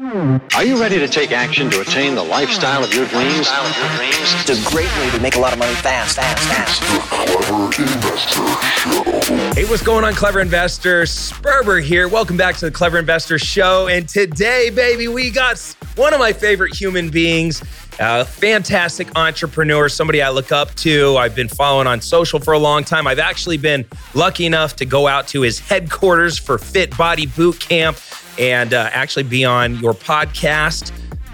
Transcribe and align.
Are 0.00 0.64
you 0.64 0.80
ready 0.80 0.98
to 0.98 1.06
take 1.06 1.32
action 1.32 1.68
to 1.70 1.82
attain 1.82 2.14
the 2.14 2.22
lifestyle 2.22 2.82
of 2.82 2.94
your 2.94 3.06
dreams? 3.08 3.48
It's 3.50 4.48
a 4.48 4.70
great 4.70 4.88
way 4.98 5.10
to 5.10 5.20
make 5.20 5.36
a 5.36 5.38
lot 5.38 5.52
of 5.52 5.58
money 5.58 5.74
fast, 5.74 6.16
fast, 6.16 6.42
fast. 6.48 6.82
Hey, 9.54 9.64
what's 9.66 9.82
going 9.82 10.04
on, 10.04 10.14
Clever 10.14 10.40
Investor? 10.40 11.02
Sperber 11.02 11.82
here. 11.82 12.08
Welcome 12.08 12.38
back 12.38 12.56
to 12.56 12.64
the 12.66 12.70
Clever 12.70 12.98
Investor 12.98 13.38
Show. 13.38 13.88
And 13.88 14.08
today, 14.08 14.70
baby, 14.70 15.08
we 15.08 15.30
got 15.30 15.58
one 15.96 16.14
of 16.14 16.20
my 16.20 16.32
favorite 16.32 16.74
human 16.74 17.10
beings, 17.10 17.60
a 18.00 18.24
fantastic 18.24 19.14
entrepreneur, 19.14 19.90
somebody 19.90 20.22
I 20.22 20.30
look 20.30 20.52
up 20.52 20.74
to. 20.76 21.18
I've 21.18 21.34
been 21.34 21.48
following 21.48 21.86
on 21.86 22.00
social 22.00 22.40
for 22.40 22.54
a 22.54 22.58
long 22.58 22.84
time. 22.84 23.06
I've 23.06 23.18
actually 23.18 23.58
been 23.58 23.84
lucky 24.14 24.46
enough 24.46 24.76
to 24.76 24.86
go 24.86 25.06
out 25.06 25.28
to 25.28 25.42
his 25.42 25.58
headquarters 25.58 26.38
for 26.38 26.56
Fit 26.56 26.96
Body 26.96 27.26
Boot 27.26 27.60
Camp 27.60 27.98
and 28.38 28.74
uh, 28.74 28.90
actually 28.92 29.24
be 29.24 29.44
on 29.44 29.76
your 29.76 29.94
podcast 29.94 30.92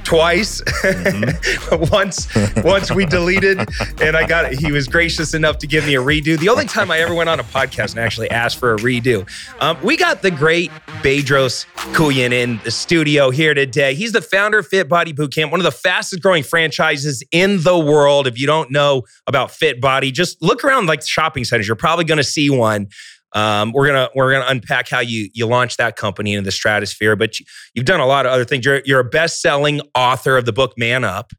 twice. 0.09 0.63
Mm-hmm. 0.63 1.85
once, 1.93 2.29
once 2.65 2.91
we 2.91 3.05
deleted, 3.05 3.59
and 4.01 4.17
I 4.17 4.27
got 4.27 4.51
it. 4.51 4.59
He 4.59 4.73
was 4.73 4.89
gracious 4.89 5.35
enough 5.35 5.59
to 5.59 5.67
give 5.67 5.85
me 5.87 5.97
a 5.97 6.01
redo. 6.01 6.39
The 6.39 6.49
only 6.49 6.65
time 6.65 6.91
I 6.91 7.01
ever 7.01 7.15
went 7.15 7.29
on 7.29 7.39
a 7.39 7.45
podcast 7.45 7.91
and 7.91 7.99
actually 7.99 8.31
asked 8.31 8.57
for 8.57 8.73
a 8.73 8.79
redo. 8.79 9.29
Um, 9.61 9.77
we 9.83 9.99
got 9.99 10.23
the 10.23 10.31
great 10.31 10.71
Bedros 11.03 11.67
Keuilian 11.93 12.33
in 12.33 12.59
the 12.65 12.71
studio 12.71 13.31
here 13.31 13.53
today. 13.53 13.95
He's 13.95 14.13
the 14.13 14.23
founder 14.23 14.59
of 14.59 14.67
Fit 14.67 14.89
Body 14.89 15.13
Bootcamp, 15.13 15.51
one 15.51 15.61
of 15.61 15.65
the 15.65 15.71
fastest 15.71 16.23
growing 16.23 16.43
franchises 16.43 17.23
in 17.31 17.63
the 17.63 17.79
world. 17.79 18.27
If 18.27 18.39
you 18.39 18.47
don't 18.47 18.71
know 18.71 19.03
about 19.27 19.51
Fit 19.51 19.79
Body, 19.79 20.11
just 20.11 20.41
look 20.41 20.65
around 20.65 20.87
like 20.87 21.07
shopping 21.07 21.45
centers. 21.45 21.67
You're 21.67 21.77
probably 21.77 22.07
going 22.07 22.19
to 22.19 22.25
see 22.25 22.49
one. 22.49 22.89
Um, 23.35 23.73
we're 23.73 23.87
gonna 23.87 24.09
we're 24.15 24.33
gonna 24.33 24.47
unpack 24.49 24.89
how 24.89 25.01
you 25.01 25.29
you 25.35 25.47
launched 25.47 25.79
that 25.79 25.97
company 25.97 26.35
into 26.35 26.45
the 26.45 26.53
stratosphere. 26.53 27.17
But 27.17 27.39
you, 27.39 27.47
have 27.77 27.85
done 27.85 28.01
a 28.01 28.07
lot 28.07 28.27
of 28.27 28.33
other 28.33 28.45
things. 28.45 28.65
You're 28.65 28.83
you're 28.85 29.01
a 29.01 29.05
best 29.05 29.41
selling 29.41 29.81
author 29.95 30.37
of 30.37 30.45
the 30.45 30.53
book 30.53 30.75
Man 30.77 31.05
Up. 31.05 31.33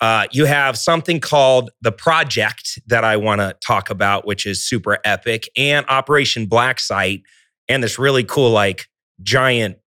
Uh, 0.00 0.26
you 0.30 0.44
have 0.44 0.78
something 0.78 1.18
called 1.18 1.70
the 1.80 1.90
Project 1.90 2.78
that 2.86 3.04
I 3.04 3.16
want 3.16 3.40
to 3.40 3.56
talk 3.64 3.90
about, 3.90 4.26
which 4.26 4.46
is 4.46 4.62
super 4.62 4.98
epic, 5.04 5.48
and 5.56 5.84
Operation 5.88 6.46
Black 6.46 6.80
Site, 6.80 7.22
and 7.68 7.82
this 7.82 7.98
really 7.98 8.24
cool 8.24 8.50
like 8.50 8.86
giant 9.22 9.78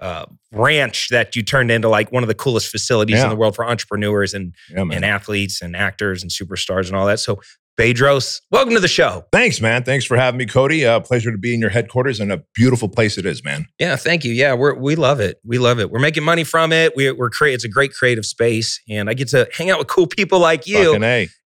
uh, 0.00 0.24
ranch 0.52 1.08
that 1.10 1.36
you 1.36 1.42
turned 1.42 1.70
into 1.70 1.88
like 1.88 2.10
one 2.10 2.22
of 2.22 2.28
the 2.28 2.34
coolest 2.34 2.68
facilities 2.68 3.16
yeah. 3.16 3.24
in 3.24 3.28
the 3.28 3.36
world 3.36 3.54
for 3.54 3.64
entrepreneurs 3.64 4.34
and 4.34 4.54
yeah, 4.70 4.80
and 4.80 5.04
athletes 5.04 5.60
and 5.60 5.76
actors 5.76 6.22
and 6.22 6.30
superstars 6.30 6.86
and 6.86 6.96
all 6.96 7.06
that. 7.06 7.20
So 7.20 7.40
Bedros, 7.78 8.40
welcome 8.50 8.74
to 8.74 8.80
the 8.80 8.88
show. 8.88 9.24
Thanks, 9.32 9.60
man. 9.60 9.84
Thanks 9.84 10.04
for 10.04 10.16
having 10.16 10.36
me, 10.36 10.46
Cody. 10.46 10.84
Uh, 10.84 11.00
pleasure 11.00 11.32
to 11.32 11.38
be 11.38 11.54
in 11.54 11.60
your 11.60 11.70
headquarters 11.70 12.20
and 12.20 12.30
a 12.30 12.42
beautiful 12.54 12.88
place 12.88 13.16
it 13.16 13.24
is, 13.24 13.42
man. 13.42 13.66
Yeah, 13.78 13.96
thank 13.96 14.22
you. 14.24 14.32
Yeah, 14.32 14.54
we 14.54 14.72
we 14.72 14.96
love 14.96 15.18
it. 15.20 15.38
We 15.44 15.58
love 15.58 15.78
it. 15.80 15.90
We're 15.90 16.00
making 16.00 16.22
money 16.22 16.44
from 16.44 16.72
it. 16.72 16.94
We, 16.94 17.10
we're 17.12 17.30
create. 17.30 17.54
It's 17.54 17.64
a 17.64 17.68
great 17.68 17.94
creative 17.94 18.26
space, 18.26 18.80
and 18.88 19.08
I 19.08 19.14
get 19.14 19.28
to 19.28 19.48
hang 19.56 19.70
out 19.70 19.78
with 19.78 19.88
cool 19.88 20.06
people 20.06 20.40
like 20.40 20.66
you 20.66 20.94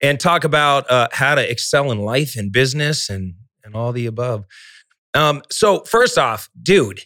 and 0.01 0.19
talk 0.19 0.45
about 0.45 0.91
uh, 0.91 1.09
how 1.13 1.35
to 1.35 1.51
excel 1.51 1.91
in 1.91 1.99
life 1.99 2.35
and 2.37 2.51
business 2.51 3.11
and 3.11 3.35
and 3.65 3.75
all 3.75 3.93
the 3.93 4.07
above. 4.07 4.45
Um, 5.15 5.43
so 5.51 5.81
first 5.85 6.19
off, 6.19 6.49
dude, 6.63 7.01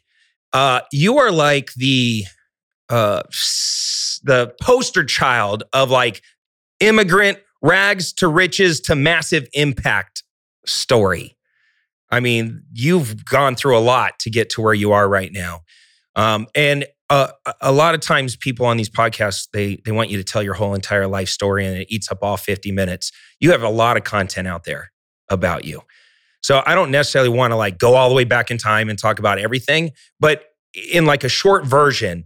uh, 0.52 0.80
you 0.92 1.18
are 1.18 1.32
like 1.32 1.72
the 1.74 2.24
uh, 2.88 3.22
the 4.22 4.54
poster 4.62 5.04
child 5.04 5.64
of 5.72 5.90
like 5.90 6.22
immigrant 6.80 7.38
rags 7.66 8.12
to 8.14 8.28
riches 8.28 8.80
to 8.82 8.94
massive 8.94 9.48
impact 9.52 10.22
story. 10.64 11.36
I 12.10 12.20
mean, 12.20 12.62
you've 12.72 13.24
gone 13.24 13.56
through 13.56 13.76
a 13.76 13.80
lot 13.80 14.18
to 14.20 14.30
get 14.30 14.50
to 14.50 14.62
where 14.62 14.74
you 14.74 14.92
are 14.92 15.08
right 15.08 15.32
now. 15.32 15.62
Um, 16.14 16.46
and 16.54 16.86
uh, 17.10 17.28
a 17.60 17.72
lot 17.72 17.94
of 17.94 18.00
times 18.00 18.36
people 18.36 18.66
on 18.66 18.76
these 18.76 18.90
podcasts 18.90 19.48
they 19.52 19.78
they 19.84 19.92
want 19.92 20.10
you 20.10 20.16
to 20.16 20.24
tell 20.24 20.42
your 20.42 20.54
whole 20.54 20.74
entire 20.74 21.06
life 21.06 21.28
story 21.28 21.64
and 21.64 21.76
it 21.76 21.86
eats 21.88 22.10
up 22.10 22.18
all 22.20 22.36
50 22.36 22.72
minutes 22.72 23.12
you 23.38 23.52
have 23.52 23.62
a 23.62 23.68
lot 23.68 23.96
of 23.96 24.02
content 24.02 24.48
out 24.48 24.64
there 24.64 24.90
about 25.30 25.64
you 25.64 25.82
so 26.42 26.64
i 26.66 26.74
don't 26.74 26.90
necessarily 26.90 27.28
want 27.28 27.52
to 27.52 27.56
like 27.56 27.78
go 27.78 27.94
all 27.94 28.08
the 28.08 28.14
way 28.16 28.24
back 28.24 28.50
in 28.50 28.58
time 28.58 28.88
and 28.88 28.98
talk 28.98 29.20
about 29.20 29.38
everything 29.38 29.92
but 30.18 30.46
in 30.92 31.06
like 31.06 31.22
a 31.22 31.28
short 31.28 31.64
version 31.64 32.24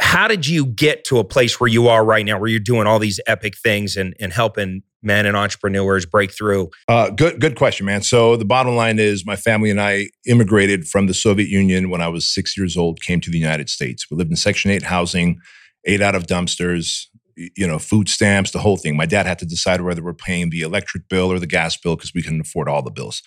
how 0.00 0.26
did 0.28 0.46
you 0.46 0.66
get 0.66 1.04
to 1.04 1.18
a 1.18 1.24
place 1.24 1.60
where 1.60 1.68
you 1.68 1.88
are 1.88 2.04
right 2.04 2.24
now, 2.24 2.38
where 2.38 2.48
you're 2.48 2.60
doing 2.60 2.86
all 2.86 2.98
these 2.98 3.20
epic 3.26 3.56
things 3.56 3.96
and, 3.96 4.14
and 4.18 4.32
helping 4.32 4.82
men 5.02 5.26
and 5.26 5.36
entrepreneurs 5.36 6.04
break 6.06 6.32
through? 6.32 6.70
Uh, 6.88 7.10
good, 7.10 7.40
good 7.40 7.56
question, 7.56 7.86
man. 7.86 8.02
So 8.02 8.36
the 8.36 8.44
bottom 8.44 8.74
line 8.74 8.98
is, 8.98 9.24
my 9.24 9.36
family 9.36 9.70
and 9.70 9.80
I 9.80 10.08
immigrated 10.26 10.88
from 10.88 11.06
the 11.06 11.14
Soviet 11.14 11.48
Union 11.48 11.90
when 11.90 12.00
I 12.00 12.08
was 12.08 12.26
six 12.26 12.56
years 12.56 12.76
old. 12.76 13.00
Came 13.02 13.20
to 13.20 13.30
the 13.30 13.38
United 13.38 13.68
States. 13.68 14.10
We 14.10 14.16
lived 14.16 14.30
in 14.30 14.36
Section 14.36 14.70
Eight 14.70 14.82
housing, 14.82 15.38
ate 15.84 16.00
out 16.00 16.14
of 16.14 16.26
dumpsters. 16.26 17.06
You 17.36 17.66
know, 17.66 17.80
food 17.80 18.08
stamps, 18.08 18.52
the 18.52 18.60
whole 18.60 18.76
thing. 18.76 18.96
My 18.96 19.06
dad 19.06 19.26
had 19.26 19.40
to 19.40 19.46
decide 19.46 19.80
whether 19.80 20.04
we're 20.04 20.14
paying 20.14 20.50
the 20.50 20.60
electric 20.60 21.08
bill 21.08 21.32
or 21.32 21.40
the 21.40 21.48
gas 21.48 21.76
bill 21.76 21.96
because 21.96 22.14
we 22.14 22.22
couldn't 22.22 22.42
afford 22.42 22.68
all 22.68 22.80
the 22.80 22.92
bills. 22.92 23.22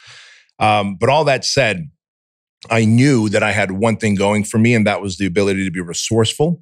Um, 0.60 0.96
but 0.98 1.10
all 1.10 1.26
that 1.26 1.44
said, 1.44 1.90
I 2.69 2.85
knew 2.85 3.29
that 3.29 3.44
I 3.44 3.51
had 3.51 3.72
one 3.72 3.97
thing 3.97 4.16
going 4.16 4.44
for 4.44 4.57
me, 4.57 4.73
and 4.73 4.85
that 4.88 5.01
was 5.01 5.18
the 5.18 5.25
ability 5.25 5.63
to 5.66 5.72
be 5.72 5.81
resourceful 5.81 6.62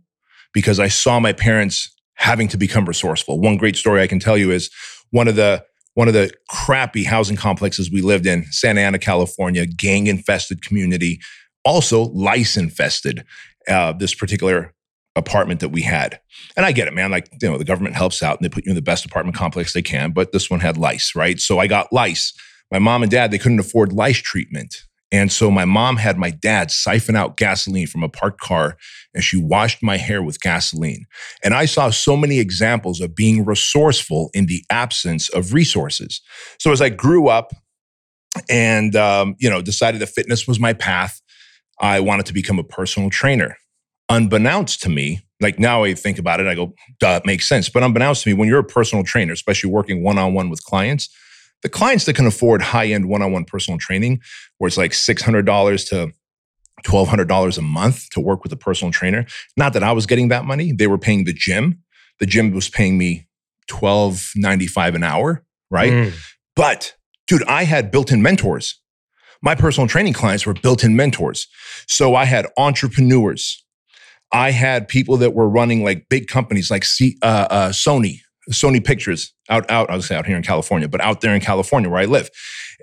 because 0.53 0.79
I 0.79 0.88
saw 0.88 1.19
my 1.19 1.33
parents 1.33 1.94
having 2.16 2.47
to 2.50 2.57
become 2.57 2.85
resourceful. 2.85 3.39
One 3.39 3.57
great 3.57 3.75
story 3.75 4.01
I 4.01 4.07
can 4.07 4.19
tell 4.19 4.38
you 4.38 4.51
is 4.51 4.69
one 5.11 5.28
of 5.28 5.35
the 5.35 5.66
one 5.94 6.09
of 6.09 6.13
the 6.13 6.29
crappy 6.50 7.06
housing 7.06 7.38
complexes 7.38 7.89
we 7.89 8.01
lived 8.01 8.25
in, 8.25 8.44
Santa 8.51 8.81
Ana, 8.81 9.00
California, 9.00 9.66
gang 9.66 10.07
infested 10.07 10.61
community, 10.61 11.22
also 11.63 12.03
lice 12.03 12.57
infested. 12.57 13.23
Uh, 13.67 13.91
this 13.94 14.13
particular 14.13 14.75
apartment 15.16 15.59
that 15.59 15.69
we 15.69 15.81
had. 15.81 16.19
And 16.56 16.66
I 16.66 16.72
get 16.72 16.88
it, 16.88 16.94
man. 16.94 17.09
Like, 17.09 17.29
you 17.41 17.50
know, 17.50 17.57
the 17.57 17.63
government 17.63 17.95
helps 17.95 18.22
out 18.22 18.38
and 18.38 18.45
they 18.45 18.50
put 18.50 18.66
you 18.66 18.72
in 18.72 18.75
the 18.75 18.81
best 18.81 19.06
apartment 19.06 19.35
complex 19.35 19.73
they 19.73 19.81
can, 19.81 20.12
but 20.12 20.31
this 20.31 20.50
one 20.50 20.59
had 20.59 20.77
lice, 20.77 21.16
right? 21.16 21.39
So 21.39 21.59
I 21.59 21.67
got 21.67 21.91
lice. 21.91 22.33
My 22.72 22.79
mom 22.79 23.01
and 23.01 23.12
dad, 23.12 23.31
they 23.31 23.38
couldn't 23.38 23.59
afford 23.59 23.94
lice 23.94 24.17
treatment. 24.17 24.75
And 25.16 25.31
so 25.31 25.50
my 25.50 25.64
mom 25.64 25.96
had 25.96 26.18
my 26.18 26.30
dad 26.30 26.72
siphon 26.72 27.16
out 27.16 27.38
gasoline 27.38 27.88
from 27.88 28.03
a 28.03 28.09
parked 28.09 28.42
car 28.42 28.76
and 29.14 29.24
she 29.24 29.38
washed 29.38 29.81
my 29.81 29.96
hair 29.96 30.22
with 30.22 30.42
gasoline. 30.42 31.06
And 31.42 31.53
I 31.53 31.66
saw 31.66 31.90
so 31.90 32.18
many 32.18 32.40
examples 32.40 33.00
of 33.00 33.16
being 33.16 33.46
resourceful 33.46 34.30
in 34.34 34.48
the 34.48 34.62
absence 34.70 35.30
of 35.30 35.54
resources. 35.54 36.20
So 36.59 36.74
as 36.74 36.81
I 36.81 36.90
grew 36.90 37.30
up 37.30 37.54
and, 38.50 38.94
um, 38.98 39.36
you 39.40 39.50
know, 39.50 39.62
decided 39.62 40.02
that 40.02 40.09
fitness 40.09 40.50
was 40.50 40.59
my 40.59 40.74
path, 40.74 41.22
I 41.80 42.02
wanted 42.02 42.25
to 42.25 42.34
become 42.34 42.59
a 42.59 42.64
personal 42.64 43.09
trainer. 43.09 43.56
Unbeknownst 44.09 44.81
to 44.81 44.90
me, 44.90 45.22
like 45.40 45.59
now 45.59 45.86
I 45.86 45.94
think 45.94 46.20
about 46.20 46.42
it, 46.42 46.48
I 46.48 46.56
go, 46.56 46.74
duh, 47.00 47.20
it 47.22 47.25
makes 47.25 47.48
sense. 47.48 47.70
But 47.70 47.84
unbeknownst 47.84 48.24
to 48.24 48.30
me, 48.30 48.34
when 48.34 48.50
you're 48.50 48.59
a 48.59 48.66
personal 48.66 49.06
trainer, 49.06 49.31
especially 49.31 49.70
working 49.70 50.04
one 50.04 50.18
on 50.18 50.34
one 50.34 50.50
with 50.50 50.62
clients, 50.66 51.09
the 51.62 51.70
clients 51.70 52.06
that 52.06 52.16
can 52.16 52.26
afford 52.26 52.62
high 52.62 52.88
end 52.88 53.08
one 53.08 53.22
on 53.22 53.32
one 53.32 53.46
personal 53.46 53.80
training, 53.80 54.22
where 54.58 54.68
it's 54.68 54.78
like 54.78 54.92
$600 54.92 55.90
to 55.90 56.12
$1,200 56.86 57.58
a 57.58 57.62
month 57.62 58.10
to 58.12 58.20
work 58.20 58.44
with 58.44 58.52
a 58.54 58.58
personal 58.58 58.92
trainer, 58.92 59.26
not 59.58 59.74
that 59.74 59.84
I 59.84 59.92
was 59.92 60.06
getting 60.06 60.28
that 60.30 60.46
money. 60.46 60.72
They 60.72 60.88
were 60.88 60.98
paying 60.98 61.26
the 61.26 61.34
gym. 61.34 61.80
The 62.20 62.26
gym 62.26 62.52
was 62.52 62.70
paying 62.70 62.98
me 62.98 63.28
$12.95 63.70 64.96
an 64.96 65.04
hour, 65.04 65.44
right? 65.70 65.92
Mm. 65.92 66.14
But 66.56 66.96
dude, 67.28 67.44
I 67.44 67.64
had 67.64 67.92
built 67.92 68.12
in 68.12 68.22
mentors. 68.22 68.80
My 69.42 69.56
personal 69.56 69.88
training 69.88 70.14
clients 70.14 70.46
were 70.46 70.54
built 70.54 70.84
in 70.84 70.96
mentors. 70.96 71.48
So 71.88 72.16
I 72.16 72.26
had 72.26 72.48
entrepreneurs. 72.58 73.64
I 74.32 74.52
had 74.52 74.88
people 74.88 75.18
that 75.18 75.34
were 75.34 75.48
running 75.48 75.84
like 75.84 76.08
big 76.10 76.28
companies 76.28 76.72
like 76.72 76.84
C, 76.84 77.18
uh, 77.22 77.48
uh, 77.50 77.70
Sony, 77.70 78.20
Sony 78.51 78.83
Pictures 78.83 79.33
out, 79.50 79.69
out, 79.69 79.89
I 79.89 79.95
was 79.95 80.09
out 80.11 80.25
here 80.25 80.38
in 80.38 80.44
California, 80.44 80.88
but 80.88 81.01
out 81.01 81.22
there 81.22 81.33
in 81.33 81.41
California 81.41 81.89
where 81.89 82.01
I 82.01 82.06
live. 82.06 82.29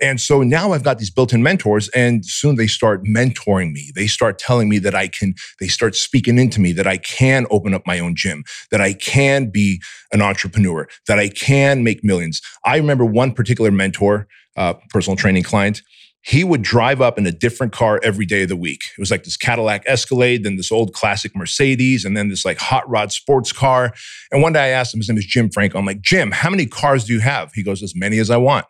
And 0.01 0.19
so 0.19 0.41
now 0.41 0.73
I've 0.73 0.83
got 0.83 0.97
these 0.97 1.09
built-in 1.09 1.43
mentors 1.43 1.89
and 1.89 2.25
soon 2.25 2.55
they 2.55 2.67
start 2.67 3.03
mentoring 3.03 3.71
me. 3.71 3.91
They 3.95 4.07
start 4.07 4.39
telling 4.39 4.69
me 4.69 4.79
that 4.79 4.95
I 4.95 5.07
can, 5.07 5.35
they 5.59 5.67
start 5.67 5.95
speaking 5.95 6.37
into 6.37 6.59
me 6.59 6.71
that 6.73 6.87
I 6.87 6.97
can 6.97 7.45
open 7.51 7.73
up 7.73 7.85
my 7.85 7.99
own 7.99 8.15
gym, 8.15 8.43
that 8.71 8.81
I 8.81 8.93
can 8.93 9.49
be 9.49 9.81
an 10.11 10.21
entrepreneur, 10.21 10.87
that 11.07 11.19
I 11.19 11.29
can 11.29 11.83
make 11.83 12.03
millions. 12.03 12.41
I 12.65 12.77
remember 12.77 13.05
one 13.05 13.33
particular 13.33 13.71
mentor, 13.71 14.27
uh, 14.57 14.73
personal 14.89 15.15
training 15.15 15.43
client, 15.43 15.81
he 16.25 16.43
would 16.43 16.61
drive 16.61 17.01
up 17.01 17.17
in 17.17 17.27
a 17.27 17.31
different 17.31 17.73
car 17.73 17.99
every 18.01 18.25
day 18.25 18.43
of 18.43 18.49
the 18.49 18.55
week. 18.55 18.81
It 18.97 19.01
was 19.01 19.11
like 19.11 19.25
this 19.25 19.35
Cadillac 19.35 19.83
Escalade, 19.85 20.43
then 20.43 20.55
this 20.55 20.71
old 20.71 20.93
classic 20.93 21.35
Mercedes, 21.35 22.05
and 22.05 22.15
then 22.15 22.29
this 22.29 22.45
like 22.45 22.57
hot 22.57 22.89
rod 22.89 23.11
sports 23.11 23.51
car. 23.51 23.93
And 24.31 24.41
one 24.41 24.53
day 24.53 24.61
I 24.61 24.67
asked 24.69 24.93
him, 24.93 25.01
his 25.01 25.09
name 25.09 25.17
is 25.17 25.25
Jim 25.25 25.49
Franco. 25.49 25.77
I'm 25.77 25.85
like, 25.85 26.01
Jim, 26.01 26.31
how 26.31 26.49
many 26.49 26.65
cars 26.65 27.03
do 27.05 27.13
you 27.13 27.19
have? 27.19 27.51
He 27.53 27.61
goes, 27.61 27.83
as 27.83 27.93
many 27.93 28.19
as 28.19 28.29
I 28.29 28.37
want. 28.37 28.65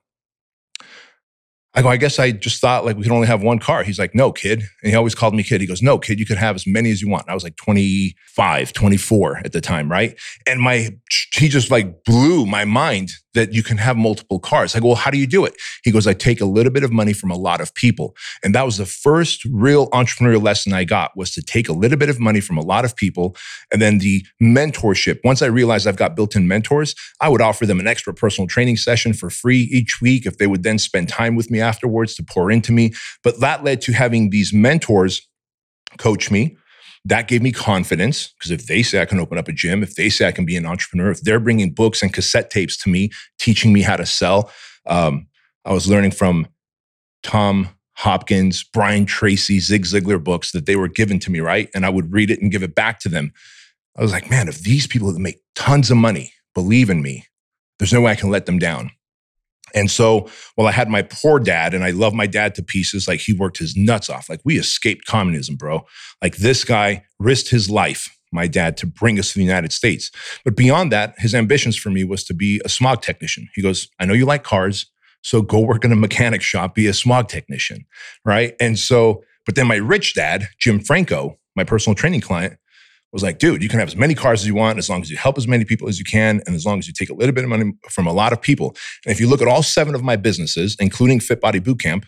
I 1.75 1.81
go, 1.81 1.89
I 1.89 1.97
guess 1.97 2.19
I 2.19 2.31
just 2.31 2.59
thought 2.59 2.85
like 2.85 2.97
we 2.97 3.03
could 3.03 3.11
only 3.11 3.27
have 3.27 3.43
one 3.43 3.59
car. 3.59 3.83
He's 3.83 3.97
like, 3.97 4.15
no, 4.15 4.31
kid. 4.31 4.63
And 4.81 4.91
he 4.91 4.95
always 4.95 5.15
called 5.15 5.35
me 5.35 5.43
kid. 5.43 5.61
He 5.61 5.67
goes, 5.67 5.81
no, 5.81 5.97
kid, 5.99 6.19
you 6.19 6.25
could 6.25 6.37
have 6.37 6.55
as 6.55 6.65
many 6.67 6.91
as 6.91 7.01
you 7.01 7.09
want. 7.09 7.29
I 7.29 7.33
was 7.33 7.43
like 7.43 7.55
25, 7.57 8.73
24 8.73 9.41
at 9.45 9.51
the 9.53 9.61
time, 9.61 9.91
right? 9.91 10.15
And 10.47 10.59
my, 10.59 10.89
he 11.35 11.49
just 11.49 11.71
like 11.71 12.03
blew 12.03 12.45
my 12.45 12.65
mind 12.65 13.11
that 13.33 13.53
you 13.53 13.63
can 13.63 13.77
have 13.77 13.97
multiple 13.97 14.39
cars. 14.39 14.75
I 14.75 14.79
go, 14.79 14.87
well, 14.87 14.95
how 14.95 15.11
do 15.11 15.17
you 15.17 15.27
do 15.27 15.45
it? 15.45 15.55
He 15.83 15.91
goes, 15.91 16.07
I 16.07 16.13
take 16.13 16.41
a 16.41 16.45
little 16.45 16.71
bit 16.71 16.83
of 16.83 16.91
money 16.91 17.13
from 17.13 17.31
a 17.31 17.37
lot 17.37 17.61
of 17.61 17.73
people. 17.73 18.15
And 18.43 18.53
that 18.55 18.65
was 18.65 18.77
the 18.77 18.85
first 18.85 19.43
real 19.45 19.89
entrepreneurial 19.89 20.43
lesson 20.43 20.73
I 20.73 20.83
got 20.83 21.11
was 21.15 21.31
to 21.31 21.41
take 21.41 21.69
a 21.69 21.73
little 21.73 21.97
bit 21.97 22.09
of 22.09 22.19
money 22.19 22.39
from 22.39 22.57
a 22.57 22.61
lot 22.61 22.85
of 22.85 22.95
people. 22.95 23.35
And 23.71 23.81
then 23.81 23.99
the 23.99 24.25
mentorship. 24.41 25.19
Once 25.23 25.41
I 25.41 25.47
realized 25.47 25.87
I've 25.87 25.97
got 25.97 26.15
built-in 26.15 26.47
mentors, 26.47 26.95
I 27.21 27.29
would 27.29 27.41
offer 27.41 27.65
them 27.65 27.79
an 27.79 27.87
extra 27.87 28.13
personal 28.13 28.47
training 28.47 28.77
session 28.77 29.13
for 29.13 29.29
free 29.29 29.61
each 29.71 29.99
week 30.01 30.25
if 30.25 30.37
they 30.37 30.47
would 30.47 30.63
then 30.63 30.77
spend 30.77 31.09
time 31.09 31.35
with 31.35 31.49
me 31.49 31.59
afterwards 31.59 32.15
to 32.15 32.23
pour 32.23 32.51
into 32.51 32.71
me. 32.71 32.93
But 33.23 33.39
that 33.39 33.63
led 33.63 33.81
to 33.81 33.93
having 33.93 34.29
these 34.29 34.53
mentors 34.53 35.27
coach 35.97 36.31
me 36.31 36.57
that 37.05 37.27
gave 37.27 37.41
me 37.41 37.51
confidence 37.51 38.33
because 38.37 38.51
if 38.51 38.67
they 38.67 38.81
say 38.81 39.01
I 39.01 39.05
can 39.05 39.19
open 39.19 39.37
up 39.37 39.47
a 39.47 39.53
gym, 39.53 39.83
if 39.83 39.95
they 39.95 40.09
say 40.09 40.27
I 40.27 40.31
can 40.31 40.45
be 40.45 40.55
an 40.55 40.65
entrepreneur, 40.65 41.11
if 41.11 41.21
they're 41.21 41.39
bringing 41.39 41.73
books 41.73 42.01
and 42.01 42.13
cassette 42.13 42.49
tapes 42.49 42.77
to 42.77 42.89
me, 42.89 43.09
teaching 43.39 43.73
me 43.73 43.81
how 43.81 43.97
to 43.97 44.05
sell, 44.05 44.51
um, 44.85 45.27
I 45.65 45.73
was 45.73 45.87
learning 45.87 46.11
from 46.11 46.47
Tom 47.21 47.69
Hopkins, 47.95 48.63
Brian 48.63 49.05
Tracy, 49.05 49.59
Zig 49.59 49.85
Ziglar 49.85 50.23
books 50.23 50.51
that 50.51 50.65
they 50.65 50.75
were 50.75 50.87
given 50.87 51.19
to 51.19 51.31
me, 51.31 51.39
right? 51.39 51.69
And 51.73 51.85
I 51.85 51.89
would 51.89 52.11
read 52.11 52.31
it 52.31 52.41
and 52.41 52.51
give 52.51 52.63
it 52.63 52.75
back 52.75 52.99
to 53.01 53.09
them. 53.09 53.33
I 53.97 54.01
was 54.01 54.11
like, 54.11 54.29
man, 54.29 54.47
if 54.47 54.61
these 54.61 54.87
people 54.87 55.11
that 55.11 55.19
make 55.19 55.41
tons 55.55 55.91
of 55.91 55.97
money 55.97 56.33
believe 56.55 56.89
in 56.89 57.01
me, 57.01 57.25
there's 57.79 57.93
no 57.93 58.01
way 58.01 58.11
I 58.11 58.15
can 58.15 58.29
let 58.29 58.45
them 58.45 58.59
down. 58.59 58.91
And 59.73 59.89
so, 59.89 60.27
well, 60.57 60.67
I 60.67 60.71
had 60.71 60.89
my 60.89 61.01
poor 61.01 61.39
dad, 61.39 61.73
and 61.73 61.83
I 61.83 61.91
love 61.91 62.13
my 62.13 62.27
dad 62.27 62.55
to 62.55 62.63
pieces. 62.63 63.07
Like 63.07 63.19
he 63.19 63.33
worked 63.33 63.57
his 63.57 63.75
nuts 63.75 64.09
off. 64.09 64.29
Like 64.29 64.41
we 64.43 64.57
escaped 64.57 65.05
communism, 65.05 65.55
bro. 65.55 65.85
Like 66.21 66.37
this 66.37 66.63
guy 66.63 67.05
risked 67.19 67.49
his 67.49 67.69
life, 67.69 68.15
my 68.31 68.47
dad, 68.47 68.77
to 68.77 68.87
bring 68.87 69.19
us 69.19 69.33
to 69.33 69.39
the 69.39 69.45
United 69.45 69.73
States. 69.73 70.11
But 70.45 70.55
beyond 70.55 70.91
that, 70.91 71.15
his 71.17 71.33
ambitions 71.33 71.75
for 71.75 71.89
me 71.89 72.03
was 72.03 72.23
to 72.25 72.33
be 72.33 72.61
a 72.65 72.69
smog 72.69 73.01
technician. 73.01 73.49
He 73.55 73.61
goes, 73.61 73.87
I 73.99 74.05
know 74.05 74.13
you 74.13 74.25
like 74.25 74.43
cars, 74.43 74.85
so 75.21 75.41
go 75.41 75.59
work 75.59 75.85
in 75.85 75.91
a 75.91 75.95
mechanic 75.95 76.41
shop, 76.41 76.75
be 76.75 76.87
a 76.87 76.93
smog 76.93 77.29
technician, 77.29 77.85
right? 78.25 78.55
And 78.59 78.77
so, 78.77 79.23
but 79.45 79.55
then 79.55 79.67
my 79.67 79.75
rich 79.75 80.13
dad, 80.13 80.47
Jim 80.59 80.79
Franco, 80.79 81.37
my 81.55 81.63
personal 81.63 81.95
training 81.95 82.21
client, 82.21 82.57
was 83.13 83.23
like, 83.23 83.37
dude, 83.37 83.61
you 83.61 83.69
can 83.69 83.79
have 83.79 83.87
as 83.87 83.95
many 83.95 84.15
cars 84.15 84.41
as 84.41 84.47
you 84.47 84.55
want 84.55 84.79
as 84.79 84.89
long 84.89 85.01
as 85.01 85.09
you 85.09 85.17
help 85.17 85.37
as 85.37 85.47
many 85.47 85.63
people 85.63 85.87
as 85.87 85.99
you 85.99 86.05
can 86.05 86.41
and 86.45 86.55
as 86.55 86.65
long 86.65 86.79
as 86.79 86.87
you 86.87 86.93
take 86.93 87.09
a 87.09 87.13
little 87.13 87.33
bit 87.33 87.43
of 87.43 87.49
money 87.49 87.71
from 87.89 88.07
a 88.07 88.11
lot 88.11 88.33
of 88.33 88.41
people. 88.41 88.75
And 89.05 89.13
if 89.13 89.19
you 89.19 89.29
look 89.29 89.41
at 89.41 89.47
all 89.47 89.63
seven 89.63 89.93
of 89.93 90.03
my 90.03 90.15
businesses, 90.15 90.75
including 90.79 91.19
Fit 91.19 91.39
Body 91.39 91.59
Bootcamp, 91.59 92.05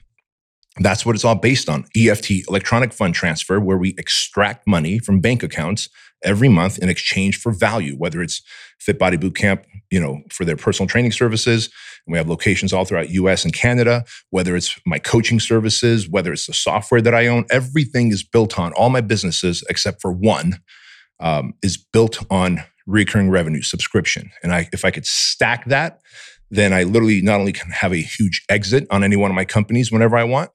that's 0.80 1.06
what 1.06 1.16
it's 1.16 1.24
all 1.24 1.36
based 1.36 1.70
on 1.70 1.86
EFT, 1.96 2.50
electronic 2.50 2.92
fund 2.92 3.14
transfer, 3.14 3.60
where 3.60 3.78
we 3.78 3.96
extract 3.98 4.68
money 4.68 5.00
from 5.00 5.22
bank 5.22 5.42
accounts 5.42 5.88
every 6.24 6.50
month 6.50 6.80
in 6.80 6.90
exchange 6.90 7.38
for 7.38 7.54
value, 7.54 7.96
whether 7.96 8.22
it's 8.22 8.42
Fit 8.80 9.00
Body 9.00 9.16
Bootcamp, 9.16 9.64
you 9.92 10.00
know, 10.00 10.22
for 10.32 10.44
their 10.44 10.58
personal 10.58 10.88
training 10.88 11.12
services. 11.12 11.70
And 12.06 12.12
we 12.12 12.18
have 12.18 12.28
locations 12.28 12.74
all 12.74 12.84
throughout 12.84 13.12
US 13.12 13.46
and 13.46 13.54
Canada, 13.54 14.04
whether 14.32 14.56
it's 14.56 14.78
my 14.86 15.00
coaching 15.00 15.40
services, 15.40 16.10
whether 16.10 16.34
it's 16.34 16.48
the 16.48 16.54
software 16.54 17.02
that 17.02 17.14
I 17.14 17.28
own, 17.28 17.46
everything 17.52 18.12
is 18.12 18.24
built 18.24 18.60
on 18.60 18.74
all 18.74 18.90
my 18.90 19.02
businesses 19.02 19.64
except 19.70 20.02
for 20.02 20.12
one 20.12 20.60
um, 21.20 21.54
is 21.62 21.78
built 21.78 22.20
on 22.30 22.64
recurring 22.88 23.30
revenue 23.30 23.62
subscription. 23.62 24.32
And 24.44 24.54
I, 24.54 24.70
if 24.72 24.86
I 24.86 24.92
could 24.92 25.06
stack 25.06 25.66
that, 25.66 26.02
then 26.52 26.74
I 26.74 26.84
literally 26.84 27.22
not 27.22 27.40
only 27.40 27.52
can 27.52 27.72
have 27.72 27.92
a 27.92 28.02
huge 28.02 28.44
exit 28.50 28.86
on 28.92 29.04
any 29.04 29.16
one 29.16 29.32
of 29.32 29.36
my 29.36 29.46
companies 29.46 29.92
whenever 29.92 30.16
I 30.16 30.24
want, 30.24 30.52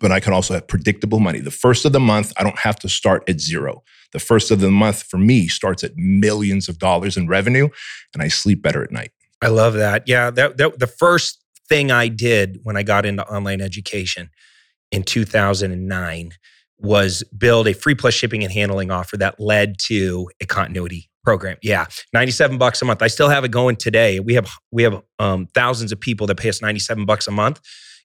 but 0.00 0.10
I 0.10 0.20
can 0.20 0.32
also 0.32 0.54
have 0.54 0.66
predictable 0.66 1.20
money. 1.20 1.40
The 1.40 1.50
first 1.50 1.84
of 1.84 1.92
the 1.92 2.00
month, 2.00 2.32
I 2.36 2.42
don't 2.42 2.58
have 2.58 2.76
to 2.80 2.88
start 2.88 3.28
at 3.28 3.40
zero. 3.40 3.82
The 4.12 4.18
first 4.18 4.50
of 4.50 4.60
the 4.60 4.70
month 4.70 5.02
for 5.04 5.18
me 5.18 5.48
starts 5.48 5.84
at 5.84 5.96
millions 5.96 6.68
of 6.68 6.78
dollars 6.78 7.16
in 7.16 7.28
revenue, 7.28 7.68
and 8.12 8.22
I 8.22 8.28
sleep 8.28 8.62
better 8.62 8.82
at 8.82 8.90
night. 8.90 9.12
I 9.40 9.48
love 9.48 9.74
that. 9.74 10.04
Yeah, 10.06 10.30
that, 10.30 10.56
that 10.56 10.78
the 10.78 10.86
first 10.86 11.42
thing 11.68 11.90
I 11.90 12.08
did 12.08 12.60
when 12.62 12.76
I 12.76 12.82
got 12.82 13.06
into 13.06 13.26
online 13.28 13.60
education 13.60 14.30
in 14.90 15.02
2009 15.02 16.32
was 16.78 17.22
build 17.36 17.68
a 17.68 17.74
free 17.74 17.94
plus 17.94 18.14
shipping 18.14 18.42
and 18.42 18.52
handling 18.52 18.90
offer 18.90 19.16
that 19.16 19.40
led 19.40 19.76
to 19.86 20.28
a 20.40 20.46
continuity 20.46 21.08
program. 21.24 21.56
Yeah, 21.62 21.86
97 22.12 22.58
bucks 22.58 22.80
a 22.82 22.84
month. 22.84 23.02
I 23.02 23.08
still 23.08 23.28
have 23.28 23.44
it 23.44 23.50
going 23.50 23.76
today. 23.76 24.20
We 24.20 24.34
have 24.34 24.48
we 24.70 24.82
have 24.84 25.02
um, 25.18 25.48
thousands 25.54 25.92
of 25.92 26.00
people 26.00 26.26
that 26.28 26.36
pay 26.36 26.48
us 26.48 26.62
97 26.62 27.04
bucks 27.04 27.26
a 27.26 27.32
month. 27.32 27.60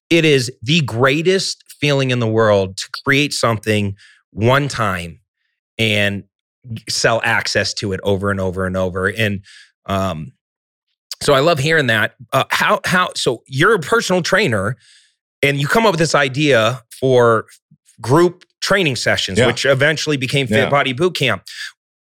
It 0.09 0.25
is 0.25 0.51
the 0.61 0.81
greatest 0.81 1.63
feeling 1.79 2.11
in 2.11 2.19
the 2.19 2.27
world 2.27 2.77
to 2.77 2.89
create 3.05 3.33
something 3.33 3.95
one 4.31 4.67
time 4.67 5.19
and 5.77 6.23
sell 6.89 7.21
access 7.23 7.73
to 7.75 7.93
it 7.93 7.99
over 8.03 8.31
and 8.31 8.39
over 8.39 8.65
and 8.65 8.77
over. 8.77 9.07
And 9.07 9.43
um, 9.85 10.33
so 11.21 11.33
I 11.33 11.39
love 11.39 11.59
hearing 11.59 11.87
that. 11.87 12.15
Uh, 12.33 12.45
how 12.49 12.81
how 12.85 13.11
so 13.15 13.43
you're 13.47 13.75
a 13.75 13.79
personal 13.79 14.21
trainer 14.21 14.75
and 15.43 15.59
you 15.59 15.67
come 15.67 15.85
up 15.85 15.91
with 15.91 15.99
this 15.99 16.15
idea 16.15 16.81
for 16.99 17.45
group 18.01 18.43
training 18.61 18.95
sessions, 18.95 19.39
yeah. 19.39 19.47
which 19.47 19.65
eventually 19.65 20.17
became 20.17 20.47
Fit 20.47 20.57
yeah. 20.57 20.69
Body 20.69 20.93
Boot 20.93 21.15
Camp. 21.15 21.43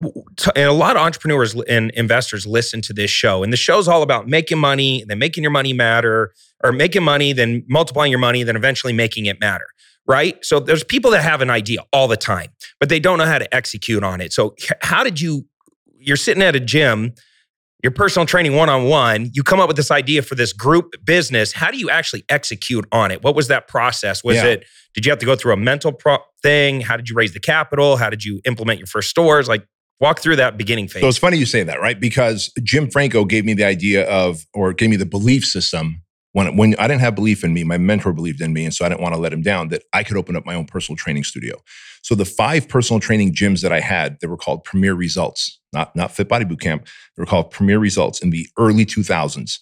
And 0.02 0.64
a 0.68 0.72
lot 0.72 0.96
of 0.96 1.02
entrepreneurs 1.02 1.54
and 1.68 1.90
investors 1.92 2.46
listen 2.46 2.82
to 2.82 2.92
this 2.92 3.10
show, 3.10 3.42
and 3.42 3.50
the 3.52 3.56
show's 3.56 3.88
all 3.88 4.02
about 4.02 4.28
making 4.28 4.58
money, 4.58 5.04
then 5.06 5.18
making 5.18 5.42
your 5.42 5.50
money 5.50 5.72
matter, 5.72 6.32
or 6.62 6.72
making 6.72 7.02
money, 7.02 7.32
then 7.32 7.64
multiplying 7.66 8.10
your 8.10 8.18
money, 8.18 8.42
then 8.42 8.56
eventually 8.56 8.92
making 8.92 9.24
it 9.24 9.40
matter. 9.40 9.66
Right. 10.06 10.44
So 10.44 10.60
there's 10.60 10.84
people 10.84 11.10
that 11.12 11.22
have 11.22 11.40
an 11.40 11.50
idea 11.50 11.80
all 11.92 12.08
the 12.08 12.16
time, 12.16 12.50
but 12.78 12.88
they 12.88 13.00
don't 13.00 13.18
know 13.18 13.24
how 13.24 13.38
to 13.38 13.54
execute 13.54 14.04
on 14.04 14.20
it. 14.20 14.32
So, 14.32 14.54
how 14.82 15.02
did 15.02 15.20
you? 15.20 15.46
You're 15.98 16.16
sitting 16.16 16.42
at 16.42 16.54
a 16.54 16.60
gym 16.60 17.14
your 17.82 17.93
personal 17.93 18.26
training 18.26 18.55
one 18.55 18.69
on 18.69 18.84
one, 18.84 19.31
you 19.32 19.43
come 19.43 19.61
up 19.61 19.69
with 19.69 19.76
this 19.76 19.90
idea 19.90 20.23
for 20.23 20.34
this 20.34 20.52
group 20.52 20.94
business. 21.05 21.52
How 21.52 21.70
do 21.70 21.78
you 21.78 21.90
actually 21.90 22.25
execute 22.28 22.87
on 22.90 23.11
it? 23.11 23.23
What 23.23 23.34
was 23.34 23.49
that 23.49 23.69
process? 23.69 24.25
Was 24.25 24.37
yeah. 24.37 24.46
it, 24.46 24.64
did 24.94 25.05
you 25.05 25.11
have 25.12 25.19
to 25.19 25.26
go 25.26 25.37
through 25.37 25.52
a 25.52 25.56
mental 25.56 25.93
pro- 25.93 26.19
thing? 26.43 26.81
How 26.81 26.96
did 26.96 27.08
you 27.08 27.14
raise 27.14 27.32
the 27.32 27.40
capital? 27.40 27.96
How 27.96 28.11
did 28.11 28.25
you 28.25 28.40
implement 28.44 28.78
your 28.78 28.87
first 28.87 29.11
stores? 29.11 29.49
Like, 29.49 29.67
walk 30.00 30.20
through 30.20 30.37
that 30.37 30.58
beginning 30.58 30.88
phase. 30.88 31.02
So 31.02 31.08
it's 31.08 31.19
funny 31.19 31.38
you 31.38 31.46
say 31.46 31.62
that, 31.62 31.81
right? 31.81 31.99
Because 31.99 32.52
Jim 32.62 32.90
Franco 32.90 33.25
gave 33.25 33.44
me 33.44 33.55
the 33.55 33.64
idea 33.64 34.06
of, 34.08 34.44
or 34.52 34.73
gave 34.73 34.90
me 34.90 34.96
the 34.96 35.06
belief 35.06 35.44
system 35.44 36.02
when, 36.36 36.54
when 36.54 36.74
I 36.78 36.86
didn't 36.86 37.00
have 37.00 37.14
belief 37.14 37.42
in 37.44 37.54
me, 37.54 37.64
my 37.64 37.78
mentor 37.78 38.12
believed 38.12 38.42
in 38.42 38.52
me. 38.52 38.66
And 38.66 38.74
so 38.74 38.84
I 38.84 38.90
didn't 38.90 39.00
want 39.00 39.14
to 39.14 39.18
let 39.18 39.32
him 39.32 39.40
down 39.40 39.68
that 39.68 39.84
I 39.94 40.02
could 40.02 40.18
open 40.18 40.36
up 40.36 40.44
my 40.44 40.54
own 40.54 40.66
personal 40.66 40.94
training 40.94 41.24
studio. 41.24 41.56
So 42.02 42.14
the 42.14 42.26
five 42.26 42.68
personal 42.68 43.00
training 43.00 43.34
gyms 43.34 43.62
that 43.62 43.72
I 43.72 43.80
had, 43.80 44.18
they 44.20 44.26
were 44.26 44.36
called 44.36 44.62
Premier 44.62 44.92
Results, 44.92 45.58
not, 45.72 45.96
not 45.96 46.12
Fit 46.12 46.28
Body 46.28 46.44
Bootcamp. 46.44 46.84
They 46.84 47.22
were 47.22 47.24
called 47.24 47.52
Premier 47.52 47.78
Results 47.78 48.20
in 48.20 48.28
the 48.28 48.46
early 48.58 48.84
2000s. 48.84 49.60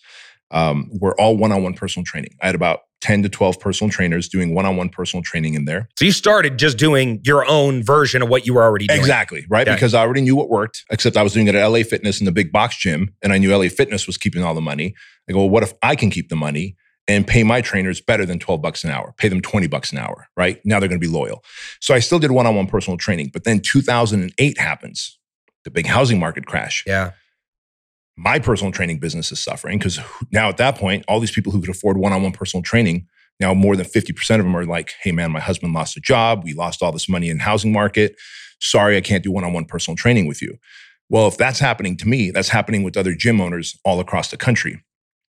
Um, 0.51 0.91
were 1.01 1.19
all 1.21 1.37
one-on-one 1.37 1.75
personal 1.75 2.05
training. 2.05 2.35
I 2.43 2.47
had 2.47 2.57
about 2.57 2.81
10 3.05 3.23
to 3.23 3.29
12 3.29 3.61
personal 3.61 3.91
trainers 3.91 4.31
doing 4.31 4.55
one-on-one 4.55 4.89
personal 4.89 5.23
training 5.23 5.53
in 5.53 5.67
there. 5.67 5.91
So 5.99 6.07
you 6.07 6.11
started 6.11 6.59
just 6.59 6.79
doing 6.79 7.21
your 7.23 7.45
own 7.47 7.83
version 7.83 8.23
of 8.23 8.31
what 8.31 8.47
you 8.47 8.55
were 8.55 8.63
already 8.63 8.87
doing. 8.87 8.99
Exactly, 8.99 9.45
right? 9.51 9.67
Yeah. 9.67 9.75
Because 9.75 9.93
I 9.93 10.01
already 10.01 10.23
knew 10.23 10.35
what 10.35 10.49
worked, 10.49 10.85
except 10.91 11.19
I 11.19 11.23
was 11.23 11.35
doing 11.35 11.47
it 11.47 11.55
at 11.55 11.67
LA 11.67 11.83
Fitness 11.83 12.19
in 12.19 12.25
the 12.25 12.33
big 12.33 12.51
box 12.51 12.79
gym 12.79 13.15
and 13.23 13.31
I 13.31 13.37
knew 13.37 13.55
LA 13.55 13.69
Fitness 13.69 14.07
was 14.07 14.17
keeping 14.17 14.43
all 14.43 14.55
the 14.55 14.63
money. 14.63 14.95
I 15.29 15.33
go, 15.33 15.41
well, 15.41 15.51
what 15.51 15.63
if 15.63 15.75
I 15.83 15.97
can 15.97 16.09
keep 16.09 16.31
the 16.31 16.37
money 16.37 16.77
and 17.07 17.27
pay 17.27 17.43
my 17.43 17.61
trainers 17.61 18.01
better 18.01 18.25
than 18.25 18.39
12 18.39 18.63
bucks 18.63 18.85
an 18.85 18.91
hour, 18.91 19.13
pay 19.19 19.29
them 19.29 19.43
20 19.43 19.67
bucks 19.67 19.93
an 19.93 19.99
hour, 19.99 20.29
right? 20.35 20.59
Now 20.65 20.81
they're 20.81 20.89
going 20.89 20.99
to 20.99 21.07
be 21.07 21.13
loyal. 21.13 21.45
So 21.81 21.93
I 21.93 21.99
still 21.99 22.19
did 22.19 22.31
one 22.31 22.47
on 22.47 22.57
one 22.57 22.69
personal 22.69 22.97
training. 22.97 23.33
But 23.35 23.45
then 23.45 23.61
2008 23.61 24.59
happens, 24.59 25.19
the 25.65 25.71
big 25.71 25.87
housing 25.87 26.19
market 26.19 26.47
crash. 26.47 26.85
Yeah. 26.87 27.11
My 28.17 28.39
personal 28.39 28.73
training 28.73 28.99
business 28.99 29.33
is 29.33 29.41
suffering 29.41 29.79
because 29.79 29.99
now 30.31 30.49
at 30.49 30.57
that 30.59 30.77
point, 30.77 31.05
all 31.09 31.21
these 31.21 31.33
people 31.33 31.53
who 31.53 31.61
could 31.61 31.71
afford 31.71 31.97
one 31.97 32.13
on 32.13 32.23
one 32.23 32.33
personal 32.33 32.63
training, 32.63 33.07
now 33.41 33.53
more 33.55 33.77
than 33.77 33.87
50% 33.87 34.39
of 34.39 34.45
them 34.45 34.57
are 34.57 34.65
like, 34.65 34.95
hey 35.03 35.11
man, 35.11 35.33
my 35.33 35.41
husband 35.41 35.73
lost 35.75 35.97
a 35.97 36.01
job. 36.01 36.45
We 36.45 36.55
lost 36.55 36.83
all 36.83 36.93
this 36.93 37.09
money 37.09 37.29
in 37.29 37.41
housing 37.41 37.73
market. 37.73 38.17
Sorry, 38.61 38.97
I 38.97 39.01
can't 39.01 39.25
do 39.25 39.33
one 39.33 39.45
on 39.45 39.53
one 39.53 39.65
personal 39.65 39.97
training 39.97 40.27
with 40.27 40.41
you. 40.41 40.57
Well, 41.09 41.27
if 41.27 41.37
that's 41.37 41.59
happening 41.59 41.97
to 41.99 42.09
me, 42.09 42.31
that's 42.31 42.49
happening 42.49 42.83
with 42.83 42.97
other 42.97 43.15
gym 43.15 43.41
owners 43.41 43.79
all 43.85 44.01
across 44.01 44.31
the 44.31 44.37
country. 44.37 44.83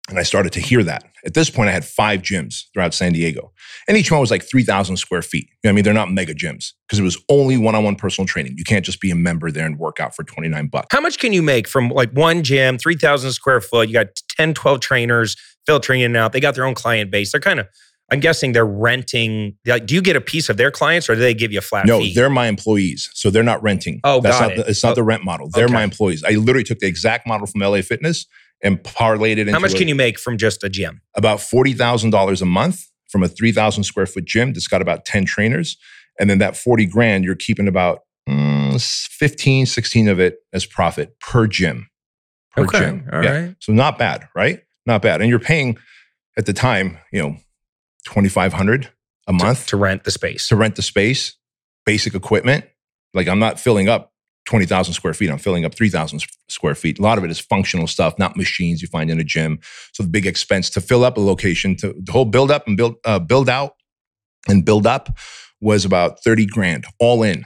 And 0.07 0.19
I 0.19 0.23
started 0.23 0.53
to 0.53 0.59
hear 0.59 0.83
that. 0.83 1.03
At 1.25 1.33
this 1.33 1.49
point, 1.49 1.69
I 1.69 1.71
had 1.71 1.83
five 1.83 2.21
gyms 2.21 2.65
throughout 2.73 2.93
San 2.93 3.13
Diego. 3.13 3.51
And 3.87 3.97
each 3.97 4.11
one 4.11 4.21
was 4.21 4.29
like 4.29 4.43
3,000 4.43 4.97
square 4.97 5.23
feet. 5.23 5.47
You 5.63 5.67
know 5.67 5.69
I 5.71 5.73
mean, 5.73 5.83
they're 5.83 5.95
not 5.95 6.11
mega 6.11 6.35
gyms 6.35 6.73
because 6.87 6.99
it 6.99 7.03
was 7.03 7.17
only 7.27 7.57
one 7.57 7.73
on 7.73 7.83
one 7.83 7.95
personal 7.95 8.27
training. 8.27 8.53
You 8.55 8.63
can't 8.63 8.85
just 8.85 9.01
be 9.01 9.09
a 9.09 9.15
member 9.15 9.49
there 9.49 9.65
and 9.65 9.79
work 9.79 9.99
out 9.99 10.15
for 10.15 10.23
29 10.23 10.67
bucks. 10.67 10.87
How 10.91 11.01
much 11.01 11.17
can 11.17 11.33
you 11.33 11.41
make 11.41 11.67
from 11.67 11.89
like 11.89 12.11
one 12.11 12.43
gym, 12.43 12.77
3,000 12.77 13.31
square 13.31 13.61
foot? 13.61 13.87
You 13.87 13.93
got 13.93 14.07
10, 14.37 14.53
12 14.53 14.79
trainers 14.79 15.35
filtering 15.65 16.01
in 16.01 16.11
and 16.11 16.17
out. 16.17 16.33
They 16.33 16.39
got 16.39 16.53
their 16.53 16.65
own 16.65 16.75
client 16.75 17.09
base. 17.09 17.31
They're 17.31 17.41
kind 17.41 17.59
of, 17.59 17.67
I'm 18.11 18.19
guessing 18.19 18.51
they're 18.51 18.63
renting. 18.63 19.57
Like, 19.65 19.87
do 19.87 19.95
you 19.95 20.03
get 20.03 20.15
a 20.15 20.21
piece 20.21 20.49
of 20.49 20.57
their 20.57 20.69
clients 20.69 21.09
or 21.09 21.15
do 21.15 21.21
they 21.21 21.33
give 21.33 21.51
you 21.51 21.57
a 21.57 21.63
flat 21.63 21.87
no, 21.87 21.97
fee? 21.97 22.13
they're 22.13 22.29
my 22.29 22.45
employees. 22.45 23.09
So 23.15 23.31
they're 23.31 23.41
not 23.41 23.63
renting. 23.63 24.01
Oh, 24.03 24.21
That's 24.21 24.37
got 24.37 24.49
not 24.49 24.51
it. 24.51 24.57
The, 24.57 24.69
it's 24.69 24.83
not 24.83 24.91
oh, 24.91 24.95
the 24.95 25.03
rent 25.03 25.25
model. 25.25 25.49
They're 25.49 25.65
okay. 25.65 25.73
my 25.73 25.83
employees. 25.83 26.23
I 26.23 26.33
literally 26.33 26.63
took 26.63 26.77
the 26.77 26.87
exact 26.87 27.25
model 27.25 27.47
from 27.47 27.61
LA 27.61 27.81
Fitness 27.81 28.27
and 28.63 28.81
parlayed 28.83 29.33
it 29.33 29.39
into 29.39 29.53
How 29.53 29.59
much 29.59 29.73
a- 29.73 29.77
can 29.77 29.87
you 29.87 29.95
make 29.95 30.19
from 30.19 30.37
just 30.37 30.63
a 30.63 30.69
gym? 30.69 31.01
about 31.15 31.39
$40,000 31.39 32.41
a 32.41 32.45
month 32.45 32.87
from 33.09 33.23
a 33.23 33.27
3,000 33.27 33.83
square 33.83 34.05
foot 34.05 34.25
gym 34.25 34.53
that's 34.53 34.67
got 34.67 34.81
about 34.81 35.05
10 35.05 35.25
trainers. 35.25 35.77
And 36.19 36.29
then 36.29 36.37
that 36.39 36.55
40 36.57 36.85
grand, 36.85 37.23
you're 37.25 37.35
keeping 37.35 37.67
about 37.67 37.99
mm, 38.27 38.81
15, 39.11 39.65
16 39.65 40.07
of 40.07 40.19
it 40.19 40.37
as 40.53 40.65
profit 40.65 41.19
per 41.19 41.45
gym. 41.47 41.89
Per 42.51 42.63
Okay, 42.63 42.79
gym. 42.79 43.09
all 43.11 43.19
right. 43.19 43.55
So 43.59 43.73
not 43.73 43.97
bad, 43.97 44.27
right? 44.35 44.61
not 44.87 45.01
bad. 45.01 45.19
And 45.21 45.29
you're 45.29 45.39
paying 45.39 45.77
at 46.37 46.45
the 46.45 46.53
time, 46.53 46.97
you 47.11 47.21
know, 47.21 47.37
2500 48.05 48.89
a 49.27 49.33
month 49.33 49.65
to 49.67 49.77
rent 49.77 50.03
the 50.03 50.11
space. 50.11 50.47
to 50.49 50.55
rent 50.55 50.75
the 50.75 50.81
space, 50.83 51.33
basic 51.85 52.13
equipment. 52.13 52.65
Like 53.13 53.27
I'm 53.27 53.39
not 53.39 53.59
filling 53.59 53.89
up 53.89 54.11
20,000 54.45 54.93
square 54.93 55.13
feet. 55.13 55.29
I'm 55.29 55.37
filling 55.37 55.65
up 55.65 55.73
3,000 55.75 56.23
square 56.49 56.75
feet. 56.75 56.99
A 56.99 57.01
lot 57.01 57.17
of 57.17 57.23
it 57.23 57.31
is 57.31 57.39
functional 57.39 57.87
stuff, 57.87 58.17
not 58.19 58.37
machines 58.37 58.81
you 58.81 58.87
find 58.87 59.09
in 59.09 59.19
a 59.19 59.23
gym. 59.23 59.59
So 59.93 60.03
the 60.03 60.09
big 60.09 60.25
expense 60.27 60.69
to 60.71 60.81
fill 60.81 61.03
up 61.03 61.17
a 61.17 61.21
location, 61.21 61.75
to 61.77 61.95
the 61.99 62.11
whole 62.11 62.25
build 62.25 62.51
up 62.51 62.67
and 62.67 62.77
build, 62.77 62.95
uh, 63.05 63.19
build 63.19 63.49
out 63.49 63.73
and 64.47 64.63
build 64.63 64.85
up 64.85 65.17
was 65.61 65.85
about 65.85 66.23
30 66.23 66.45
grand 66.45 66.85
all 66.99 67.23
in. 67.23 67.45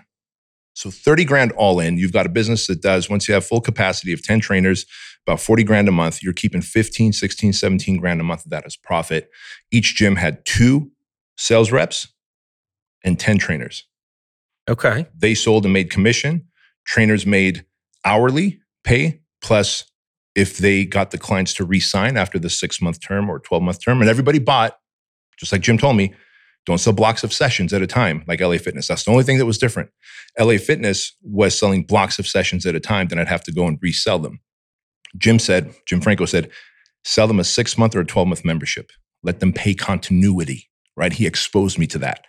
So 0.73 0.89
30 0.89 1.25
grand 1.25 1.51
all 1.53 1.79
in. 1.79 1.97
You've 1.97 2.13
got 2.13 2.25
a 2.25 2.29
business 2.29 2.67
that 2.67 2.81
does, 2.81 3.09
once 3.09 3.27
you 3.27 3.33
have 3.33 3.45
full 3.45 3.61
capacity 3.61 4.13
of 4.13 4.23
10 4.23 4.39
trainers, 4.39 4.85
about 5.27 5.39
40 5.39 5.63
grand 5.63 5.87
a 5.87 5.91
month. 5.91 6.23
You're 6.23 6.33
keeping 6.33 6.61
15, 6.61 7.13
16, 7.13 7.53
17 7.53 7.97
grand 7.97 8.19
a 8.19 8.23
month 8.23 8.45
of 8.45 8.51
that 8.51 8.65
as 8.65 8.75
profit. 8.75 9.29
Each 9.71 9.95
gym 9.95 10.15
had 10.15 10.43
two 10.45 10.91
sales 11.37 11.71
reps 11.71 12.07
and 13.03 13.17
10 13.19 13.37
trainers 13.37 13.85
Okay. 14.69 15.05
they 15.17 15.33
sold 15.33 15.63
and 15.65 15.73
made 15.73 15.89
commission. 15.89 16.45
Trainers 16.85 17.25
made 17.25 17.65
hourly 18.05 18.59
pay 18.83 19.21
plus 19.41 19.85
if 20.35 20.57
they 20.57 20.85
got 20.85 21.11
the 21.11 21.17
clients 21.17 21.53
to 21.55 21.65
re-sign 21.65 22.17
after 22.17 22.39
the 22.39 22.49
six 22.49 22.81
month 22.81 23.01
term 23.01 23.29
or 23.29 23.39
12 23.39 23.63
month 23.63 23.83
term. 23.83 24.01
And 24.01 24.09
everybody 24.09 24.39
bought, 24.39 24.77
just 25.37 25.51
like 25.51 25.61
Jim 25.61 25.77
told 25.77 25.95
me, 25.95 26.13
don't 26.65 26.77
sell 26.77 26.93
blocks 26.93 27.23
of 27.23 27.33
sessions 27.33 27.73
at 27.73 27.81
a 27.81 27.87
time 27.87 28.23
like 28.27 28.41
LA 28.41 28.57
Fitness. 28.57 28.87
That's 28.87 29.03
the 29.03 29.11
only 29.11 29.23
thing 29.23 29.37
that 29.37 29.45
was 29.45 29.57
different. 29.57 29.89
LA 30.39 30.57
Fitness 30.57 31.15
was 31.23 31.57
selling 31.57 31.83
blocks 31.83 32.19
of 32.19 32.27
sessions 32.27 32.65
at 32.65 32.75
a 32.75 32.79
time, 32.79 33.07
then 33.07 33.19
I'd 33.19 33.27
have 33.27 33.43
to 33.43 33.51
go 33.51 33.65
and 33.65 33.79
resell 33.81 34.19
them. 34.19 34.39
Jim 35.17 35.39
said, 35.39 35.73
Jim 35.87 36.01
Franco 36.01 36.25
said, 36.25 36.49
sell 37.03 37.27
them 37.27 37.39
a 37.39 37.43
six 37.43 37.77
month 37.77 37.95
or 37.95 38.01
a 38.01 38.05
12 38.05 38.27
month 38.27 38.45
membership. 38.45 38.91
Let 39.23 39.39
them 39.39 39.51
pay 39.51 39.73
continuity, 39.73 40.69
right? 40.95 41.11
He 41.11 41.25
exposed 41.25 41.77
me 41.77 41.87
to 41.87 41.97
that. 41.99 42.25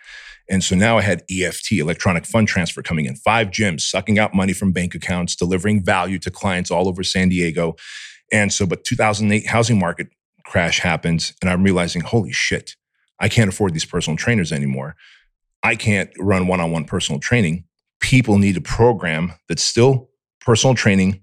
And 0.49 0.63
so 0.63 0.75
now 0.75 0.97
I 0.97 1.01
had 1.01 1.23
EFT, 1.29 1.73
electronic 1.73 2.25
fund 2.25 2.47
transfer, 2.47 2.81
coming 2.81 3.05
in, 3.05 3.15
five 3.15 3.47
gyms, 3.47 3.81
sucking 3.81 4.19
out 4.19 4.33
money 4.33 4.53
from 4.53 4.71
bank 4.71 4.95
accounts, 4.95 5.35
delivering 5.35 5.83
value 5.83 6.19
to 6.19 6.31
clients 6.31 6.71
all 6.71 6.87
over 6.87 7.03
San 7.03 7.29
Diego. 7.29 7.75
And 8.31 8.51
so, 8.51 8.65
but 8.65 8.83
2008 8.83 9.47
housing 9.47 9.79
market 9.79 10.07
crash 10.45 10.79
happens, 10.79 11.33
and 11.41 11.49
I'm 11.49 11.63
realizing, 11.63 12.01
holy 12.01 12.31
shit, 12.31 12.75
I 13.19 13.29
can't 13.29 13.49
afford 13.49 13.73
these 13.73 13.85
personal 13.85 14.17
trainers 14.17 14.51
anymore. 14.51 14.95
I 15.63 15.75
can't 15.75 16.09
run 16.19 16.47
one 16.47 16.59
on 16.59 16.71
one 16.71 16.85
personal 16.85 17.19
training. 17.19 17.65
People 17.99 18.37
need 18.37 18.57
a 18.57 18.61
program 18.61 19.33
that's 19.47 19.63
still 19.63 20.09
personal 20.39 20.75
training, 20.75 21.21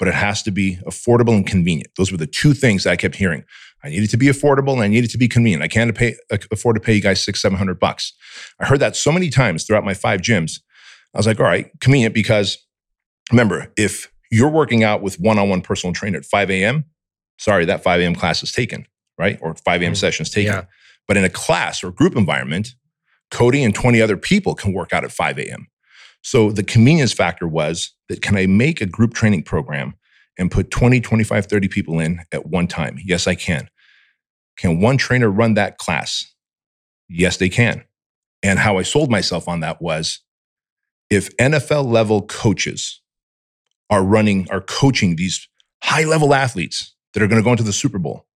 but 0.00 0.08
it 0.08 0.14
has 0.14 0.42
to 0.42 0.50
be 0.50 0.78
affordable 0.86 1.36
and 1.36 1.46
convenient. 1.46 1.90
Those 1.96 2.10
were 2.10 2.16
the 2.16 2.26
two 2.26 2.54
things 2.54 2.84
that 2.84 2.90
I 2.90 2.96
kept 2.96 3.14
hearing. 3.14 3.44
I 3.84 3.90
needed 3.90 4.08
to 4.10 4.16
be 4.16 4.26
affordable 4.26 4.72
and 4.72 4.80
I 4.80 4.88
needed 4.88 5.10
to 5.10 5.18
be 5.18 5.28
convenient. 5.28 5.62
I 5.62 5.68
can't 5.68 5.94
pay, 5.94 6.16
afford 6.50 6.76
to 6.76 6.80
pay 6.80 6.94
you 6.94 7.02
guys 7.02 7.22
six, 7.22 7.40
seven 7.42 7.58
hundred 7.58 7.78
bucks. 7.78 8.14
I 8.58 8.66
heard 8.66 8.80
that 8.80 8.96
so 8.96 9.12
many 9.12 9.28
times 9.28 9.64
throughout 9.64 9.84
my 9.84 9.94
five 9.94 10.20
gyms. 10.20 10.60
I 11.14 11.18
was 11.18 11.26
like, 11.26 11.38
all 11.38 11.46
right, 11.46 11.70
convenient 11.80 12.14
because 12.14 12.58
remember, 13.30 13.70
if 13.76 14.10
you're 14.30 14.50
working 14.50 14.82
out 14.82 15.02
with 15.02 15.20
one 15.20 15.38
on 15.38 15.50
one 15.50 15.60
personal 15.60 15.92
trainer 15.92 16.18
at 16.18 16.24
5 16.24 16.50
a.m., 16.50 16.86
sorry, 17.38 17.66
that 17.66 17.82
5 17.82 18.00
a.m. 18.00 18.14
class 18.14 18.42
is 18.42 18.52
taken, 18.52 18.86
right? 19.18 19.38
Or 19.42 19.54
5 19.54 19.82
a.m. 19.82 19.92
Mm, 19.92 19.96
session 19.96 20.22
is 20.22 20.30
taken. 20.30 20.52
yeah. 20.52 20.64
But 21.06 21.18
in 21.18 21.24
a 21.24 21.30
class 21.30 21.84
or 21.84 21.90
group 21.90 22.16
environment, 22.16 22.74
Cody 23.30 23.64
and 23.64 23.74
20 23.74 24.00
other 24.00 24.16
people 24.16 24.54
can 24.54 24.72
work 24.72 24.92
out 24.92 25.04
at 25.04 25.12
5 25.12 25.38
a.m. 25.40 25.66
So 26.22 26.50
the 26.50 26.62
convenience 26.62 27.12
factor 27.12 27.48
was 27.48 27.94
that 28.08 28.22
can 28.22 28.36
I 28.36 28.46
make 28.46 28.80
a 28.80 28.86
group 28.86 29.14
training 29.14 29.44
program 29.44 29.94
and 30.38 30.50
put 30.50 30.70
20, 30.70 31.00
25, 31.00 31.46
30 31.46 31.68
people 31.68 32.00
in 32.00 32.20
at 32.32 32.46
one 32.46 32.66
time? 32.66 32.98
Yes, 33.04 33.26
I 33.26 33.34
can. 33.34 33.68
Can 34.56 34.80
one 34.80 34.96
trainer 34.96 35.30
run 35.30 35.54
that 35.54 35.78
class? 35.78 36.26
Yes, 37.08 37.38
they 37.38 37.48
can. 37.48 37.84
And 38.42 38.58
how 38.58 38.78
I 38.78 38.82
sold 38.82 39.10
myself 39.10 39.48
on 39.48 39.60
that 39.60 39.80
was 39.80 40.20
if 41.08 41.34
NFL 41.38 41.86
level 41.86 42.22
coaches 42.22 43.00
are 43.88 44.04
running, 44.04 44.48
are 44.50 44.60
coaching 44.60 45.16
these 45.16 45.48
high 45.82 46.04
level 46.04 46.34
athletes 46.34 46.94
that 47.12 47.22
are 47.22 47.26
going 47.26 47.40
to 47.40 47.44
go 47.44 47.50
into 47.50 47.64
the 47.64 47.72
Super 47.72 47.98
Bowl 47.98 48.26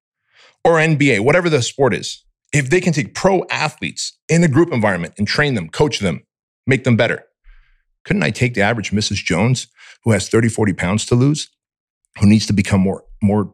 or 0.65 0.73
NBA, 0.73 1.21
whatever 1.21 1.49
the 1.49 1.63
sport 1.63 1.95
is, 1.95 2.25
if 2.53 2.71
they 2.71 2.81
can 2.81 2.93
take 2.93 3.15
pro 3.15 3.45
athletes 3.51 4.19
in 4.29 4.43
a 4.43 4.49
group 4.49 4.73
environment 4.73 5.15
and 5.19 5.29
train 5.29 5.55
them, 5.55 5.69
coach 5.69 5.99
them, 5.99 6.25
make 6.67 6.85
them 6.85 6.97
better, 6.97 7.25
couldn't 8.05 8.23
I 8.23 8.31
take 8.31 8.55
the 8.55 8.63
average 8.63 8.91
Mrs. 8.91 9.17
Jones 9.17 9.69
who 10.05 10.13
has 10.13 10.29
30, 10.29 10.49
40 10.49 10.73
pounds 10.75 11.07
to 11.07 11.15
lose, 11.15 11.49
who 12.19 12.27
needs 12.27 12.47
to 12.47 12.53
become 12.53 12.81
more, 12.81 13.05
more 13.23 13.51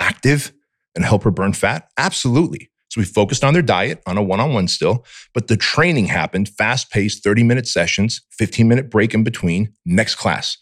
active 0.00 0.52
and 0.94 1.04
help 1.04 1.22
her 1.22 1.30
burn 1.30 1.52
fat? 1.52 1.88
Absolutely. 1.96 2.70
So 2.90 3.00
we 3.00 3.04
focused 3.04 3.44
on 3.44 3.52
their 3.52 3.62
diet 3.62 4.02
on 4.06 4.16
a 4.16 4.22
one 4.22 4.40
on 4.40 4.54
one 4.54 4.66
still, 4.66 5.04
but 5.34 5.48
the 5.48 5.56
training 5.56 6.06
happened 6.06 6.48
fast 6.48 6.90
paced 6.90 7.22
30 7.22 7.42
minute 7.42 7.66
sessions, 7.66 8.22
15 8.32 8.66
minute 8.66 8.90
break 8.90 9.14
in 9.14 9.24
between, 9.24 9.72
next 9.84 10.14
class. 10.14 10.56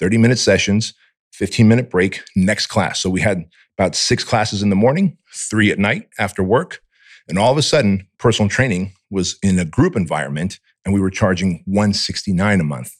30 0.00 0.18
minute 0.18 0.38
sessions, 0.38 0.94
15 1.32 1.68
minute 1.68 1.90
break, 1.90 2.22
next 2.34 2.66
class. 2.66 3.00
So 3.00 3.08
we 3.08 3.20
had 3.20 3.44
about 3.78 3.94
six 3.94 4.24
classes 4.24 4.62
in 4.62 4.70
the 4.70 4.76
morning, 4.76 5.16
three 5.32 5.70
at 5.70 5.78
night 5.78 6.08
after 6.18 6.42
work. 6.42 6.80
And 7.28 7.38
all 7.38 7.52
of 7.52 7.58
a 7.58 7.62
sudden, 7.62 8.06
personal 8.18 8.48
training 8.48 8.92
was 9.10 9.38
in 9.42 9.58
a 9.58 9.64
group 9.64 9.94
environment 9.94 10.58
and 10.84 10.94
we 10.94 11.00
were 11.00 11.10
charging 11.10 11.62
169 11.66 12.60
a 12.60 12.64
month. 12.64 12.92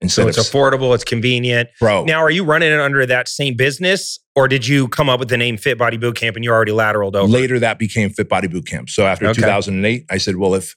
And 0.00 0.10
So 0.10 0.22
so, 0.22 0.28
it's 0.28 0.38
it's, 0.38 0.48
affordable, 0.50 0.94
it's 0.94 1.02
convenient. 1.04 1.70
bro, 1.80 2.04
Now, 2.04 2.20
are 2.20 2.30
you 2.30 2.44
running 2.44 2.70
it 2.70 2.78
under 2.78 3.04
that 3.06 3.26
same 3.28 3.56
business, 3.56 4.18
or 4.36 4.46
did 4.46 4.66
you 4.66 4.86
come 4.88 5.08
up 5.08 5.18
with 5.18 5.28
the 5.28 5.36
name 5.36 5.56
Fit 5.56 5.76
Body 5.76 5.98
Bootcamp 5.98 6.36
and 6.36 6.44
you're 6.44 6.54
already 6.54 6.70
lateraled 6.72 7.16
over? 7.16 7.26
later 7.26 7.58
that 7.58 7.78
became 7.80 8.10
Fit 8.10 8.28
Body 8.28 8.46
Boot 8.46 8.66
Camp. 8.66 8.90
So 8.90 9.06
after 9.06 9.26
Okay. 9.26 9.40
2008, 9.40 10.04
I 10.10 10.18
said, 10.18 10.36
well, 10.36 10.54
if 10.54 10.76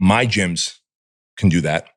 my 0.00 0.26
gyms 0.26 0.74
can 1.36 1.48
do 1.48 1.60
that, 1.60 1.88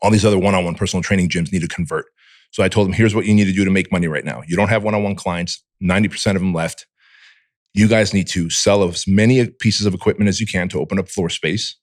all 0.00 0.10
these 0.10 0.24
other 0.24 0.38
one 0.38 0.54
on 0.54 0.64
one 0.64 0.74
personal 0.74 1.02
training 1.02 1.28
gyms 1.28 1.52
need 1.52 1.60
to 1.62 1.68
convert. 1.68 2.06
So 2.50 2.62
I 2.62 2.68
told 2.68 2.86
them, 2.86 2.94
here's 2.94 3.14
what 3.14 3.26
you 3.26 3.34
need 3.34 3.46
to 3.46 3.52
do 3.52 3.64
to 3.64 3.70
make 3.70 3.90
money 3.92 4.06
right 4.06 4.24
now. 4.24 4.42
You 4.46 4.56
don't 4.56 4.68
have 4.68 4.84
one 4.84 4.94
on 4.94 5.02
one 5.02 5.16
clients, 5.16 5.62
90% 5.82 6.28
of 6.28 6.40
them 6.40 6.54
left. 6.54 6.86
You 7.74 7.88
guys 7.88 8.14
need 8.14 8.28
to 8.28 8.48
sell 8.48 8.84
as 8.84 9.06
many 9.08 9.46
pieces 9.60 9.84
of 9.86 9.92
equipment 9.92 10.28
as 10.28 10.40
you 10.40 10.46
can 10.46 10.68
to 10.70 10.78
open 10.80 10.98
up 10.98 11.08
floor 11.08 11.28
space. 11.28 11.76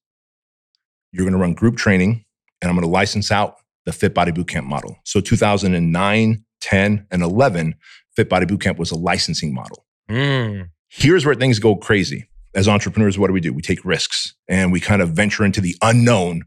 You're 1.11 1.25
going 1.25 1.33
to 1.33 1.39
run 1.39 1.53
group 1.53 1.77
training, 1.77 2.25
and 2.61 2.69
I'm 2.69 2.75
going 2.75 2.87
to 2.87 2.91
license 2.91 3.31
out 3.31 3.57
the 3.85 3.91
Fit 3.91 4.13
Body 4.13 4.31
Bootcamp 4.31 4.65
model. 4.65 4.97
So 5.03 5.19
2009, 5.21 6.45
10, 6.61 7.07
and 7.11 7.21
11, 7.23 7.75
Fit 8.15 8.29
Body 8.29 8.45
Bootcamp 8.45 8.77
was 8.77 8.91
a 8.91 8.97
licensing 8.97 9.53
model 9.53 9.85
Mm. 10.09 10.69
here's 10.89 11.25
where 11.25 11.35
things 11.35 11.57
go 11.59 11.75
crazy. 11.75 12.27
As 12.53 12.67
entrepreneurs, 12.67 13.17
what 13.17 13.27
do 13.27 13.33
we 13.33 13.39
do? 13.39 13.53
We 13.53 13.61
take 13.61 13.83
risks 13.85 14.35
and 14.49 14.71
we 14.73 14.81
kind 14.81 15.01
of 15.01 15.11
venture 15.11 15.45
into 15.45 15.61
the 15.61 15.73
unknown 15.81 16.43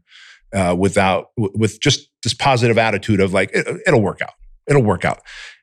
uh, 0.53 0.75
without 0.77 1.29
w- 1.35 1.51
with 1.57 1.79
just 1.81 2.09
this 2.23 2.35
positive 2.35 2.77
attitude 2.77 3.19
of 3.19 3.33
like 3.33 3.49
it, 3.53 3.65
it'll 3.87 4.01
work 4.03 4.21
out, 4.21 4.33
it'll 4.69 4.83
work 4.83 5.03
out. 5.03 5.21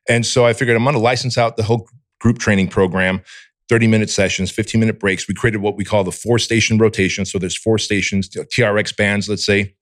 And 0.08 0.26
so 0.26 0.44
I 0.44 0.52
figured 0.52 0.76
I'm 0.76 0.82
going 0.82 0.94
to 0.94 1.00
license 1.00 1.38
out 1.38 1.56
the 1.56 1.62
whole 1.62 1.88
group 2.20 2.38
training 2.38 2.68
program. 2.68 3.22
30 3.68 3.86
minute 3.86 4.10
sessions, 4.10 4.50
15 4.50 4.80
minute 4.80 4.98
breaks. 4.98 5.28
We 5.28 5.34
created 5.34 5.58
what 5.58 5.76
we 5.76 5.84
call 5.84 6.04
the 6.04 6.12
four 6.12 6.38
station 6.38 6.78
rotation. 6.78 7.24
So 7.24 7.38
there's 7.38 7.56
four 7.56 7.78
stations, 7.78 8.28
TRX 8.28 8.96
bands, 8.96 9.28
let's 9.28 9.46
say, 9.46 9.74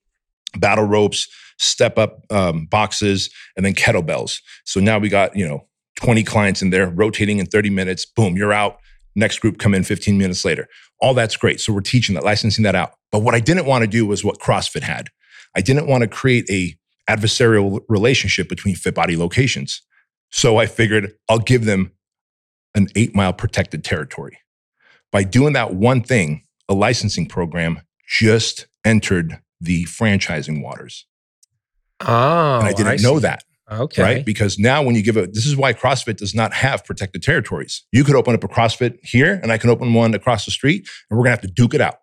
battle 0.58 0.84
ropes, 0.84 1.28
step 1.58 1.98
up 1.98 2.20
um, 2.30 2.66
boxes, 2.66 3.30
and 3.56 3.64
then 3.64 3.74
kettlebells. 3.74 4.40
So 4.64 4.80
now 4.80 4.98
we 4.98 5.08
got, 5.08 5.36
you 5.36 5.46
know, 5.46 5.66
20 5.96 6.22
clients 6.24 6.62
in 6.62 6.70
there 6.70 6.88
rotating 6.88 7.38
in 7.38 7.46
30 7.46 7.70
minutes. 7.70 8.06
Boom, 8.06 8.36
you're 8.36 8.52
out. 8.52 8.78
Next 9.14 9.40
group 9.40 9.58
come 9.58 9.74
in 9.74 9.82
15 9.84 10.16
minutes 10.16 10.44
later. 10.44 10.66
All 11.00 11.14
that's 11.14 11.36
great. 11.36 11.60
So 11.60 11.72
we're 11.72 11.80
teaching 11.80 12.14
that, 12.14 12.24
licensing 12.24 12.64
that 12.64 12.74
out. 12.74 12.92
But 13.10 13.20
what 13.20 13.34
I 13.34 13.40
didn't 13.40 13.66
want 13.66 13.82
to 13.82 13.88
do 13.88 14.06
was 14.06 14.24
what 14.24 14.38
CrossFit 14.38 14.82
had. 14.82 15.08
I 15.56 15.60
didn't 15.60 15.86
want 15.86 16.02
to 16.02 16.08
create 16.08 16.48
a 16.48 16.76
adversarial 17.10 17.80
relationship 17.88 18.48
between 18.48 18.76
fit 18.76 18.94
body 18.94 19.16
locations. 19.16 19.82
So 20.30 20.58
I 20.58 20.66
figured 20.66 21.12
I'll 21.28 21.38
give 21.38 21.64
them 21.64 21.92
an 22.74 22.88
eight 22.96 23.14
mile 23.14 23.32
protected 23.32 23.84
territory. 23.84 24.38
By 25.12 25.24
doing 25.24 25.52
that 25.54 25.74
one 25.74 26.02
thing, 26.02 26.42
a 26.68 26.74
licensing 26.74 27.26
program 27.26 27.80
just 28.08 28.66
entered 28.84 29.40
the 29.60 29.84
franchising 29.84 30.62
waters. 30.62 31.06
Oh, 32.00 32.58
and 32.58 32.66
I 32.66 32.70
oh, 32.72 32.76
didn't 32.76 33.02
know 33.02 33.16
see. 33.16 33.22
that. 33.22 33.44
Okay. 33.70 34.02
right? 34.02 34.24
Because 34.24 34.58
now 34.58 34.82
when 34.82 34.96
you 34.96 35.02
give 35.02 35.16
a, 35.16 35.26
this 35.28 35.46
is 35.46 35.56
why 35.56 35.72
CrossFit 35.72 36.16
does 36.16 36.34
not 36.34 36.52
have 36.52 36.84
protected 36.84 37.22
territories. 37.22 37.84
You 37.92 38.02
could 38.02 38.16
open 38.16 38.34
up 38.34 38.42
a 38.42 38.48
CrossFit 38.48 38.98
here 39.02 39.38
and 39.42 39.52
I 39.52 39.58
can 39.58 39.70
open 39.70 39.94
one 39.94 40.12
across 40.14 40.44
the 40.44 40.50
street 40.50 40.88
and 41.08 41.16
we're 41.16 41.24
going 41.24 41.36
to 41.36 41.42
have 41.42 41.42
to 41.42 41.52
duke 41.54 41.74
it 41.74 41.80
out 41.80 41.98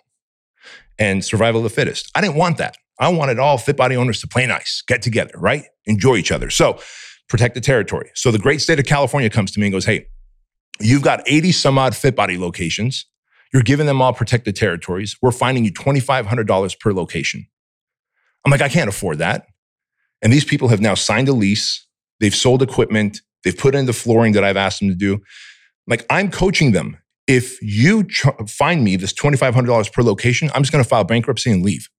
and 0.97 1.25
survival 1.25 1.59
of 1.59 1.63
the 1.63 1.69
fittest. 1.69 2.09
I 2.15 2.21
didn't 2.21 2.35
want 2.37 2.57
that. 2.57 2.77
I 2.99 3.09
wanted 3.09 3.37
all 3.37 3.57
fit 3.57 3.75
body 3.75 3.97
owners 3.97 4.21
to 4.21 4.27
play 4.27 4.45
nice, 4.47 4.81
get 4.87 5.01
together, 5.01 5.33
right? 5.35 5.65
Enjoy 5.85 6.15
each 6.15 6.31
other. 6.31 6.49
So 6.49 6.79
protect 7.27 7.53
the 7.53 7.61
territory. 7.61 8.11
So 8.15 8.31
the 8.31 8.39
great 8.39 8.61
state 8.61 8.79
of 8.79 8.85
California 8.85 9.29
comes 9.29 9.51
to 9.51 9.59
me 9.59 9.67
and 9.67 9.73
goes, 9.73 9.85
Hey, 9.85 10.07
you've 10.79 11.01
got 11.01 11.21
80 11.25 11.51
some 11.51 11.77
odd 11.77 11.95
fit 11.95 12.15
body 12.15 12.37
locations. 12.37 13.05
You're 13.53 13.63
giving 13.63 13.85
them 13.85 14.01
all 14.01 14.13
protected 14.13 14.55
territories. 14.55 15.15
We're 15.21 15.31
finding 15.31 15.63
you 15.63 15.71
$2,500 15.71 16.79
per 16.79 16.93
location. 16.93 17.47
I'm 18.45 18.51
like, 18.51 18.61
I 18.61 18.69
can't 18.69 18.89
afford 18.89 19.19
that. 19.19 19.47
And 20.21 20.33
these 20.33 20.45
people 20.45 20.67
have 20.69 20.81
now 20.81 20.95
signed 20.95 21.29
a 21.29 21.33
lease. 21.33 21.85
They've 22.19 22.35
sold 22.35 22.61
equipment. 22.61 23.21
They've 23.43 23.57
put 23.57 23.75
in 23.75 23.85
the 23.85 23.93
flooring 23.93 24.33
that 24.33 24.43
I've 24.43 24.57
asked 24.57 24.79
them 24.79 24.89
to 24.89 24.95
do. 24.95 25.19
Like 25.87 26.05
I'm 26.09 26.31
coaching 26.31 26.71
them. 26.71 26.97
If 27.27 27.61
you 27.61 28.07
find 28.47 28.83
me 28.83 28.95
this 28.95 29.13
$2,500 29.13 29.91
per 29.91 30.01
location, 30.01 30.49
I'm 30.53 30.61
just 30.61 30.71
going 30.71 30.83
to 30.83 30.89
file 30.89 31.03
bankruptcy 31.03 31.51
and 31.51 31.63
leave. 31.63 31.89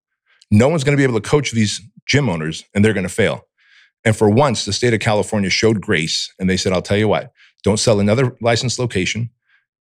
No 0.50 0.68
one's 0.68 0.84
going 0.84 0.96
to 0.96 1.00
be 1.00 1.04
able 1.04 1.20
to 1.20 1.28
coach 1.28 1.50
these 1.52 1.80
gym 2.06 2.28
owners 2.28 2.64
and 2.74 2.82
they're 2.84 2.94
going 2.94 3.06
to 3.06 3.12
fail. 3.12 3.42
And 4.04 4.16
for 4.16 4.30
once, 4.30 4.64
the 4.64 4.72
state 4.72 4.94
of 4.94 5.00
California 5.00 5.50
showed 5.50 5.80
grace 5.80 6.32
and 6.38 6.48
they 6.48 6.56
said, 6.56 6.72
I'll 6.72 6.82
tell 6.82 6.96
you 6.96 7.08
what, 7.08 7.32
don't 7.68 7.78
sell 7.78 8.00
another 8.00 8.36
licensed 8.40 8.78
location, 8.78 9.30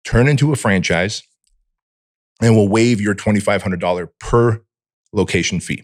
turn 0.05 0.27
into 0.27 0.51
a 0.51 0.55
franchise, 0.55 1.21
and 2.41 2.55
we'll 2.55 2.67
waive 2.69 2.99
your 3.01 3.15
$2,500 3.15 4.07
per 4.19 4.61
location 5.13 5.59
fee. 5.59 5.83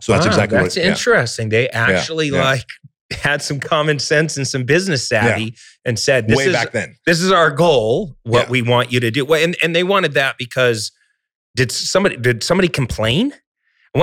So 0.00 0.12
that's 0.12 0.24
Ah, 0.26 0.30
exactly 0.30 0.58
that's 0.58 0.76
what 0.76 0.84
yeah. 0.84 0.90
interesting. 0.90 1.48
They 1.50 1.68
actually 1.70 2.28
yeah. 2.28 2.42
like 2.42 2.64
had 3.12 3.42
some 3.42 3.60
common 3.60 3.98
sense 3.98 4.36
and 4.36 4.46
some 4.48 4.64
business 4.64 5.06
savvy 5.06 5.54
and 5.84 5.98
said, 5.98 6.26
"This 6.28 6.38
way 6.38 6.44
is 6.46 6.52
back 6.54 6.72
then. 6.72 6.96
this 7.06 7.20
is 7.20 7.30
our 7.32 7.50
goal. 7.50 8.16
What 8.22 8.46
Yeah. 8.46 8.50
we 8.50 8.62
want 8.62 8.92
you 8.92 9.00
to 9.00 9.10
do." 9.10 9.24
Well, 9.26 9.42
and 9.44 9.56
and 9.62 9.76
they 9.76 9.82
wanted 9.84 10.14
that 10.14 10.36
because 10.38 10.90
did 11.54 11.70
somebody 11.70 12.16
did 12.16 12.42
somebody 12.42 12.68
complain? 12.68 13.34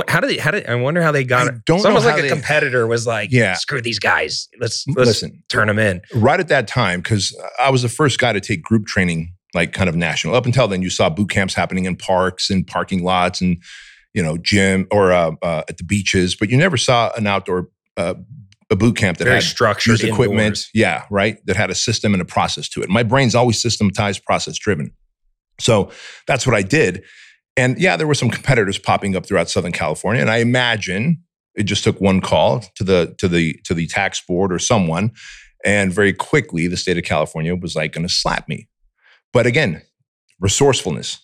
How 0.06 0.20
did 0.20 0.30
they, 0.30 0.36
how 0.36 0.50
did 0.50 0.66
I 0.66 0.74
wonder 0.74 1.00
how 1.02 1.12
they 1.12 1.24
got 1.24 1.46
I 1.46 1.50
it? 1.56 1.64
don't 1.64 1.76
it's 1.78 1.86
almost 1.86 2.04
like 2.04 2.18
a 2.18 2.22
they- 2.22 2.28
competitor 2.28 2.86
was 2.86 3.06
like, 3.06 3.30
Yeah. 3.32 3.54
screw 3.54 3.80
these 3.80 3.98
guys. 3.98 4.48
Let's 4.60 4.84
let's 4.88 5.06
Listen, 5.08 5.42
turn 5.48 5.68
them 5.68 5.78
in." 5.78 6.02
right 6.14 6.38
at 6.38 6.48
that 6.48 6.68
time, 6.68 7.00
because 7.00 7.34
I 7.58 7.70
was 7.70 7.82
the 7.82 7.88
first 7.88 8.18
guy 8.18 8.32
to 8.34 8.40
take 8.40 8.62
group 8.62 8.86
training, 8.86 9.32
like 9.54 9.72
kind 9.72 9.88
of 9.88 9.96
national. 9.96 10.34
Up 10.34 10.44
until 10.44 10.68
then, 10.68 10.82
you 10.82 10.90
saw 10.90 11.08
boot 11.08 11.30
camps 11.30 11.54
happening 11.54 11.86
in 11.86 11.96
parks 11.96 12.50
and 12.50 12.66
parking 12.66 13.02
lots 13.02 13.40
and, 13.40 13.62
you 14.12 14.22
know, 14.22 14.36
gym 14.36 14.86
or 14.90 15.10
uh, 15.12 15.32
uh, 15.42 15.62
at 15.70 15.78
the 15.78 15.84
beaches, 15.84 16.34
but 16.36 16.50
you 16.50 16.58
never 16.58 16.76
saw 16.76 17.10
an 17.16 17.26
outdoor 17.26 17.68
uh, 17.96 18.14
a 18.70 18.76
boot 18.76 18.94
camp 18.96 19.16
that 19.16 19.24
Very 19.24 19.36
had 19.36 19.42
structured 19.44 20.02
equipment. 20.04 20.40
indoors. 20.40 20.70
Yeah, 20.74 21.04
right. 21.10 21.38
That 21.46 21.56
had 21.56 21.70
a 21.70 21.74
system 21.74 22.12
and 22.12 22.20
a 22.20 22.26
process 22.26 22.68
to 22.70 22.82
it. 22.82 22.90
My 22.90 23.02
brain's 23.02 23.34
always 23.34 23.58
systematized, 23.62 24.22
process 24.26 24.58
driven. 24.58 24.90
So 25.58 25.90
that's 26.26 26.46
what 26.46 26.54
I 26.54 26.60
did. 26.60 27.02
And 27.58 27.76
yeah, 27.76 27.96
there 27.96 28.06
were 28.06 28.14
some 28.14 28.30
competitors 28.30 28.78
popping 28.78 29.16
up 29.16 29.26
throughout 29.26 29.50
Southern 29.50 29.72
California. 29.72 30.22
And 30.22 30.30
I 30.30 30.36
imagine 30.36 31.22
it 31.56 31.64
just 31.64 31.82
took 31.82 32.00
one 32.00 32.20
call 32.20 32.60
to 32.76 32.84
the 32.84 33.16
to 33.18 33.26
the 33.26 33.54
to 33.64 33.74
the 33.74 33.88
tax 33.88 34.22
board 34.24 34.52
or 34.52 34.60
someone. 34.60 35.10
And 35.64 35.92
very 35.92 36.12
quickly 36.12 36.68
the 36.68 36.76
state 36.76 36.96
of 36.96 37.04
California 37.04 37.56
was 37.56 37.74
like 37.74 37.92
going 37.92 38.06
to 38.06 38.12
slap 38.14 38.48
me. 38.48 38.68
But 39.32 39.44
again, 39.44 39.82
resourcefulness. 40.38 41.18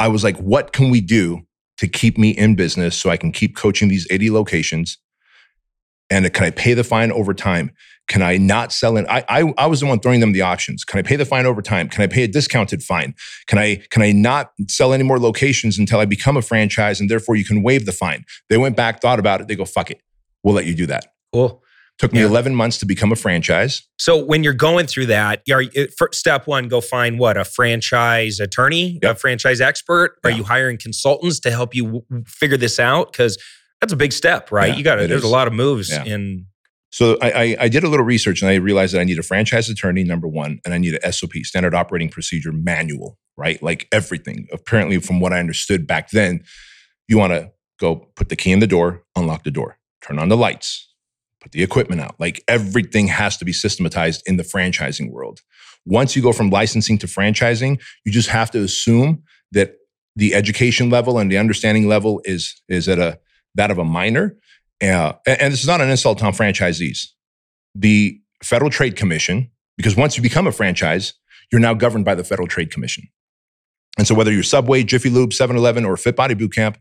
I 0.00 0.08
was 0.08 0.24
like, 0.24 0.36
what 0.38 0.72
can 0.72 0.90
we 0.90 1.00
do 1.00 1.46
to 1.78 1.86
keep 1.86 2.18
me 2.18 2.30
in 2.30 2.56
business 2.56 2.96
so 2.96 3.10
I 3.10 3.16
can 3.16 3.30
keep 3.30 3.54
coaching 3.54 3.88
these 3.88 4.08
80 4.10 4.32
locations? 4.32 4.98
And 6.10 6.30
can 6.34 6.44
I 6.44 6.50
pay 6.50 6.74
the 6.74 6.82
fine 6.82 7.12
over 7.12 7.32
time? 7.32 7.70
Can 8.06 8.20
I 8.22 8.36
not 8.36 8.72
sell 8.72 8.96
it? 8.98 9.06
I, 9.08 9.24
I 9.28 9.54
I 9.56 9.66
was 9.66 9.80
the 9.80 9.86
one 9.86 9.98
throwing 10.00 10.20
them 10.20 10.32
the 10.32 10.42
options. 10.42 10.84
Can 10.84 10.98
I 10.98 11.02
pay 11.02 11.16
the 11.16 11.24
fine 11.24 11.46
over 11.46 11.62
time? 11.62 11.88
Can 11.88 12.02
I 12.02 12.06
pay 12.06 12.24
a 12.24 12.28
discounted 12.28 12.82
fine? 12.82 13.14
Can 13.46 13.58
I 13.58 13.76
can 13.90 14.02
I 14.02 14.12
not 14.12 14.50
sell 14.68 14.92
any 14.92 15.04
more 15.04 15.18
locations 15.18 15.78
until 15.78 16.00
I 16.00 16.04
become 16.04 16.36
a 16.36 16.42
franchise 16.42 17.00
and 17.00 17.08
therefore 17.10 17.36
you 17.36 17.44
can 17.44 17.62
waive 17.62 17.86
the 17.86 17.92
fine? 17.92 18.24
They 18.50 18.58
went 18.58 18.76
back, 18.76 19.00
thought 19.00 19.18
about 19.18 19.40
it. 19.40 19.48
They 19.48 19.56
go, 19.56 19.64
fuck 19.64 19.90
it, 19.90 20.00
we'll 20.42 20.54
let 20.54 20.66
you 20.66 20.74
do 20.74 20.86
that. 20.86 21.06
Cool. 21.32 21.62
Took 21.98 22.12
me 22.12 22.18
Yeah. 22.20 22.26
11 22.26 22.56
months 22.56 22.78
to 22.78 22.86
become 22.86 23.12
a 23.12 23.16
franchise. 23.16 23.82
So 24.00 24.22
when 24.22 24.42
you're 24.42 24.52
going 24.52 24.88
through 24.88 25.06
that, 25.06 25.42
are 25.50 25.62
you, 25.62 25.70
uh, 25.84 25.86
for 25.96 26.10
step 26.12 26.46
one, 26.48 26.66
go 26.66 26.80
find 26.80 27.20
what 27.20 27.36
a 27.36 27.44
franchise 27.44 28.40
attorney, 28.40 28.98
a 29.04 29.14
franchise 29.14 29.60
expert. 29.60 30.16
Are 30.24 30.30
you 30.30 30.42
hiring 30.42 30.76
consultants 30.76 31.38
to 31.40 31.50
help 31.52 31.72
you 31.74 31.84
w- 31.84 32.24
figure 32.26 32.56
this 32.56 32.80
out? 32.80 33.12
Because 33.12 33.38
that's 33.80 33.92
a 33.92 33.96
big 33.96 34.12
step, 34.12 34.50
right? 34.50 34.70
Yeah, 34.72 34.76
you 34.76 34.82
got 34.82 34.96
to. 34.96 35.06
There's 35.06 35.22
is. 35.22 35.28
a 35.30 35.32
lot 35.32 35.46
of 35.46 35.52
moves 35.52 35.88
Yeah. 35.90 36.04
in. 36.04 36.46
So 36.94 37.18
I, 37.20 37.30
I, 37.30 37.56
I 37.62 37.68
did 37.68 37.82
a 37.82 37.88
little 37.88 38.06
research 38.06 38.40
and 38.40 38.48
I 38.48 38.54
realized 38.54 38.94
that 38.94 39.00
I 39.00 39.04
need 39.04 39.18
a 39.18 39.24
franchise 39.24 39.68
attorney, 39.68 40.04
number 40.04 40.28
one, 40.28 40.60
and 40.64 40.72
I 40.72 40.78
need 40.78 40.94
a 40.94 41.12
SOP, 41.12 41.32
standard 41.42 41.74
operating 41.74 42.08
procedure 42.08 42.52
manual, 42.52 43.18
right? 43.36 43.60
Like 43.60 43.88
everything. 43.90 44.46
Apparently, 44.52 45.00
from 45.00 45.18
what 45.18 45.32
I 45.32 45.40
understood 45.40 45.88
back 45.88 46.10
then, 46.10 46.44
you 47.08 47.18
want 47.18 47.32
to 47.32 47.50
go 47.80 47.96
put 48.14 48.28
the 48.28 48.36
key 48.36 48.52
in 48.52 48.60
the 48.60 48.68
door, 48.68 49.02
unlock 49.16 49.42
the 49.42 49.50
door, 49.50 49.76
turn 50.02 50.20
on 50.20 50.28
the 50.28 50.36
lights, 50.36 50.88
put 51.40 51.50
the 51.50 51.64
equipment 51.64 52.00
out. 52.00 52.14
Like 52.20 52.44
everything 52.46 53.08
has 53.08 53.36
to 53.38 53.44
be 53.44 53.52
systematized 53.52 54.22
in 54.24 54.36
the 54.36 54.44
franchising 54.44 55.10
world. 55.10 55.40
Once 55.84 56.14
you 56.14 56.22
go 56.22 56.32
from 56.32 56.48
licensing 56.48 56.96
to 56.98 57.08
franchising, 57.08 57.82
you 58.04 58.12
just 58.12 58.28
have 58.28 58.52
to 58.52 58.60
assume 58.62 59.24
that 59.50 59.74
the 60.14 60.32
education 60.32 60.90
level 60.90 61.18
and 61.18 61.28
the 61.28 61.38
understanding 61.38 61.88
level 61.88 62.20
is 62.24 62.62
is 62.68 62.88
at 62.88 63.00
a 63.00 63.18
that 63.56 63.72
of 63.72 63.78
a 63.78 63.84
minor. 63.84 64.36
Uh, 64.82 65.12
and, 65.26 65.40
and 65.40 65.52
this 65.52 65.60
is 65.60 65.66
not 65.66 65.80
an 65.80 65.90
insult 65.90 66.22
on 66.22 66.32
franchisees. 66.32 67.08
The 67.74 68.20
Federal 68.42 68.70
Trade 68.70 68.96
Commission, 68.96 69.50
because 69.76 69.96
once 69.96 70.16
you 70.16 70.22
become 70.22 70.46
a 70.46 70.52
franchise, 70.52 71.14
you're 71.50 71.60
now 71.60 71.74
governed 71.74 72.04
by 72.04 72.14
the 72.14 72.24
Federal 72.24 72.48
Trade 72.48 72.70
Commission. 72.70 73.04
And 73.96 74.06
so 74.06 74.14
whether 74.14 74.32
you're 74.32 74.42
Subway, 74.42 74.82
Jiffy 74.82 75.08
Lube, 75.08 75.30
7-Eleven, 75.30 75.84
or 75.84 75.96
Fit 75.96 76.16
Body 76.16 76.34
Bootcamp, 76.34 76.76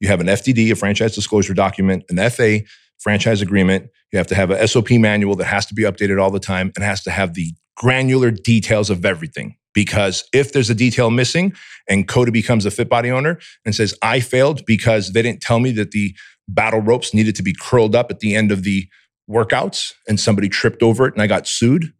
you 0.00 0.08
have 0.08 0.20
an 0.20 0.26
FDD, 0.26 0.70
a 0.72 0.76
franchise 0.76 1.14
disclosure 1.14 1.54
document, 1.54 2.04
an 2.08 2.30
FA, 2.30 2.60
franchise 2.98 3.42
agreement. 3.42 3.88
You 4.12 4.18
have 4.18 4.26
to 4.28 4.34
have 4.34 4.50
a 4.50 4.66
SOP 4.66 4.92
manual 4.92 5.36
that 5.36 5.44
has 5.44 5.66
to 5.66 5.74
be 5.74 5.82
updated 5.82 6.22
all 6.22 6.30
the 6.30 6.40
time 6.40 6.72
and 6.76 6.84
has 6.84 7.02
to 7.04 7.10
have 7.10 7.34
the 7.34 7.52
granular 7.76 8.30
details 8.30 8.90
of 8.90 9.04
everything. 9.04 9.56
Because 9.74 10.24
if 10.34 10.52
there's 10.52 10.70
a 10.70 10.74
detail 10.74 11.10
missing 11.10 11.54
and 11.88 12.06
Cody 12.06 12.30
becomes 12.30 12.66
a 12.66 12.70
Fit 12.70 12.88
Body 12.88 13.10
owner 13.10 13.38
and 13.64 13.74
says, 13.74 13.94
I 14.02 14.20
failed 14.20 14.66
because 14.66 15.12
they 15.12 15.22
didn't 15.22 15.40
tell 15.40 15.60
me 15.60 15.72
that 15.72 15.92
the 15.92 16.14
battle 16.48 16.80
ropes 16.80 17.14
needed 17.14 17.36
to 17.36 17.42
be 17.42 17.54
curled 17.58 17.94
up 17.94 18.10
at 18.10 18.20
the 18.20 18.34
end 18.34 18.52
of 18.52 18.62
the 18.62 18.88
workouts 19.30 19.92
and 20.08 20.18
somebody 20.18 20.48
tripped 20.48 20.82
over 20.82 21.06
it 21.06 21.14
and 21.14 21.22
I 21.22 21.26
got 21.26 21.46
sued, 21.46 21.92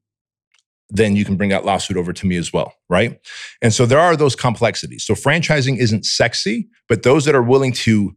then 0.90 1.16
you 1.16 1.24
can 1.24 1.36
bring 1.36 1.50
that 1.50 1.64
lawsuit 1.64 1.96
over 1.96 2.12
to 2.12 2.26
me 2.26 2.36
as 2.36 2.52
well, 2.52 2.74
right? 2.90 3.18
And 3.62 3.72
so 3.72 3.86
there 3.86 3.98
are 3.98 4.16
those 4.16 4.36
complexities. 4.36 5.04
So 5.04 5.14
franchising 5.14 5.78
isn't 5.78 6.04
sexy, 6.04 6.68
but 6.88 7.02
those 7.02 7.24
that 7.24 7.34
are 7.34 7.42
willing 7.42 7.72
to 7.72 8.14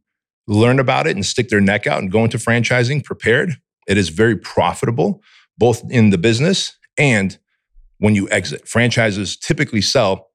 learn 0.47 0.79
about 0.79 1.07
it 1.07 1.15
and 1.15 1.25
stick 1.25 1.49
their 1.49 1.61
neck 1.61 1.87
out 1.87 1.99
and 1.99 2.11
go 2.11 2.23
into 2.23 2.37
franchising 2.37 3.03
prepared, 3.03 3.55
it 3.87 3.97
is 3.97 4.09
very 4.09 4.35
profitable, 4.35 5.21
both 5.57 5.81
in 5.89 6.09
the 6.09 6.17
business 6.17 6.75
and 6.97 7.37
when 7.99 8.13
you 8.13 8.29
exit. 8.29 8.67
Franchises 8.67 9.37
typically 9.37 9.81
sell 9.81 10.27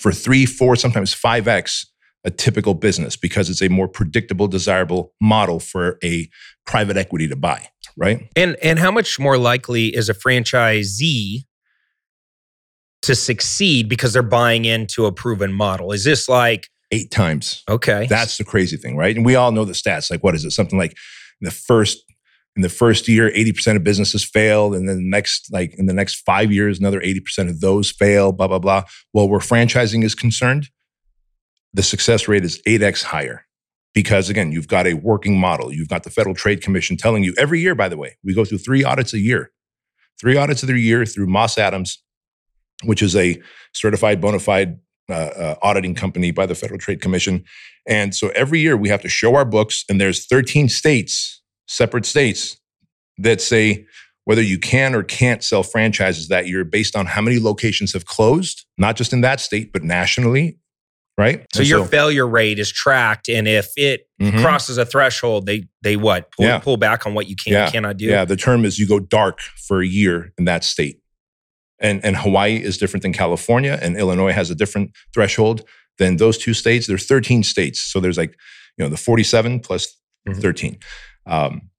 for 0.00 0.12
three, 0.12 0.44
four, 0.44 0.76
sometimes 0.76 1.14
5x 1.14 1.86
a 2.26 2.30
typical 2.30 2.74
business 2.74 3.16
because 3.16 3.48
it's 3.48 3.62
a 3.62 3.68
more 3.68 3.88
predictable, 3.88 4.48
desirable 4.48 5.14
model 5.20 5.60
for 5.60 5.96
a 6.04 6.28
private 6.66 6.96
equity 6.96 7.28
to 7.28 7.36
buy, 7.36 7.68
right? 7.96 8.28
And 8.36 8.56
and 8.62 8.78
how 8.78 8.90
much 8.90 9.18
more 9.18 9.38
likely 9.38 9.94
is 9.94 10.08
a 10.08 10.14
franchisee 10.14 11.44
to 13.02 13.14
succeed 13.14 13.88
because 13.88 14.12
they're 14.12 14.22
buying 14.22 14.64
into 14.64 15.06
a 15.06 15.12
proven 15.12 15.52
model? 15.52 15.92
Is 15.92 16.04
this 16.04 16.28
like 16.28 16.68
Eight 16.92 17.10
times. 17.10 17.64
okay? 17.68 18.06
That's 18.08 18.38
the 18.38 18.44
crazy 18.44 18.76
thing, 18.76 18.96
right? 18.96 19.16
And 19.16 19.24
we 19.24 19.34
all 19.34 19.50
know 19.50 19.64
the 19.64 19.72
stats. 19.72 20.10
Like, 20.10 20.22
what 20.22 20.34
is 20.34 20.44
it? 20.44 20.52
Something 20.52 20.78
like 20.78 20.96
the 21.40 21.50
first 21.50 22.04
in 22.56 22.62
the 22.62 22.68
first 22.70 23.06
year, 23.06 23.30
80% 23.30 23.76
of 23.76 23.84
businesses 23.84 24.24
failed. 24.24 24.74
And 24.74 24.88
then 24.88 24.96
the 24.96 25.10
next, 25.10 25.52
like 25.52 25.74
in 25.78 25.86
the 25.86 25.92
next 25.92 26.22
five 26.22 26.50
years, 26.50 26.78
another 26.78 27.00
80% 27.00 27.50
of 27.50 27.60
those 27.60 27.90
fail, 27.90 28.32
blah, 28.32 28.48
blah, 28.48 28.58
blah. 28.58 28.84
Well, 29.12 29.28
where 29.28 29.40
franchising 29.40 30.02
is 30.02 30.14
concerned, 30.14 30.70
the 31.76 31.82
success 31.82 32.26
rate 32.26 32.42
is 32.42 32.60
8x 32.66 33.02
higher. 33.02 33.44
Because 33.94 34.28
again, 34.28 34.50
you've 34.50 34.68
got 34.68 34.86
a 34.86 34.94
working 34.94 35.38
model. 35.38 35.72
You've 35.72 35.88
got 35.88 36.02
the 36.02 36.10
Federal 36.10 36.34
Trade 36.34 36.62
Commission 36.62 36.96
telling 36.96 37.22
you 37.22 37.34
every 37.38 37.60
year, 37.60 37.74
by 37.74 37.88
the 37.88 37.96
way, 37.96 38.16
we 38.24 38.34
go 38.34 38.44
through 38.44 38.58
three 38.58 38.82
audits 38.82 39.12
a 39.12 39.18
year. 39.18 39.52
Three 40.18 40.36
audits 40.36 40.62
of 40.62 40.68
the 40.68 40.78
year 40.78 41.04
through 41.04 41.26
Moss 41.26 41.58
Adams, 41.58 42.02
which 42.84 43.02
is 43.02 43.14
a 43.14 43.40
certified 43.74 44.20
bona 44.20 44.38
fide 44.38 44.78
uh, 45.08 45.12
uh, 45.12 45.54
auditing 45.62 45.94
company 45.94 46.30
by 46.30 46.46
the 46.46 46.54
Federal 46.54 46.78
Trade 46.78 47.00
Commission. 47.00 47.44
And 47.86 48.14
so 48.14 48.28
every 48.30 48.60
year 48.60 48.76
we 48.76 48.88
have 48.88 49.02
to 49.02 49.08
show 49.08 49.34
our 49.34 49.44
books, 49.44 49.84
and 49.88 50.00
there's 50.00 50.26
13 50.26 50.68
states, 50.68 51.42
separate 51.68 52.06
states, 52.06 52.58
that 53.18 53.40
say 53.40 53.86
whether 54.24 54.42
you 54.42 54.58
can 54.58 54.94
or 54.94 55.02
can't 55.02 55.44
sell 55.44 55.62
franchises 55.62 56.28
that 56.28 56.48
year 56.48 56.64
based 56.64 56.96
on 56.96 57.06
how 57.06 57.20
many 57.20 57.38
locations 57.38 57.92
have 57.92 58.06
closed, 58.06 58.64
not 58.78 58.96
just 58.96 59.12
in 59.12 59.20
that 59.20 59.40
state, 59.40 59.72
but 59.72 59.84
nationally, 59.84 60.58
right? 61.18 61.46
so 61.52 61.60
And 61.60 61.68
your 61.68 61.84
failure 61.86 62.26
rate 62.26 62.58
is 62.58 62.70
tracked, 62.72 63.28
and 63.28 63.46
if 63.48 63.68
it 63.76 64.08
Mhm. 64.20 64.40
crosses 64.40 64.78
a 64.78 64.84
threshold, 64.86 65.46
they 65.46 65.64
they 65.82 65.96
what 65.96 66.30
pull, 66.32 66.46
Yeah. 66.46 66.58
pull 66.58 66.76
back 66.76 67.06
on 67.06 67.14
what 67.14 67.28
you 67.28 67.36
can 67.36 67.52
Yeah. 67.52 67.64
and 67.64 67.72
cannot 67.72 67.96
do. 67.96 68.06
Yeah, 68.06 68.24
the 68.24 68.36
term 68.36 68.64
is 68.64 68.78
you 68.78 68.86
go 68.86 68.98
dark 69.00 69.40
for 69.68 69.80
a 69.82 69.86
year 69.86 70.32
in 70.38 70.44
that 70.46 70.64
state. 70.64 70.98
And 71.80 72.02
and 72.04 72.16
Hawaii 72.16 72.56
is 72.56 72.78
different 72.78 73.02
than 73.02 73.12
California 73.12 73.78
and 73.82 73.96
Illinois 73.96 74.32
has 74.32 74.50
a 74.50 74.54
different 74.54 74.92
threshold 75.12 75.62
than 75.98 76.16
those 76.16 76.38
two 76.38 76.54
states. 76.54 76.86
There's 76.86 77.06
13 77.06 77.42
states. 77.42 77.80
So 77.80 78.00
there's 78.00 78.18
like, 78.18 78.34
you 78.78 78.84
know, 78.84 78.88
the 78.90 78.96
47 78.96 79.60
plus 79.60 79.94
Mhm. 80.28 80.40
13. 80.40 80.78
Um, 81.26 81.70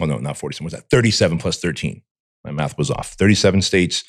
well, 0.00 0.08
no, 0.08 0.18
not 0.18 0.36
47. 0.38 0.64
Was 0.64 0.72
that 0.72 0.88
37 0.90 1.38
plus 1.38 1.58
13? 1.58 2.02
My 2.44 2.50
math 2.50 2.76
was 2.76 2.90
off. 2.90 3.12
37 3.18 3.62
states 3.62 4.04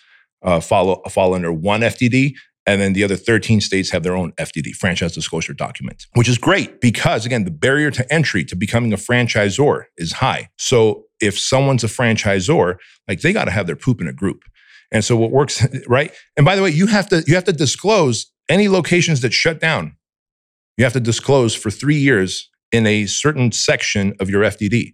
uh, 0.46 0.60
follow 0.60 1.02
fall 1.10 1.34
under 1.34 1.54
one 1.54 1.84
FDD, 1.84 2.36
and 2.66 2.82
then 2.82 2.94
the 2.94 3.04
other 3.04 3.18
13 3.18 3.62
states 3.62 3.90
have 3.90 4.04
their 4.04 4.16
own 4.16 4.32
FDD, 4.34 4.72
franchise 4.72 5.14
disclosure 5.14 5.54
document, 5.54 6.06
which 6.14 6.30
is 6.30 6.38
great 6.38 6.80
because 6.80 7.26
again, 7.26 7.44
the 7.44 7.52
barrier 7.52 7.92
to 7.92 8.14
entry 8.14 8.46
to 8.46 8.56
becoming 8.56 8.94
a 8.94 8.98
franchisor 8.98 9.84
is 9.98 10.14
high. 10.14 10.50
So 10.58 11.06
if 11.20 11.38
someone's 11.38 11.84
a 11.84 11.88
franchisor, 11.88 12.78
like 13.08 13.22
they 13.22 13.34
got 13.34 13.46
to 13.46 13.52
have 13.52 13.68
their 13.68 13.76
poop 13.76 14.00
in 14.00 14.08
a 14.08 14.14
group. 14.14 14.44
And 14.92 15.04
so 15.04 15.18
what 15.18 15.32
works, 15.32 15.66
right? 15.88 16.14
And 16.38 16.46
by 16.46 16.56
the 16.56 16.64
way, 16.64 16.70
you 16.70 16.88
have 16.88 17.10
to 17.10 17.24
you 17.28 17.36
have 17.36 17.44
to 17.46 17.54
disclose 17.54 18.32
any 18.50 18.70
locations 18.70 19.22
that 19.22 19.34
shut 19.34 19.60
down. 19.60 19.98
You 20.78 20.84
have 20.86 20.94
to 20.94 21.00
disclose 21.00 21.54
for 21.54 21.70
three 21.70 21.98
years 21.98 22.50
in 22.72 22.88
a 22.88 23.06
certain 23.06 23.52
section 23.52 24.14
of 24.20 24.30
your 24.30 24.44
FDD. 24.44 24.94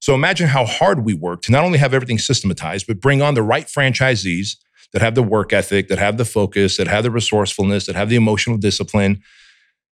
So 0.00 0.14
imagine 0.14 0.48
how 0.48 0.64
hard 0.64 1.04
we 1.04 1.14
work 1.14 1.42
to 1.42 1.52
not 1.52 1.62
only 1.62 1.78
have 1.78 1.94
everything 1.94 2.18
systematized, 2.18 2.88
but 2.88 3.00
bring 3.00 3.22
on 3.22 3.34
the 3.34 3.42
right 3.42 3.66
franchisees 3.66 4.56
that 4.92 5.02
have 5.02 5.14
the 5.14 5.22
work 5.22 5.52
ethic, 5.52 5.88
that 5.88 5.98
have 5.98 6.16
the 6.16 6.24
focus, 6.24 6.76
that 6.76 6.86
have 6.86 7.02
the 7.02 7.10
resourcefulness, 7.10 7.86
that 7.86 7.96
have 7.96 8.08
the 8.08 8.16
emotional 8.16 8.58
discipline. 8.58 9.22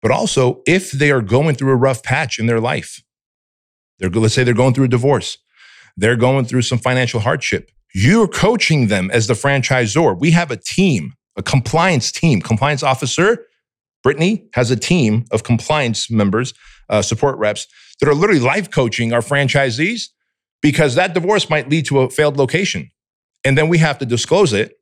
But 0.02 0.10
also, 0.10 0.62
if 0.66 0.92
they 0.92 1.10
are 1.10 1.22
going 1.22 1.56
through 1.56 1.72
a 1.72 1.76
rough 1.76 2.02
patch 2.02 2.38
in 2.38 2.46
their 2.46 2.60
life, 2.60 3.02
they're, 3.98 4.10
let's 4.10 4.34
say 4.34 4.44
they're 4.44 4.54
going 4.54 4.74
through 4.74 4.84
a 4.84 4.88
divorce, 4.88 5.38
they're 5.96 6.16
going 6.16 6.44
through 6.44 6.62
some 6.62 6.78
financial 6.78 7.20
hardship. 7.20 7.70
You're 7.94 8.28
coaching 8.28 8.88
them 8.88 9.10
as 9.12 9.28
the 9.28 9.34
franchisor. 9.34 10.18
We 10.18 10.32
have 10.32 10.50
a 10.50 10.56
team, 10.56 11.12
a 11.36 11.42
compliance 11.42 12.10
team, 12.10 12.40
compliance 12.40 12.82
officer. 12.82 13.46
Brittany 14.02 14.48
has 14.54 14.70
a 14.70 14.76
team 14.76 15.24
of 15.30 15.44
compliance 15.44 16.10
members, 16.10 16.52
uh, 16.90 17.02
support 17.02 17.38
reps 17.38 17.66
that 18.00 18.08
are 18.08 18.14
literally 18.14 18.40
life 18.40 18.70
coaching 18.70 19.12
our 19.12 19.20
franchisees 19.20 20.08
because 20.60 20.96
that 20.96 21.14
divorce 21.14 21.48
might 21.48 21.68
lead 21.68 21.86
to 21.86 22.00
a 22.00 22.10
failed 22.10 22.36
location. 22.36 22.90
And 23.44 23.56
then 23.56 23.68
we 23.68 23.78
have 23.78 23.98
to 23.98 24.06
disclose 24.06 24.52
it 24.52 24.74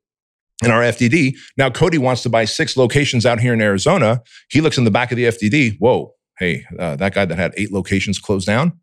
in 0.63 0.71
our 0.71 0.81
FDD. 0.81 1.35
Now, 1.57 1.69
Cody 1.69 1.97
wants 1.97 2.23
to 2.23 2.29
buy 2.29 2.45
six 2.45 2.77
locations 2.77 3.25
out 3.25 3.39
here 3.39 3.53
in 3.53 3.61
Arizona. 3.61 4.21
He 4.49 4.61
looks 4.61 4.77
in 4.77 4.83
the 4.83 4.91
back 4.91 5.11
of 5.11 5.17
the 5.17 5.25
FDD. 5.25 5.77
Whoa, 5.79 6.13
hey, 6.39 6.65
uh, 6.77 6.95
that 6.97 7.13
guy 7.13 7.25
that 7.25 7.37
had 7.37 7.53
eight 7.57 7.71
locations 7.71 8.19
closed 8.19 8.47
down, 8.47 8.79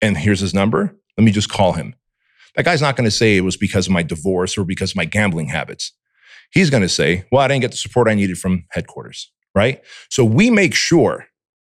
and 0.00 0.16
here's 0.16 0.40
his 0.40 0.54
number. 0.54 0.96
Let 1.16 1.24
me 1.24 1.32
just 1.32 1.48
call 1.48 1.72
him. 1.72 1.94
That 2.56 2.64
guy's 2.64 2.82
not 2.82 2.96
going 2.96 3.06
to 3.06 3.10
say 3.10 3.36
it 3.36 3.42
was 3.42 3.56
because 3.56 3.86
of 3.86 3.92
my 3.92 4.02
divorce 4.02 4.56
or 4.56 4.64
because 4.64 4.92
of 4.92 4.96
my 4.96 5.04
gambling 5.04 5.48
habits. 5.48 5.92
He's 6.52 6.70
going 6.70 6.82
to 6.82 6.88
say, 6.88 7.24
well, 7.32 7.42
I 7.42 7.48
didn't 7.48 7.62
get 7.62 7.72
the 7.72 7.76
support 7.76 8.08
I 8.08 8.14
needed 8.14 8.38
from 8.38 8.64
headquarters, 8.70 9.32
right? 9.54 9.82
So 10.08 10.24
we 10.24 10.50
make 10.50 10.74
sure 10.74 11.26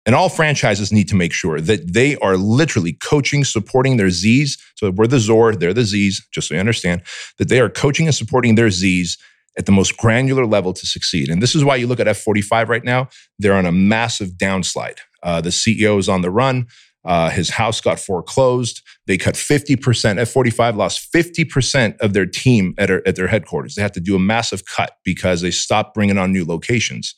and 0.05 0.15
all 0.15 0.29
franchises 0.29 0.91
need 0.91 1.07
to 1.09 1.15
make 1.15 1.33
sure 1.33 1.61
that 1.61 1.93
they 1.93 2.17
are 2.17 2.37
literally 2.37 2.93
coaching, 2.93 3.43
supporting 3.43 3.97
their 3.97 4.09
Z's. 4.09 4.57
So 4.75 4.89
we're 4.91 5.07
the 5.07 5.19
Zor, 5.19 5.55
they're 5.55 5.73
the 5.73 5.83
Z's, 5.83 6.25
just 6.31 6.47
so 6.47 6.55
you 6.55 6.59
understand, 6.59 7.03
that 7.37 7.49
they 7.49 7.59
are 7.59 7.69
coaching 7.69 8.07
and 8.07 8.15
supporting 8.15 8.55
their 8.55 8.71
Z's 8.71 9.17
at 9.57 9.65
the 9.65 9.71
most 9.71 9.97
granular 9.97 10.45
level 10.45 10.73
to 10.73 10.87
succeed. 10.87 11.29
And 11.29 11.41
this 11.41 11.55
is 11.55 11.63
why 11.63 11.75
you 11.75 11.87
look 11.87 11.99
at 11.99 12.07
F45 12.07 12.67
right 12.67 12.83
now, 12.83 13.09
they're 13.37 13.53
on 13.53 13.65
a 13.65 13.71
massive 13.71 14.31
downslide. 14.31 14.99
Uh, 15.21 15.41
the 15.41 15.49
CEO 15.49 15.99
is 15.99 16.09
on 16.09 16.21
the 16.21 16.31
run. 16.31 16.67
Uh, 17.03 17.29
his 17.29 17.49
house 17.49 17.81
got 17.81 17.99
foreclosed. 17.99 18.81
They 19.07 19.17
cut 19.17 19.35
50%. 19.35 19.75
F45 19.77 20.75
lost 20.75 21.11
50% 21.13 21.97
of 21.99 22.13
their 22.13 22.25
team 22.25 22.75
at, 22.77 22.91
at 22.91 23.15
their 23.15 23.27
headquarters. 23.27 23.75
They 23.75 23.81
had 23.81 23.93
to 23.95 23.99
do 23.99 24.15
a 24.15 24.19
massive 24.19 24.65
cut 24.65 24.97
because 25.03 25.41
they 25.41 25.51
stopped 25.51 25.93
bringing 25.93 26.17
on 26.17 26.31
new 26.31 26.45
locations. 26.45 27.15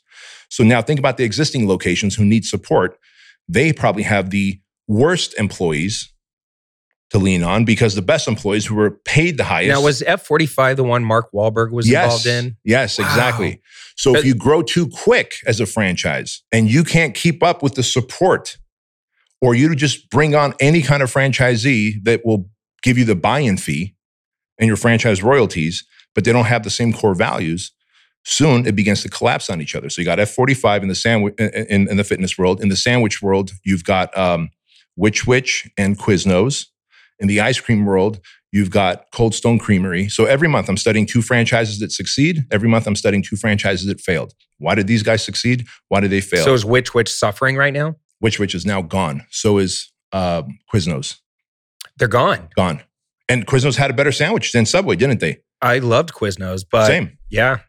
So 0.50 0.64
now 0.64 0.82
think 0.82 1.00
about 1.00 1.18
the 1.18 1.24
existing 1.24 1.68
locations 1.68 2.16
who 2.16 2.26
need 2.26 2.46
support. 2.46 2.98
They 3.48 3.74
probably 3.74 4.04
have 4.04 4.30
the 4.30 4.60
worst 4.88 5.34
employees 5.40 6.14
to 7.14 7.20
lean 7.20 7.44
on 7.44 7.64
because 7.64 7.94
the 7.94 8.02
best 8.02 8.28
employees 8.28 8.66
who 8.66 8.76
were 8.76 8.92
paid 8.92 9.38
the 9.38 9.44
highest. 9.44 9.70
Now, 9.70 9.86
was 9.86 10.02
F45 10.02 10.78
the 10.78 10.84
one 10.84 11.04
Mark 11.04 11.32
Wahlberg 11.32 11.72
was 11.72 11.88
yes, 11.88 12.06
involved 12.06 12.26
in? 12.26 12.58
Yes, 12.64 12.98
wow. 12.98 13.06
exactly. 13.06 13.62
So 13.96 14.14
but, 14.14 14.20
if 14.20 14.26
you 14.26 14.34
grow 14.34 14.64
too 14.64 14.90
quick 14.90 15.36
as 15.46 15.60
a 15.60 15.68
franchise 15.68 16.42
and 16.52 16.70
you 16.70 16.84
can't 16.84 17.14
keep 17.14 17.44
up 17.44 17.62
with 17.62 17.76
the 17.76 17.84
support, 17.84 18.58
or 19.42 19.54
you 19.54 19.76
just 19.76 20.10
bring 20.10 20.34
on 20.34 20.56
any 20.60 20.82
kind 20.82 21.04
of 21.04 21.14
franchisee 21.14 22.04
that 22.04 22.26
will 22.26 22.50
give 22.82 22.98
you 22.98 23.06
the 23.06 23.16
buy 23.16 23.40
in 23.40 23.58
fee 23.58 23.94
and 24.58 24.68
your 24.68 24.78
franchise 24.78 25.22
royalties, 25.22 25.86
but 26.16 26.24
they 26.24 26.32
don't 26.32 26.46
have 26.46 26.64
the 26.64 26.70
same 26.70 26.94
core 26.94 27.14
values, 27.14 27.72
soon 28.24 28.66
it 28.66 28.76
begins 28.76 29.02
to 29.04 29.10
collapse 29.10 29.50
on 29.50 29.62
each 29.62 29.76
other. 29.76 29.90
So 29.90 30.02
you 30.02 30.06
got 30.06 30.20
F45 30.20 30.82
in 30.82 30.88
the 30.88 30.96
sandwich 30.96 31.36
in, 31.38 31.88
in, 31.90 31.98
the 31.98 32.04
fitness 32.04 32.38
world. 32.38 32.62
In 32.62 32.70
the 32.70 32.76
sandwich 32.76 33.22
world, 33.22 33.52
you've 33.64 33.84
got 33.84 34.16
um, 34.18 34.50
Which 34.96 35.28
Wich 35.28 35.70
and 35.78 35.98
Quiznos. 35.98 36.68
In 37.20 37.28
the 37.28 37.42
ice 37.42 37.60
cream 37.60 37.86
world, 37.86 38.20
you've 38.52 38.72
got 38.72 39.06
Cold 39.12 39.36
Stone 39.36 39.60
Creamery. 39.60 40.10
So 40.10 40.26
every 40.26 40.48
month 40.48 40.68
I'm 40.68 40.78
studying 40.78 41.06
two 41.06 41.22
franchises 41.22 41.80
that 41.80 41.92
succeed. 41.92 42.46
Every 42.52 42.68
month 42.68 42.88
I'm 42.88 42.96
studying 42.96 43.24
two 43.24 43.36
franchises 43.36 43.88
that 43.88 44.02
failed. 44.02 44.34
Why 44.58 44.76
did 44.76 44.88
these 44.88 45.04
guys 45.04 45.24
succeed? 45.24 45.68
Why 45.90 46.00
did 46.00 46.12
they 46.12 46.22
fail? 46.22 46.44
So 46.44 46.54
is 46.54 46.66
Which 46.66 46.94
Wich 46.94 47.10
suffering 47.10 47.56
right 47.56 47.74
now? 47.74 47.96
Which 48.20 48.40
Wich 48.40 48.56
is 48.56 48.66
now 48.66 48.82
gone. 48.82 49.26
So 49.30 49.58
is 49.58 49.92
um, 50.12 50.60
Quiznos. 50.74 51.18
They're 51.98 52.08
gone. 52.08 52.50
Gone. 52.56 52.82
And 53.30 53.46
Quiznos 53.46 53.78
had 53.78 53.90
a 53.90 53.94
better 53.94 54.12
sandwich 54.12 54.52
than 54.52 54.66
Subway, 54.66 54.96
didn't 54.96 55.20
they? 55.20 55.40
I 55.62 55.80
loved 55.80 56.14
Quiznos, 56.14 56.66
but 56.70 56.88
same. 56.88 57.18
Yeah, 57.30 57.60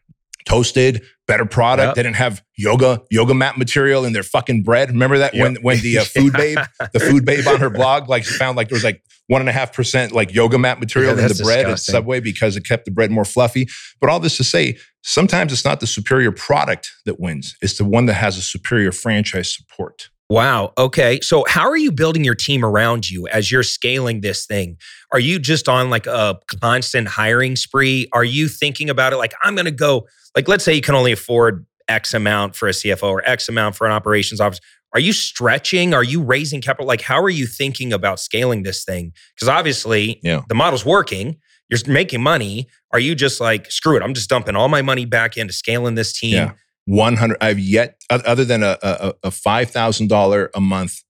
toasted, 0.45 1.03
better 1.27 1.45
product. 1.45 1.87
Yep. 1.87 1.95
They 1.95 2.03
didn't 2.03 2.15
have 2.17 2.43
yoga 2.57 3.01
yoga 3.09 3.33
mat 3.33 3.57
material 3.57 4.05
in 4.05 4.13
their 4.13 4.23
fucking 4.23 4.63
bread. 4.63 4.89
Remember 4.89 5.17
that 5.17 5.33
yep. 5.33 5.43
when 5.43 5.55
when 5.57 5.79
the 5.81 5.99
uh, 5.99 6.03
food 6.05 6.33
babe, 6.33 6.57
the 6.93 6.99
food 6.99 7.25
babe 7.25 7.47
on 7.47 7.59
her 7.59 7.69
blog, 7.69 8.09
like 8.09 8.25
she 8.25 8.33
found 8.33 8.57
like 8.57 8.69
there 8.69 8.75
was 8.75 8.83
like 8.83 9.01
one 9.27 9.41
and 9.41 9.49
a 9.49 9.53
half 9.53 9.73
percent 9.73 10.11
like 10.11 10.33
yoga 10.33 10.57
mat 10.57 10.79
material 10.79 11.15
yeah, 11.15 11.23
in 11.23 11.27
the 11.29 11.43
bread 11.43 11.65
at 11.65 11.79
Subway 11.79 12.19
because 12.19 12.55
it 12.55 12.65
kept 12.65 12.85
the 12.85 12.91
bread 12.91 13.11
more 13.11 13.25
fluffy. 13.25 13.67
But 13.99 14.09
all 14.09 14.19
this 14.19 14.37
to 14.37 14.43
say, 14.43 14.77
sometimes 15.01 15.51
it's 15.51 15.65
not 15.65 15.79
the 15.79 15.87
superior 15.87 16.31
product 16.31 16.91
that 17.05 17.19
wins; 17.19 17.55
it's 17.61 17.77
the 17.77 17.85
one 17.85 18.05
that 18.05 18.13
has 18.13 18.37
a 18.37 18.41
superior 18.41 18.91
franchise 18.91 19.53
support. 19.53 20.09
Wow. 20.29 20.73
Okay. 20.77 21.19
So, 21.21 21.45
how 21.47 21.69
are 21.69 21.77
you 21.77 21.91
building 21.91 22.23
your 22.23 22.35
team 22.35 22.65
around 22.65 23.09
you 23.09 23.27
as 23.27 23.51
you're 23.51 23.63
scaling 23.63 24.21
this 24.21 24.45
thing? 24.45 24.77
Are 25.11 25.19
you 25.19 25.37
just 25.37 25.69
on 25.69 25.89
like 25.89 26.07
a 26.07 26.39
constant 26.61 27.07
hiring 27.07 27.55
spree? 27.55 28.07
Are 28.11 28.23
you 28.23 28.47
thinking 28.47 28.89
about 28.89 29.13
it 29.13 29.17
like, 29.17 29.33
I'm 29.43 29.53
going 29.55 29.65
to 29.65 29.71
go, 29.71 30.07
like, 30.35 30.47
let's 30.47 30.63
say 30.63 30.73
you 30.73 30.81
can 30.81 30.95
only 30.95 31.11
afford 31.11 31.65
X 31.87 32.15
amount 32.15 32.55
for 32.55 32.67
a 32.67 32.71
CFO 32.71 33.03
or 33.03 33.27
X 33.27 33.47
amount 33.47 33.75
for 33.75 33.85
an 33.85 33.93
operations 33.93 34.41
officer. 34.41 34.61
Are 34.93 34.99
you 34.99 35.13
stretching? 35.13 35.93
Are 35.93 36.03
you 36.03 36.23
raising 36.23 36.61
capital? 36.61 36.87
Like, 36.87 37.01
how 37.01 37.21
are 37.21 37.29
you 37.29 37.45
thinking 37.45 37.93
about 37.93 38.19
scaling 38.19 38.63
this 38.63 38.83
thing? 38.83 39.13
Because 39.35 39.49
obviously, 39.49 40.19
yeah. 40.23 40.41
the 40.47 40.55
model's 40.55 40.85
working. 40.85 41.37
You're 41.69 41.79
making 41.87 42.23
money. 42.23 42.67
Are 42.91 42.99
you 42.99 43.13
just 43.13 43.41
like, 43.41 43.69
screw 43.69 43.97
it, 43.97 44.03
I'm 44.03 44.13
just 44.13 44.29
dumping 44.29 44.55
all 44.55 44.69
my 44.69 44.81
money 44.81 45.05
back 45.05 45.37
into 45.37 45.53
scaling 45.53 45.95
this 45.95 46.13
team? 46.13 46.33
Yeah 46.33 46.51
100 46.85 47.37
i've 47.41 47.59
yet 47.59 48.01
other 48.09 48.45
than 48.45 48.63
a, 48.63 48.77
a, 48.81 49.13
a 49.23 49.29
$5000 49.29 50.49
a 50.53 50.61
month 50.61 51.01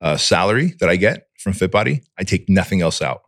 uh, 0.00 0.16
salary 0.16 0.74
that 0.80 0.88
i 0.88 0.96
get 0.96 1.28
from 1.38 1.52
fitbody 1.52 2.02
i 2.18 2.24
take 2.24 2.48
nothing 2.48 2.82
else 2.82 3.00
out 3.00 3.22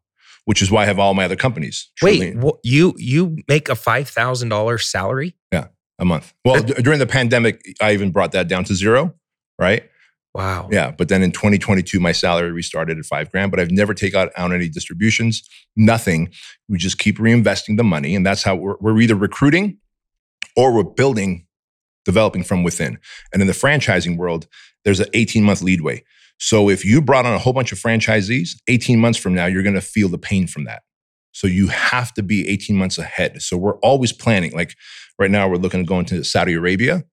which 0.45 0.63
is 0.63 0.71
why 0.71 0.83
i 0.83 0.87
have 0.87 0.99
all 0.99 1.15
my 1.15 1.25
other 1.25 1.37
companies 1.37 1.91
wait 2.03 2.37
you 2.63 2.95
you 2.99 3.39
make 3.49 3.69
a 3.69 3.75
$5000 3.75 4.83
salary? 4.83 5.37
Yeah 5.53 5.69
a 5.99 6.05
month. 6.05 6.35
Well 6.45 6.63
d- 6.63 6.75
during 6.83 6.99
the 6.99 7.07
pandemic 7.07 7.63
i 7.81 7.93
even 7.93 8.11
brought 8.11 8.33
that 8.33 8.49
down 8.49 8.65
to 8.65 8.75
zero 8.75 9.15
right? 9.59 9.89
Wow. 10.35 10.69
Yeah 10.71 10.91
but 10.91 11.09
then 11.09 11.23
in 11.23 11.33
2022 11.33 11.99
my 11.99 12.13
salary 12.13 12.53
restarted 12.53 12.99
at 12.99 13.07
five 13.07 13.31
grand 13.31 13.51
but 13.51 13.59
i've 13.59 13.71
never 13.71 13.95
taken 13.95 14.21
out, 14.21 14.33
out 14.37 14.53
any 14.53 14.69
distributions 14.69 15.49
nothing. 15.77 16.31
We 16.69 16.77
just 16.79 16.99
keep 16.99 17.19
reinvesting 17.19 17.77
the 17.79 17.85
money 17.85 18.15
and 18.15 18.27
that's 18.27 18.43
how 18.43 18.57
we're, 18.57 18.77
we're 18.81 19.01
either 19.01 19.15
recruiting 19.15 19.79
or 20.57 20.75
we're 20.75 20.85
building 20.85 21.46
developing 22.07 22.43
from 22.43 22.63
within. 22.63 22.99
And 23.33 23.43
in 23.43 23.49
the 23.49 23.53
franchising 23.53 24.17
world, 24.17 24.47
there's 24.85 25.01
an 25.01 25.09
18 25.13 25.45
month 25.45 25.61
leadway. 25.61 26.03
So 26.39 26.71
if 26.71 26.85
you 26.85 27.03
brought 27.03 27.27
on 27.27 27.35
a 27.35 27.39
whole 27.39 27.53
bunch 27.53 27.73
of 27.73 27.79
franchisees, 27.79 28.51
18 28.69 28.99
months 28.99 29.19
from 29.19 29.35
now, 29.35 29.47
you're 29.47 29.63
going 29.63 29.75
to 29.75 29.81
feel 29.81 30.09
the 30.09 30.19
pain 30.19 30.47
from 30.47 30.65
that. 30.65 30.83
So 31.33 31.47
you 31.47 31.67
have 31.67 32.15
to 32.15 32.23
be 32.23 32.49
18 32.49 32.77
months 32.77 32.97
ahead. 32.97 33.43
So 33.43 33.59
we're 33.59 33.79
always 33.81 34.13
planning. 34.13 34.53
Like 34.53 34.75
right 35.19 35.31
now, 35.31 35.49
we're 35.49 35.57
looking 35.57 35.81
to 35.81 35.87
go 35.87 35.99
into 35.99 36.25
Saudi 36.25 36.55
Arabia. 36.55 37.05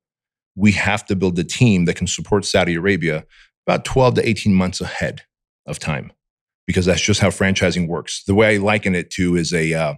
We 0.55 0.71
have 0.73 1.05
to 1.07 1.15
build 1.15 1.37
a 1.39 1.43
team 1.43 1.85
that 1.85 1.95
can 1.95 2.07
support 2.07 2.45
Saudi 2.45 2.75
Arabia 2.75 3.25
about 3.65 3.83
12 3.85 4.15
to 4.15 4.29
18 4.29 4.53
months 4.53 4.79
ahead 4.79 5.23
of 5.65 5.79
time, 5.79 6.13
because 6.67 6.85
that's 6.85 7.01
just 7.01 7.21
how 7.21 7.29
franchising 7.29 7.87
works. 7.87 8.23
The 8.25 8.35
way 8.35 8.55
I 8.55 8.57
liken 8.57 8.93
it 8.93 9.09
to 9.11 9.35
is 9.35 9.51
a 9.53 9.73
uh, 9.73 9.93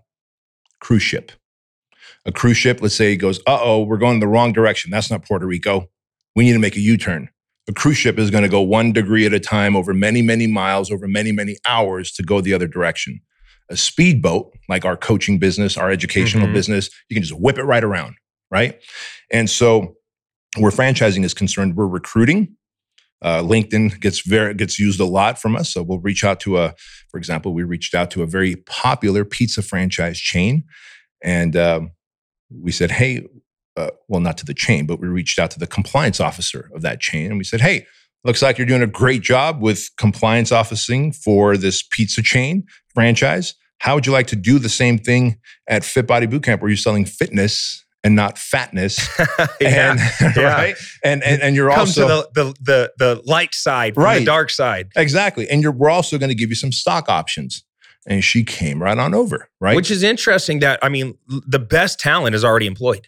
cruise 0.79 1.03
ship 1.03 1.31
a 2.25 2.31
cruise 2.31 2.57
ship, 2.57 2.81
let's 2.81 2.95
say, 2.95 3.15
goes, 3.15 3.39
uh 3.47 3.59
oh, 3.61 3.83
we're 3.83 3.97
going 3.97 4.19
the 4.19 4.27
wrong 4.27 4.53
direction. 4.53 4.91
That's 4.91 5.11
not 5.11 5.25
Puerto 5.25 5.45
Rico. 5.45 5.89
We 6.35 6.45
need 6.45 6.53
to 6.53 6.59
make 6.59 6.75
a 6.75 6.81
U 6.81 6.97
turn. 6.97 7.29
A 7.67 7.73
cruise 7.73 7.97
ship 7.97 8.19
is 8.19 8.29
going 8.29 8.43
to 8.43 8.49
go 8.49 8.61
one 8.61 8.91
degree 8.91 9.25
at 9.25 9.33
a 9.33 9.39
time 9.39 9.75
over 9.75 9.93
many, 9.93 10.21
many 10.21 10.45
miles, 10.45 10.91
over 10.91 11.07
many, 11.07 11.31
many 11.31 11.57
hours 11.67 12.11
to 12.13 12.23
go 12.23 12.41
the 12.41 12.53
other 12.53 12.67
direction. 12.67 13.21
A 13.69 13.77
speedboat, 13.77 14.53
like 14.69 14.85
our 14.85 14.95
coaching 14.95 15.39
business, 15.39 15.75
our 15.75 15.89
educational 15.89 16.45
mm-hmm. 16.45 16.53
business, 16.53 16.89
you 17.09 17.15
can 17.15 17.23
just 17.23 17.39
whip 17.39 17.57
it 17.57 17.63
right 17.63 17.83
around, 17.83 18.15
right? 18.51 18.79
And 19.31 19.49
so, 19.49 19.95
where 20.57 20.71
franchising 20.71 21.23
is 21.23 21.33
concerned, 21.33 21.75
we're 21.75 21.88
recruiting. 21.88 22.55
Uh, 23.23 23.41
LinkedIn 23.41 23.99
gets 23.99 24.19
very 24.19 24.53
gets 24.53 24.77
used 24.77 24.99
a 24.99 25.05
lot 25.05 25.39
from 25.39 25.55
us, 25.55 25.73
so 25.73 25.81
we'll 25.81 25.99
reach 25.99 26.23
out 26.23 26.39
to 26.41 26.59
a, 26.59 26.75
for 27.09 27.17
example, 27.17 27.53
we 27.53 27.63
reached 27.63 27.95
out 27.95 28.11
to 28.11 28.21
a 28.21 28.27
very 28.27 28.55
popular 28.55 29.25
pizza 29.25 29.63
franchise 29.63 30.19
chain, 30.19 30.63
and 31.23 31.55
um, 31.55 31.91
we 32.62 32.72
said, 32.72 32.91
hey, 32.91 33.26
uh, 33.78 33.89
well, 34.08 34.22
not 34.22 34.38
to 34.38 34.46
the 34.46 34.54
chain, 34.54 34.86
but 34.86 35.00
we 35.00 35.08
reached 35.08 35.38
out 35.39 35.52
to 35.52 35.60
the 35.60 35.68
compliance 35.68 36.20
officer 36.20 36.70
of 36.74 36.82
that 36.82 37.00
chain 37.02 37.28
and 37.28 37.38
we 37.38 37.44
said, 37.44 37.62
hey, 37.62 37.86
looks 38.24 38.41
like 38.41 38.58
you're 38.58 38.65
doing 38.68 38.82
a 38.82 38.88
great 38.88 39.22
job 39.22 39.62
with 39.62 39.89
compliance 39.98 40.52
officing 40.52 41.12
for 41.12 41.58
this 41.58 41.84
pizza 41.91 42.22
chain 42.22 42.63
franchise. 42.94 43.54
How 43.80 43.96
would 43.96 44.06
you 44.08 44.13
like 44.13 44.28
to 44.28 44.36
do 44.38 44.58
the 44.60 44.70
same 44.70 44.98
thing 44.98 45.38
at 45.68 45.84
Fit 45.84 46.08
Body 46.08 46.26
Bootcamp 46.26 46.62
where 46.62 46.70
you're 46.70 46.78
selling 46.78 47.06
fitness 47.06 47.84
and 48.04 48.15
not 48.15 48.38
fatness? 48.38 49.06
yeah. 49.60 49.91
and, 49.91 50.00
yeah. 50.38 50.41
right? 50.44 50.76
And, 51.04 51.22
and 51.24 51.41
and 51.41 51.56
you're 51.58 51.70
Come 51.70 51.80
also 51.82 52.08
to 52.08 52.30
the, 52.34 52.44
the 52.44 52.54
the 52.62 52.94
the 53.15 53.22
light 53.26 53.54
side 53.54 53.96
from 53.96 54.04
the 54.04 54.06
Right. 54.06 54.26
dark 54.26 54.50
side. 54.50 54.88
exactly, 54.96 55.50
and 55.50 55.62
you're 55.62 55.74
we're 55.74 55.89
also 55.89 56.18
going 56.18 56.30
to 56.30 56.36
give 56.36 56.50
you 56.50 56.56
some 56.56 56.72
stock 56.72 57.10
options. 57.10 57.64
And 58.08 58.24
she 58.24 58.44
came 58.44 58.82
right 58.82 58.98
on 58.98 59.13
over, 59.13 59.50
right? 59.60 59.76
Which 59.76 59.89
is 59.91 60.04
interesting 60.04 60.60
that 60.60 60.80
I 60.84 60.89
mean 60.89 61.18
the 61.28 61.60
best 61.60 62.00
talent 62.00 62.36
is 62.36 62.44
already 62.44 62.68
employed. 62.68 63.08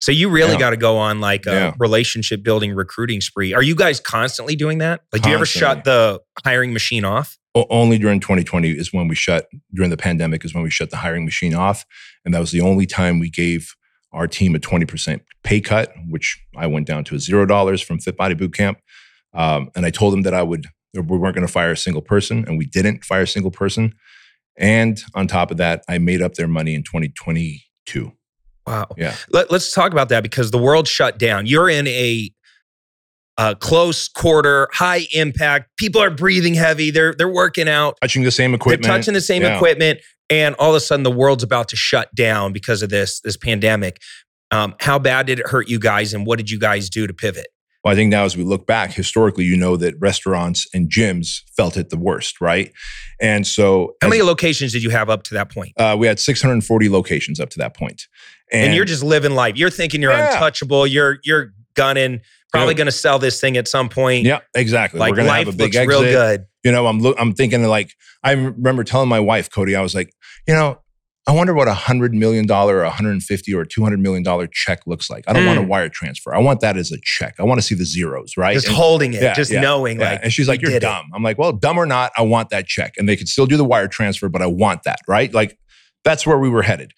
So 0.00 0.12
you 0.12 0.28
really 0.28 0.52
Yeah. 0.52 0.58
got 0.60 0.70
to 0.70 0.76
go 0.76 0.96
on 0.96 1.20
like 1.20 1.46
a 1.46 1.50
Yeah. 1.52 1.74
relationship 1.78 2.42
building 2.42 2.72
recruiting 2.74 3.20
spree. 3.20 3.52
Are 3.54 3.62
you 3.62 3.74
guys 3.74 3.98
constantly 4.00 4.54
doing 4.54 4.78
that? 4.78 5.00
Like 5.12 5.22
do 5.22 5.28
you 5.30 5.34
ever 5.34 5.46
shut 5.46 5.84
the 5.84 6.20
hiring 6.44 6.72
machine 6.72 7.04
off? 7.04 7.36
Only 7.54 7.98
during 7.98 8.20
2020 8.20 8.70
is 8.70 8.92
when 8.92 9.08
we 9.08 9.16
shut 9.16 9.48
during 9.74 9.90
the 9.90 9.96
pandemic 9.96 10.44
is 10.44 10.54
when 10.54 10.62
we 10.62 10.70
shut 10.70 10.90
the 10.90 10.98
hiring 10.98 11.24
machine 11.24 11.54
off 11.54 11.84
and 12.24 12.32
that 12.32 12.38
was 12.38 12.52
the 12.52 12.60
only 12.60 12.86
time 12.86 13.18
we 13.18 13.28
gave 13.30 13.74
our 14.12 14.28
team 14.28 14.54
a 14.54 14.58
20% 14.60 15.20
pay 15.42 15.60
cut 15.60 15.92
which 16.08 16.40
i 16.56 16.66
went 16.66 16.86
down 16.86 17.02
to 17.04 17.18
zero 17.18 17.44
dollars 17.44 17.80
from 17.82 17.98
fit 17.98 18.16
body 18.16 18.34
bootcamp 18.34 18.76
um, 19.34 19.70
and 19.74 19.84
i 19.84 19.90
told 19.90 20.12
them 20.12 20.22
that 20.22 20.32
i 20.34 20.42
would 20.42 20.66
we 20.94 21.18
weren't 21.18 21.34
going 21.34 21.46
to 21.46 21.52
fire 21.52 21.72
a 21.72 21.76
single 21.76 22.00
person 22.00 22.44
and 22.46 22.56
we 22.56 22.64
didn't 22.64 23.04
fire 23.04 23.22
a 23.22 23.26
single 23.26 23.50
person 23.50 23.92
and 24.58 25.00
on 25.14 25.26
top 25.26 25.50
of 25.50 25.56
that 25.56 25.82
i 25.88 25.96
made 25.98 26.20
up 26.20 26.34
their 26.34 26.48
money 26.48 26.74
in 26.74 26.82
2022 26.82 28.12
Wow. 28.68 28.86
Yeah. 28.98 29.14
Let, 29.30 29.50
us 29.50 29.72
talk 29.72 29.92
about 29.92 30.10
that 30.10 30.22
because 30.22 30.50
the 30.50 30.58
world 30.58 30.86
shut 30.86 31.18
down. 31.18 31.46
You're 31.46 31.70
in 31.70 31.86
a, 31.86 32.30
a 33.38 33.54
close 33.54 34.08
quarter, 34.08 34.68
high 34.74 35.06
impact. 35.14 35.70
People 35.78 36.02
are 36.02 36.10
breathing 36.10 36.52
heavy. 36.52 36.90
They're 36.90 37.14
they're 37.14 37.32
working 37.32 37.66
out. 37.66 37.96
touching 38.02 38.24
the 38.24 38.30
same 38.30 38.52
equipment 38.52 38.82
They're 38.82 38.96
touching 38.98 39.14
the 39.14 39.22
same 39.22 39.40
Yeah. 39.42 39.56
equipment, 39.56 40.00
and 40.28 40.54
all 40.56 40.68
of 40.68 40.76
a 40.76 40.80
sudden 40.80 41.02
the 41.02 41.10
world's 41.10 41.42
about 41.42 41.68
to 41.68 41.76
shut 41.76 42.14
down 42.14 42.52
because 42.52 42.82
of 42.82 42.90
this 42.90 43.20
this 43.20 43.38
pandemic. 43.38 44.02
Um, 44.50 44.74
how 44.80 44.98
bad 44.98 45.26
did 45.26 45.40
it 45.40 45.46
hurt 45.46 45.68
you 45.68 45.78
guys, 45.78 46.12
and 46.12 46.26
what 46.26 46.36
did 46.36 46.50
you 46.50 46.58
guys 46.58 46.90
do 46.90 47.06
to 47.06 47.14
pivot? 47.14 47.46
Well, 47.84 47.92
I 47.92 47.94
think 47.94 48.10
now 48.10 48.24
as 48.24 48.36
we 48.36 48.42
look 48.42 48.66
back 48.66 48.92
historically, 48.92 49.44
you 49.44 49.56
know 49.56 49.76
that 49.76 49.94
restaurants 50.00 50.66
and 50.74 50.90
gyms 50.90 51.42
felt 51.56 51.76
it 51.76 51.90
the 51.90 51.96
worst, 51.96 52.40
right? 52.40 52.72
And 53.20 53.46
so, 53.46 53.94
How 54.02 54.08
as- 54.08 54.10
many 54.10 54.22
locations 54.22 54.72
did 54.72 54.82
you 54.82 54.90
have 54.90 55.08
up 55.08 55.22
to 55.24 55.34
that 55.34 55.50
point? 55.52 55.72
uh, 55.76 55.94
we 55.98 56.06
had 56.06 56.18
640 56.18 56.88
locations 56.88 57.38
up 57.40 57.50
to 57.50 57.58
that 57.58 57.76
point. 57.76 58.02
And, 58.52 58.74
you're 58.74 58.84
just 58.84 59.02
living 59.02 59.32
life. 59.32 59.56
You're 59.56 59.70
thinking 59.70 60.00
you're 60.02 60.10
Yeah. 60.12 60.32
untouchable. 60.32 60.86
You're 60.86 61.18
you're 61.22 61.52
gunning. 61.74 62.20
Probably 62.50 62.72
going 62.74 62.86
to 62.86 62.92
sell 62.92 63.18
this 63.18 63.40
thing 63.42 63.58
at 63.58 63.68
some 63.68 63.90
point. 63.90 64.24
yeah, 64.24 64.40
exactly. 64.54 64.98
Like 64.98 65.10
We're 65.10 65.16
gonna 65.18 65.28
life 65.28 65.46
have 65.46 65.54
a 65.54 65.56
big 65.58 65.74
looks 65.74 65.76
exit. 65.76 65.88
real 65.88 66.02
good. 66.02 66.46
You 66.64 66.72
know, 66.72 66.86
I'm 66.86 66.98
look, 66.98 67.14
I'm 67.20 67.34
thinking 67.34 67.62
like 67.64 67.92
I 68.24 68.32
remember 68.32 68.84
telling 68.84 69.08
my 69.10 69.20
wife 69.20 69.50
Cody, 69.50 69.76
I 69.76 69.82
was 69.82 69.94
like, 69.94 70.10
you 70.46 70.54
know, 70.54 70.80
I 71.28 71.32
wonder 71.32 71.52
what 71.52 71.68
a 71.68 71.74
hundred 71.74 72.14
million 72.14 72.46
dollar, 72.46 72.82
a 72.82 72.90
hundred 72.90 73.10
and 73.12 73.22
fifty, 73.22 73.52
or 73.54 73.64
two 73.66 73.82
hundred 73.82 74.00
million 74.00 74.22
dollar 74.22 74.46
check 74.50 74.80
looks 74.86 75.10
like. 75.10 75.24
I 75.28 75.34
don't 75.34 75.44
want 75.46 75.58
a 75.58 75.62
Mm. 75.62 75.68
wire 75.68 75.88
transfer. 75.90 76.34
I 76.34 76.38
want 76.38 76.60
that 76.60 76.78
as 76.78 76.90
a 76.90 76.96
check. 77.02 77.34
I 77.38 77.42
want 77.44 77.60
to 77.60 77.66
see 77.66 77.74
the 77.74 77.84
zeros, 77.84 78.36
right? 78.38 78.54
Just 78.54 78.68
And- 78.68 78.76
holding 78.76 79.12
it, 79.12 79.22
Yeah, 79.22 79.34
just 79.34 79.52
yeah, 79.52 79.60
knowing 79.60 80.00
yeah. 80.00 80.12
like. 80.12 80.20
and 80.22 80.32
she's 80.32 80.48
like, 80.48 80.62
"You're 80.62 80.70
did 80.70 80.78
it." 80.78 80.86
dumb." 80.86 81.10
I'm 81.14 81.22
like, 81.22 81.36
"Well, 81.36 81.52
dumb 81.52 81.76
or 81.76 81.84
not, 81.84 82.12
I 82.16 82.22
want 82.22 82.48
that 82.48 82.66
check." 82.66 82.94
And 82.96 83.06
they 83.06 83.14
could 83.14 83.28
still 83.28 83.44
do 83.46 83.58
the 83.58 83.64
wire 83.64 83.88
transfer, 83.88 84.28
but 84.30 84.40
I 84.40 84.46
want 84.46 84.84
that, 84.84 85.00
right? 85.06 85.32
Like 85.32 85.58
that's 86.02 86.26
where 86.26 86.38
we 86.38 86.48
were 86.48 86.62
headed. 86.62 86.92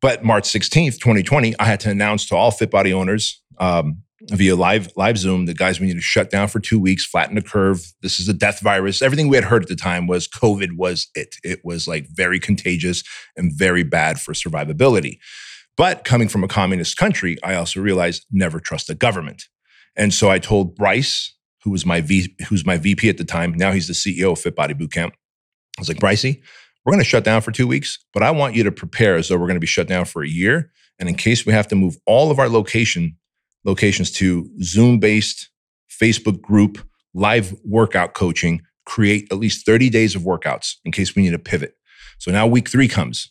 But 0.00 0.22
March 0.22 0.44
16th, 0.44 1.00
2020, 1.00 1.54
I 1.58 1.64
had 1.64 1.80
to 1.80 1.90
announce 1.90 2.26
to 2.26 2.36
all 2.36 2.52
Fit 2.52 2.70
Body 2.70 2.92
owners 2.92 3.42
um, 3.58 4.02
via 4.30 4.56
live 4.56 4.88
live 4.96 5.18
Zoom 5.18 5.46
that 5.46 5.56
guys, 5.56 5.80
we 5.80 5.86
need 5.86 5.94
to 5.94 6.00
shut 6.00 6.30
down 6.30 6.48
for 6.48 6.60
two 6.60 6.80
weeks, 6.80 7.04
flatten 7.04 7.36
the 7.36 7.42
curve. 7.42 7.92
This 8.02 8.18
is 8.18 8.28
a 8.28 8.34
death 8.34 8.60
virus. 8.60 9.02
Everything 9.02 9.28
we 9.28 9.36
had 9.36 9.44
heard 9.44 9.62
at 9.62 9.68
the 9.68 9.76
time 9.76 10.06
was 10.06 10.28
COVID 10.28 10.76
was 10.76 11.08
it. 11.14 11.36
It 11.44 11.60
was 11.64 11.86
like 11.86 12.06
very 12.10 12.40
contagious 12.40 13.02
and 13.36 13.52
very 13.52 13.82
bad 13.82 14.20
for 14.20 14.32
survivability. 14.32 15.18
But 15.76 16.04
coming 16.04 16.28
from 16.28 16.42
a 16.42 16.48
communist 16.48 16.96
country, 16.96 17.36
I 17.44 17.54
also 17.54 17.80
realized 17.80 18.24
never 18.30 18.60
trust 18.60 18.86
the 18.86 18.94
government. 18.94 19.44
And 19.94 20.12
so 20.12 20.30
I 20.30 20.38
told 20.38 20.74
Bryce, 20.74 21.34
who 21.62 21.70
was 21.70 21.84
my 21.84 22.00
v, 22.00 22.34
who's 22.48 22.64
my 22.64 22.78
VP 22.78 23.08
at 23.08 23.18
the 23.18 23.24
time, 23.24 23.52
now 23.54 23.72
he's 23.72 23.86
the 23.86 23.92
CEO 23.92 24.32
of 24.32 24.40
Fit 24.40 24.56
Body 24.56 24.74
Bootcamp. 24.74 25.12
I 25.12 25.80
was 25.80 25.88
like, 25.88 25.98
Brycey, 25.98 26.40
we're 26.84 26.92
going 26.92 27.02
to 27.02 27.08
shut 27.08 27.24
down 27.24 27.42
for 27.42 27.52
two 27.52 27.66
weeks, 27.66 27.98
but 28.14 28.22
I 28.22 28.30
want 28.30 28.54
you 28.54 28.64
to 28.64 28.72
prepare 28.72 29.16
as 29.16 29.28
though 29.28 29.36
we're 29.36 29.46
going 29.48 29.54
to 29.56 29.60
be 29.60 29.66
shut 29.66 29.88
down 29.88 30.06
for 30.06 30.22
a 30.22 30.28
year. 30.28 30.70
And 30.98 31.08
in 31.08 31.14
case 31.14 31.44
we 31.44 31.52
have 31.52 31.68
to 31.68 31.74
move 31.74 31.96
all 32.06 32.30
of 32.30 32.38
our 32.38 32.48
location 32.48 33.16
locations 33.66 34.10
to 34.12 34.48
Zoom 34.62 34.98
based 34.98 35.50
Facebook 35.90 36.40
group 36.40 36.78
live 37.12 37.54
workout 37.64 38.14
coaching, 38.14 38.62
create 38.84 39.26
at 39.30 39.38
least 39.38 39.66
30 39.66 39.90
days 39.90 40.14
of 40.14 40.22
workouts 40.22 40.76
in 40.84 40.92
case 40.92 41.14
we 41.14 41.22
need 41.22 41.30
to 41.30 41.38
pivot. 41.38 41.74
So 42.18 42.30
now 42.30 42.46
week 42.46 42.70
three 42.70 42.88
comes. 42.88 43.30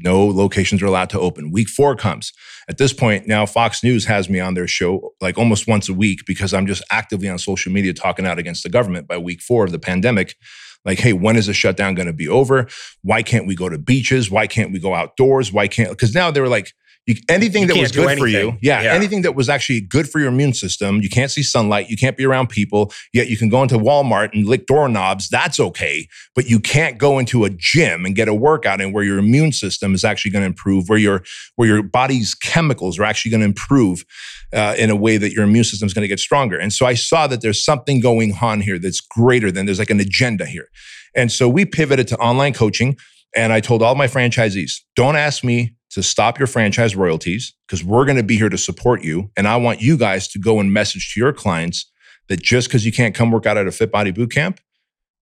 No 0.00 0.26
locations 0.26 0.82
are 0.82 0.86
allowed 0.86 1.10
to 1.10 1.20
open. 1.20 1.52
Week 1.52 1.68
four 1.68 1.94
comes. 1.94 2.32
At 2.68 2.78
this 2.78 2.92
point, 2.92 3.26
now 3.26 3.46
Fox 3.46 3.84
News 3.84 4.06
has 4.06 4.28
me 4.28 4.40
on 4.40 4.54
their 4.54 4.66
show 4.66 5.12
like 5.20 5.38
almost 5.38 5.68
once 5.68 5.88
a 5.88 5.94
week 5.94 6.20
because 6.26 6.54
I'm 6.54 6.66
just 6.66 6.82
actively 6.90 7.28
on 7.28 7.38
social 7.38 7.72
media 7.72 7.92
talking 7.92 8.26
out 8.26 8.38
against 8.38 8.62
the 8.62 8.68
government 8.68 9.06
by 9.06 9.18
week 9.18 9.40
four 9.40 9.64
of 9.64 9.70
the 9.70 9.78
pandemic. 9.78 10.36
Like, 10.84 10.98
hey, 10.98 11.12
when 11.12 11.36
is 11.36 11.46
the 11.46 11.54
shutdown 11.54 11.94
going 11.94 12.06
to 12.06 12.12
be 12.12 12.28
over? 12.28 12.66
Why 13.02 13.22
can't 13.22 13.46
we 13.46 13.54
go 13.54 13.68
to 13.68 13.78
beaches? 13.78 14.30
Why 14.30 14.48
can't 14.48 14.72
we 14.72 14.80
go 14.80 14.94
outdoors? 14.94 15.52
Why 15.52 15.68
can't, 15.68 15.90
because 15.90 16.14
now 16.14 16.30
they 16.30 16.40
were 16.40 16.48
like, 16.48 16.72
you, 17.06 17.16
anything 17.28 17.62
You 17.62 17.68
that 17.68 17.76
was 17.78 17.90
good 17.90 18.16
for 18.16 18.28
you, 18.28 18.56
yeah, 18.62 18.82
Yeah. 18.82 18.92
anything 18.94 19.22
that 19.22 19.34
was 19.34 19.48
actually 19.48 19.80
good 19.80 20.08
for 20.08 20.20
your 20.20 20.28
immune 20.28 20.54
system, 20.54 21.00
you 21.02 21.08
can't 21.08 21.32
see 21.32 21.42
sunlight, 21.42 21.90
you 21.90 21.96
can't 21.96 22.16
be 22.16 22.24
around 22.24 22.48
people, 22.48 22.92
yet 23.12 23.28
you 23.28 23.36
can 23.36 23.48
go 23.48 23.60
into 23.62 23.76
Walmart 23.76 24.32
and 24.32 24.46
lick 24.46 24.66
doorknobs, 24.66 25.28
that's 25.28 25.58
okay. 25.58 26.06
But 26.36 26.48
you 26.48 26.60
can't 26.60 26.98
go 26.98 27.18
into 27.18 27.44
a 27.44 27.50
gym 27.50 28.06
and 28.06 28.14
get 28.14 28.28
a 28.28 28.34
workout 28.34 28.80
in 28.80 28.92
where 28.92 29.02
your 29.02 29.18
immune 29.18 29.50
system 29.50 29.94
is 29.94 30.04
actually 30.04 30.30
going 30.30 30.42
to 30.42 30.46
improve, 30.46 30.88
where 30.88 30.98
your 30.98 31.24
where 31.56 31.66
your 31.68 31.82
body's 31.82 32.34
chemicals 32.34 32.98
are 33.00 33.04
actually 33.04 33.32
going 33.32 33.40
to 33.40 33.46
improve 33.46 34.04
uh, 34.52 34.74
in 34.78 34.88
a 34.88 34.96
way 34.96 35.16
that 35.16 35.32
your 35.32 35.42
immune 35.44 35.64
system 35.64 35.86
is 35.86 35.94
going 35.94 36.02
to 36.02 36.08
get 36.08 36.20
stronger. 36.20 36.56
And 36.58 36.72
so 36.72 36.86
I 36.86 36.94
saw 36.94 37.26
that 37.26 37.40
there's 37.40 37.64
something 37.64 38.00
going 38.00 38.34
on 38.40 38.60
here 38.60 38.78
that's 38.78 39.00
greater 39.00 39.50
than 39.50 39.66
there's 39.66 39.80
like 39.80 39.90
an 39.90 40.00
agenda 40.00 40.46
here. 40.46 40.68
And 41.16 41.32
so 41.32 41.48
we 41.48 41.64
pivoted 41.64 42.06
to 42.08 42.16
online 42.18 42.52
coaching. 42.52 42.96
And 43.34 43.50
I 43.50 43.60
told 43.60 43.82
all 43.82 43.94
my 43.94 44.08
franchisees, 44.08 44.72
don't 44.94 45.16
ask 45.16 45.42
me 45.42 45.74
to 45.92 46.02
stop 46.02 46.38
your 46.38 46.46
franchise 46.46 46.96
royalties 46.96 47.54
because 47.66 47.84
we're 47.84 48.04
going 48.04 48.16
to 48.16 48.22
be 48.22 48.36
here 48.36 48.48
to 48.48 48.58
support 48.58 49.02
you. 49.02 49.30
And 49.36 49.46
I 49.46 49.56
want 49.56 49.80
you 49.80 49.96
guys 49.96 50.28
to 50.28 50.38
go 50.38 50.58
and 50.60 50.72
message 50.72 51.12
to 51.14 51.20
your 51.20 51.32
clients 51.32 51.90
that 52.28 52.40
just 52.42 52.68
because 52.68 52.86
you 52.86 52.92
can't 52.92 53.14
come 53.14 53.30
work 53.30 53.46
out 53.46 53.56
at 53.56 53.66
a 53.66 53.72
Fit 53.72 53.92
Body 53.92 54.12
Bootcamp, 54.12 54.58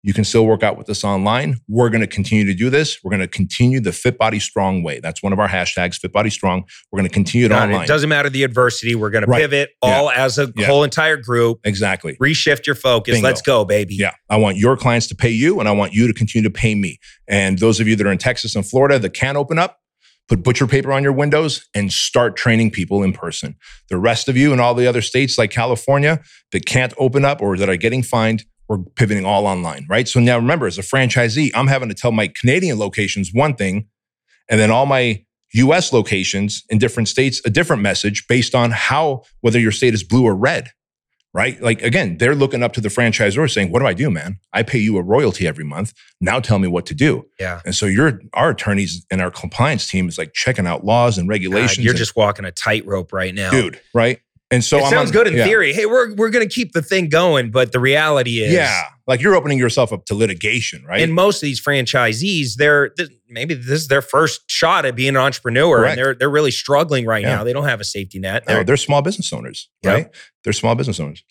you 0.03 0.13
can 0.13 0.23
still 0.23 0.45
work 0.45 0.63
out 0.63 0.77
with 0.77 0.89
us 0.89 1.03
online. 1.03 1.57
We're 1.67 1.89
going 1.89 2.01
to 2.01 2.07
continue 2.07 2.45
to 2.45 2.53
do 2.53 2.69
this. 2.69 2.99
We're 3.03 3.09
going 3.11 3.21
to 3.21 3.27
continue 3.27 3.79
the 3.79 3.91
Fit 3.91 4.17
Body 4.17 4.39
Strong 4.39 4.83
way. 4.83 4.99
That's 4.99 5.23
one 5.23 5.33
of 5.33 5.39
our 5.39 5.47
hashtags, 5.49 5.95
Fit 5.99 6.13
Body 6.13 6.29
Strong. 6.29 6.65
We're 6.91 6.99
going 6.99 7.09
to 7.09 7.13
continue 7.13 7.45
it 7.47 7.49
Got 7.49 7.63
online. 7.69 7.83
It 7.83 7.87
doesn't 7.87 8.07
matter 8.09 8.29
the 8.29 8.43
adversity. 8.43 8.93
We're 8.95 9.09
going 9.09 9.23
to 9.25 9.29
Right. 9.29 9.41
pivot 9.41 9.69
Yeah. 9.83 9.97
all 9.97 10.09
as 10.09 10.37
a 10.37 10.51
Yeah. 10.55 10.67
whole 10.67 10.83
entire 10.83 11.17
group. 11.17 11.59
exactly. 11.63 12.15
Reshift 12.21 12.65
your 12.67 12.75
focus. 12.75 13.15
Bingo. 13.15 13.27
Let's 13.27 13.41
go, 13.41 13.65
baby. 13.65 13.95
Yeah. 13.95 14.11
I 14.29 14.37
want 14.37 14.57
your 14.57 14.77
clients 14.77 15.07
to 15.07 15.15
pay 15.15 15.29
you 15.31 15.59
and 15.59 15.67
I 15.67 15.71
want 15.71 15.93
you 15.93 16.07
to 16.07 16.13
continue 16.13 16.47
to 16.47 16.53
pay 16.53 16.75
me. 16.75 16.99
And 17.27 17.57
those 17.59 17.79
of 17.79 17.87
you 17.87 17.95
that 17.95 18.05
are 18.05 18.11
in 18.11 18.17
Texas 18.17 18.55
and 18.55 18.65
Florida 18.65 18.99
that 18.99 19.13
can 19.13 19.35
open 19.35 19.57
up, 19.57 19.77
put 20.27 20.43
butcher 20.43 20.67
paper 20.67 20.91
on 20.91 21.03
your 21.03 21.13
windows 21.13 21.65
and 21.73 21.91
start 21.91 22.35
training 22.35 22.71
people 22.71 23.03
in 23.03 23.13
person. 23.13 23.55
The 23.89 23.97
rest 23.97 24.27
of 24.27 24.35
you 24.35 24.53
in 24.53 24.59
all 24.59 24.73
the 24.73 24.87
other 24.87 25.01
states 25.01 25.37
like 25.37 25.51
California 25.51 26.21
that 26.51 26.65
can't 26.65 26.93
open 26.97 27.25
up 27.25 27.41
or 27.41 27.57
that 27.57 27.69
are 27.69 27.77
getting 27.77 28.03
fined, 28.03 28.43
we're 28.67 28.79
pivoting 28.95 29.25
all 29.25 29.47
online, 29.47 29.85
right? 29.89 30.07
So 30.07 30.19
now 30.19 30.35
remember, 30.35 30.67
as 30.67 30.77
a 30.77 30.81
franchisee, 30.81 31.51
I'm 31.55 31.67
having 31.67 31.89
to 31.89 31.95
tell 31.95 32.11
my 32.11 32.27
Canadian 32.27 32.77
locations 32.77 33.31
one 33.33 33.55
thing 33.55 33.87
and 34.49 34.59
then 34.59 34.71
all 34.71 34.85
my 34.85 35.23
US 35.53 35.93
locations 35.93 36.63
in 36.69 36.77
different 36.77 37.07
states 37.07 37.41
a 37.45 37.49
different 37.49 37.81
message 37.81 38.25
based 38.27 38.53
on 38.53 38.71
how 38.71 39.23
whether 39.41 39.59
your 39.59 39.71
state 39.71 39.93
is 39.93 40.03
blue 40.03 40.25
or 40.25 40.35
red 40.35 40.69
right? 41.33 41.61
Like 41.61 41.81
again, 41.81 42.17
they're 42.17 42.35
looking 42.35 42.63
up 42.63 42.73
to 42.73 42.81
the 42.81 42.89
franchisor 42.89 43.49
saying, 43.51 43.71
"What 43.71 43.79
do 43.79 43.85
I 43.87 43.93
do, 43.93 44.09
man? 44.09 44.39
I 44.53 44.63
pay 44.63 44.79
you 44.79 44.97
a 44.97 45.01
royalty 45.01 45.47
every 45.47 45.63
month. 45.65 45.93
Now 46.21 46.39
tell 46.39 46.59
me 46.59 46.67
what 46.67 46.85
to 46.87 46.95
do." 46.95 47.25
Yeah. 47.39 47.61
And 47.65 47.75
so 47.75 47.85
your 47.85 48.21
our 48.33 48.49
attorneys 48.51 49.05
and 49.11 49.21
our 49.21 49.31
compliance 49.31 49.87
team 49.87 50.07
is 50.07 50.17
like 50.17 50.33
checking 50.33 50.65
out 50.67 50.83
laws 50.85 51.17
and 51.17 51.27
God, 51.27 51.33
regulations. 51.33 51.83
you're 51.85 51.91
and- 51.91 51.97
just 51.97 52.15
walking 52.15 52.45
a 52.45 52.51
tightrope 52.51 53.13
right 53.13 53.33
now. 53.35 53.51
dude, 53.51 53.79
right? 53.93 54.19
And 54.49 54.63
so 54.63 54.77
it 54.77 54.83
I'm 54.85 54.89
sounds 54.91 55.09
on- 55.09 55.13
good 55.13 55.27
in 55.27 55.33
yeah. 55.35 55.43
theory. 55.45 55.73
Hey, 55.73 55.85
we're 55.85 56.13
we're 56.15 56.29
going 56.29 56.47
to 56.47 56.53
keep 56.53 56.71
the 56.71 56.81
thing 56.81 57.09
going, 57.09 57.51
but 57.51 57.73
the 57.73 57.79
reality 57.79 58.39
is, 58.39 58.53
Yeah, 58.53 58.81
like 59.07 59.21
you're 59.21 59.35
opening 59.35 59.57
yourself 59.57 59.93
up 59.93 60.05
to 60.05 60.13
litigation, 60.15 60.83
right? 60.85 61.01
And 61.01 61.13
most 61.13 61.37
of 61.37 61.47
these 61.47 61.61
franchisees, 61.63 62.55
they're 62.57 62.89
th- 62.89 63.09
maybe 63.29 63.53
this 63.53 63.81
is 63.81 63.87
their 63.87 64.01
first 64.01 64.41
shot 64.49 64.85
at 64.85 64.95
being 64.95 65.09
an 65.09 65.17
entrepreneur, 65.17 65.77
Correct. 65.77 65.91
and 65.91 65.97
they're 65.97 66.13
they're 66.15 66.29
really 66.29 66.51
struggling 66.51 67.05
right 67.05 67.23
Yeah. 67.23 67.35
now. 67.37 67.43
They 67.43 67.53
don't 67.53 67.63
have 67.65 67.79
a 67.81 67.85
safety 67.85 68.19
net. 68.19 68.43
no, 68.47 68.53
They're- 68.55 68.63
they're 68.65 68.77
small 68.77 69.01
business 69.01 69.31
owners, 69.33 69.69
Yep. 69.83 69.93
right? 69.93 70.07
They're 70.43 70.53
small 70.53 70.75
business 70.75 70.99
owners. 70.99 71.23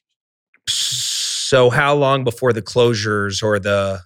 so 0.69 1.71
how 1.71 1.95
long 1.95 2.25
before 2.25 2.53
the 2.53 2.63
closures 2.63 3.43
or 3.43 3.59
the 3.59 4.01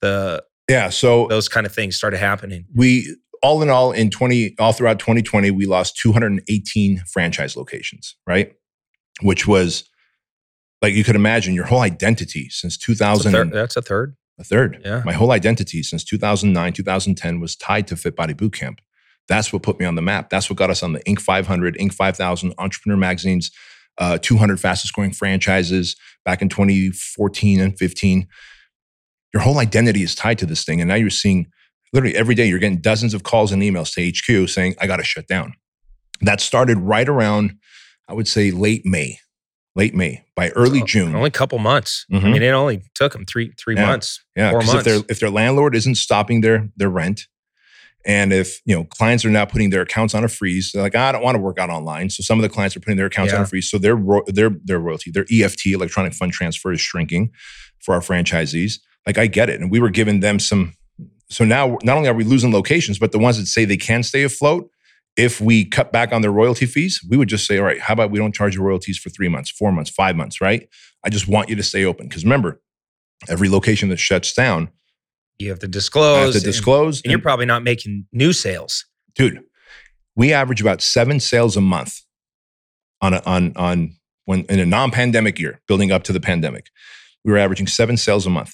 the 0.00 0.42
Yeah. 0.68 0.90
So 0.90 1.26
those 1.28 1.48
kind 1.48 1.66
of 1.66 1.74
things 1.74 1.96
started 1.96 2.18
happening? 2.18 2.66
we 2.74 3.16
all 3.42 3.62
in 3.62 3.70
all 3.70 3.92
in 3.92 4.10
20 4.10 4.54
all 4.58 4.72
throughout 4.72 4.98
2020 4.98 5.50
we 5.50 5.66
lost 5.66 5.96
218 5.98 7.02
franchise 7.12 7.54
locations 7.56 8.16
right 8.26 8.52
which 9.20 9.46
was 9.46 9.84
like 10.82 10.94
you 10.94 11.04
could 11.04 11.16
imagine 11.16 11.54
your 11.54 11.66
whole 11.66 11.80
identity 11.80 12.48
since 12.50 12.76
That's 12.76 12.84
a 12.84 12.92
2000 12.92 13.32
third. 13.32 13.52
That's 13.52 13.76
a 13.76 13.82
third. 13.82 14.16
A 14.38 14.44
third. 14.44 14.82
Yeah. 14.84 15.02
My 15.04 15.12
whole 15.12 15.32
identity 15.32 15.82
since 15.82 16.04
2009, 16.04 16.72
2010 16.72 17.40
was 17.40 17.56
tied 17.56 17.86
to 17.88 17.96
Fit 17.96 18.14
Body 18.14 18.34
Bootcamp. 18.34 18.78
That's 19.28 19.52
what 19.52 19.62
put 19.62 19.80
me 19.80 19.86
on 19.86 19.94
the 19.94 20.02
map. 20.02 20.30
That's 20.30 20.50
what 20.50 20.58
got 20.58 20.70
us 20.70 20.82
on 20.82 20.92
the 20.92 21.00
Inc. 21.00 21.20
500, 21.20 21.76
Inc. 21.78 21.92
5000, 21.92 22.54
Entrepreneur 22.58 22.96
Magazine's 22.96 23.50
uh, 23.98 24.18
200 24.20 24.60
fastest 24.60 24.92
growing 24.92 25.12
franchises 25.12 25.96
back 26.24 26.42
in 26.42 26.48
2014 26.48 27.60
and 27.60 27.78
15. 27.78 28.28
Your 29.32 29.42
whole 29.42 29.58
identity 29.58 30.02
is 30.02 30.14
tied 30.14 30.38
to 30.38 30.46
this 30.46 30.64
thing. 30.64 30.80
And 30.80 30.88
now 30.88 30.94
you're 30.94 31.10
seeing 31.10 31.46
literally 31.92 32.14
every 32.14 32.34
day, 32.34 32.46
you're 32.46 32.58
getting 32.58 32.80
dozens 32.80 33.14
of 33.14 33.22
calls 33.22 33.52
and 33.52 33.62
emails 33.62 33.94
to 33.94 34.10
HQ 34.10 34.48
saying, 34.48 34.74
I 34.80 34.86
got 34.86 34.98
to 34.98 35.04
shut 35.04 35.26
down. 35.26 35.54
That 36.20 36.40
started 36.40 36.78
right 36.78 37.08
around, 37.08 37.58
I 38.08 38.12
would 38.12 38.28
say, 38.28 38.50
late 38.50 38.84
May. 38.84 39.18
Late 39.76 39.94
May. 39.94 40.24
By 40.34 40.48
early 40.50 40.82
June. 40.82 41.14
Only 41.14 41.28
a 41.28 41.30
couple 41.30 41.58
months. 41.58 42.06
I 42.10 42.16
Mhm. 42.16 42.32
mean, 42.32 42.42
it 42.42 42.48
only 42.48 42.82
took 42.94 43.12
them 43.12 43.24
three 43.26 43.52
three 43.62 43.76
Yeah. 43.76 43.86
months. 43.86 44.20
Yeah, 44.34 44.50
four 44.50 44.60
because 44.60 44.74
if 44.74 44.84
their 44.84 45.00
if 45.10 45.20
their 45.20 45.30
landlord 45.30 45.76
isn't 45.76 45.96
stopping 45.96 46.40
their 46.40 46.68
their 46.76 46.88
rent, 46.88 47.26
and 48.06 48.32
if 48.32 48.60
you 48.64 48.74
know 48.74 48.84
clients 48.84 49.24
are 49.26 49.30
now 49.30 49.44
putting 49.44 49.68
their 49.70 49.82
accounts 49.82 50.14
on 50.14 50.24
a 50.24 50.28
freeze, 50.28 50.70
they're 50.72 50.82
like 50.82 50.96
I 50.96 51.12
don't 51.12 51.22
want 51.22 51.34
to 51.36 51.40
work 51.40 51.58
out 51.58 51.68
online. 51.68 52.08
So 52.10 52.22
some 52.22 52.38
of 52.38 52.42
the 52.42 52.48
clients 52.48 52.74
are 52.74 52.80
putting 52.80 52.96
their 52.96 53.06
accounts 53.06 53.34
on 53.34 53.42
a 53.42 53.46
freeze. 53.46 53.70
So 53.70 53.76
their 53.78 53.96
their 54.28 54.50
their 54.64 54.78
royalty, 54.80 55.10
their 55.10 55.26
EFT, 55.30 55.72
electronic 55.72 56.14
fund 56.14 56.32
transfer, 56.32 56.72
is 56.72 56.80
shrinking 56.80 57.30
for 57.80 57.94
our 57.94 58.00
franchisees. 58.00 58.78
Like 59.06 59.18
I 59.18 59.26
get 59.26 59.50
it, 59.50 59.60
and 59.60 59.70
we 59.70 59.78
were 59.78 59.90
giving 59.90 60.20
them 60.20 60.38
some. 60.38 60.72
So 61.28 61.44
now 61.44 61.76
not 61.82 61.96
only 61.98 62.08
are 62.08 62.14
we 62.14 62.24
losing 62.24 62.50
locations, 62.52 62.98
but 62.98 63.12
the 63.12 63.18
ones 63.18 63.36
that 63.36 63.46
say 63.46 63.64
they 63.66 63.76
can 63.76 64.02
stay 64.02 64.22
afloat. 64.22 64.70
If 65.16 65.40
we 65.40 65.64
cut 65.64 65.92
back 65.92 66.12
on 66.12 66.20
their 66.22 66.30
royalty 66.30 66.66
fees, 66.66 67.00
we 67.08 67.16
would 67.16 67.28
just 67.28 67.46
say, 67.46 67.58
all 67.58 67.64
right, 67.64 67.80
how 67.80 67.94
about 67.94 68.10
we 68.10 68.18
don't 68.18 68.34
charge 68.34 68.54
you 68.54 68.62
royalties 68.62 68.98
for 68.98 69.08
three 69.10 69.28
months, 69.28 69.50
four 69.50 69.72
months, 69.72 69.90
five 69.90 70.14
months, 70.16 70.40
right? 70.40 70.68
I 71.04 71.08
just 71.10 71.26
want 71.26 71.48
you 71.48 71.56
to 71.56 71.62
stay 71.62 71.84
open. 71.84 72.06
Because 72.08 72.24
remember, 72.24 72.60
every 73.28 73.48
location 73.48 73.88
that 73.88 73.98
shuts 73.98 74.34
down, 74.34 74.70
You 75.38 75.48
have 75.50 75.58
to 75.60 75.66
I 75.66 75.70
disclose. 75.70 76.24
have 76.24 76.32
to 76.32 76.38
and- 76.38 76.44
disclose. 76.44 76.98
and 77.02 77.10
you're 77.10 77.14
and- 77.16 77.22
probably 77.22 77.46
not 77.46 77.62
making 77.62 78.06
new 78.12 78.32
sales. 78.32 78.84
dude, 79.14 79.40
we 80.14 80.32
average 80.32 80.60
about 80.60 80.82
seven 80.82 81.18
sales 81.20 81.56
a 81.56 81.60
month 81.62 82.00
on 83.00 83.14
a, 83.14 83.22
on 83.26 83.52
on 83.56 83.94
when 84.26 84.44
in 84.46 84.58
a 84.58 84.66
non-pandemic 84.66 85.38
year, 85.38 85.60
building 85.68 85.92
up 85.92 86.02
to 86.04 86.12
the 86.12 86.20
pandemic. 86.20 86.68
We 87.26 87.32
were 87.32 87.38
averaging 87.38 87.66
seven 87.66 87.96
sales 87.96 88.24
a 88.24 88.30
month. 88.30 88.52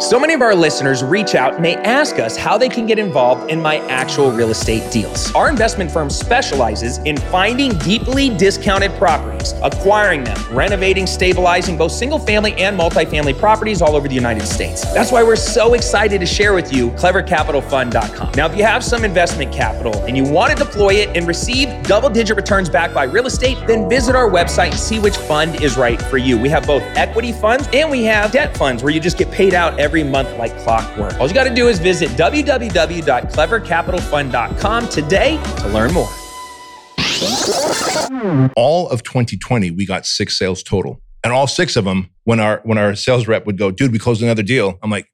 So 0.00 0.18
many 0.20 0.32
of 0.32 0.42
our 0.42 0.54
listeners 0.54 1.02
reach 1.02 1.34
out 1.34 1.54
and 1.54 1.64
they 1.64 1.74
ask 1.76 2.18
us 2.18 2.36
how 2.36 2.56
they 2.56 2.68
can 2.68 2.86
get 2.86 2.98
involved 3.00 3.50
in 3.50 3.60
my 3.60 3.78
actual 3.88 4.30
real 4.30 4.50
estate 4.50 4.92
deals. 4.92 5.34
Our 5.34 5.50
investment 5.50 5.90
firm 5.90 6.08
specializes 6.08 6.98
in 6.98 7.16
finding 7.16 7.76
deeply 7.78 8.30
discounted 8.36 8.92
properties, 8.92 9.52
acquiring 9.62 10.22
them, 10.24 10.38
renovating, 10.50 11.06
stabilizing 11.06 11.76
both 11.76 11.90
single 11.90 12.18
family 12.18 12.52
and 12.54 12.78
multifamily 12.78 13.36
properties 13.38 13.82
all 13.82 13.96
over 13.96 14.06
the 14.06 14.14
United 14.14 14.46
States. 14.46 14.82
That's 14.94 15.10
why 15.10 15.22
we're 15.22 15.34
so 15.34 15.74
excited 15.74 16.20
to 16.20 16.26
share 16.26 16.54
with 16.54 16.72
you 16.72 16.90
clevercapitalfund.com. 16.92 18.32
Now, 18.36 18.46
if 18.46 18.56
you 18.56 18.62
have 18.64 18.84
some 18.84 19.04
investment 19.04 19.52
capital 19.52 19.96
and 20.04 20.16
you 20.16 20.24
want 20.24 20.56
to 20.56 20.64
deploy 20.64 20.94
it 20.94 21.16
and 21.16 21.26
receive 21.26 21.82
double 21.84 22.08
digit 22.08 22.36
returns 22.36 22.68
backed 22.68 22.94
by 22.94 23.04
real 23.04 23.26
estate, 23.26 23.58
then 23.66 23.88
visit 23.88 24.14
our 24.14 24.30
website 24.30 24.70
and 24.70 24.78
see 24.78 25.00
which 25.00 25.16
fund 25.16 25.60
is 25.62 25.76
right 25.76 26.00
for 26.00 26.18
you. 26.18 26.38
We 26.38 26.50
have 26.50 26.66
both 26.66 26.83
equity 26.96 27.32
funds 27.32 27.68
and 27.72 27.90
we 27.90 28.04
have 28.04 28.30
debt 28.32 28.56
funds 28.56 28.82
where 28.82 28.92
you 28.92 29.00
just 29.00 29.16
get 29.18 29.30
paid 29.30 29.54
out 29.54 29.78
every 29.78 30.02
month 30.04 30.36
like 30.38 30.56
clockwork. 30.60 31.18
All 31.20 31.28
you 31.28 31.34
got 31.34 31.44
to 31.44 31.54
do 31.54 31.68
is 31.68 31.78
visit 31.78 32.08
www.clevercapitalfund.com 32.10 34.88
today 34.88 35.40
to 35.58 35.68
learn 35.68 35.92
more. 35.92 36.08
All 38.56 38.88
of 38.88 39.02
2020, 39.02 39.70
we 39.70 39.86
got 39.86 40.06
six 40.06 40.38
sales 40.38 40.62
total, 40.62 41.00
and 41.22 41.32
all 41.32 41.46
six 41.46 41.76
of 41.76 41.84
them, 41.84 42.10
when 42.24 42.40
our 42.40 42.60
when 42.64 42.78
our 42.78 42.94
sales 42.94 43.26
rep 43.28 43.46
would 43.46 43.58
go, 43.58 43.70
"Dude, 43.70 43.92
we 43.92 43.98
closed 43.98 44.22
another 44.22 44.42
deal," 44.42 44.78
I'm 44.82 44.90
like, 44.90 45.06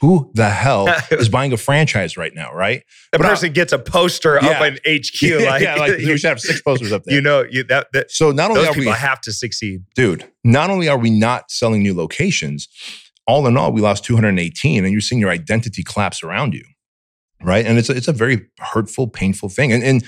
"Who 0.00 0.30
the 0.34 0.48
hell 0.50 0.88
is 1.10 1.28
buying 1.28 1.52
a 1.52 1.56
franchise 1.56 2.16
right 2.16 2.34
now?" 2.34 2.52
Right? 2.52 2.82
The 3.12 3.18
But 3.18 3.26
I- 3.26 3.30
person 3.30 3.52
gets 3.52 3.72
a 3.72 3.78
poster 3.78 4.38
Yeah. 4.42 4.48
up 4.50 4.62
in 4.62 4.74
HQ. 5.00 5.22
yeah, 5.22 5.36
like, 5.50 5.62
yeah, 5.62 5.74
like 5.76 5.96
we 5.98 6.16
should 6.18 6.28
have 6.28 6.40
six 6.40 6.60
posters 6.66 6.92
up 6.92 7.04
there. 7.04 7.14
you 7.14 7.20
know, 7.20 7.44
you, 7.48 7.64
that, 7.64 7.88
that 7.92 8.10
so 8.10 8.30
not 8.30 8.50
only 8.50 8.66
are 8.66 8.74
we 8.74 8.86
have 8.86 9.20
to 9.22 9.32
succeed. 9.32 9.82
dude, 9.94 10.24
not 10.44 10.70
only 10.70 10.88
are 10.88 10.98
we 10.98 11.10
not 11.10 11.50
selling 11.50 11.82
new 11.82 11.94
locations, 11.94 12.68
all 13.26 13.46
in 13.46 13.56
all, 13.56 13.72
we 13.72 13.80
lost 13.80 14.04
218, 14.04 14.84
and 14.84 14.92
you're 14.92 15.00
seeing 15.00 15.20
your 15.20 15.30
identity 15.30 15.82
collapse 15.82 16.22
around 16.22 16.54
you, 16.54 16.64
right? 17.42 17.66
And 17.66 17.76
it's 17.78 17.90
a, 17.90 17.96
it's 17.96 18.08
a 18.08 18.12
very 18.12 18.46
hurtful, 18.58 19.06
painful 19.08 19.48
thing. 19.50 19.70
And, 19.72 19.82
and 19.84 20.04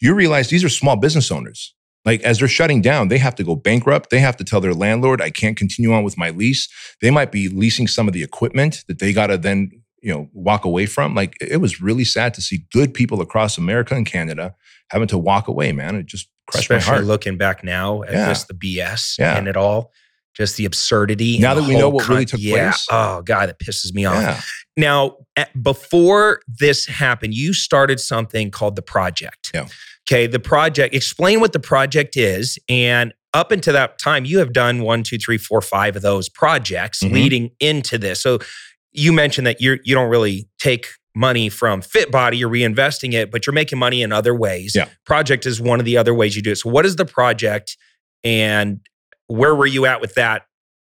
you 0.00 0.12
realize 0.14 0.48
these 0.50 0.64
are 0.64 0.68
small 0.68 0.96
business 0.96 1.30
owners. 1.30 1.72
Like 2.04 2.20
as 2.22 2.38
they're 2.38 2.48
shutting 2.48 2.82
down, 2.82 3.08
they 3.08 3.18
have 3.18 3.34
to 3.36 3.44
go 3.44 3.56
bankrupt. 3.56 4.10
They 4.10 4.18
have 4.20 4.36
to 4.36 4.44
tell 4.44 4.60
their 4.60 4.74
landlord, 4.74 5.20
"I 5.22 5.30
can't 5.30 5.56
continue 5.56 5.92
on 5.92 6.04
with 6.04 6.18
my 6.18 6.30
lease." 6.30 6.68
They 7.00 7.10
might 7.10 7.32
be 7.32 7.48
leasing 7.48 7.86
some 7.88 8.06
of 8.08 8.14
the 8.14 8.22
equipment 8.22 8.84
that 8.88 8.98
they 8.98 9.12
got 9.12 9.28
to 9.28 9.38
then 9.38 9.70
you 10.02 10.12
know 10.12 10.28
walk 10.34 10.64
away 10.66 10.84
from. 10.86 11.14
Like 11.14 11.36
it 11.40 11.60
was 11.62 11.80
really 11.80 12.04
sad 12.04 12.34
to 12.34 12.42
see 12.42 12.66
good 12.72 12.92
people 12.92 13.20
across 13.22 13.56
America 13.56 13.94
and 13.94 14.04
Canada 14.06 14.54
having 14.90 15.08
to 15.08 15.18
walk 15.18 15.48
away. 15.48 15.72
Man, 15.72 15.94
it 15.96 16.06
just 16.06 16.28
crushed 16.46 16.68
my 16.68 16.76
Especially 16.76 16.96
heart. 16.96 17.06
looking 17.06 17.38
back 17.38 17.64
now 17.64 18.02
at 18.02 18.12
Yeah. 18.12 18.28
just 18.28 18.48
the 18.48 18.54
BS 18.54 19.16
Yeah. 19.18 19.38
and 19.38 19.48
it 19.48 19.56
all, 19.56 19.90
just 20.36 20.58
the 20.58 20.66
absurdity. 20.66 21.38
Now 21.38 21.54
the 21.54 21.62
that 21.62 21.68
we 21.68 21.76
know 21.78 21.88
what 21.88 22.06
really 22.06 22.26
con- 22.26 22.38
took 22.38 22.40
yeah. 22.42 22.68
place. 22.70 22.86
Oh 22.90 23.22
God, 23.22 23.48
that 23.48 23.58
pisses 23.58 23.94
me 23.94 24.04
off. 24.04 24.20
yeah. 24.20 24.40
Now, 24.76 25.16
at- 25.36 25.62
before 25.62 26.40
this 26.48 26.84
happened, 26.86 27.32
you 27.32 27.54
started 27.54 27.98
something 27.98 28.50
called 28.50 28.76
the 28.76 28.82
project. 28.82 29.52
Yeah. 29.54 29.68
Okay. 30.08 30.26
The 30.26 30.40
project, 30.40 30.94
explain 30.94 31.40
what 31.40 31.52
the 31.52 31.60
project 31.60 32.16
is. 32.16 32.58
And 32.68 33.12
up 33.32 33.50
until 33.50 33.72
that 33.72 33.98
time, 33.98 34.24
you 34.24 34.38
have 34.38 34.52
done 34.52 34.82
one, 34.82 35.02
two, 35.02 35.18
three, 35.18 35.38
four, 35.38 35.60
five 35.60 35.96
of 35.96 36.02
those 36.02 36.28
projects 36.28 37.02
Mhm. 37.02 37.12
leading 37.12 37.50
into 37.58 37.98
this. 37.98 38.22
So 38.22 38.38
you 38.92 39.12
mentioned 39.12 39.46
that 39.46 39.60
you're 39.60 39.78
you 39.84 39.94
don't 39.94 40.08
really 40.08 40.48
take 40.58 40.86
money 41.16 41.48
from 41.48 41.80
Fit 41.80 42.10
Body, 42.10 42.36
you're 42.36 42.50
reinvesting 42.50 43.12
it, 43.12 43.30
but 43.30 43.46
you're 43.46 43.54
making 43.54 43.78
money 43.78 44.02
in 44.02 44.12
other 44.12 44.34
ways. 44.34 44.72
Yeah. 44.74 44.86
Project 45.06 45.46
is 45.46 45.60
one 45.60 45.78
of 45.80 45.84
the 45.86 45.96
other 45.96 46.12
ways 46.14 46.36
you 46.36 46.42
do 46.42 46.52
it. 46.52 46.56
So 46.56 46.70
what 46.70 46.84
is 46.84 46.96
the 46.96 47.04
project 47.04 47.76
and 48.24 48.80
where 49.28 49.54
were 49.54 49.66
you 49.66 49.86
at 49.86 50.00
with 50.00 50.14
that 50.14 50.42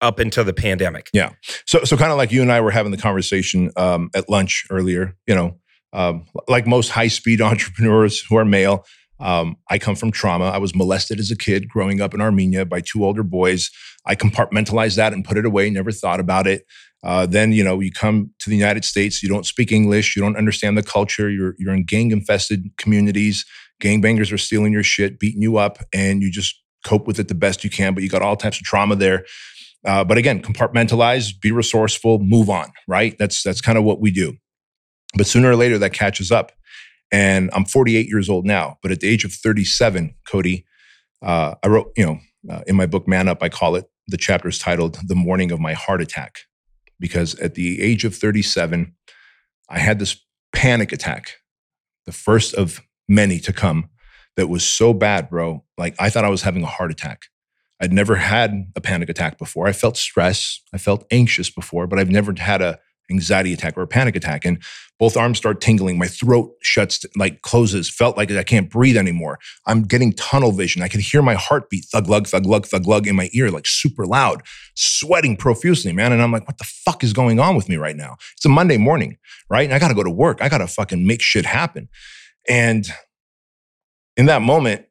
up 0.01 0.19
until 0.19 0.45
the 0.45 0.53
pandemic? 0.53 1.11
Yeah. 1.13 1.31
So, 1.67 1.85
so 1.85 1.97
kind 1.97 2.13
of 2.13 2.19
like 2.19 2.33
you 2.33 2.41
and 2.43 2.51
I 2.53 2.61
were 2.61 2.71
having 2.71 2.93
the 2.93 2.99
conversation 2.99 3.71
um, 3.77 4.11
at 4.15 4.29
lunch 4.29 4.65
earlier. 4.71 5.17
You 5.27 5.35
know, 5.35 5.59
um, 5.93 6.27
like 6.49 6.67
most 6.67 6.89
high-speed 6.91 7.41
entrepreneurs 7.53 8.21
who 8.21 8.37
are 8.37 8.45
male, 8.45 8.85
um, 9.23 9.57
I 9.71 9.79
come 9.79 9.95
from 9.95 10.11
trauma. 10.11 10.47
I 10.47 10.59
was 10.59 10.75
molested 10.75 11.21
as 11.21 11.31
a 11.31 11.37
kid 11.37 11.69
growing 11.69 12.01
up 12.01 12.13
in 12.13 12.21
Armenia 12.21 12.67
by 12.67 12.81
two 12.81 13.05
older 13.05 13.23
boys. 13.23 13.71
I 14.05 14.17
compartmentalized 14.17 14.97
that 14.97 15.13
and 15.13 15.25
put 15.25 15.39
it 15.39 15.47
away. 15.47 15.71
Never 15.71 15.93
thought 15.93 16.19
about 16.19 16.47
it. 16.49 16.67
Uh, 17.05 17.27
then 17.27 17.53
you 17.53 17.63
know, 17.63 17.81
you 17.81 17.93
come 17.93 18.31
to 18.41 18.51
the 18.51 18.57
United 18.57 18.85
States. 18.85 19.23
You 19.23 19.29
don't 19.29 19.47
speak 19.47 19.73
English. 19.73 20.17
You 20.17 20.23
don't 20.23 20.37
understand 20.37 20.77
the 20.77 20.83
culture. 20.83 21.31
You're 21.31 21.55
you're 21.59 21.75
in 21.75 21.85
gang-infested 21.85 22.71
communities. 22.79 23.45
Gangbangers 23.81 24.33
are 24.33 24.39
stealing 24.39 24.73
your 24.73 24.83
shit, 24.83 25.19
beating 25.19 25.43
you 25.43 25.57
up, 25.57 25.79
and 25.93 26.23
you 26.23 26.31
just 26.31 26.61
cope 26.85 27.07
with 27.07 27.19
it 27.19 27.29
the 27.29 27.35
best 27.35 27.65
you 27.65 27.71
can. 27.71 27.95
But 27.95 28.03
you 28.03 28.09
got 28.09 28.23
all 28.23 28.37
types 28.37 28.59
of 28.59 28.65
trauma 28.65 28.97
there. 28.97 29.25
Uh, 29.85 30.05
but 30.05 30.19
again, 30.19 30.43
compartmentalize, 30.43 31.33
be 31.41 31.51
resourceful, 31.51 32.19
move 32.21 32.51
on. 32.51 32.73
Right? 32.89 33.17
That's 33.19 33.43
that's 33.43 33.61
kind 33.61 33.79
of 33.79 33.85
what 33.85 34.01
we 34.01 34.11
do. 34.11 34.35
But 35.17 35.27
sooner 35.27 35.51
or 35.51 35.57
later, 35.57 35.79
that 35.79 35.93
catches 35.93 36.31
up. 36.31 36.53
And 37.13 37.51
I'm 37.53 37.67
48 37.67 38.09
years 38.09 38.29
old 38.29 38.47
now. 38.47 38.79
But 38.83 38.91
at 38.91 39.01
the 39.01 39.09
age 39.09 39.25
of 39.25 39.33
37, 39.33 40.15
Cody, 40.27 40.65
uh, 41.21 41.55
I 41.63 41.69
wrote, 41.69 41.93
you 41.97 42.07
know, 42.07 42.19
uh, 42.51 42.63
in 42.67 42.75
my 42.75 42.87
book 42.87 43.07
Man 43.07 43.29
Up, 43.29 43.43
I 43.43 43.49
call 43.49 43.77
it. 43.77 43.85
The 44.09 44.17
chapter 44.17 44.49
is 44.49 44.59
titled 44.59 44.99
"The 45.07 45.15
Morning 45.15 45.53
of 45.53 45.61
My 45.61 45.75
Heart 45.75 46.03
Attack," 46.03 46.41
because 46.99 47.37
at 47.37 47.55
the 47.55 47.81
age 47.81 48.05
of 48.05 48.17
37, 48.17 48.95
I 49.69 49.79
had 49.79 50.01
this 50.01 50.17
panic 50.53 50.91
attack, 50.91 51.35
the 52.05 52.13
first 52.13 52.55
of 52.55 52.81
many 53.09 53.39
to 53.39 53.53
come, 53.53 53.91
that 54.37 54.49
was 54.49 54.65
so 54.65 54.93
bad, 54.93 55.31
bro. 55.31 55.65
Like 55.79 55.95
I 56.01 56.11
thought 56.11 56.25
I 56.25 56.31
was 56.31 56.43
having 56.43 56.63
a 56.63 56.67
heart 56.67 56.91
attack. 56.91 57.27
I'd 57.81 57.93
never 57.93 58.17
had 58.17 58.73
a 58.77 58.81
panic 58.81 59.09
attack 59.09 59.39
before. 59.39 59.67
I 59.67 59.73
felt 59.73 59.97
stress, 59.97 60.61
I 60.73 60.79
felt 60.79 61.05
anxious 61.11 61.51
before, 61.51 61.87
but 61.87 61.99
I've 61.99 62.11
never 62.11 62.33
had 62.37 62.63
a 62.63 62.79
anxiety 63.13 63.53
attack 63.53 63.77
or 63.77 63.83
a 63.83 63.87
panic 63.87 64.17
attack. 64.17 64.45
And 64.45 64.63
both 64.99 65.17
arms 65.17 65.39
start 65.39 65.61
tingling. 65.61 65.99
My 65.99 66.07
throat 66.07 66.55
shuts, 66.63 67.05
like 67.17 67.43
closes, 67.43 67.91
felt 67.91 68.17
like 68.17 68.31
I 68.31 68.45
can't 68.45 68.71
breathe 68.71 68.97
anymore. 68.97 69.39
I'm 69.67 69.83
getting 69.83 70.13
tunnel 70.13 70.53
vision. 70.53 70.83
I 70.83 70.89
can 70.89 71.01
hear 71.01 71.23
my 71.23 71.35
heartbeat 71.35 71.87
thug 71.87 72.09
lug, 72.09 72.29
thug 72.29 72.47
lug, 72.47 72.67
thug 72.67 72.87
lug 72.87 73.09
in 73.09 73.17
my 73.17 73.29
ear, 73.33 73.51
like 73.51 73.67
super 73.67 74.07
loud, 74.07 74.43
sweating 74.77 75.37
profusely, 75.37 75.93
man. 75.93 76.13
And 76.13 76.23
I'm 76.23 76.31
like, 76.31 76.47
what 76.47 76.59
the 76.59 76.65
fuck 76.65 77.03
is 77.03 77.13
going 77.13 77.41
on 77.41 77.57
with 77.57 77.69
me 77.69 77.77
right 77.77 77.97
now? 77.97 78.17
It's 78.37 78.45
a 78.45 78.49
Monday 78.49 78.77
morning, 78.77 79.19
right? 79.51 79.65
And 79.65 79.75
I 79.75 79.81
got 79.81 79.89
to 79.89 79.95
go 79.95 80.05
to 80.05 80.11
work. 80.11 80.41
I 80.41 80.49
got 80.49 80.59
to 80.59 80.69
fucking 80.69 81.05
make 81.05 81.21
shit 81.21 81.47
happen. 81.47 81.89
And 82.49 82.87
in 84.17 84.27
that 84.27 84.43
moment, 84.43 84.87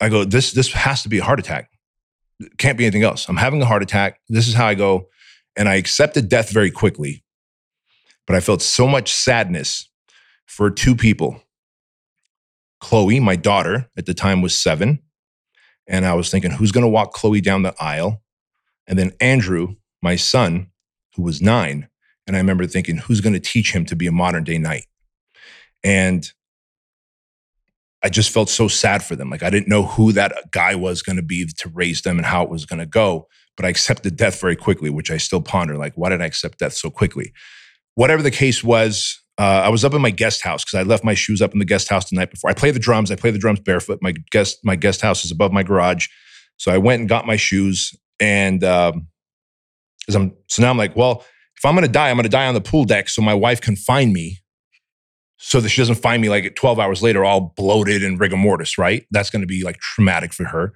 I 0.00 0.08
go, 0.08 0.24
this, 0.24 0.50
this 0.50 0.72
has 0.72 1.02
to 1.04 1.08
be 1.08 1.18
a 1.18 1.24
heart 1.24 1.38
attack. 1.38 1.70
Can't 2.58 2.76
be 2.76 2.84
anything 2.84 3.04
else. 3.04 3.28
I'm 3.28 3.36
having 3.36 3.62
a 3.62 3.66
heart 3.66 3.84
attack. 3.84 4.18
This 4.28 4.48
is 4.48 4.54
how 4.54 4.66
I 4.66 4.74
go. 4.74 5.08
And 5.56 5.68
I 5.68 5.76
accepted 5.76 6.28
death 6.28 6.50
very 6.50 6.72
quickly. 6.72 7.22
But 8.32 8.38
I 8.38 8.40
felt 8.40 8.62
so 8.62 8.88
much 8.88 9.12
sadness 9.12 9.90
for 10.46 10.70
two 10.70 10.96
people. 10.96 11.42
Chloe, 12.80 13.20
my 13.20 13.36
daughter, 13.36 13.90
at 13.94 14.06
the 14.06 14.14
time 14.14 14.40
was 14.40 14.56
seven. 14.56 15.02
And 15.86 16.06
I 16.06 16.14
was 16.14 16.30
thinking, 16.30 16.50
who's 16.50 16.72
going 16.72 16.80
to 16.80 16.88
walk 16.88 17.12
Chloe 17.12 17.42
down 17.42 17.60
the 17.60 17.74
aisle? 17.78 18.22
And 18.86 18.98
then 18.98 19.12
Andrew, 19.20 19.74
my 20.00 20.16
son, 20.16 20.68
who 21.14 21.22
was 21.22 21.42
nine. 21.42 21.88
And 22.26 22.34
I 22.34 22.38
remember 22.38 22.66
thinking, 22.66 22.96
who's 22.96 23.20
going 23.20 23.34
to 23.34 23.38
teach 23.38 23.74
him 23.74 23.84
to 23.84 23.94
be 23.94 24.06
a 24.06 24.12
modern 24.12 24.44
day 24.44 24.56
knight? 24.56 24.86
And 25.84 26.26
I 28.02 28.08
just 28.08 28.30
felt 28.30 28.48
so 28.48 28.66
sad 28.66 29.04
for 29.04 29.14
them. 29.14 29.28
Like 29.28 29.42
I 29.42 29.50
didn't 29.50 29.68
know 29.68 29.82
who 29.82 30.10
that 30.12 30.32
guy 30.52 30.74
was 30.74 31.02
going 31.02 31.16
to 31.16 31.22
be 31.22 31.44
to 31.58 31.68
raise 31.68 32.00
them 32.00 32.16
and 32.16 32.24
how 32.24 32.42
it 32.44 32.48
was 32.48 32.64
going 32.64 32.78
to 32.78 32.86
go. 32.86 33.28
But 33.58 33.66
I 33.66 33.68
accepted 33.68 34.16
death 34.16 34.40
very 34.40 34.56
quickly, 34.56 34.88
which 34.88 35.10
I 35.10 35.18
still 35.18 35.42
ponder. 35.42 35.76
Like, 35.76 35.92
why 35.96 36.08
did 36.08 36.22
I 36.22 36.24
accept 36.24 36.60
death 36.60 36.72
so 36.72 36.88
quickly? 36.88 37.34
Whatever 37.94 38.22
the 38.22 38.30
case 38.30 38.64
was, 38.64 39.20
uh, 39.38 39.62
I 39.64 39.68
was 39.68 39.84
up 39.84 39.94
in 39.94 40.02
my 40.02 40.10
guest 40.10 40.42
house 40.42 40.64
because 40.64 40.78
I 40.78 40.82
left 40.82 41.04
my 41.04 41.14
shoes 41.14 41.42
up 41.42 41.52
in 41.52 41.58
the 41.58 41.64
guest 41.64 41.88
house 41.88 42.08
the 42.08 42.16
night 42.16 42.30
before. 42.30 42.50
I 42.50 42.54
play 42.54 42.70
the 42.70 42.78
drums. 42.78 43.10
I 43.10 43.16
play 43.16 43.30
the 43.30 43.38
drums 43.38 43.60
barefoot. 43.60 43.98
My 44.02 44.12
guest 44.30 44.58
my 44.64 44.76
guest 44.76 45.00
house 45.00 45.24
is 45.24 45.30
above 45.30 45.52
my 45.52 45.62
garage, 45.62 46.08
so 46.56 46.72
I 46.72 46.78
went 46.78 47.00
and 47.00 47.08
got 47.08 47.26
my 47.26 47.36
shoes. 47.36 47.94
And 48.20 48.62
um, 48.62 49.08
as 50.08 50.14
I'm 50.14 50.36
so 50.48 50.62
now 50.62 50.70
I'm 50.70 50.78
like, 50.78 50.96
well, 50.96 51.24
if 51.56 51.64
I'm 51.64 51.74
to 51.86 51.92
die, 51.92 52.10
I'm 52.10 52.16
to 52.24 52.28
die 52.28 52.46
on 52.46 52.54
the 52.54 52.60
pool 52.60 52.84
deck 52.84 53.08
so 53.08 53.22
my 53.22 53.34
wife 53.34 53.60
can 53.60 53.76
find 53.76 54.12
me 54.12 54.38
so 55.38 55.60
that 55.60 55.70
she 55.70 55.80
doesn't 55.80 55.96
find 55.96 56.22
me 56.22 56.28
like 56.28 56.54
12 56.54 56.78
hours 56.78 57.02
later 57.02 57.24
all 57.24 57.52
bloated 57.56 58.04
and 58.04 58.20
rigor 58.20 58.36
mortis, 58.36 58.78
right? 58.78 59.06
That's 59.10 59.28
to 59.42 59.46
be 59.46 59.64
like 59.64 59.78
traumatic 59.78 60.32
for 60.32 60.44
her. 60.44 60.72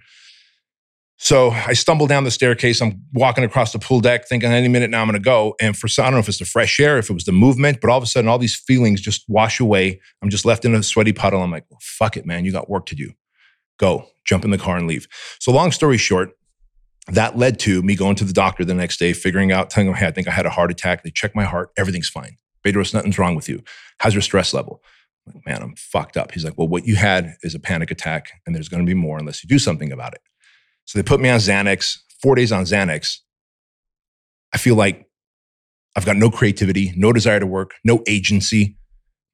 So 1.19 1.51
I 1.51 1.73
stumble 1.73 2.07
down 2.07 2.25
the 2.25 2.31
staircase. 2.31 2.83
I'm 2.83 3.03
walking 3.15 3.43
across 3.43 3.73
the 3.73 3.79
pool 3.79 4.01
deck, 4.01 4.29
thinking 4.29 4.53
any 4.53 4.69
minute 4.69 4.91
now 4.91 5.01
I'm 5.01 5.09
going 5.09 5.15
to 5.15 5.25
go. 5.25 5.55
And 5.61 5.77
for 5.77 5.89
some, 5.89 6.05
I 6.05 6.09
don't 6.09 6.17
know 6.17 6.21
if 6.21 6.29
it's 6.29 6.39
the 6.39 6.45
fresh 6.45 6.79
air, 6.79 6.99
if 6.99 7.09
it 7.09 7.15
was 7.15 7.25
the 7.25 7.33
movement, 7.33 7.79
but 7.81 7.89
all 7.89 7.97
of 7.97 8.03
a 8.03 8.07
sudden 8.07 8.29
all 8.29 8.39
these 8.39 8.55
feelings 8.55 9.01
just 9.01 9.25
wash 9.27 9.59
away. 9.59 9.99
I'm 10.23 10.29
just 10.29 10.45
left 10.45 10.67
in 10.67 10.75
a 10.75 10.83
sweaty 10.83 11.13
puddle. 11.13 11.43
I'm 11.43 11.51
like, 11.51 11.65
well, 11.71 11.81
fuck 11.81 12.19
it, 12.19 12.27
man. 12.27 12.45
You 12.45 12.53
got 12.53 12.69
work 12.69 12.87
to 12.87 12.95
do. 12.95 13.13
Go, 13.79 14.09
jump 14.25 14.45
in 14.45 14.51
the 14.51 14.59
car 14.59 14.77
and 14.77 14.87
leave. 14.87 15.09
So 15.39 15.53
long 15.53 15.73
story 15.73 15.97
short, 15.97 16.31
that 17.09 17.39
led 17.39 17.59
to 17.61 17.83
me 17.83 17.95
going 17.95 18.17
to 18.17 18.25
the 18.25 18.33
doctor 18.33 18.65
the 18.65 18.75
next 18.75 18.99
day, 18.99 19.13
figuring 19.13 19.53
out, 19.53 19.71
telling 19.71 19.89
him, 19.89 19.95
hey, 19.95 20.07
I 20.07 20.11
think 20.11 20.29
I 20.29 20.33
had 20.33 20.45
a 20.45 20.51
heart 20.51 20.71
attack. 20.71 21.03
They 21.03 21.11
checked 21.11 21.37
my 21.37 21.45
heart. 21.45 21.71
Everything's 21.79 22.09
fine. 22.09 22.37
Bedros, 22.65 22.93
nothing's 22.93 23.19
wrong 23.19 23.35
with 23.37 23.49
you. 23.49 23.63
How's 23.99 24.13
your 24.13 24.23
stress 24.23 24.53
level? 24.53 24.83
Like, 25.27 25.47
man, 25.47 25.63
I'm 25.63 25.77
fucked 25.77 26.17
up. 26.17 26.33
He's 26.33 26.45
like, 26.45 26.59
well, 26.59 26.69
what 26.69 26.85
you 26.85 26.97
had 26.97 27.37
is 27.43 27.55
a 27.55 27.61
panic 27.61 27.91
attack, 27.91 28.33
and 28.45 28.55
there's 28.55 28.69
going 28.69 28.85
to 28.85 28.89
be 28.89 28.95
more 28.95 29.19
unless 29.19 29.43
you 29.43 29.49
do 29.49 29.59
something 29.59 29.93
about 29.93 30.15
it. 30.15 30.21
So 30.87 30.99
they 30.99 31.03
put 31.03 31.21
me 31.21 31.29
on 31.29 31.39
Xanax, 31.39 31.99
four 32.23 32.35
days 32.35 32.51
on 32.53 32.65
Xanax. 32.65 33.19
I 34.55 34.59
feel 34.59 34.75
like 34.77 35.07
I've 35.97 36.07
got 36.07 36.17
no 36.17 36.31
creativity, 36.31 36.93
no 36.97 37.13
desire 37.13 37.41
to 37.41 37.47
work, 37.47 37.75
no 37.85 38.03
agency. 38.07 38.77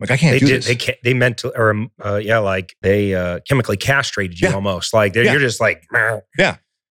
Like 0.01 0.11
I 0.11 0.17
can't 0.17 0.33
they 0.35 0.39
do 0.41 0.47
did, 0.47 0.57
this. 0.63 0.67
They 0.67 0.77
ca- 0.77 0.99
they 1.05 1.15
meant 1.15 1.39
to, 1.39 1.57
or 1.57 1.71
um, 1.71 1.91
uh, 2.05 2.17
yeah, 2.17 2.39
like 2.39 2.75
they 2.83 3.15
uh, 3.15 3.41
chemically 3.49 3.77
castrated 3.77 4.41
you 4.41 4.49
Yeah. 4.49 4.55
almost. 4.55 4.93
Like 4.93 5.15
Yeah. 5.15 5.23
you're 5.31 5.39
just 5.41 5.61
like, 5.61 5.85
"Meh." 5.93 6.21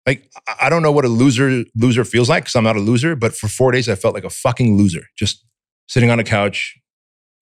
like 0.06 0.30
I- 0.48 0.66
I 0.66 0.68
don't 0.70 0.82
know 0.82 0.92
what 0.92 1.04
a 1.04 1.08
loser 1.08 1.64
loser 1.74 2.04
feels 2.04 2.28
like 2.30 2.44
because 2.44 2.54
I'm 2.56 2.64
not 2.64 2.76
a 2.76 2.80
loser. 2.80 3.14
But 3.16 3.34
for 3.36 3.48
four 3.48 3.72
days, 3.72 3.88
I 3.88 3.94
felt 3.94 4.14
like 4.14 4.24
a 4.24 4.30
fucking 4.30 4.76
loser, 4.78 5.02
just 5.18 5.44
sitting 5.88 6.10
on 6.10 6.18
a 6.18 6.24
couch. 6.24 6.78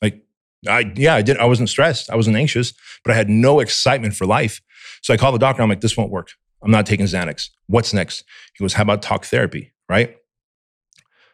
Like 0.00 0.22
I 0.66 0.92
yeah, 0.96 1.14
I 1.14 1.22
did. 1.22 1.36
I 1.38 1.44
wasn't 1.44 1.68
stressed. 1.68 2.10
I 2.10 2.16
wasn't 2.16 2.36
anxious, 2.36 2.72
but 3.04 3.12
I 3.12 3.16
had 3.16 3.28
no 3.28 3.60
excitement 3.60 4.14
for 4.16 4.26
life. 4.26 4.60
So 5.02 5.12
I 5.14 5.16
called 5.16 5.34
the 5.34 5.38
doctor. 5.38 5.62
I'm 5.62 5.68
like, 5.68 5.80
this 5.80 5.96
won't 5.96 6.10
work. 6.10 6.30
I'm 6.62 6.70
not 6.70 6.86
taking 6.86 7.06
Xanax. 7.06 7.48
What's 7.66 7.92
next? 7.92 8.24
He 8.56 8.62
goes, 8.62 8.74
how 8.74 8.82
about 8.82 9.02
talk 9.02 9.24
therapy? 9.24 9.72
Right. 9.88 10.16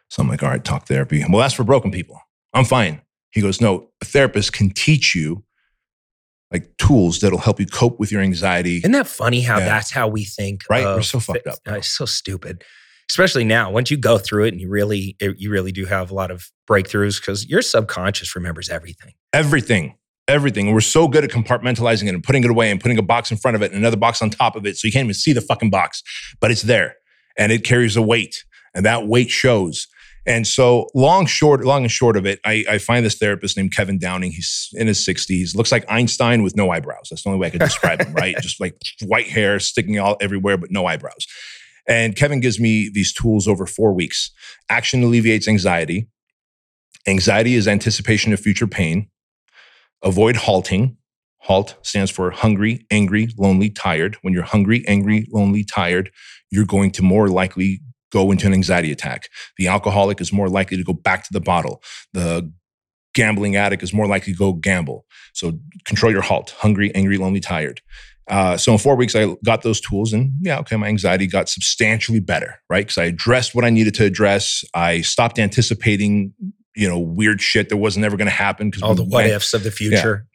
So 0.09 0.21
I'm 0.23 0.27
like, 0.29 0.41
all 0.41 0.49
right, 0.49 0.63
talk 0.63 0.87
therapy. 0.87 1.23
Well, 1.29 1.39
that's 1.41 1.53
for 1.53 1.63
broken 1.63 1.91
people. 1.91 2.19
I'm 2.53 2.65
fine. 2.65 3.01
He 3.31 3.41
goes, 3.41 3.61
no, 3.61 3.89
a 4.01 4.05
therapist 4.05 4.53
can 4.53 4.71
teach 4.71 5.13
you 5.13 5.43
like 6.51 6.75
tools 6.77 7.19
that'll 7.19 7.37
help 7.37 7.59
you 7.59 7.67
cope 7.67 7.99
with 7.99 8.11
your 8.11 8.21
anxiety. 8.21 8.77
Isn't 8.77 8.93
that 8.93 9.05
funny 9.05 9.41
how 9.41 9.59
Yeah. 9.59 9.65
that's 9.65 9.91
how 9.91 10.07
we 10.07 10.25
think? 10.25 10.61
Right? 10.67 10.83
We're 10.83 11.03
so 11.03 11.19
fucked 11.19 11.45
up, 11.45 11.55
Uh, 11.55 11.57
bro. 11.65 11.73
it's 11.75 11.89
so 11.89 12.05
stupid. 12.05 12.63
Especially 13.07 13.43
now, 13.43 13.69
once 13.71 13.91
you 13.91 13.97
go 13.97 14.17
through 14.17 14.45
it 14.45 14.53
and 14.53 14.61
you 14.61 14.67
really, 14.69 15.15
you 15.37 15.51
really 15.51 15.71
do 15.71 15.85
have 15.85 16.09
a 16.09 16.13
lot 16.15 16.31
of 16.31 16.49
breakthroughs 16.67 17.19
because 17.19 17.45
your 17.47 17.61
subconscious 17.61 18.35
remembers 18.35 18.67
everything. 18.69 19.13
everything 19.31 19.95
everything. 20.29 20.67
And 20.67 20.73
we're 20.73 20.81
so 20.81 21.07
good 21.07 21.23
at 21.23 21.31
compartmentalizing 21.31 22.07
it 22.07 22.13
and 22.13 22.23
putting 22.23 22.43
it 22.43 22.49
away 22.49 22.71
and 22.71 22.79
putting 22.79 22.97
a 22.97 23.03
box 23.03 23.31
in 23.31 23.37
front 23.37 23.55
of 23.55 23.61
it 23.61 23.71
and 23.71 23.79
another 23.79 23.97
box 23.97 24.21
on 24.21 24.29
top 24.29 24.55
of 24.55 24.65
it 24.65 24.77
so 24.77 24.87
you 24.87 24.91
can't 24.91 25.05
even 25.05 25.13
see 25.13 25.33
the 25.33 25.41
fucking 25.41 25.69
box 25.69 26.03
but 26.39 26.51
it's 26.51 26.61
there 26.61 26.95
and 27.37 27.51
it 27.51 27.63
carries 27.63 27.95
a 27.95 28.01
weight 28.01 28.43
and 28.73 28.85
that 28.85 29.07
weight 29.07 29.29
shows. 29.29 29.87
And 30.25 30.45
so 30.45 30.89
long 30.93 31.25
short 31.25 31.65
long 31.65 31.83
and 31.83 31.91
short 31.91 32.15
of 32.15 32.25
it 32.25 32.39
i, 32.45 32.63
I 32.69 32.77
find 32.77 33.03
this 33.03 33.15
therapist 33.15 33.57
named 33.57 33.73
kevin 33.73 33.97
downing. 33.97 34.31
He's 34.31 34.69
in 34.73 34.85
his 34.85 34.99
60s 35.05 35.55
looks 35.55 35.71
like 35.71 35.85
einstein 35.89 36.43
with 36.43 36.55
no 36.55 36.69
eyebrows. 36.69 37.07
That's 37.09 37.23
the 37.23 37.29
only 37.29 37.39
way 37.39 37.47
i 37.47 37.49
could 37.49 37.61
describe 37.61 38.01
him 38.01 38.13
right? 38.13 38.35
Just 38.41 38.59
like 38.59 38.75
white 39.03 39.27
hair 39.27 39.59
sticking 39.59 39.97
all 39.97 40.17
everywhere 40.21 40.57
but 40.57 40.71
no 40.71 40.85
eyebrows. 40.85 41.25
And 41.87 42.15
kevin 42.15 42.41
gives 42.41 42.59
me 42.59 42.89
these 42.93 43.11
tools 43.11 43.47
over 43.47 43.65
four 43.65 43.93
weeks. 43.93 44.31
Action 44.69 45.01
alleviates 45.01 45.47
anxiety. 45.47 46.07
Anxiety 47.07 47.55
is 47.55 47.67
anticipation 47.67 48.31
of 48.33 48.39
future 48.39 48.67
pain 48.67 49.09
Avoid 50.03 50.35
halting. 50.35 50.97
Halt 51.41 51.75
stands 51.81 52.11
for 52.11 52.31
hungry, 52.31 52.85
angry, 52.91 53.29
lonely, 53.37 53.69
tired. 53.69 54.17
When 54.21 54.33
you're 54.33 54.43
hungry, 54.43 54.83
angry, 54.87 55.25
lonely, 55.31 55.63
tired, 55.63 56.11
you're 56.51 56.65
going 56.65 56.91
to 56.91 57.01
more 57.01 57.29
likely 57.29 57.79
go 58.11 58.31
into 58.31 58.47
an 58.47 58.53
anxiety 58.53 58.91
attack. 58.91 59.29
The 59.57 59.67
alcoholic 59.67 60.19
is 60.19 60.33
more 60.33 60.49
likely 60.49 60.77
to 60.77 60.83
go 60.83 60.93
back 60.93 61.23
to 61.23 61.29
the 61.31 61.39
bottle. 61.39 61.81
The 62.13 62.51
gambling 63.13 63.55
addict 63.55 63.83
is 63.83 63.93
more 63.93 64.07
likely 64.07 64.33
to 64.33 64.37
go 64.37 64.53
gamble. 64.53 65.05
So 65.33 65.53
control 65.85 66.11
your 66.11 66.21
halt 66.21 66.55
hungry, 66.57 66.93
angry, 66.95 67.17
lonely, 67.17 67.39
tired. 67.39 67.81
Uh, 68.29 68.55
so 68.57 68.71
in 68.71 68.77
four 68.77 68.95
weeks, 68.95 69.15
I 69.15 69.35
got 69.43 69.63
those 69.63 69.81
tools, 69.81 70.13
and 70.13 70.31
yeah, 70.41 70.59
okay, 70.59 70.75
my 70.75 70.87
anxiety 70.87 71.25
got 71.25 71.49
substantially 71.49 72.19
better, 72.19 72.61
right? 72.69 72.85
Because 72.85 72.99
I 72.99 73.05
addressed 73.05 73.55
what 73.55 73.65
I 73.65 73.71
needed 73.71 73.95
to 73.95 74.05
address. 74.05 74.63
I 74.75 75.01
stopped 75.01 75.39
anticipating, 75.39 76.33
you 76.79 76.87
know, 76.87 76.97
weird 76.97 77.41
shit 77.41 77.69
that 77.69 77.77
wasn't 77.77 78.05
ever 78.05 78.15
going 78.15 78.27
to 78.27 78.31
happen. 78.31 78.69
Because 78.69 78.83
All 78.83 78.95
the 78.95 79.03
what 79.03 79.25
ifs 79.25 79.53
of 79.53 79.63
the 79.63 79.71
future. 79.71 80.25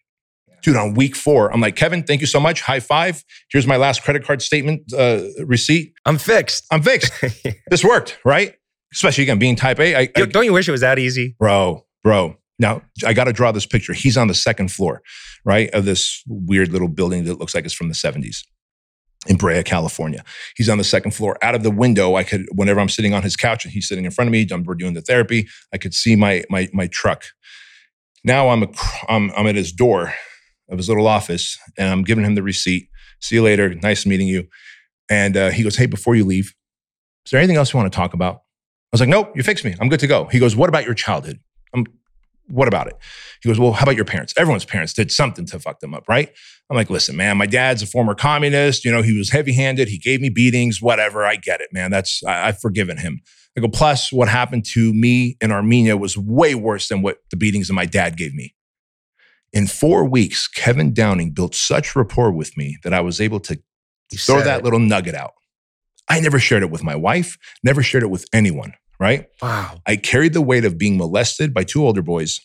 dude, 0.62 0.76
on 0.76 0.94
week 0.94 1.16
four, 1.16 1.50
I'm 1.52 1.60
like, 1.60 1.74
Kevin, 1.74 2.02
thank 2.02 2.20
you 2.20 2.26
so 2.26 2.38
much. 2.38 2.60
High 2.60 2.80
five. 2.80 3.24
Here's 3.50 3.66
my 3.66 3.76
last 3.76 4.02
credit 4.02 4.24
card 4.24 4.42
statement 4.42 4.92
uh, 4.92 5.22
receipt. 5.44 5.94
I'm 6.04 6.18
fixed. 6.18 6.66
I'm 6.70 6.82
fixed. 6.82 7.12
this 7.70 7.82
worked, 7.82 8.18
right? 8.24 8.54
Especially 8.92 9.22
again, 9.22 9.38
being 9.38 9.56
type 9.56 9.80
A. 9.80 9.94
I, 9.94 10.00
I, 10.00 10.08
Yo, 10.16 10.26
Don't 10.26 10.44
you 10.44 10.52
wish 10.52 10.68
it 10.68 10.72
was 10.72 10.82
that 10.82 10.98
easy? 10.98 11.34
bro, 11.38 11.84
bro. 12.02 12.36
Now 12.58 12.82
I 13.04 13.14
got 13.14 13.24
to 13.24 13.32
draw 13.32 13.50
this 13.50 13.66
picture. 13.66 13.94
He's 13.94 14.16
on 14.16 14.28
the 14.28 14.34
second 14.34 14.70
floor, 14.70 15.02
right, 15.44 15.70
of 15.70 15.86
this 15.86 16.22
weird 16.28 16.68
little 16.68 16.88
building 16.88 17.24
that 17.24 17.38
looks 17.38 17.54
like 17.54 17.64
it's 17.64 17.74
from 17.74 17.88
the 17.88 17.94
70s 17.94 18.42
in 19.26 19.36
Brea, 19.36 19.62
California. 19.62 20.24
He's 20.56 20.68
on 20.68 20.78
the 20.78 20.84
second 20.84 21.12
floor. 21.12 21.38
Out 21.42 21.54
of 21.54 21.62
the 21.62 21.70
window, 21.70 22.16
I 22.16 22.24
could, 22.24 22.46
whenever 22.52 22.80
I'm 22.80 22.88
sitting 22.88 23.14
on 23.14 23.22
his 23.22 23.36
couch 23.36 23.64
and 23.64 23.72
he's 23.72 23.88
sitting 23.88 24.04
in 24.04 24.10
front 24.10 24.28
of 24.28 24.32
me, 24.32 24.46
we're 24.64 24.74
doing 24.74 24.94
the 24.94 25.00
therapy. 25.00 25.48
I 25.72 25.78
could 25.78 25.94
see 25.94 26.16
my 26.16 26.44
my 26.50 26.68
my 26.72 26.86
truck. 26.88 27.24
Now 28.22 28.48
I'm 28.48 28.62
a, 28.62 28.68
I'm 29.08 29.30
I'm 29.36 29.46
at 29.46 29.54
his 29.54 29.72
door 29.72 30.14
of 30.68 30.78
his 30.78 30.88
little 30.88 31.06
office, 31.06 31.58
and 31.76 31.88
I'm 31.88 32.02
giving 32.02 32.24
him 32.24 32.34
the 32.34 32.42
receipt. 32.42 32.88
See 33.20 33.36
you 33.36 33.42
later. 33.42 33.74
Nice 33.74 34.06
meeting 34.06 34.28
you. 34.28 34.48
And 35.08 35.36
uh, 35.36 35.50
he 35.50 35.62
goes, 35.62 35.76
Hey, 35.76 35.86
before 35.86 36.14
you 36.14 36.24
leave, 36.24 36.54
is 37.24 37.30
there 37.30 37.40
anything 37.40 37.56
else 37.56 37.72
you 37.72 37.78
want 37.78 37.92
to 37.92 37.96
talk 37.96 38.14
about? 38.14 38.36
I 38.36 38.40
was 38.92 39.00
like, 39.00 39.08
Nope, 39.08 39.32
you 39.34 39.42
fixed 39.42 39.64
me. 39.64 39.74
I'm 39.80 39.88
good 39.88 40.00
to 40.00 40.06
go. 40.06 40.26
He 40.26 40.38
goes, 40.38 40.56
What 40.56 40.68
about 40.68 40.84
your 40.84 40.94
childhood? 40.94 41.40
I'm, 41.74 41.86
what 42.46 42.68
about 42.68 42.86
it? 42.88 42.94
He 43.42 43.48
goes, 43.48 43.58
Well, 43.58 43.72
how 43.72 43.84
about 43.84 43.96
your 43.96 44.04
parents? 44.04 44.34
Everyone's 44.36 44.64
parents 44.64 44.92
did 44.92 45.10
something 45.10 45.46
to 45.46 45.58
fuck 45.58 45.80
them 45.80 45.94
up, 45.94 46.04
right? 46.08 46.30
I'm 46.70 46.76
like, 46.76 46.90
Listen, 46.90 47.16
man, 47.16 47.36
my 47.36 47.46
dad's 47.46 47.82
a 47.82 47.86
former 47.86 48.14
communist. 48.14 48.84
You 48.84 48.92
know, 48.92 49.02
he 49.02 49.16
was 49.16 49.30
heavy 49.30 49.52
handed. 49.54 49.88
He 49.88 49.98
gave 49.98 50.20
me 50.20 50.28
beatings, 50.28 50.80
whatever. 50.82 51.24
I 51.24 51.36
get 51.36 51.60
it, 51.60 51.68
man. 51.72 51.90
That's, 51.90 52.22
I, 52.24 52.48
I've 52.48 52.60
forgiven 52.60 52.98
him. 52.98 53.20
I 53.56 53.60
go, 53.60 53.68
Plus, 53.68 54.12
what 54.12 54.28
happened 54.28 54.64
to 54.72 54.92
me 54.92 55.36
in 55.40 55.52
Armenia 55.52 55.96
was 55.96 56.18
way 56.18 56.54
worse 56.54 56.88
than 56.88 57.02
what 57.02 57.18
the 57.30 57.36
beatings 57.36 57.68
that 57.68 57.74
my 57.74 57.86
dad 57.86 58.16
gave 58.16 58.34
me. 58.34 58.54
In 59.52 59.66
four 59.68 60.04
weeks, 60.04 60.48
Kevin 60.48 60.92
Downing 60.92 61.30
built 61.30 61.54
such 61.54 61.94
rapport 61.94 62.32
with 62.32 62.56
me 62.56 62.76
that 62.82 62.92
I 62.92 63.00
was 63.00 63.20
able 63.20 63.38
to 63.40 63.58
You 64.10 64.18
throw 64.18 64.42
that 64.42 64.58
it. 64.60 64.64
little 64.64 64.80
nugget 64.80 65.14
out. 65.14 65.32
I 66.08 66.18
never 66.20 66.38
shared 66.40 66.62
it 66.64 66.70
with 66.70 66.82
my 66.82 66.96
wife, 66.96 67.38
never 67.62 67.82
shared 67.82 68.02
it 68.02 68.10
with 68.10 68.26
anyone, 68.32 68.74
right? 68.98 69.26
Wow. 69.42 69.78
I 69.86 69.96
carried 69.96 70.32
the 70.32 70.42
weight 70.42 70.64
of 70.64 70.78
being 70.78 70.96
molested 70.96 71.52
by 71.52 71.64
two 71.64 71.84
older 71.84 72.02
boys. 72.02 72.40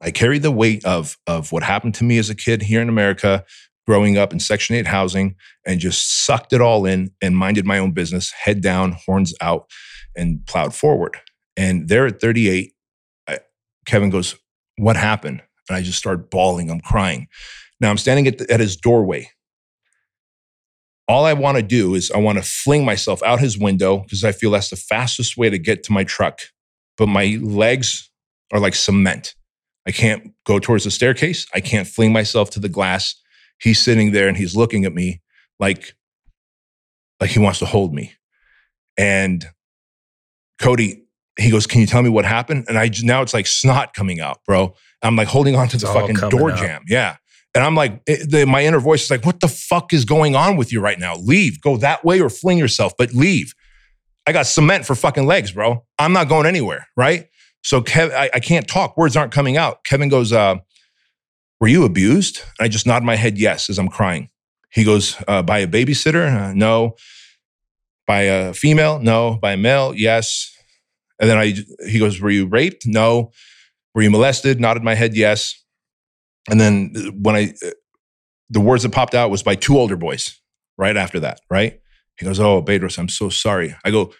I 0.00 0.10
carried 0.10 0.42
the 0.42 0.50
weight 0.50 0.84
of, 0.84 1.16
of 1.26 1.52
what 1.52 1.62
happened 1.62 1.94
to 1.96 2.04
me 2.04 2.18
as 2.18 2.28
a 2.28 2.34
kid 2.34 2.62
here 2.62 2.82
in 2.82 2.88
America, 2.88 3.44
growing 3.86 4.18
up 4.18 4.32
in 4.32 4.40
Section 4.40 4.76
8 4.76 4.86
housing, 4.86 5.36
and 5.66 5.80
just 5.80 6.24
sucked 6.24 6.52
it 6.52 6.60
all 6.60 6.84
in 6.84 7.12
and 7.20 7.36
minded 7.36 7.64
my 7.64 7.78
own 7.78 7.92
business, 7.92 8.32
head 8.32 8.60
down, 8.60 8.96
horns 9.06 9.32
out, 9.40 9.70
and 10.16 10.44
plowed 10.46 10.74
forward. 10.74 11.16
And 11.56 11.88
there 11.88 12.06
at 12.06 12.20
38, 12.20 12.72
I, 13.28 13.38
Kevin 13.86 14.10
goes, 14.10 14.34
What 14.76 14.96
happened? 14.96 15.42
And 15.68 15.76
I 15.76 15.82
just 15.82 15.98
start 15.98 16.30
bawling. 16.30 16.70
I'm 16.70 16.80
crying. 16.80 17.28
Now 17.80 17.90
I'm 17.90 17.98
standing 17.98 18.26
at, 18.26 18.38
the, 18.38 18.50
at 18.52 18.60
his 18.60 18.76
doorway. 18.76 19.30
All 21.08 21.24
I 21.24 21.32
want 21.32 21.56
to 21.56 21.62
do 21.62 21.94
is 21.94 22.10
I 22.10 22.18
want 22.18 22.38
to 22.38 22.44
fling 22.44 22.84
myself 22.84 23.22
out 23.22 23.40
his 23.40 23.58
window 23.58 23.98
because 23.98 24.24
I 24.24 24.32
feel 24.32 24.50
that's 24.52 24.70
the 24.70 24.76
fastest 24.76 25.36
way 25.36 25.50
to 25.50 25.58
get 25.58 25.82
to 25.84 25.92
my 25.92 26.04
truck. 26.04 26.40
But 26.96 27.08
my 27.08 27.38
legs 27.42 28.10
are 28.52 28.60
like 28.60 28.74
cement. 28.74 29.34
I 29.86 29.90
can't 29.90 30.32
go 30.46 30.58
towards 30.58 30.84
the 30.84 30.90
staircase. 30.90 31.46
I 31.54 31.60
can't 31.60 31.88
fling 31.88 32.12
myself 32.12 32.50
to 32.50 32.60
the 32.60 32.68
glass. 32.68 33.16
He's 33.60 33.80
sitting 33.80 34.12
there 34.12 34.28
and 34.28 34.36
he's 34.36 34.54
looking 34.54 34.84
at 34.84 34.94
me 34.94 35.20
like, 35.58 35.94
like 37.20 37.30
he 37.30 37.38
wants 37.40 37.58
to 37.60 37.66
hold 37.66 37.92
me. 37.92 38.12
And 38.96 39.44
Cody, 40.60 41.04
he 41.38 41.50
goes, 41.50 41.66
Can 41.66 41.80
you 41.80 41.86
tell 41.86 42.02
me 42.02 42.10
what 42.10 42.24
happened? 42.24 42.66
And 42.68 42.78
I 42.78 42.90
now 43.02 43.22
it's 43.22 43.34
like 43.34 43.46
snot 43.46 43.94
coming 43.94 44.20
out, 44.20 44.38
bro. 44.46 44.74
I'm 45.02 45.16
like 45.16 45.28
holding 45.28 45.56
on 45.56 45.66
to 45.68 45.78
the 45.78 45.86
It's 45.86 45.94
fucking 45.94 46.28
door 46.30 46.52
out. 46.52 46.58
jam. 46.58 46.82
Yeah. 46.86 47.16
And 47.54 47.62
I'm 47.62 47.74
like, 47.74 48.00
it- 48.06 48.30
the, 48.30 48.46
my 48.46 48.64
inner 48.64 48.80
voice 48.80 49.04
is 49.04 49.10
like, 49.10 49.24
What 49.26 49.40
the 49.40 49.48
fuck 49.48 49.92
is 49.92 50.04
going 50.04 50.34
on 50.36 50.56
with 50.56 50.72
you 50.72 50.80
right 50.80 50.98
now? 50.98 51.14
Leave, 51.16 51.60
go 51.60 51.76
that 51.78 52.04
way 52.04 52.20
or 52.20 52.28
fling 52.30 52.58
yourself, 52.58 52.92
but 52.96 53.12
leave. 53.12 53.54
I 54.26 54.32
got 54.32 54.46
cement 54.46 54.86
for 54.86 54.94
fucking 54.94 55.26
legs, 55.26 55.50
bro. 55.52 55.84
I'm 55.98 56.12
not 56.12 56.28
going 56.28 56.46
anywhere, 56.46 56.86
right? 56.96 57.26
So 57.64 57.80
Kev, 57.80 58.12
I, 58.12 58.30
I 58.34 58.40
can't 58.40 58.66
talk. 58.68 58.96
Words 58.96 59.16
aren't 59.16 59.32
coming 59.32 59.56
out. 59.56 59.84
Kevin 59.84 60.08
goes, 60.08 60.32
uh, 60.32 60.56
"Were 61.60 61.68
you 61.68 61.84
abused?" 61.84 62.40
And 62.58 62.64
I 62.64 62.68
just 62.68 62.86
nod 62.86 63.02
my 63.02 63.16
head 63.16 63.36
yes 63.38 63.68
as 63.68 63.78
I'm 63.78 63.88
crying. 63.88 64.30
He 64.70 64.84
goes, 64.84 65.16
uh, 65.28 65.42
"By 65.42 65.58
a 65.58 65.66
babysitter? 65.66 66.32
Uh, 66.50 66.54
no. 66.54 66.94
By 68.06 68.22
a 68.22 68.52
female? 68.54 68.98
No. 69.00 69.38
By 69.42 69.52
a 69.52 69.56
male? 69.56 69.92
Yes." 69.94 70.50
And 71.20 71.28
then 71.30 71.38
I, 71.38 71.54
he 71.88 71.98
goes, 71.98 72.20
"Were 72.20 72.30
you 72.30 72.46
raped? 72.46 72.86
No. 72.86 73.32
Were 73.94 74.02
you 74.02 74.10
molested?" 74.10 74.60
Nodded 74.60 74.82
my 74.84 74.94
head 74.94 75.14
yes. 75.16 75.61
And 76.50 76.60
then 76.60 76.92
uh, 76.96 77.00
when 77.20 77.36
I, 77.36 77.54
uh, 77.64 77.70
the 78.50 78.60
words 78.60 78.82
that 78.82 78.92
popped 78.92 79.14
out 79.14 79.30
was 79.30 79.42
by 79.42 79.54
two 79.54 79.78
older 79.78 79.96
boys. 79.96 80.38
Right 80.78 80.96
after 80.96 81.20
that, 81.20 81.40
right? 81.50 81.80
He 82.18 82.24
goes, 82.24 82.40
"Oh, 82.40 82.62
Bedros, 82.62 82.98
I'm 82.98 83.08
so 83.08 83.28
sorry." 83.28 83.76
I 83.84 83.90
go, 83.90 84.12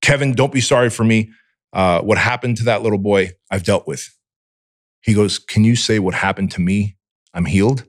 "Kevin, 0.00 0.32
don't 0.32 0.52
be 0.52 0.62
sorry 0.62 0.88
for 0.90 1.04
me. 1.04 1.30
Uh, 1.74 2.00
what 2.00 2.16
happened 2.18 2.56
to 2.56 2.64
that 2.64 2.82
little 2.82 2.98
boy, 2.98 3.32
I've 3.50 3.62
dealt 3.64 3.86
with." 3.86 4.08
He 5.02 5.12
goes, 5.12 5.38
"Can 5.38 5.62
you 5.62 5.76
say 5.76 5.98
what 5.98 6.14
happened 6.14 6.50
to 6.52 6.60
me? 6.62 6.96
I'm 7.34 7.44
healed." 7.44 7.84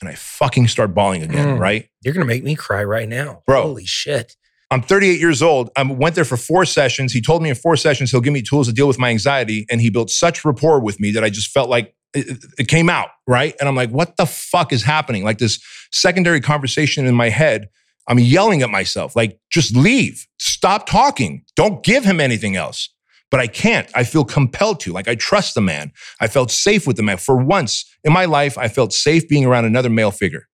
And 0.00 0.08
I 0.08 0.14
fucking 0.14 0.68
start 0.68 0.94
bawling 0.94 1.22
again, 1.22 1.56
Mm. 1.56 1.58
right? 1.58 1.88
You're 2.02 2.14
gonna 2.14 2.26
make 2.26 2.44
me 2.44 2.54
cry 2.54 2.84
right 2.84 3.08
now, 3.08 3.42
Bro. 3.46 3.62
Holy 3.62 3.86
shit! 3.86 4.36
I'm 4.70 4.82
38 4.82 5.18
years 5.18 5.42
old. 5.42 5.70
I 5.76 5.82
went 5.82 6.14
there 6.14 6.24
for 6.24 6.36
four 6.36 6.64
sessions. 6.66 7.12
He 7.12 7.20
told 7.22 7.42
me 7.42 7.48
in 7.48 7.54
four 7.56 7.76
sessions 7.76 8.10
he'll 8.10 8.20
give 8.20 8.32
me 8.34 8.42
tools 8.42 8.66
to 8.68 8.72
deal 8.72 8.86
with 8.86 8.98
my 8.98 9.08
anxiety, 9.10 9.66
and 9.70 9.80
he 9.80 9.88
built 9.90 10.10
such 10.10 10.44
rapport 10.44 10.78
with 10.80 11.00
me 11.00 11.10
that 11.12 11.24
I 11.24 11.30
just 11.30 11.50
felt 11.50 11.68
like 11.70 11.94
it, 12.14 12.44
it 12.58 12.68
came 12.68 12.88
out 12.88 13.08
right. 13.26 13.54
And 13.60 13.68
I'm 13.68 13.76
like, 13.76 13.90
"What 13.90 14.16
the 14.16 14.26
fuck 14.26 14.72
is 14.72 14.82
happening?" 14.82 15.24
Like 15.24 15.38
this 15.38 15.60
secondary 15.92 16.40
conversation 16.40 17.06
in 17.06 17.14
my 17.14 17.28
head. 17.28 17.68
I'm 18.08 18.18
yelling 18.18 18.62
at 18.62 18.70
myself, 18.70 19.14
like, 19.14 19.38
"Just 19.50 19.76
leave. 19.76 20.26
Stop 20.38 20.86
talking. 20.86 21.44
Don't 21.56 21.84
give 21.84 22.04
him 22.04 22.20
anything 22.20 22.56
else." 22.56 22.88
But 23.30 23.38
I 23.38 23.46
can't. 23.46 23.88
I 23.94 24.02
feel 24.02 24.24
compelled 24.24 24.80
to. 24.80 24.92
Like 24.92 25.06
I 25.06 25.14
trust 25.14 25.54
the 25.54 25.60
man. 25.60 25.92
I 26.20 26.26
felt 26.26 26.50
safe 26.50 26.86
with 26.86 26.96
the 26.96 27.02
man. 27.02 27.18
For 27.18 27.36
once 27.36 27.84
in 28.02 28.12
my 28.12 28.24
life, 28.24 28.58
I 28.58 28.68
felt 28.68 28.92
safe 28.92 29.28
being 29.28 29.44
around 29.44 29.64
another 29.66 29.90
male 29.90 30.10
figure. 30.10 30.48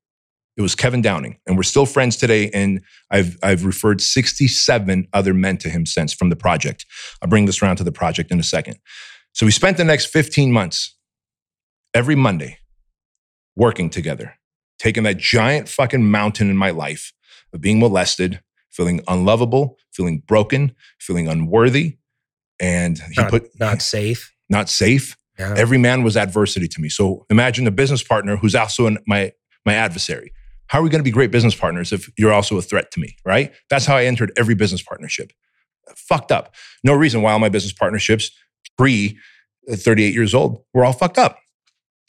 It 0.57 0.62
was 0.62 0.74
Kevin 0.74 1.02
Downing, 1.02 1.38
and 1.46 1.57
we're 1.57 1.64
still 1.64 1.84
friends 1.86 2.16
today. 2.16 2.50
And 2.50 2.82
I've 3.11 3.38
I've 3.42 3.64
referred 3.64 4.00
67 4.00 5.07
other 5.12 5.34
men 5.34 5.57
to 5.59 5.70
him 5.70 5.86
since 5.86 6.12
from 6.12 6.30
the 6.30 6.36
project. 6.36 6.86
I'll 7.22 7.28
bring 7.28 7.46
this 7.46 7.62
around 7.62 7.76
to 7.76 7.84
the 7.84 7.92
project 7.92 8.30
in 8.30 8.40
a 8.40 8.42
second. 8.42 8.78
So 9.32 9.44
we 9.44 9.52
spent 9.52 9.76
the 9.76 9.84
next 9.84 10.07
15 10.07 10.50
months 10.50 10.95
every 11.97 12.14
Monday 12.14 12.59
working 13.57 13.88
together, 13.88 14.34
taking 14.78 15.03
that 15.05 15.16
giant 15.16 15.66
fucking 15.66 16.05
mountain 16.11 16.51
in 16.51 16.57
my 16.57 16.68
life 16.70 17.12
of 17.55 17.62
being 17.62 17.78
molested, 17.80 18.40
feeling 18.70 19.01
unlovable, 19.09 19.78
feeling 19.94 20.22
broken, 20.26 20.74
feeling 21.01 21.26
unworthy. 21.26 21.97
And 22.61 22.99
he 22.99 23.22
Not, 23.22 23.30
put 23.30 23.49
not 23.59 23.80
safe. 23.80 24.34
not 24.51 24.68
safe. 24.68 25.16
Yeah. 25.38 25.55
Every 25.57 25.78
man 25.78 26.03
was 26.03 26.16
adversity 26.18 26.68
to 26.68 26.80
me. 26.82 26.90
So 26.90 27.24
imagine 27.30 27.66
a 27.66 27.70
business 27.70 28.03
partner 28.03 28.36
who's 28.36 28.55
also 28.55 28.86
an, 28.86 28.99
my 29.07 29.32
my 29.64 29.74
adversary. 29.74 30.32
How 30.68 30.80
are 30.80 30.82
we 30.82 30.90
going 30.90 31.01
to 31.01 31.05
be 31.05 31.11
great 31.11 31.30
business 31.30 31.55
partners 31.55 31.92
if 31.92 32.11
you're 32.18 32.32
also 32.32 32.59
a 32.59 32.62
threat 32.62 32.90
to 32.92 33.01
me, 33.01 33.16
right? 33.24 33.53
That's 33.70 33.86
how 33.86 33.97
I 33.97 34.05
entered 34.05 34.32
every 34.36 34.55
business 34.55 34.82
partnership. 34.82 35.32
Fucked 35.97 36.32
up. 36.32 36.55
No 36.84 36.92
reason 36.94 37.22
why 37.22 37.32
all 37.32 37.38
my 37.38 37.49
business 37.49 37.72
partnerships 37.72 38.30
pre 38.76 39.18
uh, 39.70 39.76
38 39.76 40.12
years 40.14 40.34
old 40.34 40.62
were 40.74 40.84
all 40.84 40.92
fucked 40.92 41.18
up. 41.18 41.38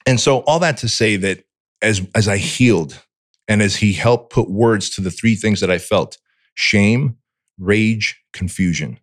And 0.07 0.19
so 0.19 0.39
all 0.39 0.59
that 0.59 0.77
to 0.77 0.89
say 0.89 1.17
that 1.17 1.43
as 1.81 2.01
as 2.15 2.27
I 2.27 2.37
healed 2.37 3.03
and 3.47 3.61
as 3.61 3.75
he 3.75 3.93
helped 3.93 4.31
put 4.31 4.49
words 4.49 4.89
to 4.91 5.01
the 5.01 5.11
three 5.11 5.35
things 5.35 5.59
that 5.59 5.69
I 5.69 5.77
felt, 5.77 6.17
shame, 6.55 7.17
rage, 7.59 8.19
confusion. 8.33 8.99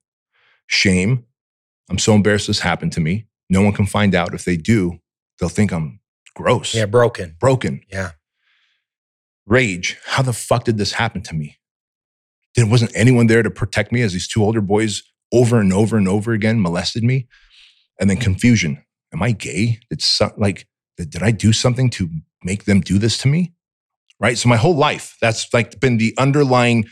Shame, 0.67 1.25
I'm 1.91 1.99
so 1.99 2.15
embarrassed 2.15 2.47
this 2.47 2.61
happened 2.61 2.93
to 2.93 3.01
me. 3.01 3.27
No 3.51 3.61
one 3.63 3.73
can 3.75 3.87
find 3.87 4.15
out. 4.15 4.35
If 4.35 4.45
they 4.45 4.57
do, 4.57 4.99
they'll 5.39 5.51
think 5.51 5.73
I'm 5.73 6.01
gross, 6.35 6.75
yeah, 6.75 6.87
broken. 6.87 7.37
broken. 7.39 7.83
Yeah. 7.91 8.13
Rage, 9.47 9.99
how 10.07 10.23
the 10.23 10.33
fuck 10.33 10.65
did 10.65 10.79
this 10.79 10.93
happen 10.93 11.21
to 11.23 11.35
me? 11.35 11.59
There 12.57 12.67
wasn't 12.67 12.93
anyone 12.95 13.27
there 13.27 13.43
to 13.43 13.51
protect 13.51 13.93
me 13.93 14.01
as 14.01 14.15
these 14.15 14.27
two 14.27 14.43
older 14.43 14.63
boys 14.63 15.03
over 15.33 15.61
and 15.61 15.73
over 15.73 15.99
and 15.99 16.09
over 16.09 16.33
again 16.33 16.63
molested 16.63 17.05
me. 17.05 17.27
And 18.01 18.09
then 18.09 18.17
confusion. 18.17 18.83
Am 19.13 19.23
I 19.23 19.33
gay? 19.33 19.81
It's 19.91 20.21
like 20.39 20.67
did 20.97 21.23
I 21.23 21.31
do 21.31 21.53
something 21.53 21.91
to 21.91 22.09
make 22.43 22.65
them 22.65 22.81
do 22.81 22.99
this 22.99 23.19
to 23.19 23.29
me? 23.29 23.55
Right? 24.21 24.39
So 24.39 24.49
my 24.49 24.57
whole 24.57 24.77
life, 24.77 25.17
that's 25.21 25.53
like 25.53 25.81
been 25.81 25.97
the 25.99 26.15
underlying 26.19 26.85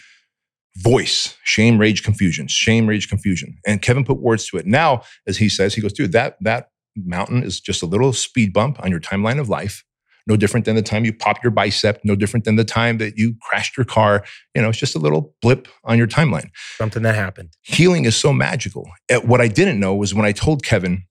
voice 0.76 1.36
shame 1.44 1.76
rage 1.76 2.02
confusion 2.02 2.46
shame 2.48 2.86
rage 2.86 3.06
confusion 3.08 3.58
and 3.66 3.82
kevin 3.82 4.04
put 4.04 4.20
words 4.20 4.48
to 4.48 4.56
it 4.56 4.64
now 4.64 5.02
as 5.26 5.36
he 5.36 5.46
says 5.48 5.74
he 5.74 5.82
goes 5.82 5.92
dude 5.92 6.12
that 6.12 6.36
that 6.40 6.70
mountain 6.96 7.42
is 7.42 7.60
just 7.60 7.82
a 7.82 7.86
little 7.86 8.12
speed 8.12 8.52
bump 8.54 8.82
on 8.82 8.90
your 8.90 9.00
timeline 9.00 9.38
of 9.38 9.50
life 9.50 9.84
no 10.26 10.34
different 10.34 10.64
than 10.64 10.74
the 10.74 10.82
time 10.82 11.04
you 11.04 11.12
popped 11.12 11.44
your 11.44 11.50
bicep 11.50 12.00
no 12.04 12.14
different 12.14 12.44
than 12.44 12.56
the 12.56 12.64
time 12.64 12.96
that 12.96 13.18
you 13.18 13.34
crashed 13.42 13.76
your 13.76 13.84
car 13.84 14.24
you 14.54 14.62
know 14.62 14.70
it's 14.70 14.78
just 14.78 14.94
a 14.94 14.98
little 14.98 15.34
blip 15.42 15.68
on 15.84 15.98
your 15.98 16.06
timeline 16.06 16.48
Something 16.78 17.02
that 17.02 17.16
happened. 17.16 17.50
healing 17.60 18.06
is 18.06 18.16
so 18.16 18.32
magical 18.32 18.88
what 19.24 19.42
i 19.42 19.48
didn't 19.48 19.78
know 19.78 19.94
was 19.94 20.14
when 20.14 20.24
i 20.24 20.32
told 20.32 20.64
kevin 20.64 21.04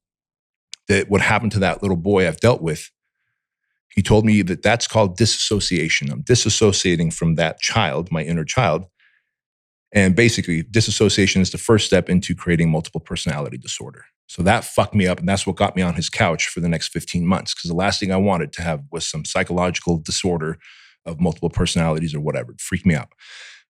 that 0.91 1.09
what 1.09 1.21
happened 1.21 1.51
to 1.51 1.59
that 1.59 1.81
little 1.81 1.97
boy 1.97 2.27
i've 2.27 2.39
dealt 2.39 2.61
with 2.61 2.91
he 3.89 4.01
told 4.01 4.25
me 4.25 4.41
that 4.41 4.61
that's 4.61 4.87
called 4.87 5.17
disassociation 5.17 6.11
i'm 6.11 6.23
disassociating 6.23 7.13
from 7.13 7.35
that 7.35 7.59
child 7.59 8.11
my 8.11 8.23
inner 8.23 8.45
child 8.45 8.85
and 9.93 10.15
basically, 10.15 10.63
disassociation 10.63 11.41
is 11.41 11.51
the 11.51 11.57
first 11.57 11.85
step 11.85 12.09
into 12.09 12.33
creating 12.33 12.69
multiple 12.69 13.01
personality 13.01 13.57
disorder. 13.57 14.05
So 14.27 14.41
that 14.43 14.63
fucked 14.63 14.95
me 14.95 15.05
up. 15.05 15.19
And 15.19 15.27
that's 15.27 15.45
what 15.45 15.57
got 15.57 15.75
me 15.75 15.81
on 15.81 15.95
his 15.95 16.09
couch 16.09 16.47
for 16.47 16.61
the 16.61 16.69
next 16.69 16.89
15 16.89 17.25
months. 17.25 17.53
Because 17.53 17.69
the 17.69 17.75
last 17.75 17.99
thing 17.99 18.11
I 18.11 18.17
wanted 18.17 18.53
to 18.53 18.61
have 18.61 18.83
was 18.89 19.05
some 19.05 19.25
psychological 19.25 19.97
disorder 19.97 20.57
of 21.05 21.19
multiple 21.19 21.49
personalities 21.49 22.15
or 22.15 22.21
whatever. 22.21 22.53
It 22.53 22.61
freaked 22.61 22.85
me 22.85 22.95
out. 22.95 23.09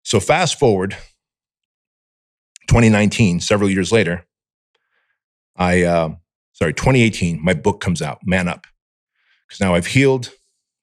So 0.03 0.19
fast 0.19 0.59
forward 0.59 0.95
2019, 2.67 3.39
several 3.39 3.69
years 3.69 3.91
later, 3.91 4.25
I, 5.55 5.83
uh, 5.83 6.09
sorry, 6.61 6.73
2018, 6.75 7.43
my 7.43 7.55
book 7.55 7.79
comes 7.79 8.03
out, 8.03 8.19
Man 8.23 8.47
Up. 8.47 8.67
Because 9.47 9.59
now 9.59 9.73
I've 9.73 9.87
healed, 9.87 10.29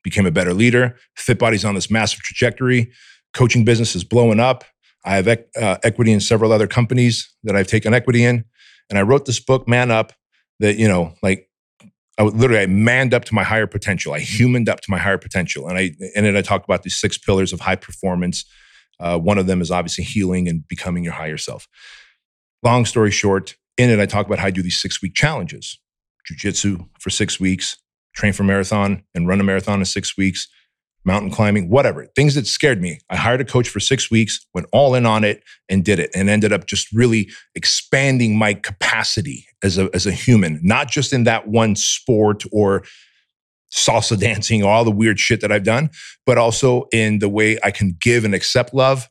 became 0.03 0.27
a 0.27 0.31
better 0.33 0.53
leader. 0.53 0.97
Fit 1.15 1.39
Body's 1.39 1.65
on 1.65 1.77
this 1.77 1.89
massive 1.89 2.19
trajectory. 2.19 2.91
Coaching 3.33 3.65
business 3.65 3.95
is 3.95 4.03
blowing 4.03 4.41
up. 4.41 4.65
I 5.05 5.15
have 5.15 5.29
uh, 5.29 5.79
equity 5.85 6.11
in 6.11 6.19
several 6.19 6.51
other 6.51 6.67
companies 6.67 7.33
that 7.45 7.55
I've 7.55 7.69
taken 7.69 7.95
equity 7.95 8.25
in. 8.25 8.45
And 8.91 8.99
I 8.99 9.03
wrote 9.03 9.25
this 9.25 9.39
book, 9.39 9.69
Man 9.69 9.93
Up, 9.93 10.13
that, 10.59 10.79
you 10.79 10.89
know, 10.89 11.15
like 11.23 11.49
I 12.19 12.25
literally, 12.25 12.63
I 12.63 12.67
manned 12.67 13.15
up 13.15 13.25
to 13.27 13.35
my 13.35 13.45
higher 13.45 13.69
potential. 13.69 14.15
I 14.15 14.19
humaned 14.19 14.69
up 14.69 14.81
to 14.81 14.91
my 14.91 14.99
higher 14.99 15.19
potential. 15.19 15.69
And 15.69 15.79
I, 15.79 15.93
and 16.17 16.27
then 16.27 16.37
I 16.37 16.43
talk 16.43 16.65
about 16.65 16.83
these 16.83 16.99
six 16.99 17.17
pillars 17.17 17.53
of 17.53 17.61
high 17.61 17.77
performance. 17.77 18.45
Uh, 18.99 19.17
one 19.17 19.39
of 19.39 19.47
them 19.47 19.61
is 19.61 19.71
obviously 19.71 20.03
healing 20.03 20.49
and 20.49 20.67
becoming 20.67 21.05
your 21.05 21.13
higher 21.13 21.37
self. 21.37 21.69
Long 22.65 22.85
story 22.85 23.13
short, 23.13 23.55
in 23.79 23.91
it, 23.91 24.01
I 24.01 24.07
talk 24.07 24.27
about 24.27 24.41
how 24.41 24.49
I 24.49 24.51
do 24.51 24.63
these 24.63 24.81
six 24.81 25.01
week 25.01 25.15
challenges 25.15 25.79
jujitsu 26.31 26.87
for 26.99 27.11
six 27.11 27.41
weeks, 27.41 27.79
train 28.15 28.33
for 28.33 28.45
marathon 28.45 29.03
and 29.15 29.27
run 29.27 29.41
a 29.41 29.45
marathon 29.45 29.79
in 29.79 29.85
six 29.85 30.17
weeks, 30.17 30.49
mountain 31.05 31.31
climbing, 31.31 31.71
whatever. 31.71 32.07
Things 32.15 32.35
that 32.35 32.47
scared 32.47 32.83
me. 32.83 32.99
I 33.09 33.17
hired 33.17 33.41
a 33.41 33.45
coach 33.45 33.69
for 33.69 33.81
six 33.81 34.11
weeks, 34.11 34.47
went 34.53 34.67
all 34.73 34.95
in 34.95 35.07
on 35.07 35.25
it, 35.25 35.43
and 35.69 35.85
did 35.85 35.99
it, 35.99 36.11
and 36.15 36.29
ended 36.29 36.53
up 36.53 36.67
just 36.67 36.93
really 36.93 37.31
expanding 37.55 38.37
my 38.37 38.55
capacity 38.55 39.47
as 39.63 39.79
a, 39.79 39.89
as 39.95 40.07
a 40.07 40.13
human, 40.13 40.61
not 40.63 40.91
just 40.91 41.13
in 41.13 41.25
that 41.25 41.49
one 41.49 41.77
sport 41.77 42.45
or 42.53 42.85
salsa 43.73 44.19
dancing, 44.21 44.63
all 44.63 44.85
the 44.85 44.91
weird 44.91 45.19
shit 45.19 45.41
that 45.41 45.53
I've 45.53 45.65
done, 45.65 45.91
but 46.27 46.37
also 46.39 46.89
in 46.93 47.21
the 47.21 47.29
way 47.29 47.59
I 47.63 47.71
can 47.71 47.97
give 47.99 48.25
and 48.25 48.35
accept 48.35 48.75
love. 48.75 49.09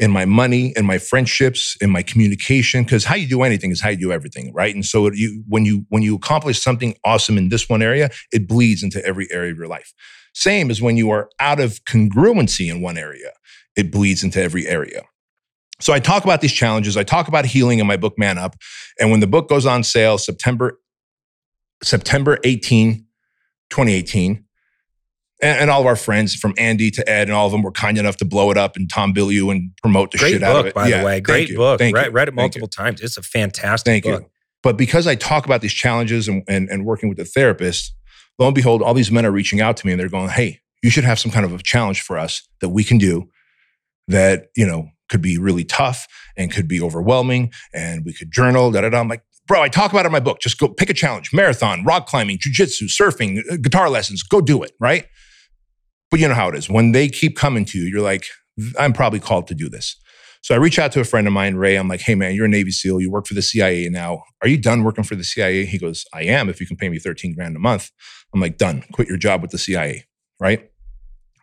In 0.00 0.10
my 0.10 0.24
money, 0.24 0.72
in 0.76 0.84
my 0.84 0.98
friendships, 0.98 1.76
in 1.80 1.88
my 1.88 2.02
communication, 2.02 2.82
because 2.82 3.04
how 3.04 3.14
you 3.14 3.28
do 3.28 3.42
anything 3.42 3.70
is 3.70 3.80
how 3.80 3.90
you 3.90 3.96
do 3.96 4.10
everything, 4.10 4.52
right? 4.52 4.74
And 4.74 4.84
so 4.84 5.12
you, 5.12 5.44
when 5.46 5.64
you 5.64 5.86
when 5.88 6.02
you 6.02 6.16
accomplish 6.16 6.60
something 6.60 6.96
awesome 7.04 7.38
in 7.38 7.48
this 7.48 7.68
one 7.68 7.80
area, 7.80 8.10
it 8.32 8.48
bleeds 8.48 8.82
into 8.82 9.04
every 9.06 9.28
area 9.30 9.52
of 9.52 9.56
your 9.56 9.68
life. 9.68 9.94
Same 10.34 10.68
as 10.68 10.82
when 10.82 10.96
you 10.96 11.10
are 11.10 11.30
out 11.38 11.60
of 11.60 11.84
congruency 11.84 12.68
in 12.68 12.82
one 12.82 12.98
area, 12.98 13.30
it 13.76 13.92
bleeds 13.92 14.24
into 14.24 14.42
every 14.42 14.66
area. 14.66 15.02
So 15.80 15.92
I 15.92 16.00
talk 16.00 16.24
about 16.24 16.40
these 16.40 16.52
challenges. 16.52 16.96
I 16.96 17.02
talk 17.04 17.28
about 17.28 17.44
healing 17.44 17.78
in 17.78 17.86
my 17.86 17.96
book, 17.96 18.18
Man 18.18 18.38
Up. 18.38 18.56
And 18.98 19.10
when 19.10 19.20
the 19.20 19.26
book 19.26 19.48
goes 19.48 19.66
on 19.66 19.82
sale, 19.82 20.18
September, 20.18 20.78
September 21.82 22.38
18, 22.44 23.06
2018, 23.70 24.43
And, 25.44 25.58
and 25.60 25.70
all 25.70 25.80
of 25.80 25.86
our 25.86 25.96
friends 25.96 26.34
from 26.34 26.54
Andy 26.56 26.90
to 26.92 27.08
Ed 27.08 27.28
and 27.28 27.32
all 27.32 27.46
of 27.46 27.52
them 27.52 27.62
were 27.62 27.70
kind 27.70 27.98
enough 27.98 28.16
to 28.16 28.24
blow 28.24 28.50
it 28.50 28.56
up 28.56 28.76
and 28.76 28.88
Tom 28.90 29.12
Bilyeu 29.12 29.50
and 29.52 29.70
promote 29.82 30.10
the 30.10 30.18
Great 30.18 30.32
shit 30.32 30.42
out 30.42 30.56
of 30.56 30.66
it. 30.66 30.74
by 30.74 30.88
Yeah, 30.88 31.00
the 31.00 31.04
way. 31.06 31.20
Great 31.20 31.50
you, 31.50 31.56
book. 31.56 31.78
Thank 31.78 31.94
read, 31.94 32.06
you, 32.06 32.12
read 32.12 32.28
it 32.28 32.34
multiple 32.34 32.66
times. 32.68 33.00
It's 33.00 33.16
a 33.18 33.22
fantastic 33.22 33.90
Thank 33.90 34.04
book. 34.04 34.22
you. 34.22 34.30
But 34.62 34.78
because 34.78 35.06
I 35.06 35.14
talk 35.14 35.44
about 35.44 35.60
these 35.60 35.74
challenges 35.74 36.26
and, 36.26 36.42
and, 36.48 36.68
and 36.70 36.86
working 36.86 37.08
with 37.10 37.18
the 37.18 37.24
therapist, 37.26 37.94
lo 38.38 38.46
and 38.46 38.54
behold, 38.54 38.82
all 38.82 38.94
these 38.94 39.10
men 39.12 39.26
are 39.26 39.30
reaching 39.30 39.60
out 39.60 39.76
to 39.76 39.86
me 39.86 39.92
and 39.92 40.00
they're 40.00 40.08
going, 40.08 40.30
Hey, 40.30 40.60
you 40.82 40.88
should 40.90 41.04
have 41.04 41.18
some 41.18 41.30
kind 41.30 41.44
of 41.44 41.52
a 41.52 41.62
challenge 41.62 42.00
for 42.00 42.18
us 42.18 42.46
that 42.60 42.70
we 42.70 42.82
can 42.82 42.96
do 42.98 43.28
that, 44.08 44.46
you 44.56 44.66
know, 44.66 44.88
could 45.10 45.20
be 45.20 45.36
really 45.36 45.64
tough 45.64 46.06
and 46.36 46.50
could 46.50 46.66
be 46.66 46.80
overwhelming 46.80 47.52
and 47.74 48.04
we 48.06 48.12
could 48.14 48.32
journal, 48.32 48.70
da 48.70 48.80
da 48.80 48.88
da. 48.88 49.00
I'm 49.00 49.08
like, 49.08 49.22
bro, 49.46 49.60
I 49.60 49.68
talk 49.68 49.92
about 49.92 50.04
it 50.04 50.06
in 50.06 50.12
my 50.12 50.20
book. 50.20 50.40
Just 50.40 50.58
go 50.58 50.68
pick 50.68 50.88
a 50.88 50.94
challenge, 50.94 51.30
marathon, 51.34 51.84
rock 51.84 52.06
climbing, 52.06 52.38
jujitsu, 52.38 52.84
surfing, 52.84 53.40
guitar 53.62 53.90
lessons, 53.90 54.22
go 54.22 54.40
do 54.40 54.62
it, 54.62 54.72
right? 54.80 55.04
But 56.14 56.20
you 56.20 56.28
know 56.28 56.34
how 56.34 56.48
it 56.48 56.54
is. 56.54 56.70
When 56.70 56.92
they 56.92 57.08
keep 57.08 57.36
coming 57.36 57.64
to 57.64 57.76
you, 57.76 57.86
you're 57.86 58.00
like, 58.00 58.26
I'm 58.78 58.92
probably 58.92 59.18
called 59.18 59.48
to 59.48 59.54
do 59.56 59.68
this. 59.68 59.96
So 60.42 60.54
I 60.54 60.58
reach 60.58 60.78
out 60.78 60.92
to 60.92 61.00
a 61.00 61.04
friend 61.04 61.26
of 61.26 61.32
mine, 61.32 61.56
Ray. 61.56 61.74
I'm 61.74 61.88
like, 61.88 62.02
hey, 62.02 62.14
man, 62.14 62.36
you're 62.36 62.44
a 62.44 62.48
Navy 62.48 62.70
SEAL. 62.70 63.00
You 63.00 63.10
work 63.10 63.26
for 63.26 63.34
the 63.34 63.42
CIA 63.42 63.88
now. 63.88 64.22
Are 64.40 64.46
you 64.46 64.56
done 64.56 64.84
working 64.84 65.02
for 65.02 65.16
the 65.16 65.24
CIA? 65.24 65.64
He 65.64 65.76
goes, 65.76 66.04
I 66.14 66.22
am, 66.22 66.48
if 66.48 66.60
you 66.60 66.68
can 66.68 66.76
pay 66.76 66.88
me 66.88 67.00
13 67.00 67.34
grand 67.34 67.56
a 67.56 67.58
month. 67.58 67.90
I'm 68.32 68.40
like, 68.40 68.58
done. 68.58 68.84
Quit 68.92 69.08
your 69.08 69.16
job 69.16 69.42
with 69.42 69.50
the 69.50 69.58
CIA, 69.58 70.04
right? 70.38 70.70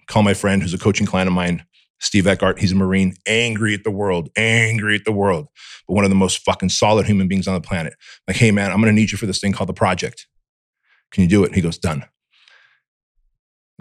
Call 0.07 0.23
my 0.23 0.33
friend 0.33 0.61
who's 0.61 0.73
a 0.73 0.77
coaching 0.77 1.05
client 1.05 1.27
of 1.27 1.33
mine, 1.33 1.65
Steve 1.99 2.25
Eckhart. 2.25 2.59
He's 2.59 2.71
a 2.71 2.75
Marine, 2.75 3.15
angry 3.27 3.73
at 3.73 3.83
the 3.83 3.91
world, 3.91 4.29
angry 4.37 4.95
at 4.95 5.03
the 5.03 5.11
world, 5.11 5.49
but 5.85 5.95
one 5.95 6.05
of 6.05 6.09
the 6.11 6.15
most 6.15 6.45
fucking 6.45 6.69
solid 6.69 7.05
human 7.05 7.27
beings 7.27 7.45
on 7.45 7.55
the 7.55 7.67
planet. 7.67 7.95
Like, 8.25 8.37
hey, 8.37 8.51
man, 8.51 8.71
I'm 8.71 8.77
going 8.77 8.95
to 8.95 8.97
need 8.97 9.11
you 9.11 9.17
for 9.17 9.25
this 9.25 9.41
thing 9.41 9.51
called 9.51 9.67
the 9.67 9.73
project. 9.73 10.27
Can 11.11 11.23
you 11.23 11.29
do 11.29 11.43
it? 11.43 11.53
He 11.53 11.59
goes, 11.59 11.77
done. 11.77 12.05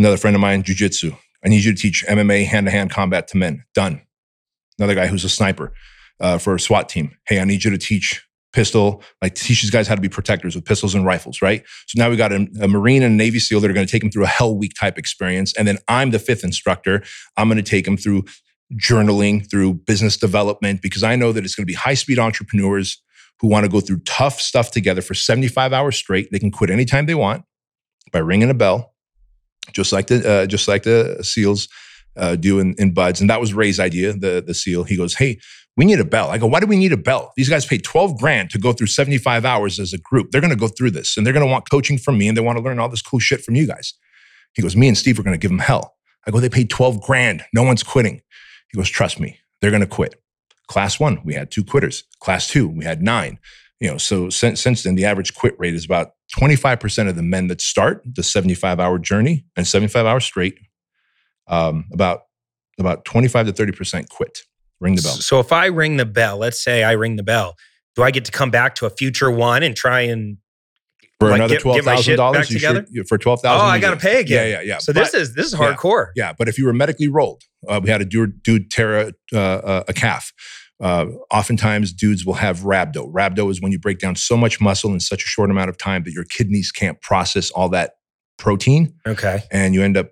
Another 0.00 0.16
friend 0.16 0.34
of 0.34 0.40
mine, 0.40 0.62
jujitsu. 0.62 1.14
I 1.44 1.50
need 1.50 1.62
you 1.62 1.74
to 1.74 1.78
teach 1.78 2.06
MMA 2.08 2.46
hand 2.46 2.66
to 2.66 2.70
hand 2.70 2.90
combat 2.90 3.28
to 3.28 3.36
men. 3.36 3.64
Done. 3.74 4.00
Another 4.78 4.94
guy 4.94 5.06
who's 5.06 5.24
a 5.24 5.28
sniper 5.28 5.74
uh, 6.20 6.38
for 6.38 6.54
a 6.54 6.58
SWAT 6.58 6.88
team. 6.88 7.14
Hey, 7.26 7.38
I 7.38 7.44
need 7.44 7.64
you 7.64 7.70
to 7.70 7.76
teach 7.76 8.26
pistol, 8.54 9.02
like 9.20 9.34
teach 9.34 9.60
these 9.60 9.70
guys 9.70 9.86
how 9.86 9.94
to 9.94 10.00
be 10.00 10.08
protectors 10.08 10.54
with 10.54 10.64
pistols 10.64 10.94
and 10.94 11.04
rifles, 11.04 11.42
right? 11.42 11.64
So 11.86 12.02
now 12.02 12.08
we 12.08 12.16
got 12.16 12.32
a, 12.32 12.48
a 12.62 12.66
Marine 12.66 13.02
and 13.02 13.12
a 13.12 13.14
Navy 13.14 13.38
SEAL 13.38 13.60
that 13.60 13.70
are 13.70 13.74
going 13.74 13.86
to 13.86 13.92
take 13.92 14.00
them 14.00 14.10
through 14.10 14.24
a 14.24 14.28
Hell 14.28 14.56
Week 14.56 14.72
type 14.72 14.96
experience. 14.96 15.52
And 15.58 15.68
then 15.68 15.76
I'm 15.86 16.12
the 16.12 16.18
fifth 16.18 16.44
instructor. 16.44 17.02
I'm 17.36 17.48
going 17.48 17.62
to 17.62 17.70
take 17.70 17.84
them 17.84 17.98
through 17.98 18.24
journaling, 18.76 19.50
through 19.50 19.74
business 19.74 20.16
development, 20.16 20.80
because 20.80 21.02
I 21.02 21.14
know 21.14 21.30
that 21.32 21.44
it's 21.44 21.54
going 21.54 21.64
to 21.64 21.70
be 21.70 21.74
high 21.74 21.92
speed 21.92 22.18
entrepreneurs 22.18 23.02
who 23.40 23.48
want 23.48 23.64
to 23.64 23.70
go 23.70 23.80
through 23.80 24.00
tough 24.06 24.40
stuff 24.40 24.70
together 24.70 25.02
for 25.02 25.12
75 25.12 25.74
hours 25.74 25.96
straight. 25.96 26.30
They 26.32 26.38
can 26.38 26.50
quit 26.50 26.70
anytime 26.70 27.04
they 27.04 27.14
want 27.14 27.44
by 28.12 28.20
ringing 28.20 28.48
a 28.48 28.54
bell, 28.54 28.94
just 29.72 29.92
like 29.92 30.06
the 30.06 30.28
uh, 30.28 30.46
just 30.46 30.68
like 30.68 30.82
the 30.82 31.18
SEALs 31.22 31.68
uh, 32.16 32.36
do 32.36 32.58
in, 32.58 32.74
in 32.78 32.92
BUD/S. 32.92 33.20
And 33.20 33.30
that 33.30 33.40
was 33.40 33.54
Ray's 33.54 33.80
idea, 33.80 34.12
the 34.12 34.42
the 34.44 34.54
SEAL. 34.54 34.84
He 34.84 34.96
goes, 34.96 35.14
"Hey, 35.14 35.38
we 35.76 35.84
need 35.84 36.00
a 36.00 36.04
bell." 36.04 36.30
I 36.30 36.38
go, 36.38 36.46
"Why 36.46 36.60
do 36.60 36.66
we 36.66 36.76
need 36.76 36.92
a 36.92 36.96
bell? 36.96 37.32
These 37.36 37.48
guys 37.48 37.66
paid 37.66 37.84
12 37.84 38.18
grand 38.18 38.50
to 38.50 38.58
go 38.58 38.72
through 38.72 38.88
75 38.88 39.44
hours 39.44 39.78
as 39.78 39.92
a 39.92 39.98
group. 39.98 40.30
They're 40.30 40.40
going 40.40 40.52
to 40.52 40.56
go 40.56 40.68
through 40.68 40.92
this, 40.92 41.16
and 41.16 41.26
they're 41.26 41.32
going 41.32 41.46
to 41.46 41.50
want 41.50 41.70
coaching 41.70 41.98
from 41.98 42.18
me, 42.18 42.28
and 42.28 42.36
they 42.36 42.42
want 42.42 42.58
to 42.58 42.64
learn 42.64 42.78
all 42.78 42.88
this 42.88 43.02
cool 43.02 43.20
shit 43.20 43.42
from 43.42 43.54
you 43.54 43.66
guys." 43.66 43.94
He 44.54 44.62
goes, 44.62 44.76
"Me 44.76 44.88
and 44.88 44.98
Steve 44.98 45.18
are 45.18 45.22
going 45.22 45.34
to 45.34 45.40
give 45.40 45.50
them 45.50 45.60
hell." 45.60 45.96
I 46.26 46.30
go, 46.30 46.40
"They 46.40 46.48
paid 46.48 46.70
12 46.70 47.00
grand. 47.02 47.44
No 47.52 47.62
one's 47.62 47.82
quitting." 47.82 48.22
He 48.70 48.76
goes, 48.76 48.88
"Trust 48.88 49.20
me, 49.20 49.38
they're 49.60 49.70
going 49.70 49.80
to 49.80 49.86
quit." 49.86 50.20
Class 50.68 51.00
one, 51.00 51.20
we 51.24 51.34
had 51.34 51.50
two 51.50 51.64
quitters. 51.64 52.04
Class 52.20 52.46
two, 52.46 52.68
we 52.68 52.84
had 52.84 53.02
nine. 53.02 53.40
You 53.80 53.90
know, 53.90 53.96
so 53.96 54.30
since, 54.30 54.60
since 54.60 54.84
then, 54.84 54.94
the 54.94 55.06
average 55.06 55.34
quit 55.34 55.58
rate 55.58 55.74
is 55.74 55.84
about 55.84 56.12
25% 56.38 57.08
of 57.08 57.16
the 57.16 57.22
men 57.22 57.48
that 57.48 57.60
start 57.60 58.02
the 58.04 58.22
75 58.22 58.78
hour 58.80 58.98
journey 58.98 59.44
and 59.56 59.66
75 59.66 60.06
hours 60.06 60.24
straight, 60.24 60.58
um, 61.48 61.86
about, 61.92 62.22
about 62.78 63.04
25 63.04 63.46
to 63.46 63.52
30% 63.52 64.08
quit. 64.08 64.40
Ring 64.80 64.94
the 64.94 65.02
bell. 65.02 65.12
So 65.12 65.40
if 65.40 65.52
I 65.52 65.66
ring 65.66 65.98
the 65.98 66.06
bell, 66.06 66.38
let's 66.38 66.62
say 66.62 66.84
I 66.84 66.92
ring 66.92 67.16
the 67.16 67.22
bell, 67.22 67.56
do 67.96 68.02
I 68.02 68.10
get 68.10 68.24
to 68.26 68.32
come 68.32 68.50
back 68.50 68.74
to 68.76 68.86
a 68.86 68.90
future 68.90 69.30
one 69.30 69.62
and 69.62 69.76
try 69.76 70.00
and 70.00 70.38
For 71.18 71.28
like, 71.28 71.36
another 71.36 71.58
twelve 71.58 71.82
thousand 71.82 72.16
dollars, 72.16 72.50
you 72.50 72.58
together? 72.58 72.86
should 72.94 73.08
for 73.08 73.18
twelve 73.18 73.40
oh, 73.40 73.42
thousand. 73.42 73.68
I 73.68 73.78
got 73.78 73.90
to 73.90 73.96
pay 73.96 74.20
again? 74.20 74.48
Yeah, 74.48 74.60
yeah, 74.60 74.62
yeah. 74.62 74.78
So 74.78 74.92
this 74.92 75.12
is 75.12 75.34
this 75.34 75.46
is 75.46 75.52
yeah. 75.52 75.74
hardcore. 75.74 76.08
Yeah, 76.16 76.32
but 76.32 76.48
if 76.48 76.56
you 76.56 76.64
were 76.64 76.72
medically 76.72 77.08
rolled, 77.08 77.42
uh, 77.68 77.80
we 77.82 77.90
had 77.90 78.00
a 78.00 78.04
dude, 78.04 78.42
dude 78.42 78.70
tear 78.70 79.12
a, 79.32 79.36
uh, 79.36 79.84
a 79.86 79.92
calf. 79.92 80.32
Uh, 80.80 81.06
oftentimes, 81.30 81.92
dudes 81.92 82.24
will 82.24 82.34
have 82.34 82.60
rhabdo. 82.60 83.12
Rhabdo 83.12 83.50
is 83.50 83.60
when 83.60 83.70
you 83.72 83.78
break 83.78 83.98
down 83.98 84.16
so 84.16 84.36
much 84.36 84.60
muscle 84.60 84.92
in 84.92 85.00
such 85.00 85.22
a 85.22 85.26
short 85.26 85.50
amount 85.50 85.68
of 85.68 85.76
time 85.76 86.04
that 86.04 86.12
your 86.12 86.24
kidneys 86.24 86.72
can't 86.72 87.00
process 87.02 87.50
all 87.50 87.68
that 87.70 87.92
protein, 88.38 88.94
Okay. 89.06 89.40
and 89.50 89.74
you 89.74 89.82
end 89.82 89.96
up 89.96 90.10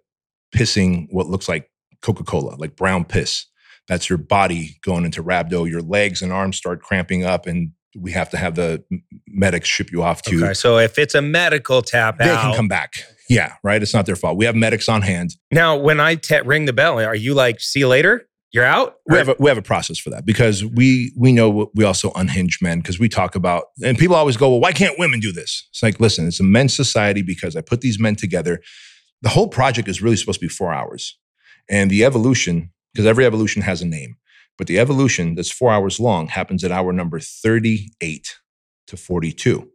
pissing 0.55 1.07
what 1.11 1.27
looks 1.27 1.49
like 1.49 1.71
Coca 2.03 2.25
Cola, 2.25 2.55
like 2.57 2.77
brown 2.77 3.05
piss. 3.05 3.47
That's 3.87 4.09
your 4.11 4.19
body 4.19 4.77
going 4.83 5.05
into 5.07 5.23
rhabdo. 5.23 5.69
Your 5.69 5.81
legs 5.81 6.21
and 6.21 6.31
arms 6.33 6.57
start 6.59 6.83
cramping 6.83 7.25
up, 7.25 7.47
and 7.47 7.71
we 7.97 8.13
have 8.13 8.29
to 8.31 8.37
have 8.37 8.55
the 8.55 8.85
medics 9.27 9.67
ship 9.69 9.91
you 9.91 10.03
off 10.03 10.21
to. 10.23 10.45
Okay. 10.45 10.55
So 10.55 10.77
if 10.79 10.99
it's 10.99 11.15
a 11.15 11.23
medical 11.23 11.81
tap 11.81 12.19
They 12.19 12.29
out, 12.29 12.43
can 12.43 12.55
come 12.55 12.69
back. 12.69 12.93
Yeah, 13.31 13.55
right. 13.65 13.83
It's 13.83 13.95
not 13.95 14.05
their 14.07 14.17
fault. 14.17 14.37
We 14.37 14.45
have 14.45 14.55
medics 14.55 14.89
on 14.89 15.01
hand. 15.03 15.31
now 15.51 15.77
when 15.77 15.99
I 16.01 16.15
te- 16.17 16.41
ring 16.43 16.67
the 16.67 16.73
bell, 16.75 16.99
are 17.01 17.15
you 17.15 17.33
like, 17.35 17.61
see 17.61 17.81
you 17.81 17.89
later? 17.89 18.27
You're 18.53 18.65
out? 18.65 18.95
we 19.07 19.19
have 19.19 19.29
a, 19.29 19.37
we 19.39 19.51
have 19.51 19.59
a 19.59 19.63
process 19.63 19.99
for 19.99 20.11
that 20.11 20.25
because 20.25 20.65
we 20.65 21.13
we 21.17 21.33
know 21.33 21.71
we 21.75 21.85
also 21.85 22.11
unhinge 22.13 22.61
men 22.63 22.79
because 22.81 22.99
we 22.99 23.09
talk 23.09 23.35
about 23.35 23.67
and 23.85 23.99
people 23.99 24.17
always 24.17 24.37
go 24.37 24.49
well 24.49 24.61
why 24.61 24.73
can't 24.73 24.99
women 24.99 25.21
do 25.21 25.33
this? 25.33 25.69
It's 25.71 25.83
like 25.83 26.01
listen 26.01 26.27
it's 26.27 26.41
a 26.41 26.45
men's 26.45 26.75
society 26.75 27.23
because 27.23 27.57
i 27.57 27.61
put 27.61 27.83
these 27.83 27.99
men 27.99 28.15
together. 28.17 28.61
The 29.21 29.29
whole 29.31 29.49
project 29.49 29.89
is 29.89 30.01
really 30.01 30.17
supposed 30.17 30.41
to 30.41 30.47
be 30.47 30.51
four 30.51 30.73
hours. 30.73 31.19
And 31.69 31.91
the 31.91 32.05
evolution 32.05 32.73
because 32.95 33.07
every 33.07 33.27
evolution 33.27 33.63
has 33.63 33.83
a 33.83 33.87
name 33.87 34.17
but 34.57 34.67
the 34.67 34.79
evolution 34.79 35.35
that's 35.35 35.51
four 35.51 35.71
hours 35.71 36.01
long 36.01 36.29
happens 36.29 36.65
at 36.65 36.73
hour 36.73 36.93
number 36.93 37.21
38 37.21 38.37
to 38.87 38.97
42 38.97 39.69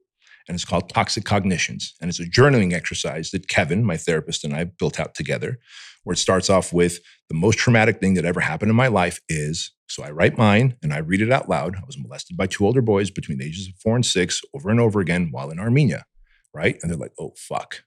and 0.48 0.56
it's 0.56 0.66
called 0.66 0.90
toxic 0.90 1.24
cognitions. 1.24 1.94
And 2.02 2.10
it's 2.10 2.20
a 2.20 2.26
journaling 2.26 2.74
exercise 2.74 3.30
that 3.32 3.48
kevin 3.48 3.84
my 3.84 3.98
therapist 3.98 4.44
and 4.44 4.56
i 4.56 4.64
built 4.64 5.00
out 5.00 5.14
together 5.14 5.60
where 6.04 6.14
it 6.14 6.18
starts 6.18 6.50
off 6.50 6.74
with 6.74 7.00
the 7.30 7.36
most 7.36 7.58
traumatic 7.58 8.00
thing 8.00 8.14
that 8.16 8.26
ever 8.26 8.40
happened 8.40 8.70
in 8.70 8.76
my 8.76 8.88
life 8.88 9.20
is 9.30 9.72
so 9.88 10.04
I 10.04 10.10
write 10.12 10.38
mine 10.38 10.76
and 10.82 10.92
I 10.92 10.98
read 10.98 11.22
it 11.22 11.32
out 11.32 11.50
loud. 11.50 11.76
I 11.76 11.86
was 11.86 12.00
molested 12.00 12.36
by 12.36 12.48
two 12.48 12.66
older 12.66 12.82
boys 12.82 13.12
between 13.12 13.38
the 13.38 13.46
ages 13.46 13.68
of 13.68 13.76
four 13.76 13.96
and 13.96 14.06
six 14.06 14.42
over 14.54 14.70
and 14.70 14.80
over 14.80 15.00
again 15.00 15.30
while 15.32 15.52
in 15.52 15.60
Armenia, 15.60 16.06
right? 16.54 16.80
And 16.82 16.90
they're 16.90 16.98
like, 16.98 17.14
oh, 17.20 17.34
fuck. 17.38 17.84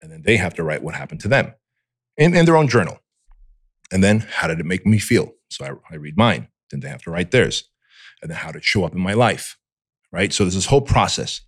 And 0.00 0.10
then 0.10 0.22
they 0.24 0.36
have 0.38 0.54
to 0.54 0.64
write 0.64 0.82
what 0.82 0.94
happened 0.94 1.20
to 1.20 1.28
them 1.28 1.54
in, 2.16 2.34
in 2.34 2.46
their 2.46 2.56
own 2.56 2.66
journal. 2.66 2.98
And 3.92 4.02
then 4.02 4.26
how 4.28 4.48
did 4.48 4.58
it 4.58 4.66
make 4.66 4.84
me 4.84 4.98
feel? 4.98 5.32
So 5.50 5.64
I, 5.64 5.94
I 5.94 5.96
read 5.98 6.16
mine. 6.16 6.48
Then 6.70 6.80
they 6.80 6.88
have 6.88 7.02
to 7.02 7.10
write 7.10 7.30
theirs. 7.30 7.64
And 8.20 8.30
then 8.30 8.38
how 8.38 8.50
did 8.50 8.58
it 8.58 8.64
show 8.64 8.84
up 8.84 8.92
in 8.92 9.00
my 9.00 9.14
life, 9.14 9.56
right? 10.10 10.32
So 10.32 10.44
there's 10.44 10.54
this 10.54 10.66
whole 10.66 10.80
process. 10.80 11.42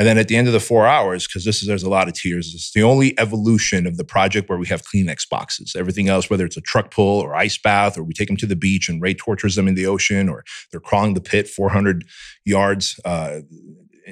And 0.00 0.06
then 0.06 0.16
at 0.16 0.28
the 0.28 0.36
end 0.36 0.46
of 0.46 0.54
the 0.54 0.60
four 0.60 0.86
hours, 0.86 1.26
because 1.26 1.44
this 1.44 1.60
is 1.60 1.68
there's 1.68 1.82
a 1.82 1.90
lot 1.90 2.08
of 2.08 2.14
tears, 2.14 2.54
it's 2.54 2.72
the 2.72 2.82
only 2.82 3.12
evolution 3.20 3.86
of 3.86 3.98
the 3.98 4.04
project 4.04 4.48
where 4.48 4.56
we 4.56 4.66
have 4.68 4.82
Kleenex 4.82 5.28
boxes. 5.28 5.76
Everything 5.76 6.08
else, 6.08 6.30
whether 6.30 6.46
it's 6.46 6.56
a 6.56 6.62
truck 6.62 6.90
pull 6.90 7.20
or 7.20 7.34
ice 7.34 7.58
bath, 7.58 7.98
or 7.98 8.02
we 8.02 8.14
take 8.14 8.28
them 8.28 8.36
to 8.38 8.46
the 8.46 8.56
beach 8.56 8.88
and 8.88 9.02
Ray 9.02 9.12
tortures 9.12 9.56
them 9.56 9.68
in 9.68 9.74
the 9.74 9.84
ocean, 9.84 10.30
or 10.30 10.42
they're 10.70 10.80
crawling 10.80 11.12
the 11.12 11.20
pit 11.20 11.48
400 11.48 12.06
yards 12.46 12.98
uh, 13.04 13.40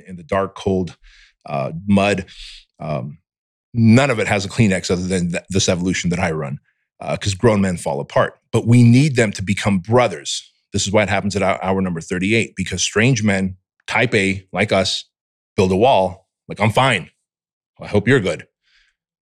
in 0.07 0.17
the 0.17 0.23
dark, 0.23 0.55
cold 0.55 0.99
uh, 1.47 1.73
mud. 1.87 2.27
Um, 2.79 3.17
none 3.73 4.11
of 4.11 4.19
it 4.19 4.27
has 4.27 4.45
a 4.45 4.51
Kleenex 4.51 4.91
other 4.91 5.07
than 5.07 5.31
th- 5.31 5.45
this 5.49 5.71
evolution 5.71 6.11
that 6.11 6.19
I 6.19 6.33
run, 6.33 6.59
because 7.13 7.33
grown 7.33 7.63
men 7.63 7.79
fall 7.79 8.01
apart. 8.01 8.39
But 8.53 8.67
we 8.67 8.83
need 8.83 9.17
them 9.17 9.33
to 9.33 9.43
become 9.43 9.79
brothers. 9.79 10.53
This 10.75 10.87
is 10.87 10.93
why 10.93 11.05
it 11.05 11.09
happens 11.09 11.35
at 11.35 11.43
hour 11.43 11.81
number 11.81 12.03
38, 12.03 12.57
because 12.57 12.83
strange 12.83 13.23
men, 13.23 13.57
type 13.87 14.15
A, 14.15 14.47
like 14.53 14.71
us, 14.71 15.07
build 15.59 15.73
a 15.73 15.77
wall. 15.77 16.29
Like, 16.47 16.61
I'm 16.61 16.71
fine. 16.71 17.11
I 17.81 17.89
hope 17.89 18.07
you're 18.07 18.21
good. 18.21 18.47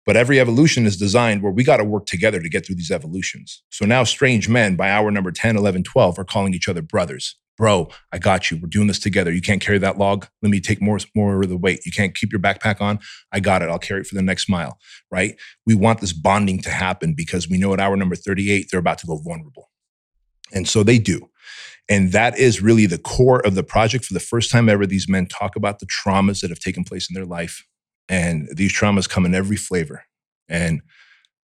But 0.06 0.16
every 0.16 0.40
evolution 0.40 0.88
is 0.88 0.98
designed 0.98 1.44
where 1.44 1.52
we 1.52 1.64
got 1.64 1.78
to 1.78 1.84
work 1.84 2.06
together 2.06 2.42
to 2.42 2.50
get 2.50 2.66
through 2.66 2.76
these 2.76 2.90
evolutions. 2.90 3.62
So 3.70 3.86
now, 3.86 4.06
strange 4.06 4.48
men 4.48 4.78
by 4.78 4.90
hour 4.90 5.12
number 5.12 5.32
10, 5.32 5.58
11, 5.58 5.84
12 5.84 6.18
are 6.18 6.24
calling 6.24 6.54
each 6.54 6.70
other 6.70 6.82
brothers. 6.82 7.38
Bro, 7.58 7.90
I 8.14 8.18
got 8.18 8.50
you. 8.50 8.58
We're 8.58 8.70
doing 8.70 8.88
this 8.88 8.98
together. 8.98 9.32
You 9.32 9.42
can't 9.42 9.62
carry 9.62 9.78
that 9.80 9.98
log. 9.98 10.26
Let 10.42 10.50
me 10.50 10.62
take 10.62 10.82
more, 10.82 10.98
more 11.14 11.44
of 11.44 11.50
the 11.50 11.58
weight. 11.58 11.86
You 11.86 11.92
can't 11.92 12.16
keep 12.16 12.32
your 12.32 12.42
backpack 12.42 12.80
on. 12.80 13.00
I 13.34 13.42
got 13.42 13.62
it. 13.62 13.70
I'll 13.70 13.78
carry 13.78 14.00
it 14.00 14.08
for 14.08 14.16
the 14.16 14.22
next 14.22 14.50
mile, 14.50 14.80
right? 15.12 15.36
We 15.66 15.76
want 15.76 16.00
this 16.00 16.14
bonding 16.14 16.62
to 16.62 16.70
happen 16.72 17.14
because 17.14 17.50
we 17.50 17.58
know 17.58 17.74
at 17.74 17.82
hour 17.82 17.98
number 17.98 18.16
38, 18.16 18.68
they're 18.72 18.80
about 18.80 19.00
to 19.00 19.08
go 19.08 19.18
vulnerable. 19.18 19.70
And 20.54 20.68
so 20.68 20.82
they 20.82 20.98
do. 20.98 21.30
And 21.90 22.12
that 22.12 22.38
is 22.38 22.62
really 22.62 22.86
the 22.86 22.98
core 22.98 23.46
of 23.46 23.56
the 23.56 23.64
project. 23.64 24.06
For 24.06 24.14
the 24.14 24.20
first 24.20 24.52
time 24.52 24.70
ever, 24.70 24.86
these 24.86 25.10
men 25.10 25.26
talk 25.26 25.56
about 25.56 25.80
the 25.80 25.88
traumas 25.88 26.42
that 26.42 26.50
have 26.50 26.60
taken 26.60 26.84
place 26.84 27.10
in 27.10 27.14
their 27.14 27.26
life. 27.26 27.66
And 28.08 28.48
these 28.54 28.74
traumas 28.74 29.10
come 29.10 29.26
in 29.26 29.36
every 29.36 29.58
flavor. 29.58 30.04
And 30.48 30.82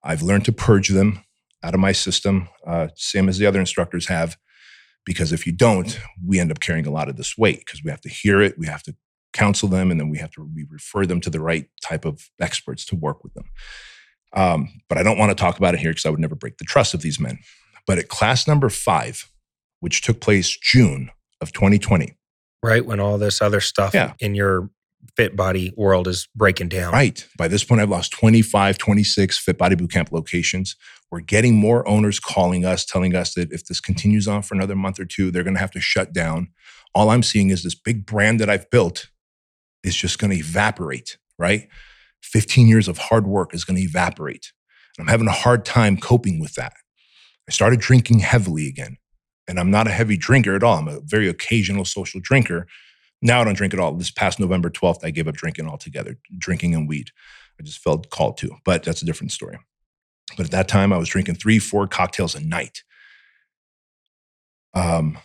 I've 0.04 0.22
learned 0.22 0.46
to 0.46 0.52
purge 0.52 0.90
them 0.90 1.22
out 1.64 1.74
of 1.74 1.80
my 1.80 1.92
system, 1.92 2.50
uh, 2.66 2.88
same 2.96 3.30
as 3.30 3.38
the 3.38 3.46
other 3.46 3.60
instructors 3.60 4.08
have. 4.08 4.38
Because 5.06 5.32
if 5.32 5.46
you 5.46 5.54
don't, 5.54 6.00
we 6.26 6.40
end 6.40 6.52
up 6.52 6.60
carrying 6.60 6.86
a 6.86 6.92
lot 6.92 7.10
of 7.10 7.16
this 7.16 7.38
weight 7.38 7.60
because 7.60 7.84
we 7.84 7.90
have 7.90 8.02
to 8.02 8.10
hear 8.10 8.42
it, 8.42 8.58
we 8.58 8.68
have 8.68 8.84
to 8.84 8.96
counsel 9.34 9.70
them, 9.70 9.90
and 9.90 10.00
then 10.00 10.10
we 10.10 10.18
have 10.18 10.32
to 10.32 10.50
we 10.54 10.66
refer 10.70 11.06
them 11.06 11.22
to 11.22 11.30
the 11.30 11.40
right 11.40 11.70
type 11.82 12.06
of 12.06 12.30
experts 12.42 12.86
to 12.86 12.96
work 12.96 13.24
with 13.24 13.34
them. 13.34 13.46
Um, 14.34 14.82
but 14.90 14.98
I 14.98 15.04
don't 15.04 15.18
want 15.18 15.30
to 15.30 15.42
talk 15.42 15.58
about 15.58 15.74
it 15.74 15.80
here 15.80 15.92
because 15.92 16.06
I 16.06 16.10
would 16.10 16.20
never 16.20 16.36
break 16.36 16.58
the 16.58 16.66
trust 16.66 16.94
of 16.94 17.02
these 17.02 17.20
men. 17.20 17.40
But 17.86 17.98
at 17.98 18.10
class 18.10 18.48
number 18.48 18.70
five, 18.70 19.30
which 19.80 20.02
took 20.02 20.20
place 20.22 20.58
June 20.58 21.12
of 21.42 21.52
2020, 21.54 22.16
Right 22.64 22.86
when 22.86 23.00
all 23.00 23.18
this 23.18 23.42
other 23.42 23.60
stuff 23.62 23.94
Yeah. 23.94 24.14
in 24.20 24.34
your 24.36 24.70
fit 25.16 25.36
body 25.36 25.72
world 25.78 26.08
is 26.08 26.28
breaking 26.36 26.70
down. 26.70 26.92
Right. 26.92 27.26
By 27.38 27.48
this 27.48 27.64
point, 27.64 27.82
I've 27.82 27.90
lost 27.90 28.12
25, 28.12 28.78
26 28.78 29.38
Fit 29.38 29.58
Body 29.58 29.76
Boot 29.76 29.92
Camp 29.92 30.12
locations. 30.12 30.76
We're 31.12 31.20
getting 31.22 31.56
more 31.56 31.88
owners 31.88 32.20
calling 32.20 32.66
us, 32.66 32.84
telling 32.84 33.16
us 33.16 33.34
that 33.36 33.52
if 33.54 33.66
this 33.66 33.80
continues 33.80 34.28
on 34.28 34.42
for 34.42 34.56
another 34.56 34.76
month 34.76 35.00
or 35.00 35.06
two, 35.06 35.32
they're 35.32 35.44
going 35.44 35.54
to 35.54 35.60
have 35.60 35.72
to 35.72 35.80
shut 35.80 36.12
down. 36.14 36.50
All 36.96 37.12
I'm 37.12 37.24
seeing 37.24 37.50
is 37.52 37.64
this 37.64 37.76
big 37.76 38.06
brand 38.06 38.40
that 38.40 38.50
I've 38.50 38.70
built 38.72 39.10
is 39.84 39.96
just 39.96 40.18
going 40.20 40.32
to 40.32 40.38
evaporate, 40.38 41.18
right? 41.38 41.70
15 42.24 42.68
years 42.68 42.88
of 42.88 42.98
hard 42.98 43.28
work 43.28 43.54
is 43.54 43.64
going 43.64 43.78
to 43.78 43.84
evaporate. 43.84 44.52
And 44.98 45.08
I'm 45.08 45.12
having 45.12 45.28
a 45.28 45.32
hard 45.32 45.64
time 45.64 45.96
coping 45.98 46.40
with 46.40 46.56
that. 46.56 46.74
I 47.48 47.52
started 47.52 47.80
drinking 47.80 48.20
heavily 48.20 48.68
again. 48.68 48.98
And 49.48 49.60
I'm 49.60 49.72
not 49.72 49.88
a 49.88 49.92
heavy 49.92 50.18
drinker 50.18 50.56
at 50.56 50.64
all. 50.64 50.78
I'm 50.78 50.88
a 50.88 51.00
very 51.00 51.28
occasional 51.28 51.86
social 51.86 52.20
drinker. 52.22 52.68
Now 53.22 53.42
I 53.42 53.44
don't 53.46 53.56
drink 53.56 53.74
at 53.74 53.80
all. 53.80 53.94
This 53.94 54.12
past 54.12 54.40
November 54.40 54.70
12th, 54.70 55.04
I 55.04 55.10
gave 55.10 55.28
up 55.28 55.36
drinking 55.36 55.68
altogether, 55.68 56.18
drinking 56.38 56.76
and 56.76 56.88
weed. 56.88 57.12
I 57.60 57.64
just 57.64 57.80
felt 57.80 58.10
called 58.10 58.38
to, 58.38 58.58
but 58.66 58.84
that's 58.84 59.02
a 59.02 59.06
different 59.06 59.32
story. 59.32 59.58
But 60.36 60.48
at 60.48 60.52
that 60.52 60.68
time, 60.68 60.92
I 60.92 60.98
was 60.98 61.10
drinking 61.10 61.36
three, 61.36 61.60
four 61.60 61.88
cocktails 61.88 62.36
a 62.36 62.40
night. 62.40 62.84
Um, 64.74 65.18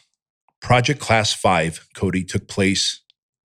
Project 0.60 1.00
Class 1.00 1.32
5, 1.32 1.88
Cody, 1.94 2.24
took 2.24 2.48
place 2.48 3.02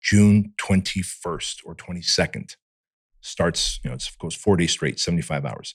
June 0.00 0.54
21st 0.58 1.58
or 1.64 1.74
22nd. 1.74 2.56
Starts, 3.20 3.80
you 3.82 3.90
know, 3.90 3.96
it 3.96 4.08
goes 4.18 4.34
four 4.34 4.56
days 4.56 4.70
straight, 4.70 4.98
75 4.98 5.44
hours. 5.44 5.74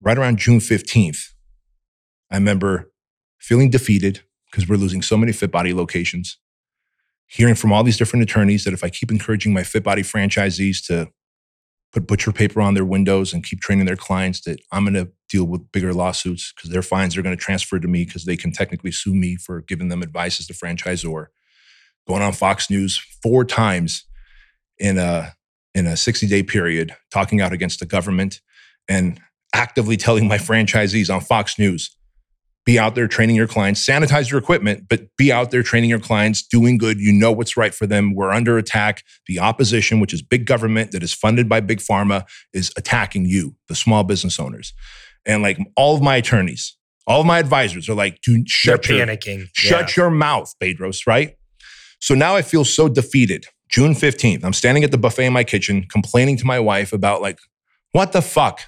Right 0.00 0.16
around 0.16 0.38
June 0.38 0.60
15th, 0.60 1.32
I 2.30 2.36
remember 2.36 2.92
feeling 3.38 3.70
defeated 3.70 4.22
because 4.50 4.68
we're 4.68 4.76
losing 4.76 5.02
so 5.02 5.16
many 5.16 5.32
fit 5.32 5.50
body 5.50 5.72
locations 5.72 6.38
hearing 7.28 7.54
from 7.54 7.72
all 7.72 7.84
these 7.84 7.98
different 7.98 8.22
attorneys 8.22 8.64
that 8.64 8.74
if 8.74 8.82
I 8.82 8.88
keep 8.88 9.10
encouraging 9.10 9.52
my 9.52 9.62
Fit 9.62 9.84
Body 9.84 10.02
franchisees 10.02 10.84
to 10.86 11.08
put 11.92 12.06
butcher 12.06 12.32
paper 12.32 12.60
on 12.60 12.74
their 12.74 12.84
windows 12.84 13.32
and 13.32 13.44
keep 13.44 13.60
training 13.60 13.86
their 13.86 13.96
clients, 13.96 14.40
that 14.42 14.60
I'm 14.72 14.84
going 14.84 14.94
to 14.94 15.12
deal 15.28 15.44
with 15.44 15.70
bigger 15.70 15.92
lawsuits 15.92 16.52
because 16.54 16.70
their 16.70 16.82
fines 16.82 17.16
are 17.16 17.22
going 17.22 17.36
to 17.36 17.42
transfer 17.42 17.78
to 17.78 17.88
me 17.88 18.04
because 18.04 18.24
they 18.24 18.36
can 18.36 18.50
technically 18.50 18.90
sue 18.90 19.14
me 19.14 19.36
for 19.36 19.60
giving 19.60 19.88
them 19.88 20.02
advice 20.02 20.40
as 20.40 20.46
the 20.46 20.54
franchisor. 20.54 21.26
Going 22.06 22.22
on 22.22 22.32
Fox 22.32 22.70
News 22.70 22.98
four 23.22 23.44
times 23.44 24.04
in 24.78 24.96
a 24.96 25.34
in 25.74 25.86
a 25.86 25.96
60 25.96 26.26
day 26.26 26.42
period, 26.42 26.96
talking 27.12 27.42
out 27.42 27.52
against 27.52 27.78
the 27.78 27.86
government 27.86 28.40
and 28.88 29.20
actively 29.54 29.98
telling 29.98 30.26
my 30.26 30.38
franchisees 30.38 31.14
on 31.14 31.20
Fox 31.20 31.58
News 31.58 31.94
be 32.68 32.78
out 32.78 32.94
there 32.94 33.08
training 33.08 33.34
your 33.34 33.46
clients, 33.46 33.82
sanitize 33.82 34.30
your 34.30 34.38
equipment, 34.38 34.84
but 34.90 35.00
be 35.16 35.32
out 35.32 35.50
there 35.50 35.62
training 35.62 35.88
your 35.88 35.98
clients, 35.98 36.42
doing 36.42 36.76
good. 36.76 37.00
You 37.00 37.14
know 37.14 37.32
what's 37.32 37.56
right 37.56 37.74
for 37.74 37.86
them. 37.86 38.14
We're 38.14 38.30
under 38.30 38.58
attack. 38.58 39.04
The 39.26 39.38
opposition, 39.38 40.00
which 40.00 40.12
is 40.12 40.20
big 40.20 40.44
government 40.44 40.90
that 40.90 41.02
is 41.02 41.14
funded 41.14 41.48
by 41.48 41.60
big 41.60 41.78
pharma, 41.78 42.26
is 42.52 42.70
attacking 42.76 43.24
you, 43.24 43.56
the 43.68 43.74
small 43.74 44.04
business 44.04 44.38
owners. 44.38 44.74
And 45.24 45.42
like 45.42 45.58
all 45.78 45.96
of 45.96 46.02
my 46.02 46.16
attorneys, 46.16 46.76
all 47.06 47.22
of 47.22 47.26
my 47.26 47.38
advisors 47.38 47.88
are 47.88 47.94
like, 47.94 48.20
dude, 48.20 48.40
They're 48.40 48.46
shut 48.48 48.86
your, 48.90 48.98
panicking. 48.98 49.46
shut 49.54 49.96
your 49.96 50.10
mouth, 50.10 50.52
Bedros, 50.62 51.06
right? 51.06 51.38
So 52.00 52.14
now 52.14 52.36
I 52.36 52.42
feel 52.42 52.66
so 52.66 52.86
defeated. 52.86 53.46
June 53.70 53.94
15th, 53.94 54.44
I'm 54.44 54.52
standing 54.52 54.84
at 54.84 54.90
the 54.90 54.98
buffet 54.98 55.24
in 55.24 55.32
my 55.32 55.42
kitchen 55.42 55.86
complaining 55.90 56.36
to 56.36 56.44
my 56.44 56.60
wife 56.60 56.92
about 56.92 57.22
like, 57.22 57.38
what 57.92 58.12
the 58.12 58.20
fuck? 58.20 58.60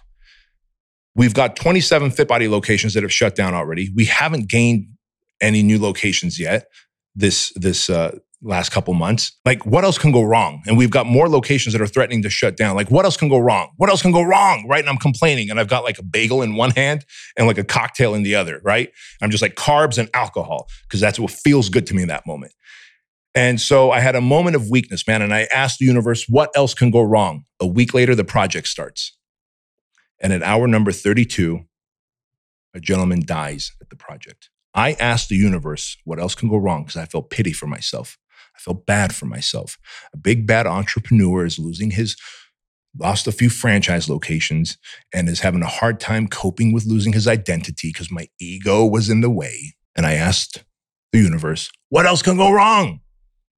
We've 1.14 1.34
got 1.34 1.56
27 1.56 2.12
Fit 2.12 2.28
Body 2.28 2.48
locations 2.48 2.94
that 2.94 3.02
have 3.02 3.12
shut 3.12 3.34
down 3.34 3.54
already. 3.54 3.90
We 3.94 4.04
haven't 4.04 4.48
gained 4.48 4.86
any 5.40 5.62
new 5.62 5.80
locations 5.80 6.38
yet 6.38 6.66
this 7.14 7.52
this 7.56 7.90
uh, 7.90 8.16
last 8.42 8.70
couple 8.70 8.94
months. 8.94 9.32
Like, 9.44 9.66
what 9.66 9.84
else 9.84 9.98
can 9.98 10.12
go 10.12 10.22
wrong? 10.22 10.62
And 10.66 10.78
we've 10.78 10.90
got 10.90 11.06
more 11.06 11.28
locations 11.28 11.72
that 11.72 11.82
are 11.82 11.86
threatening 11.86 12.22
to 12.22 12.30
shut 12.30 12.56
down. 12.56 12.74
Like, 12.74 12.90
what 12.90 13.04
else 13.04 13.16
can 13.16 13.28
go 13.28 13.38
wrong? 13.38 13.70
What 13.76 13.90
else 13.90 14.02
can 14.02 14.12
go 14.12 14.22
wrong? 14.22 14.66
Right? 14.68 14.80
And 14.80 14.88
I'm 14.88 14.96
complaining, 14.96 15.50
and 15.50 15.60
I've 15.60 15.68
got 15.68 15.84
like 15.84 15.98
a 15.98 16.02
bagel 16.02 16.42
in 16.42 16.54
one 16.54 16.70
hand 16.70 17.04
and 17.36 17.46
like 17.46 17.58
a 17.58 17.64
cocktail 17.64 18.14
in 18.14 18.22
the 18.22 18.34
other. 18.34 18.60
Right? 18.64 18.90
I'm 19.20 19.30
just 19.30 19.42
like 19.42 19.54
carbs 19.54 19.98
and 19.98 20.08
alcohol 20.14 20.68
because 20.84 21.00
that's 21.00 21.18
what 21.18 21.30
feels 21.30 21.68
good 21.68 21.86
to 21.88 21.94
me 21.94 22.02
in 22.02 22.08
that 22.08 22.26
moment. 22.26 22.52
And 23.34 23.60
so 23.60 23.92
I 23.92 24.00
had 24.00 24.16
a 24.16 24.20
moment 24.20 24.56
of 24.56 24.70
weakness, 24.70 25.06
man. 25.06 25.22
And 25.22 25.32
I 25.32 25.46
asked 25.54 25.78
the 25.78 25.84
universe, 25.84 26.26
what 26.28 26.50
else 26.56 26.74
can 26.74 26.90
go 26.90 27.02
wrong? 27.02 27.44
A 27.60 27.66
week 27.66 27.94
later, 27.94 28.16
the 28.16 28.24
project 28.24 28.66
starts. 28.66 29.16
And 30.20 30.32
at 30.32 30.42
hour 30.42 30.66
number 30.66 30.92
32, 30.92 31.60
a 32.74 32.80
gentleman 32.80 33.22
dies 33.24 33.72
at 33.80 33.90
the 33.90 33.96
project. 33.96 34.50
I 34.74 34.92
asked 34.92 35.28
the 35.28 35.36
universe 35.36 35.96
what 36.04 36.20
else 36.20 36.34
can 36.34 36.48
go 36.48 36.56
wrong 36.56 36.84
because 36.84 36.96
I 36.96 37.06
felt 37.06 37.30
pity 37.30 37.52
for 37.52 37.66
myself. 37.66 38.16
I 38.54 38.60
felt 38.60 38.86
bad 38.86 39.14
for 39.14 39.26
myself. 39.26 39.78
A 40.12 40.16
big 40.16 40.46
bad 40.46 40.66
entrepreneur 40.66 41.44
is 41.44 41.58
losing 41.58 41.92
his, 41.92 42.16
lost 42.96 43.26
a 43.26 43.32
few 43.32 43.50
franchise 43.50 44.08
locations 44.08 44.78
and 45.12 45.28
is 45.28 45.40
having 45.40 45.62
a 45.62 45.66
hard 45.66 45.98
time 45.98 46.28
coping 46.28 46.72
with 46.72 46.86
losing 46.86 47.12
his 47.12 47.26
identity 47.26 47.88
because 47.88 48.10
my 48.10 48.28
ego 48.38 48.84
was 48.84 49.08
in 49.08 49.20
the 49.20 49.30
way. 49.30 49.74
And 49.96 50.06
I 50.06 50.14
asked 50.14 50.64
the 51.12 51.18
universe, 51.18 51.70
what 51.88 52.06
else 52.06 52.22
can 52.22 52.36
go 52.36 52.52
wrong? 52.52 53.00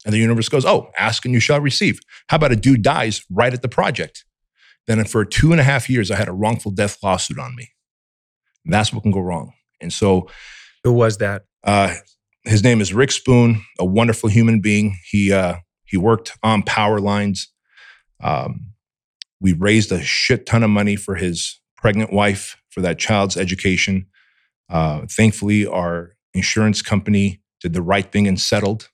And 0.05 0.13
the 0.13 0.19
universe 0.19 0.49
goes, 0.49 0.65
oh, 0.65 0.89
ask 0.97 1.23
and 1.25 1.33
you 1.33 1.39
shall 1.39 1.61
receive. 1.61 1.99
How 2.27 2.37
about 2.37 2.51
a 2.51 2.55
dude 2.55 2.81
dies 2.81 3.23
right 3.29 3.53
at 3.53 3.61
the 3.61 3.69
project? 3.69 4.25
Then 4.87 5.03
for 5.05 5.23
two 5.25 5.51
and 5.51 5.61
a 5.61 5.63
half 5.63 5.89
years, 5.89 6.11
I 6.11 6.15
had 6.15 6.27
a 6.27 6.33
wrongful 6.33 6.71
death 6.71 6.97
lawsuit 7.03 7.39
on 7.39 7.55
me. 7.55 7.69
And 8.65 8.73
that's 8.73 8.91
what 8.93 9.03
can 9.03 9.11
go 9.11 9.19
wrong. 9.21 9.53
And 9.81 9.91
so 9.91 10.29
Who 10.83 10.93
was 10.93 11.17
that? 11.17 11.43
uh, 11.63 11.95
his 12.45 12.63
name 12.63 12.81
is 12.81 12.93
Rick 12.93 13.11
Spoon, 13.11 13.63
a 13.79 13.85
wonderful 13.85 14.29
human 14.29 14.59
being. 14.59 14.97
He 15.09 15.31
uh, 15.31 15.55
he 15.85 15.95
worked 15.97 16.37
on 16.43 16.63
power 16.63 16.99
lines. 16.99 17.47
Um, 18.21 18.73
we 19.39 19.53
raised 19.53 19.91
a 19.91 20.01
shit 20.01 20.45
ton 20.45 20.63
of 20.63 20.69
money 20.69 20.95
for 20.95 21.15
his 21.15 21.61
pregnant 21.77 22.11
wife 22.11 22.57
for 22.69 22.81
that 22.81 22.99
child's 22.99 23.37
education. 23.37 24.07
Uh, 24.69 25.05
thankfully, 25.09 25.65
our 25.67 26.15
insurance 26.33 26.81
company 26.81 27.41
did 27.61 27.73
the 27.73 27.81
right 27.81 28.11
thing 28.11 28.27
and 28.27 28.39
settled 28.39 28.89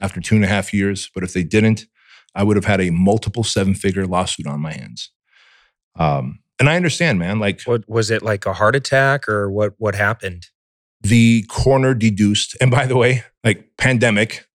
after 0.00 0.20
two 0.20 0.34
and 0.34 0.44
a 0.44 0.48
half 0.48 0.72
years. 0.72 1.10
But 1.14 1.22
if 1.22 1.32
they 1.32 1.44
didn't, 1.44 1.86
I 2.34 2.42
would 2.44 2.56
have 2.56 2.64
had 2.64 2.80
a 2.80 2.90
multiple 2.90 3.44
seven 3.44 3.74
figure 3.74 4.06
lawsuit 4.06 4.46
on 4.46 4.60
my 4.60 4.72
hands. 4.72 5.10
Um, 5.98 6.38
and 6.58 6.68
I 6.68 6.76
understand, 6.76 7.18
man. 7.18 7.38
Like 7.38 7.62
What 7.64 7.88
was 7.88 8.10
it 8.10 8.22
like 8.22 8.46
a 8.46 8.54
heart 8.54 8.74
attack 8.74 9.28
or 9.28 9.50
what 9.50 9.74
what 9.78 9.94
happened? 9.94 10.46
the 11.02 11.44
coroner 11.48 11.94
deduced. 11.94 12.56
And 12.60 12.70
by 12.70 12.86
the 12.86 12.96
way, 12.96 13.24
like 13.44 13.70
pandemic, 13.76 14.46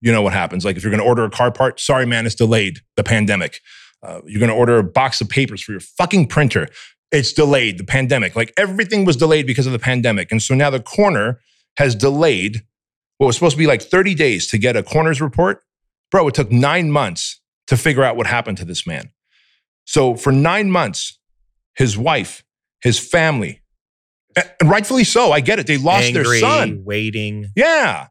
you 0.00 0.12
know 0.12 0.22
what 0.22 0.32
happens. 0.32 0.64
Like 0.64 0.76
if 0.76 0.82
you're 0.82 0.90
going 0.90 1.02
to 1.02 1.06
order 1.06 1.24
a 1.24 1.30
car 1.30 1.52
part, 1.52 1.80
sorry, 1.80 2.06
man, 2.06 2.26
it's 2.26 2.34
delayed. 2.34 2.80
The 2.96 3.04
pandemic. 3.04 3.60
Uh, 4.02 4.20
you're 4.26 4.40
going 4.40 4.50
to 4.50 4.56
order 4.56 4.78
a 4.78 4.84
box 4.84 5.20
of 5.20 5.28
papers 5.28 5.62
for 5.62 5.72
your 5.72 5.80
fucking 5.80 6.26
printer. 6.26 6.68
It's 7.10 7.32
delayed. 7.32 7.78
The 7.78 7.84
pandemic. 7.84 8.36
Like 8.36 8.52
everything 8.56 9.04
was 9.04 9.16
delayed 9.16 9.46
because 9.46 9.66
of 9.66 9.72
the 9.72 9.78
pandemic. 9.78 10.30
And 10.30 10.42
so 10.42 10.54
now 10.54 10.68
the 10.68 10.80
coroner 10.80 11.40
has 11.78 11.94
delayed 11.94 12.62
what 13.18 13.28
was 13.28 13.36
supposed 13.36 13.54
to 13.54 13.58
be 13.58 13.66
like 13.66 13.82
30 13.82 14.14
days 14.14 14.46
to 14.48 14.58
get 14.58 14.76
a 14.76 14.82
coroner's 14.82 15.20
report. 15.20 15.62
Bro, 16.10 16.28
it 16.28 16.34
took 16.34 16.52
nine 16.52 16.90
months 16.90 17.40
to 17.68 17.76
figure 17.76 18.04
out 18.04 18.16
what 18.16 18.26
happened 18.26 18.58
to 18.58 18.64
this 18.64 18.86
man. 18.86 19.10
So 19.84 20.16
for 20.16 20.32
nine 20.32 20.70
months, 20.70 21.18
his 21.74 21.96
wife, 21.98 22.44
his 22.82 22.98
family, 22.98 23.60
and 24.60 24.68
rightfully 24.70 25.04
so, 25.04 25.32
I 25.32 25.40
get 25.40 25.58
it. 25.58 25.66
They 25.66 25.78
lost 25.78 26.06
Angry, 26.06 26.22
their 26.24 26.40
son. 26.40 26.82
waiting. 26.84 27.46
Yeah. 27.54 28.08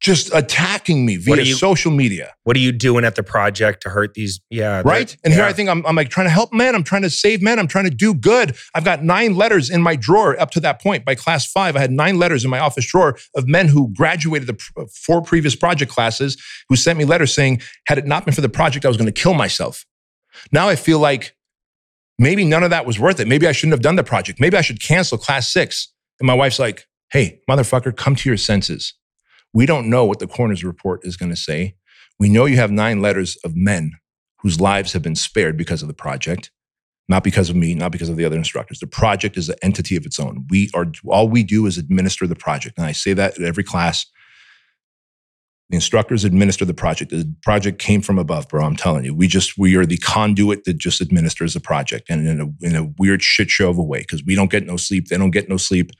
Just 0.00 0.34
attacking 0.34 1.06
me 1.06 1.14
via 1.16 1.42
you- 1.42 1.54
social 1.54 1.92
media. 1.92 2.34
What 2.42 2.56
are 2.56 2.60
you 2.60 2.72
doing 2.72 3.04
at 3.04 3.14
the 3.14 3.22
project 3.22 3.82
to 3.84 3.88
hurt 3.88 4.14
these? 4.14 4.40
Yeah, 4.50 4.82
Right. 4.84 5.16
And 5.22 5.32
here. 5.32 5.44
I 5.44 5.52
think 5.52 5.68
I'm, 5.68 5.86
I'm 5.86 5.94
like 5.94 6.08
trying 6.08 6.26
to 6.26 6.32
help 6.32 6.52
men. 6.52 6.74
I'm 6.74 6.82
trying 6.82 7.02
to 7.02 7.10
save 7.10 7.40
men. 7.40 7.60
I'm 7.60 7.68
trying 7.68 7.84
to 7.84 7.94
do 7.94 8.12
good. 8.12 8.56
I've 8.74 8.84
got 8.84 9.04
nine 9.04 9.36
letters 9.36 9.70
in 9.70 9.80
my 9.80 9.94
drawer 9.94 10.38
up 10.40 10.50
to 10.52 10.60
that 10.60 10.82
point. 10.82 11.04
By 11.04 11.14
class 11.14 11.46
five, 11.50 11.76
I 11.76 11.78
had 11.78 11.92
nine 11.92 12.18
letters 12.18 12.44
in 12.44 12.50
my 12.50 12.58
office 12.58 12.84
drawer 12.84 13.16
of 13.36 13.46
men 13.46 13.68
who 13.68 13.94
graduated 13.94 14.48
the 14.48 14.88
four 14.92 15.22
previous 15.22 15.54
project 15.54 15.92
classes 15.92 16.36
who 16.68 16.74
sent 16.74 16.98
me 16.98 17.04
letters 17.04 17.32
saying, 17.32 17.62
had 17.86 17.96
it 17.96 18.04
not 18.04 18.24
been 18.24 18.34
for 18.34 18.40
the 18.40 18.48
project, 18.48 18.84
I 18.84 18.88
was 18.88 18.96
going 18.96 19.06
to 19.06 19.12
kill 19.12 19.34
myself. 19.34 19.86
Now 20.50 20.68
I 20.68 20.76
feel 20.76 20.98
like 20.98 21.36
maybe 22.18 22.44
none 22.44 22.62
of 22.62 22.70
that 22.70 22.86
was 22.86 22.98
worth 22.98 23.20
it. 23.20 23.28
Maybe 23.28 23.46
I 23.46 23.52
shouldn't 23.52 23.72
have 23.72 23.82
done 23.82 23.96
the 23.96 24.04
project. 24.04 24.40
Maybe 24.40 24.56
I 24.56 24.62
should 24.62 24.82
cancel 24.82 25.18
class 25.18 25.52
six. 25.52 25.92
And 26.18 26.26
my 26.26 26.34
wife's 26.34 26.58
like, 26.58 26.86
hey, 27.10 27.40
motherfucker, 27.48 27.94
come 27.96 28.14
to 28.16 28.28
your 28.28 28.36
senses. 28.36 28.94
We 29.52 29.66
don't 29.66 29.90
know 29.90 30.04
what 30.04 30.18
the 30.18 30.26
coroner's 30.26 30.64
report 30.64 31.00
is 31.04 31.16
going 31.16 31.30
to 31.30 31.36
say. 31.36 31.76
We 32.18 32.28
know 32.28 32.46
you 32.46 32.56
have 32.56 32.70
nine 32.70 33.02
letters 33.02 33.36
of 33.44 33.54
men 33.54 33.92
whose 34.38 34.60
lives 34.60 34.92
have 34.92 35.02
been 35.02 35.14
spared 35.14 35.56
because 35.56 35.82
of 35.82 35.88
the 35.88 35.94
project, 35.94 36.50
not 37.08 37.22
because 37.22 37.50
of 37.50 37.56
me, 37.56 37.74
not 37.74 37.92
because 37.92 38.08
of 38.08 38.16
the 38.16 38.24
other 38.24 38.36
instructors. 38.36 38.80
The 38.80 38.86
project 38.86 39.36
is 39.36 39.48
an 39.48 39.56
entity 39.62 39.96
of 39.96 40.06
its 40.06 40.18
own. 40.18 40.46
We 40.50 40.70
are 40.74 40.86
all 41.06 41.28
we 41.28 41.42
do 41.42 41.66
is 41.66 41.78
administer 41.78 42.26
the 42.26 42.34
project. 42.34 42.78
And 42.78 42.86
I 42.86 42.92
say 42.92 43.12
that 43.12 43.38
at 43.38 43.44
every 43.44 43.64
class. 43.64 44.06
The 45.70 45.76
instructors 45.76 46.24
administer 46.24 46.64
the 46.66 46.74
project. 46.74 47.10
The 47.12 47.34
project 47.42 47.78
came 47.78 48.02
from 48.02 48.18
above, 48.18 48.46
bro. 48.48 48.62
I'm 48.64 48.76
telling 48.76 49.04
you. 49.04 49.14
We 49.14 49.26
just 49.26 49.56
we 49.56 49.74
are 49.76 49.86
the 49.86 49.96
conduit 49.96 50.64
that 50.64 50.76
just 50.76 51.00
administers 51.00 51.54
the 51.54 51.60
project, 51.60 52.10
and 52.10 52.28
in 52.28 52.40
a 52.40 52.66
in 52.66 52.76
a 52.76 52.92
weird 52.98 53.22
shit 53.22 53.48
show 53.50 53.70
of 53.70 53.78
a 53.78 53.82
way 53.82 54.00
because 54.00 54.22
we 54.24 54.34
don't 54.34 54.50
get 54.50 54.66
no 54.66 54.76
sleep. 54.76 55.08
They 55.08 55.16
don't 55.16 55.30
get 55.30 55.48
no 55.48 55.56
sleep. 55.56 55.90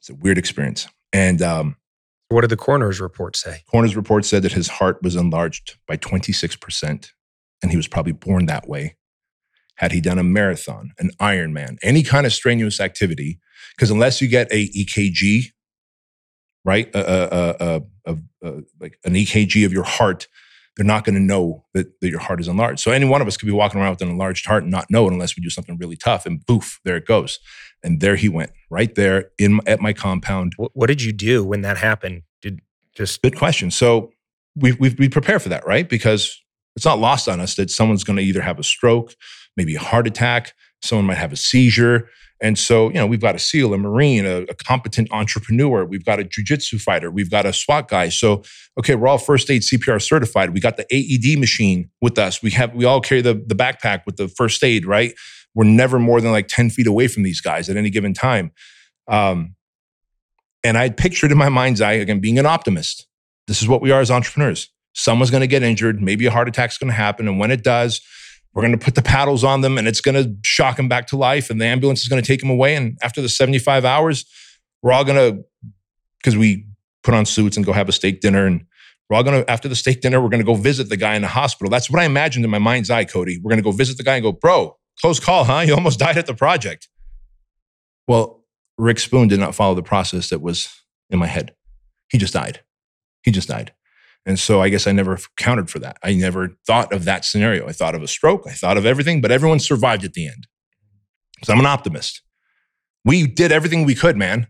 It's 0.00 0.10
a 0.10 0.14
weird 0.14 0.36
experience. 0.36 0.86
And 1.12 1.40
um, 1.40 1.76
What 2.28 2.42
did 2.42 2.50
the 2.50 2.56
coroner's 2.58 3.00
report 3.00 3.36
say? 3.36 3.62
coroner's 3.70 3.96
report 3.96 4.26
said 4.26 4.42
that 4.42 4.52
his 4.52 4.68
heart 4.68 4.98
was 5.02 5.16
enlarged 5.16 5.78
by 5.88 5.96
26 5.96 6.56
percent, 6.56 7.12
and 7.62 7.70
he 7.70 7.78
was 7.78 7.88
probably 7.88 8.12
born 8.12 8.44
that 8.46 8.68
way. 8.68 8.96
Had 9.76 9.92
he 9.92 10.00
done 10.02 10.18
a 10.18 10.22
marathon, 10.22 10.92
an 10.98 11.10
Ironman, 11.18 11.78
any 11.82 12.02
kind 12.02 12.26
of 12.26 12.32
strenuous 12.32 12.78
activity, 12.78 13.40
because 13.74 13.90
unless 13.90 14.20
you 14.20 14.28
get 14.28 14.52
a 14.52 14.68
EKG, 14.68 15.46
right, 16.64 16.94
a, 16.94 16.98
a, 16.98 17.28
a, 17.38 17.76
a, 17.76 17.82
a, 18.06 18.16
uh, 18.44 18.60
like 18.80 18.98
an 19.04 19.14
EKG 19.14 19.64
of 19.64 19.72
your 19.72 19.84
heart, 19.84 20.28
they're 20.76 20.86
not 20.86 21.04
going 21.04 21.14
to 21.14 21.20
know 21.20 21.64
that, 21.72 22.00
that 22.00 22.08
your 22.08 22.20
heart 22.20 22.40
is 22.40 22.48
enlarged. 22.48 22.80
So 22.80 22.90
any 22.90 23.06
one 23.06 23.20
of 23.20 23.28
us 23.28 23.36
could 23.36 23.46
be 23.46 23.52
walking 23.52 23.80
around 23.80 23.90
with 23.90 24.02
an 24.02 24.08
enlarged 24.08 24.46
heart 24.46 24.64
and 24.64 24.72
not 24.72 24.90
know 24.90 25.06
it 25.06 25.12
unless 25.12 25.36
we 25.36 25.42
do 25.42 25.50
something 25.50 25.76
really 25.78 25.96
tough, 25.96 26.26
and 26.26 26.44
boof, 26.46 26.80
there 26.84 26.96
it 26.96 27.06
goes. 27.06 27.38
And 27.82 28.00
there 28.00 28.16
he 28.16 28.28
went, 28.28 28.50
right 28.70 28.94
there 28.94 29.30
in 29.38 29.60
at 29.66 29.80
my 29.80 29.92
compound. 29.92 30.54
What, 30.56 30.72
what 30.74 30.86
did 30.86 31.02
you 31.02 31.12
do 31.12 31.44
when 31.44 31.60
that 31.60 31.76
happened? 31.76 32.22
Did 32.40 32.60
just 32.94 33.22
Good 33.22 33.36
question. 33.36 33.70
So 33.70 34.12
we 34.56 34.72
we 34.72 34.94
we 34.98 35.08
prepare 35.08 35.38
for 35.38 35.50
that, 35.50 35.66
right? 35.66 35.88
Because 35.88 36.40
it's 36.76 36.84
not 36.84 36.98
lost 36.98 37.28
on 37.28 37.40
us 37.40 37.54
that 37.56 37.70
someone's 37.70 38.04
going 38.04 38.16
to 38.16 38.22
either 38.22 38.40
have 38.40 38.58
a 38.58 38.64
stroke, 38.64 39.14
maybe 39.56 39.76
a 39.76 39.80
heart 39.80 40.06
attack, 40.06 40.54
someone 40.82 41.06
might 41.06 41.18
have 41.18 41.32
a 41.32 41.36
seizure. 41.36 42.08
And 42.44 42.58
so, 42.58 42.88
you 42.88 42.96
know, 42.96 43.06
we've 43.06 43.22
got 43.22 43.34
a 43.34 43.38
SEAL, 43.38 43.72
a 43.72 43.78
Marine, 43.78 44.26
a, 44.26 44.42
a 44.42 44.54
competent 44.54 45.10
entrepreneur. 45.10 45.82
We've 45.86 46.04
got 46.04 46.20
a 46.20 46.24
jujitsu 46.24 46.78
fighter. 46.78 47.10
We've 47.10 47.30
got 47.30 47.46
a 47.46 47.54
SWAT 47.54 47.88
guy. 47.88 48.10
So, 48.10 48.42
okay, 48.78 48.96
we're 48.96 49.08
all 49.08 49.16
first 49.16 49.50
aid 49.50 49.62
CPR 49.62 50.00
certified. 50.02 50.50
We 50.50 50.60
got 50.60 50.76
the 50.76 50.84
AED 50.94 51.38
machine 51.38 51.88
with 52.02 52.18
us. 52.18 52.42
We 52.42 52.50
have, 52.50 52.74
we 52.74 52.84
all 52.84 53.00
carry 53.00 53.22
the, 53.22 53.32
the 53.32 53.54
backpack 53.54 54.02
with 54.04 54.16
the 54.18 54.28
first 54.28 54.62
aid, 54.62 54.84
right? 54.84 55.14
We're 55.54 55.64
never 55.64 55.98
more 55.98 56.20
than 56.20 56.32
like 56.32 56.48
10 56.48 56.68
feet 56.68 56.86
away 56.86 57.08
from 57.08 57.22
these 57.22 57.40
guys 57.40 57.70
at 57.70 57.78
any 57.78 57.88
given 57.88 58.12
time. 58.12 58.52
Um, 59.08 59.54
and 60.62 60.76
I 60.76 60.90
pictured 60.90 61.32
in 61.32 61.38
my 61.38 61.48
mind's 61.48 61.80
eye, 61.80 61.92
again, 61.92 62.20
being 62.20 62.38
an 62.38 62.44
optimist. 62.44 63.06
This 63.46 63.62
is 63.62 63.68
what 63.68 63.80
we 63.80 63.90
are 63.90 64.02
as 64.02 64.10
entrepreneurs. 64.10 64.68
Someone's 64.92 65.30
going 65.30 65.40
to 65.40 65.46
get 65.46 65.62
injured. 65.62 66.02
Maybe 66.02 66.26
a 66.26 66.30
heart 66.30 66.48
attack's 66.48 66.76
going 66.76 66.90
to 66.90 66.94
happen. 66.94 67.26
And 67.26 67.38
when 67.38 67.50
it 67.50 67.64
does, 67.64 68.02
we're 68.54 68.62
going 68.62 68.72
to 68.72 68.82
put 68.82 68.94
the 68.94 69.02
paddles 69.02 69.42
on 69.42 69.60
them 69.62 69.78
and 69.78 69.88
it's 69.88 70.00
going 70.00 70.14
to 70.14 70.34
shock 70.42 70.76
them 70.76 70.88
back 70.88 71.08
to 71.08 71.16
life. 71.16 71.50
And 71.50 71.60
the 71.60 71.66
ambulance 71.66 72.02
is 72.02 72.08
going 72.08 72.22
to 72.22 72.26
take 72.26 72.40
them 72.40 72.50
away. 72.50 72.76
And 72.76 72.96
after 73.02 73.20
the 73.20 73.28
75 73.28 73.84
hours, 73.84 74.24
we're 74.80 74.92
all 74.92 75.04
going 75.04 75.16
to, 75.16 75.44
because 76.18 76.36
we 76.36 76.66
put 77.02 77.14
on 77.14 77.26
suits 77.26 77.56
and 77.56 77.66
go 77.66 77.72
have 77.72 77.88
a 77.88 77.92
steak 77.92 78.20
dinner. 78.20 78.46
And 78.46 78.64
we're 79.10 79.16
all 79.16 79.24
going 79.24 79.42
to, 79.42 79.50
after 79.50 79.68
the 79.68 79.74
steak 79.74 80.00
dinner, 80.00 80.20
we're 80.20 80.28
going 80.28 80.40
to 80.40 80.46
go 80.46 80.54
visit 80.54 80.88
the 80.88 80.96
guy 80.96 81.16
in 81.16 81.22
the 81.22 81.28
hospital. 81.28 81.68
That's 81.68 81.90
what 81.90 82.00
I 82.00 82.04
imagined 82.04 82.44
in 82.44 82.50
my 82.50 82.58
mind's 82.58 82.90
eye, 82.90 83.04
Cody. 83.04 83.40
We're 83.42 83.50
going 83.50 83.62
to 83.62 83.64
go 83.64 83.72
visit 83.72 83.96
the 83.96 84.04
guy 84.04 84.14
and 84.14 84.22
go, 84.22 84.32
bro, 84.32 84.78
close 85.00 85.18
call, 85.18 85.44
huh? 85.44 85.60
You 85.60 85.74
almost 85.74 85.98
died 85.98 86.16
at 86.16 86.26
the 86.26 86.34
project. 86.34 86.88
Well, 88.06 88.44
Rick 88.78 89.00
Spoon 89.00 89.28
did 89.28 89.40
not 89.40 89.54
follow 89.54 89.74
the 89.74 89.82
process 89.82 90.30
that 90.30 90.40
was 90.40 90.68
in 91.10 91.18
my 91.18 91.26
head. 91.26 91.54
He 92.08 92.18
just 92.18 92.34
died. 92.34 92.60
He 93.22 93.32
just 93.32 93.48
died. 93.48 93.72
And 94.26 94.38
so 94.38 94.62
I 94.62 94.70
guess 94.70 94.86
I 94.86 94.92
never 94.92 95.18
counted 95.36 95.68
for 95.68 95.78
that. 95.80 95.98
I 96.02 96.14
never 96.14 96.56
thought 96.66 96.92
of 96.92 97.04
that 97.04 97.24
scenario. 97.24 97.68
I 97.68 97.72
thought 97.72 97.94
of 97.94 98.02
a 98.02 98.08
stroke. 98.08 98.44
I 98.46 98.52
thought 98.52 98.78
of 98.78 98.86
everything, 98.86 99.20
but 99.20 99.30
everyone 99.30 99.58
survived 99.58 100.04
at 100.04 100.14
the 100.14 100.26
end. 100.26 100.46
So 101.42 101.52
I'm 101.52 101.60
an 101.60 101.66
optimist. 101.66 102.22
We 103.04 103.26
did 103.26 103.52
everything 103.52 103.84
we 103.84 103.94
could, 103.94 104.16
man. 104.16 104.46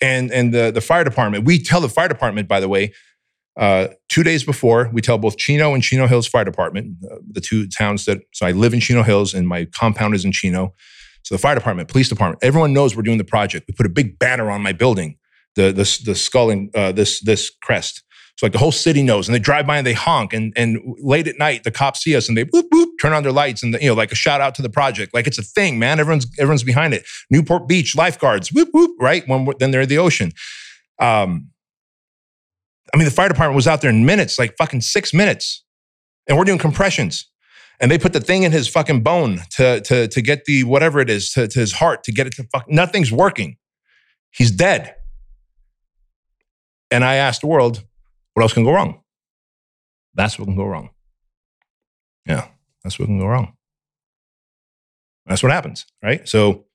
And 0.00 0.32
and 0.32 0.54
the 0.54 0.70
the 0.70 0.80
fire 0.80 1.04
department, 1.04 1.44
we 1.44 1.62
tell 1.62 1.80
the 1.80 1.88
fire 1.88 2.08
department, 2.08 2.48
by 2.48 2.60
the 2.60 2.68
way, 2.68 2.92
uh, 3.58 3.88
two 4.08 4.22
days 4.22 4.44
before, 4.44 4.88
we 4.92 5.02
tell 5.02 5.18
both 5.18 5.36
Chino 5.36 5.74
and 5.74 5.82
Chino 5.82 6.06
Hills 6.06 6.28
Fire 6.28 6.44
Department, 6.44 6.96
uh, 7.10 7.16
the 7.28 7.40
two 7.40 7.66
towns 7.66 8.04
that. 8.04 8.20
So 8.32 8.46
I 8.46 8.52
live 8.52 8.72
in 8.72 8.80
Chino 8.80 9.02
Hills, 9.02 9.34
and 9.34 9.48
my 9.48 9.66
compound 9.66 10.14
is 10.14 10.24
in 10.24 10.30
Chino. 10.30 10.74
So 11.24 11.34
the 11.34 11.40
fire 11.40 11.56
department, 11.56 11.88
police 11.88 12.08
department, 12.08 12.42
everyone 12.42 12.72
knows 12.72 12.94
we're 12.94 13.02
doing 13.02 13.18
the 13.18 13.24
project. 13.24 13.66
We 13.66 13.74
put 13.74 13.84
a 13.84 13.90
big 13.90 14.18
banner 14.18 14.50
on 14.50 14.62
my 14.62 14.72
building, 14.72 15.18
the 15.56 15.72
the 15.72 16.02
the 16.04 16.14
skull 16.14 16.50
and 16.50 16.74
uh, 16.74 16.92
this 16.92 17.20
this 17.20 17.50
crest. 17.62 18.04
So 18.38 18.46
like 18.46 18.52
the 18.52 18.58
whole 18.58 18.70
city 18.70 19.02
knows, 19.02 19.26
and 19.26 19.34
they 19.34 19.40
drive 19.40 19.66
by 19.66 19.78
and 19.78 19.86
they 19.86 19.94
honk, 19.94 20.32
and 20.32 20.52
and 20.54 20.78
late 21.00 21.26
at 21.26 21.40
night 21.40 21.64
the 21.64 21.72
cops 21.72 22.04
see 22.04 22.14
us 22.14 22.28
and 22.28 22.38
they 22.38 22.44
boop 22.44 22.68
boop 22.72 22.86
turn 23.02 23.12
on 23.12 23.24
their 23.24 23.32
lights 23.32 23.64
and 23.64 23.74
you 23.80 23.88
know 23.88 23.94
like 23.94 24.12
a 24.12 24.14
shout 24.14 24.40
out 24.40 24.54
to 24.54 24.62
the 24.62 24.70
project, 24.70 25.12
like 25.12 25.26
it's 25.26 25.38
a 25.38 25.42
thing, 25.42 25.76
man. 25.80 25.98
Everyone's 25.98 26.24
everyone's 26.38 26.62
behind 26.62 26.94
it. 26.94 27.04
Newport 27.30 27.66
Beach 27.66 27.96
lifeguards, 27.96 28.52
whoop 28.52 28.68
whoop, 28.72 28.92
right? 29.00 29.26
When 29.26 29.48
then 29.58 29.72
they're 29.72 29.80
in 29.80 29.88
the 29.88 29.98
ocean. 29.98 30.30
Um, 31.00 31.48
I 32.94 32.96
mean 32.96 33.06
the 33.06 33.10
fire 33.10 33.28
department 33.28 33.56
was 33.56 33.66
out 33.66 33.80
there 33.80 33.90
in 33.90 34.06
minutes, 34.06 34.38
like 34.38 34.56
fucking 34.56 34.82
six 34.82 35.12
minutes, 35.12 35.64
and 36.28 36.38
we're 36.38 36.44
doing 36.44 36.58
compressions. 36.58 37.28
And 37.80 37.90
they 37.90 37.98
put 37.98 38.12
the 38.12 38.20
thing 38.20 38.44
in 38.44 38.52
his 38.52 38.68
fucking 38.68 39.02
bone 39.02 39.40
to 39.56 39.80
to 39.80 40.06
to 40.06 40.22
get 40.22 40.44
the 40.44 40.62
whatever 40.62 41.00
it 41.00 41.10
is 41.10 41.32
to, 41.32 41.48
to 41.48 41.58
his 41.58 41.72
heart 41.72 42.04
to 42.04 42.12
get 42.12 42.28
it 42.28 42.34
to 42.34 42.44
fuck. 42.52 42.70
Nothing's 42.70 43.10
working. 43.10 43.56
He's 44.30 44.52
dead. 44.52 44.94
And 46.92 47.04
I 47.04 47.16
asked 47.16 47.40
the 47.40 47.48
world, 47.48 47.84
what 48.38 48.44
else 48.44 48.52
can 48.52 48.62
go 48.62 48.70
wrong? 48.72 49.00
That's 50.14 50.38
what 50.38 50.44
can 50.44 50.54
go 50.54 50.64
wrong. 50.64 50.90
Yeah, 52.24 52.46
that's 52.84 52.96
what 52.96 53.06
can 53.06 53.18
go 53.18 53.26
wrong. 53.26 53.54
That's 55.26 55.42
what 55.42 55.50
happens, 55.50 55.86
right? 56.04 56.28
So 56.28 56.66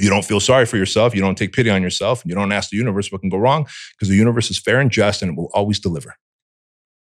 you 0.00 0.10
don't 0.10 0.24
feel 0.24 0.40
sorry 0.40 0.66
for 0.66 0.76
yourself. 0.76 1.14
You 1.14 1.20
don't 1.20 1.38
take 1.38 1.52
pity 1.52 1.70
on 1.70 1.82
yourself. 1.82 2.22
And 2.22 2.30
You 2.30 2.34
don't 2.34 2.50
ask 2.50 2.70
the 2.70 2.76
universe 2.76 3.12
what 3.12 3.20
can 3.20 3.30
go 3.30 3.36
wrong 3.36 3.68
because 3.92 4.08
the 4.08 4.16
universe 4.16 4.50
is 4.50 4.58
fair 4.58 4.80
and 4.80 4.90
just 4.90 5.22
and 5.22 5.30
it 5.30 5.36
will 5.36 5.50
always 5.54 5.78
deliver. 5.78 6.16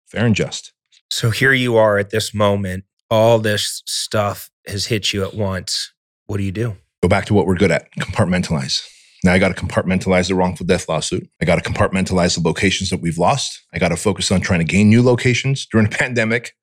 Fair 0.08 0.26
and 0.26 0.34
just. 0.34 0.72
so 1.12 1.30
here 1.30 1.52
you 1.52 1.76
are 1.76 1.96
at 1.96 2.10
this 2.10 2.34
moment. 2.34 2.82
All 3.12 3.38
this 3.38 3.84
stuff 3.86 4.50
has 4.66 4.86
hit 4.86 5.12
you 5.12 5.22
at 5.22 5.34
once. 5.34 5.92
What 6.26 6.38
do 6.38 6.42
you 6.42 6.50
do? 6.50 6.76
Go 7.00 7.08
back 7.08 7.26
to 7.26 7.34
what 7.34 7.46
we're 7.46 7.54
good 7.54 7.70
at 7.70 7.92
compartmentalize. 7.92 8.84
Now 9.22 9.32
I 9.32 9.38
got 9.38 9.54
to 9.54 9.62
compartmentalize 9.62 10.28
the 10.28 10.34
wrongful 10.34 10.66
death 10.66 10.88
lawsuit. 10.88 11.28
I 11.40 11.44
got 11.44 11.62
to 11.62 11.70
compartmentalize 11.70 12.36
the 12.36 12.46
locations 12.46 12.90
that 12.90 13.00
we've 13.00 13.18
lost. 13.18 13.60
I 13.72 13.78
got 13.78 13.88
to 13.88 13.96
focus 13.96 14.30
on 14.30 14.40
trying 14.40 14.60
to 14.60 14.64
gain 14.64 14.88
new 14.88 15.02
locations 15.02 15.66
during 15.66 15.86
a 15.86 15.90
pandemic, 15.96 16.54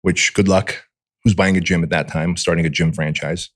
which 0.00 0.32
good 0.34 0.48
luck. 0.48 0.84
Who's 1.24 1.34
buying 1.34 1.56
a 1.56 1.60
gym 1.60 1.84
at 1.84 1.90
that 1.90 2.08
time, 2.08 2.36
starting 2.36 2.66
a 2.66 2.70
gym 2.70 2.92
franchise? 2.92 3.50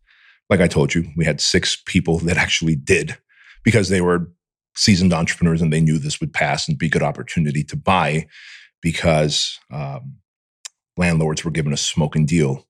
Like 0.49 0.61
I 0.61 0.69
told 0.69 0.95
you, 0.95 1.11
we 1.17 1.25
had 1.25 1.41
six 1.41 1.83
people 1.85 2.19
that 2.21 2.37
actually 2.37 2.77
did 2.77 3.17
because 3.65 3.89
they 3.89 4.01
were 4.01 4.31
seasoned 4.77 5.13
entrepreneurs 5.13 5.63
and 5.63 5.73
they 5.73 5.81
knew 5.81 5.99
this 5.99 6.21
would 6.21 6.33
pass 6.33 6.69
and 6.69 6.79
be 6.79 6.87
a 6.87 6.91
good 6.91 7.03
opportunity 7.03 7.65
to 7.65 7.77
buy 7.77 8.29
because 8.83 9.59
um, 9.73 10.17
landlords 10.97 11.45
were 11.45 11.51
given 11.51 11.73
a 11.73 11.77
smoking 11.77 12.27
deal 12.27 12.67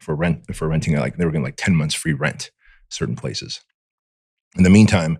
for 0.00 0.14
rent 0.14 0.54
for 0.54 0.68
renting 0.68 0.96
like 0.96 1.16
they 1.16 1.24
were 1.24 1.30
getting 1.30 1.44
like 1.44 1.56
10 1.56 1.74
months 1.74 1.94
free 1.94 2.12
rent 2.12 2.50
certain 2.88 3.16
places 3.16 3.60
in 4.56 4.64
the 4.64 4.70
meantime 4.70 5.18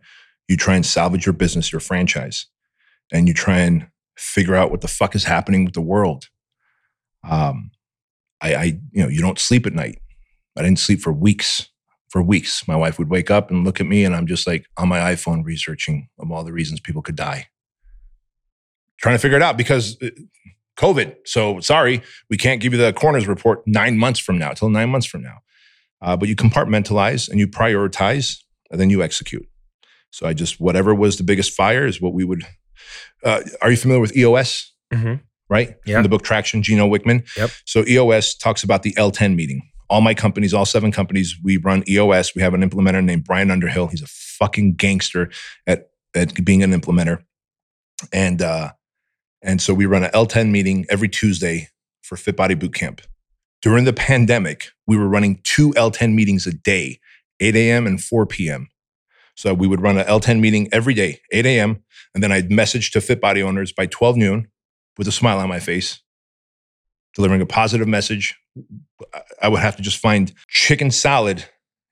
you 0.49 0.57
try 0.57 0.75
and 0.75 0.87
salvage 0.87 1.27
your 1.27 1.35
business 1.35 1.73
your 1.73 1.81
franchise 1.81 2.47
and 3.13 3.29
you 3.29 3.35
try 3.35 3.59
and 3.59 3.87
figure 4.17 4.55
out 4.55 4.71
what 4.71 4.81
the 4.81 4.89
fuck 4.89 5.15
is 5.15 5.25
happening 5.25 5.65
with 5.65 5.75
the 5.75 5.81
world. 5.81 6.27
Um 7.29 7.71
i 8.41 8.55
i 8.55 8.65
you 8.93 9.03
know 9.03 9.09
you 9.09 9.21
don't 9.21 9.39
sleep 9.39 9.67
at 9.67 9.73
night. 9.73 10.01
I 10.57 10.63
didn't 10.63 10.79
sleep 10.79 11.01
for 11.01 11.13
weeks 11.13 11.69
for 12.09 12.23
weeks. 12.23 12.67
My 12.67 12.77
wife 12.77 12.99
would 12.99 13.11
wake 13.11 13.31
up 13.31 13.51
and 13.51 13.65
look 13.65 13.81
at 13.81 13.87
me 13.87 14.05
and 14.05 14.15
i'm 14.15 14.27
just 14.27 14.47
like 14.47 14.67
on 14.77 14.89
my 14.89 14.99
iphone 15.13 15.45
researching 15.45 16.09
of 16.19 16.31
all 16.33 16.45
the 16.45 16.53
reasons 16.53 16.81
people 16.81 17.03
could 17.03 17.17
die. 17.17 17.49
Trying 18.99 19.15
to 19.15 19.21
figure 19.21 19.37
it 19.37 19.43
out 19.43 19.57
because 19.57 20.01
uh, 20.03 20.11
covid. 20.77 21.17
So 21.25 21.61
sorry 21.61 22.03
we 22.31 22.37
can't 22.37 22.61
give 22.61 22.73
you 22.73 22.79
the 22.79 22.93
coroner's 22.93 23.29
report 23.29 23.63
nine 23.67 23.99
months 23.99 24.21
from 24.21 24.39
now 24.39 24.53
till 24.53 24.71
nine 24.71 24.91
months 24.91 25.07
from 25.07 25.23
now. 25.23 25.39
Uh, 26.01 26.17
but 26.17 26.29
you 26.29 26.37
compartmentalize 26.37 27.29
and 27.29 27.41
you 27.41 27.49
prioritize 27.49 28.39
and 28.71 28.81
then 28.81 28.91
you 28.91 29.03
execute 29.03 29.47
so 30.11 30.27
i 30.27 30.33
just 30.33 30.61
whatever 30.61 30.95
was 30.95 31.17
the 31.17 31.25
biggest 31.25 31.53
fire 31.53 31.87
is 31.87 32.01
what 32.01 32.13
we 32.15 32.25
would 32.25 32.43
uh, 33.25 33.41
are 33.63 33.71
you 33.71 33.77
familiar 33.77 34.01
with 34.01 34.17
eos 34.17 34.73
Mm-hmm. 34.93 35.15
right? 35.51 35.77
Yeah. 35.85 35.97
From 35.97 36.03
the 36.05 36.09
book 36.09 36.23
Traction, 36.23 36.63
Gino 36.63 36.89
Wickman. 36.89 37.27
Yep. 37.37 37.51
So 37.67 37.85
EOS 37.87 38.35
talks 38.35 38.63
about 38.63 38.85
the 38.85 38.93
L10 38.95 39.35
meeting. 39.35 39.69
All 39.91 40.01
my 40.01 40.15
companies, 40.15 40.55
all 40.55 40.65
seven 40.65 40.93
companies, 40.93 41.37
we 41.45 41.59
run 41.59 41.85
EOS. 41.87 42.35
We 42.35 42.41
have 42.41 42.55
an 42.55 42.63
implementer 42.67 43.05
named 43.05 43.25
Brian 43.25 43.51
Underhill. 43.51 43.89
He's 43.89 44.01
a 44.01 44.07
fucking 44.07 44.77
gangster 44.77 45.31
at, 45.67 45.91
at 46.15 46.43
being 46.43 46.63
an 46.63 46.73
implementer. 46.73 47.23
And 48.15 48.41
uh, 48.41 48.73
and 49.43 49.61
so 49.61 49.75
we 49.75 49.85
run 49.85 50.05
an 50.05 50.11
L10 50.13 50.51
meeting 50.51 50.87
every 50.89 51.09
Tuesday 51.11 51.69
for 52.01 52.17
Fit 52.17 52.35
Body 52.37 52.55
Boot 52.55 52.73
Camp. 52.73 53.03
During 53.61 53.85
the 53.85 53.93
pandemic, 53.93 54.71
we 54.87 54.97
were 54.97 55.07
running 55.09 55.39
two 55.45 55.73
L10 55.73 56.15
meetings 56.15 56.47
a 56.47 56.53
day, 56.55 56.99
8 57.41 57.57
a.m. 57.57 57.87
and 57.87 58.03
4 58.03 58.27
p.m. 58.27 58.69
So 59.37 59.55
we 59.55 59.67
would 59.69 59.81
run 59.81 59.99
an 59.99 60.07
L10 60.07 60.41
meeting 60.41 60.69
every 60.73 60.95
day, 60.95 61.21
8 61.33 61.47
a.m. 61.47 61.83
And 62.15 62.23
then 62.23 62.33
I'd 62.33 62.51
message 62.51 62.91
to 62.93 63.01
Fit 63.01 63.21
Body 63.21 63.43
owners 63.43 63.73
by 63.73 63.87
12 63.87 64.17
noon 64.17 64.49
with 64.97 65.07
a 65.07 65.13
smile 65.13 65.39
on 65.39 65.49
my 65.49 65.61
face, 65.61 66.01
delivering 67.15 67.41
a 67.41 67.47
positive 67.47 67.87
message. 67.87 68.37
I- 69.41 69.49
would 69.49 69.61
have 69.61 69.77
to 69.77 69.83
just 69.83 69.99
find 69.99 70.33
chicken 70.49 70.91
salad 70.91 71.45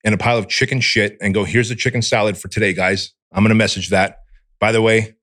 in 0.02 0.12
a 0.12 0.18
pile 0.18 0.38
of 0.38 0.48
chicken 0.48 0.80
shit 0.80 1.16
and 1.20 1.32
go, 1.34 1.44
here's 1.44 1.68
the 1.68 1.76
chicken 1.76 2.02
salad 2.02 2.36
for 2.36 2.48
today, 2.48 2.72
guys. 2.72 3.12
I'm 3.32 3.42
going 3.42 3.50
to 3.50 3.54
message 3.54 3.90
that. 3.90 4.18
By 4.58 4.72
the 4.72 4.82
way, 4.82 5.14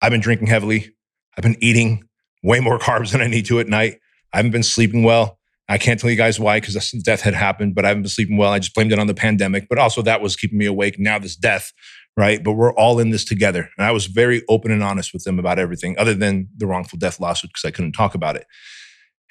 I've 0.00 0.10
been 0.10 0.20
drinking 0.20 0.46
heavily. 0.46 0.94
I've 1.36 1.42
been 1.42 1.56
eating 1.60 2.04
way 2.42 2.60
more 2.60 2.78
carbs 2.78 3.12
than 3.12 3.20
I 3.20 3.26
need 3.26 3.46
to 3.46 3.60
at 3.60 3.68
night. 3.68 3.98
I 4.32 4.38
haven't 4.38 4.52
been 4.52 4.62
sleeping 4.62 5.02
well. 5.02 5.37
I 5.68 5.76
can't 5.78 6.00
tell 6.00 6.10
you 6.10 6.16
guys 6.16 6.40
why 6.40 6.60
because 6.60 6.74
death 7.02 7.20
had 7.20 7.34
happened, 7.34 7.74
but 7.74 7.84
I 7.84 7.88
haven't 7.88 8.04
been 8.04 8.10
sleeping 8.10 8.38
well. 8.38 8.52
I 8.52 8.58
just 8.58 8.74
blamed 8.74 8.92
it 8.92 8.98
on 8.98 9.06
the 9.06 9.14
pandemic, 9.14 9.68
but 9.68 9.78
also 9.78 10.00
that 10.02 10.22
was 10.22 10.34
keeping 10.34 10.58
me 10.58 10.66
awake. 10.66 10.98
Now 10.98 11.18
this 11.18 11.36
death, 11.36 11.72
right? 12.16 12.42
But 12.42 12.52
we're 12.52 12.72
all 12.72 12.98
in 12.98 13.10
this 13.10 13.24
together. 13.24 13.68
And 13.76 13.86
I 13.86 13.92
was 13.92 14.06
very 14.06 14.42
open 14.48 14.70
and 14.70 14.82
honest 14.82 15.12
with 15.12 15.24
them 15.24 15.38
about 15.38 15.58
everything, 15.58 15.98
other 15.98 16.14
than 16.14 16.48
the 16.56 16.66
wrongful 16.66 16.98
death 16.98 17.20
lawsuit 17.20 17.50
because 17.50 17.66
I 17.66 17.70
couldn't 17.70 17.92
talk 17.92 18.14
about 18.14 18.36
it. 18.36 18.46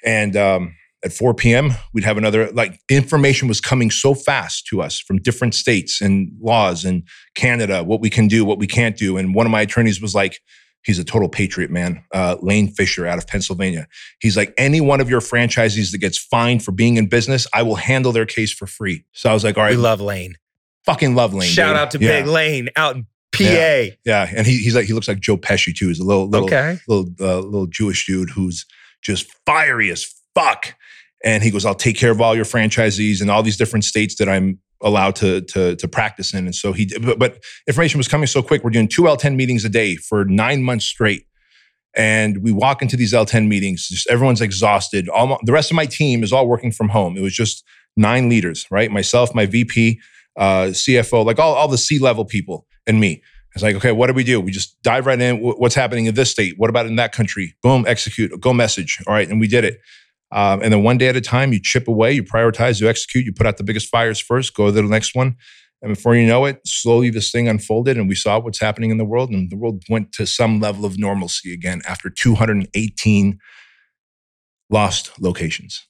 And 0.04 0.36
um, 0.36 0.76
at 1.04 1.12
4 1.12 1.34
p.m., 1.34 1.72
we'd 1.92 2.04
have 2.04 2.18
another, 2.18 2.52
like, 2.52 2.80
information 2.88 3.48
was 3.48 3.60
coming 3.60 3.90
so 3.90 4.14
fast 4.14 4.66
to 4.66 4.80
us 4.80 5.00
from 5.00 5.20
different 5.20 5.56
states 5.56 6.00
and 6.00 6.30
laws 6.40 6.84
and 6.84 7.02
Canada, 7.34 7.82
what 7.82 8.00
we 8.00 8.10
can 8.10 8.28
do, 8.28 8.44
what 8.44 8.58
we 8.58 8.68
can't 8.68 8.96
do. 8.96 9.16
And 9.16 9.34
one 9.34 9.44
of 9.44 9.52
my 9.52 9.62
attorneys 9.62 10.00
was 10.00 10.14
like, 10.14 10.40
He's 10.84 10.98
a 10.98 11.04
total 11.04 11.28
patriot, 11.28 11.70
man. 11.70 12.02
Uh, 12.12 12.36
Lane 12.40 12.68
Fisher 12.68 13.06
out 13.06 13.18
of 13.18 13.26
Pennsylvania. 13.26 13.86
He's 14.20 14.36
like, 14.36 14.54
any 14.56 14.80
one 14.80 15.00
of 15.00 15.10
your 15.10 15.20
franchisees 15.20 15.92
that 15.92 15.98
gets 15.98 16.16
fined 16.16 16.62
for 16.64 16.72
being 16.72 16.96
in 16.96 17.08
business, 17.08 17.46
I 17.52 17.62
will 17.62 17.74
handle 17.76 18.12
their 18.12 18.26
case 18.26 18.52
for 18.52 18.66
free. 18.66 19.04
So 19.12 19.28
I 19.28 19.34
was 19.34 19.44
like, 19.44 19.58
all 19.58 19.64
right. 19.64 19.72
We 19.72 19.76
love 19.76 20.00
Lane. 20.00 20.36
Fucking 20.86 21.14
love 21.14 21.34
Lane. 21.34 21.50
Shout 21.50 21.74
dude. 21.74 21.76
out 21.76 21.90
to 21.90 21.98
yeah. 21.98 22.20
Big 22.20 22.26
Lane 22.28 22.68
out 22.76 22.96
in 22.96 23.02
PA. 23.32 23.44
Yeah. 23.44 23.86
Yeah, 24.06 24.30
and 24.34 24.46
he, 24.46 24.58
he's 24.58 24.74
like 24.74 24.86
he 24.86 24.94
looks 24.94 25.08
like 25.08 25.20
Joe 25.20 25.36
Pesci 25.36 25.74
too. 25.74 25.88
He's 25.88 25.98
a 26.00 26.04
little 26.04 26.26
little 26.28 26.46
Okay. 26.46 26.78
little 26.88 27.12
uh, 27.20 27.40
little 27.40 27.66
Jewish 27.66 28.06
dude 28.06 28.30
who's 28.30 28.64
just 29.02 29.26
fiery 29.44 29.90
as 29.90 30.06
fuck. 30.34 30.74
And 31.22 31.42
he 31.42 31.50
goes, 31.50 31.66
"I'll 31.66 31.74
take 31.74 31.96
care 31.96 32.10
of 32.12 32.20
all 32.22 32.34
your 32.34 32.46
franchisees 32.46 33.20
in 33.20 33.28
all 33.28 33.42
these 33.42 33.56
different 33.58 33.84
states 33.84 34.14
that 34.16 34.28
I'm 34.28 34.60
allowed 34.82 35.16
to 35.16 35.40
to 35.42 35.76
to 35.76 35.88
practice 35.88 36.34
in." 36.34 36.46
And 36.46 36.54
so 36.54 36.72
he, 36.72 36.90
but, 37.00 37.18
but 37.18 37.42
information 37.66 37.98
was 37.98 38.08
coming 38.08 38.26
so 38.26 38.42
quick. 38.42 38.64
We're 38.64 38.70
doing 38.70 38.88
two 38.88 39.02
L10 39.02 39.36
meetings 39.36 39.64
a 39.64 39.68
day 39.68 39.96
for 39.96 40.24
nine 40.24 40.62
months 40.62 40.86
straight. 40.86 41.24
And 41.96 42.42
we 42.42 42.52
walk 42.52 42.82
into 42.82 42.96
these 42.96 43.12
L10 43.12 43.48
meetings, 43.48 43.88
just 43.88 44.08
everyone's 44.08 44.40
exhausted. 44.40 45.08
All 45.08 45.38
the 45.42 45.52
rest 45.52 45.70
of 45.70 45.74
my 45.74 45.86
team 45.86 46.22
is 46.22 46.32
all 46.32 46.46
working 46.46 46.70
from 46.70 46.90
home. 46.90 47.16
It 47.16 47.22
was 47.22 47.34
just 47.34 47.64
nine 47.96 48.28
leaders, 48.28 48.66
right? 48.70 48.90
Myself, 48.90 49.34
my 49.34 49.46
VP, 49.46 49.98
uh, 50.36 50.68
CFO, 50.68 51.24
like 51.24 51.38
all, 51.38 51.54
all 51.54 51.68
the 51.68 51.78
C 51.78 51.98
level 51.98 52.24
people, 52.24 52.66
and 52.86 53.00
me. 53.00 53.22
It's 53.54 53.62
like, 53.62 53.74
okay, 53.76 53.92
what 53.92 54.06
do 54.06 54.12
we 54.12 54.22
do? 54.22 54.40
We 54.40 54.52
just 54.52 54.80
dive 54.82 55.06
right 55.06 55.20
in. 55.20 55.38
What's 55.38 55.74
happening 55.74 56.06
in 56.06 56.14
this 56.14 56.30
state? 56.30 56.54
What 56.58 56.70
about 56.70 56.86
in 56.86 56.96
that 56.96 57.12
country? 57.12 57.56
Boom, 57.62 57.84
execute, 57.88 58.38
go 58.40 58.52
message. 58.52 58.98
All 59.06 59.14
right, 59.14 59.28
and 59.28 59.40
we 59.40 59.48
did 59.48 59.64
it. 59.64 59.80
Um, 60.30 60.60
and 60.62 60.72
then 60.72 60.82
one 60.82 60.98
day 60.98 61.08
at 61.08 61.16
a 61.16 61.20
time, 61.20 61.52
you 61.52 61.60
chip 61.62 61.88
away, 61.88 62.12
you 62.12 62.22
prioritize, 62.22 62.80
you 62.80 62.88
execute, 62.88 63.24
you 63.24 63.32
put 63.32 63.46
out 63.46 63.56
the 63.56 63.64
biggest 63.64 63.88
fires 63.88 64.18
first, 64.20 64.54
go 64.54 64.66
to 64.66 64.72
the 64.72 64.82
next 64.82 65.14
one. 65.14 65.36
And 65.80 65.94
before 65.94 66.16
you 66.16 66.26
know 66.26 66.44
it, 66.44 66.60
slowly 66.66 67.08
this 67.08 67.30
thing 67.30 67.48
unfolded 67.48 67.96
and 67.96 68.08
we 68.08 68.14
saw 68.16 68.38
what's 68.40 68.60
happening 68.60 68.90
in 68.90 68.98
the 68.98 69.04
world. 69.04 69.30
And 69.30 69.48
the 69.50 69.56
world 69.56 69.84
went 69.88 70.12
to 70.12 70.26
some 70.26 70.60
level 70.60 70.84
of 70.84 70.98
normalcy 70.98 71.54
again 71.54 71.80
after 71.88 72.10
218 72.10 73.38
lost 74.70 75.12
locations. 75.20 75.86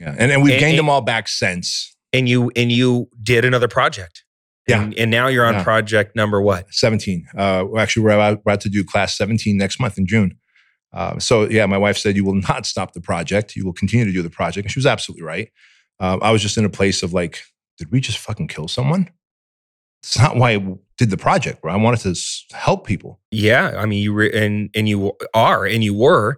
Yeah. 0.00 0.14
And, 0.18 0.32
and 0.32 0.42
we've 0.42 0.54
And- 0.54 0.60
gained 0.60 0.70
and- 0.72 0.78
them 0.80 0.88
all 0.90 1.00
back 1.02 1.28
since 1.28 1.94
And 2.12 2.28
you 2.28 2.50
and 2.56 2.70
you 2.72 3.08
did 3.22 3.44
another 3.44 3.68
project. 3.68 4.24
Yeah. 4.68 4.82
And, 4.82 4.94
and 4.94 5.10
now 5.10 5.26
you're 5.28 5.44
on 5.44 5.54
Yeah. 5.54 5.62
project 5.64 6.16
number 6.16 6.40
what? 6.40 6.72
17. 6.72 7.26
17. 7.34 7.38
Uh, 7.38 7.78
actually, 7.78 8.02
we're 8.04 8.10
about, 8.12 8.36
we're 8.38 8.52
about 8.52 8.60
to 8.62 8.68
do 8.70 8.82
class 8.82 9.16
17 9.16 9.56
next 9.58 9.78
month 9.78 9.98
in 9.98 10.06
June. 10.06 10.38
Uh, 10.94 11.18
so, 11.18 11.48
yeah, 11.50 11.66
my 11.66 11.76
wife 11.76 11.98
said, 11.98 12.16
You 12.16 12.24
will 12.24 12.34
not 12.48 12.64
stop 12.64 12.92
the 12.92 13.00
project. 13.00 13.56
You 13.56 13.64
will 13.64 13.72
continue 13.72 14.06
to 14.06 14.12
do 14.12 14.22
the 14.22 14.30
project. 14.30 14.64
And 14.64 14.72
she 14.72 14.78
was 14.78 14.86
absolutely 14.86 15.24
right. 15.24 15.50
Um, 16.00 16.20
I 16.22 16.30
was 16.30 16.40
just 16.40 16.56
in 16.56 16.64
a 16.64 16.70
place 16.70 17.02
of 17.02 17.12
like, 17.12 17.42
Did 17.78 17.90
we 17.90 18.00
just 18.00 18.18
fucking 18.18 18.48
kill 18.48 18.68
someone? 18.68 19.10
It's 20.04 20.18
not 20.18 20.36
why 20.36 20.52
I 20.52 20.76
did 20.98 21.10
the 21.10 21.16
project. 21.16 21.64
I 21.64 21.76
wanted 21.76 22.00
to 22.00 22.56
help 22.56 22.86
people. 22.86 23.20
Yeah, 23.30 23.74
I 23.78 23.86
mean 23.86 24.02
you 24.02 24.12
re- 24.12 24.32
and 24.32 24.68
and 24.74 24.86
you 24.86 25.12
are 25.32 25.64
and 25.64 25.82
you 25.82 25.94
were. 25.94 26.36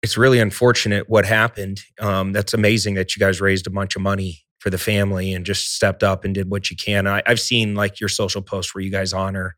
It's 0.00 0.16
really 0.16 0.38
unfortunate 0.38 1.08
what 1.08 1.24
happened. 1.24 1.80
Um, 2.00 2.32
that's 2.32 2.54
amazing 2.54 2.94
that 2.94 3.16
you 3.16 3.20
guys 3.20 3.40
raised 3.40 3.66
a 3.66 3.70
bunch 3.70 3.96
of 3.96 4.02
money 4.02 4.44
for 4.60 4.70
the 4.70 4.78
family 4.78 5.34
and 5.34 5.44
just 5.44 5.74
stepped 5.74 6.04
up 6.04 6.24
and 6.24 6.32
did 6.32 6.50
what 6.50 6.70
you 6.70 6.76
can. 6.76 7.08
I, 7.08 7.20
I've 7.26 7.40
seen 7.40 7.74
like 7.74 7.98
your 7.98 8.08
social 8.08 8.42
posts 8.42 8.74
where 8.74 8.82
you 8.82 8.92
guys 8.92 9.12
honor. 9.12 9.56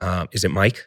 Um, 0.00 0.28
is 0.32 0.42
it 0.42 0.50
Mike? 0.50 0.86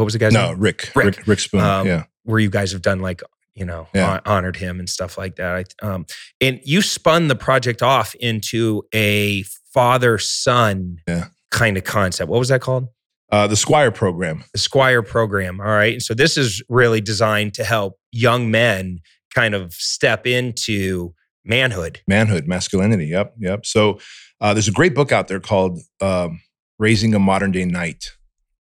What 0.00 0.06
was 0.06 0.14
the 0.14 0.18
guy's 0.18 0.32
no, 0.32 0.48
name? 0.52 0.60
Rick. 0.60 0.90
Rick. 0.96 1.04
Rick, 1.18 1.26
Rick 1.26 1.40
Spoon. 1.40 1.60
Um, 1.60 1.86
yeah. 1.86 2.04
Where 2.24 2.38
you 2.40 2.48
guys 2.48 2.72
have 2.72 2.80
done 2.80 3.00
like 3.00 3.22
you 3.54 3.66
know 3.66 3.86
Yeah. 3.94 4.06
hon- 4.06 4.20
honored 4.24 4.56
him 4.56 4.78
and 4.78 4.88
stuff 4.88 5.18
like 5.18 5.36
that. 5.36 5.74
I, 5.82 5.86
um, 5.86 6.06
and 6.40 6.58
you 6.64 6.80
spun 6.80 7.28
the 7.28 7.36
project 7.36 7.82
off 7.82 8.14
into 8.14 8.82
a 8.94 9.42
father 9.74 10.16
son 10.16 10.96
Yeah. 11.06 11.26
kind 11.50 11.76
of 11.76 11.84
concept. 11.84 12.30
What 12.30 12.38
was 12.38 12.48
that 12.48 12.62
called? 12.62 12.86
Uh, 13.30 13.46
the 13.46 13.56
Squire 13.56 13.90
program. 13.90 14.44
the 14.54 14.58
Squire 14.58 15.02
program. 15.02 15.60
All 15.60 15.66
right. 15.66 15.92
And 15.92 16.02
so 16.02 16.14
this 16.14 16.38
is 16.38 16.62
really 16.70 17.02
designed 17.02 17.52
to 17.54 17.64
help 17.64 17.98
young 18.10 18.50
men 18.50 19.00
kind 19.34 19.54
of 19.54 19.74
step 19.74 20.26
into 20.26 21.12
manhood. 21.44 22.00
manhood, 22.08 22.46
masculinity. 22.48 23.06
Yep, 23.08 23.34
yep. 23.38 23.66
So 23.66 24.00
uh, 24.40 24.54
there's 24.54 24.68
a 24.68 24.72
great 24.72 24.94
book 24.94 25.12
out 25.12 25.28
there 25.28 25.38
called 25.40 25.78
um, 26.00 26.40
"Raising 26.78 27.14
a 27.14 27.18
Modern 27.18 27.52
Day 27.52 27.64
Knight" 27.66 28.12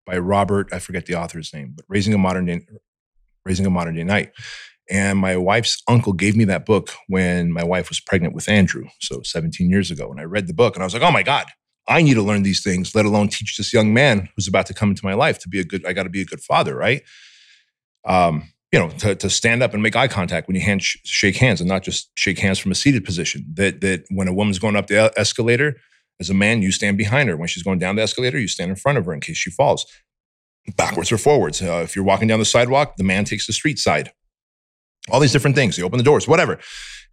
by 0.09 0.17
Robert. 0.17 0.73
I 0.73 0.79
forget 0.79 1.05
the 1.05 1.15
author's 1.15 1.53
name, 1.53 1.73
but 1.75 1.85
"Raising 1.87 2.13
a 2.13 2.17
Modern 2.17 2.45
Day, 2.45 2.61
Raising 3.45 3.65
a 3.65 3.69
Modern 3.69 3.95
Day 3.95 4.03
Knight." 4.03 4.31
And 4.89 5.19
my 5.19 5.37
wife's 5.37 5.83
uncle 5.87 6.13
gave 6.13 6.35
me 6.35 6.45
that 6.45 6.65
book 6.65 6.89
when 7.07 7.51
my 7.51 7.63
wife 7.63 7.89
was 7.89 7.99
pregnant 7.99 8.33
with 8.33 8.49
Andrew, 8.49 8.85
so 8.99 9.21
17 9.23 9.69
years 9.69 9.91
ago. 9.91 10.09
And 10.09 10.19
I 10.19 10.23
read 10.23 10.47
the 10.47 10.53
book, 10.53 10.75
and 10.75 10.81
I 10.81 10.85
was 10.85 10.93
like, 10.93 11.03
"Oh 11.03 11.11
my 11.11 11.23
god." 11.23 11.45
I 11.87 12.03
need 12.03 12.13
to 12.13 12.21
learn 12.21 12.43
these 12.43 12.61
things, 12.61 12.93
let 12.93 13.05
alone 13.05 13.29
teach 13.29 13.57
this 13.57 13.73
young 13.73 13.93
man 13.93 14.29
who's 14.35 14.47
about 14.47 14.67
to 14.67 14.75
come 14.75 14.91
into 14.91 15.03
my 15.03 15.15
life 15.15 15.39
to 15.39 15.49
be 15.49 15.59
a 15.59 15.63
good. 15.63 15.83
I 15.85 15.93
got 15.93 16.03
to 16.03 16.09
be 16.09 16.21
a 16.21 16.25
good 16.25 16.41
father, 16.41 16.75
right? 16.75 17.01
Um, 18.05 18.53
you 18.71 18.77
know, 18.77 18.89
to, 18.89 19.15
to 19.15 19.29
stand 19.29 19.63
up 19.63 19.73
and 19.73 19.81
make 19.81 19.95
eye 19.95 20.07
contact 20.07 20.47
when 20.47 20.55
you 20.55 20.61
hand 20.61 20.83
sh- 20.83 20.97
shake 21.03 21.37
hands, 21.37 21.59
and 21.59 21.67
not 21.67 21.81
just 21.81 22.11
shake 22.13 22.37
hands 22.37 22.59
from 22.59 22.71
a 22.71 22.75
seated 22.75 23.03
position. 23.03 23.43
That 23.55 23.81
that 23.81 24.03
when 24.11 24.27
a 24.27 24.33
woman's 24.33 24.59
going 24.59 24.75
up 24.75 24.85
the 24.87 25.11
escalator, 25.17 25.77
as 26.19 26.29
a 26.29 26.33
man, 26.33 26.61
you 26.61 26.71
stand 26.71 26.97
behind 26.97 27.29
her. 27.29 27.37
When 27.37 27.47
she's 27.47 27.63
going 27.63 27.79
down 27.79 27.95
the 27.95 28.01
escalator, 28.01 28.39
you 28.39 28.47
stand 28.47 28.69
in 28.69 28.75
front 28.75 28.97
of 28.97 29.05
her 29.05 29.13
in 29.13 29.19
case 29.21 29.37
she 29.37 29.51
falls, 29.51 29.85
backwards 30.75 31.11
or 31.11 31.17
forwards. 31.17 31.61
Uh, 31.61 31.81
if 31.83 31.95
you're 31.95 32.05
walking 32.05 32.27
down 32.27 32.39
the 32.39 32.45
sidewalk, 32.45 32.95
the 32.97 33.03
man 33.03 33.25
takes 33.25 33.47
the 33.47 33.53
street 33.53 33.79
side. 33.79 34.11
All 35.09 35.19
these 35.19 35.31
different 35.31 35.55
things. 35.55 35.77
You 35.77 35.85
open 35.85 35.97
the 35.97 36.03
doors, 36.03 36.27
whatever. 36.27 36.59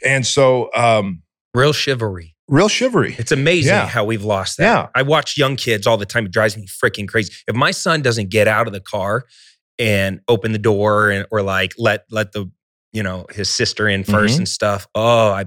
And 0.04 0.26
so, 0.26 0.70
um, 0.74 1.22
Real 1.54 1.72
chivalry. 1.72 2.34
real 2.48 2.68
chivalry. 2.68 3.14
It's 3.18 3.32
amazing 3.32 3.70
Yeah. 3.72 3.86
how 3.86 4.04
we've 4.04 4.24
lost 4.24 4.58
that. 4.58 4.64
Yeah. 4.64 4.88
I 4.94 5.02
watch 5.02 5.38
young 5.38 5.56
kids 5.56 5.86
all 5.86 5.96
the 5.96 6.04
time. 6.04 6.26
It 6.26 6.32
drives 6.32 6.56
me 6.56 6.66
freaking 6.66 7.08
crazy. 7.08 7.32
If 7.48 7.54
my 7.56 7.70
son 7.70 8.02
doesn't 8.02 8.28
get 8.28 8.46
out 8.48 8.66
of 8.66 8.72
the 8.74 8.80
car 8.80 9.24
and 9.78 10.20
open 10.28 10.52
the 10.52 10.58
door 10.58 11.10
and 11.10 11.26
or 11.30 11.40
like 11.42 11.72
let 11.78 12.04
let 12.10 12.32
the 12.32 12.50
you 12.92 13.02
know 13.02 13.26
his 13.30 13.48
sister 13.48 13.88
in 13.88 14.04
1st 14.04 14.34
Mhm. 14.34 14.38
and 14.38 14.48
stuff, 14.48 14.86
oh, 14.94 15.30
I 15.30 15.46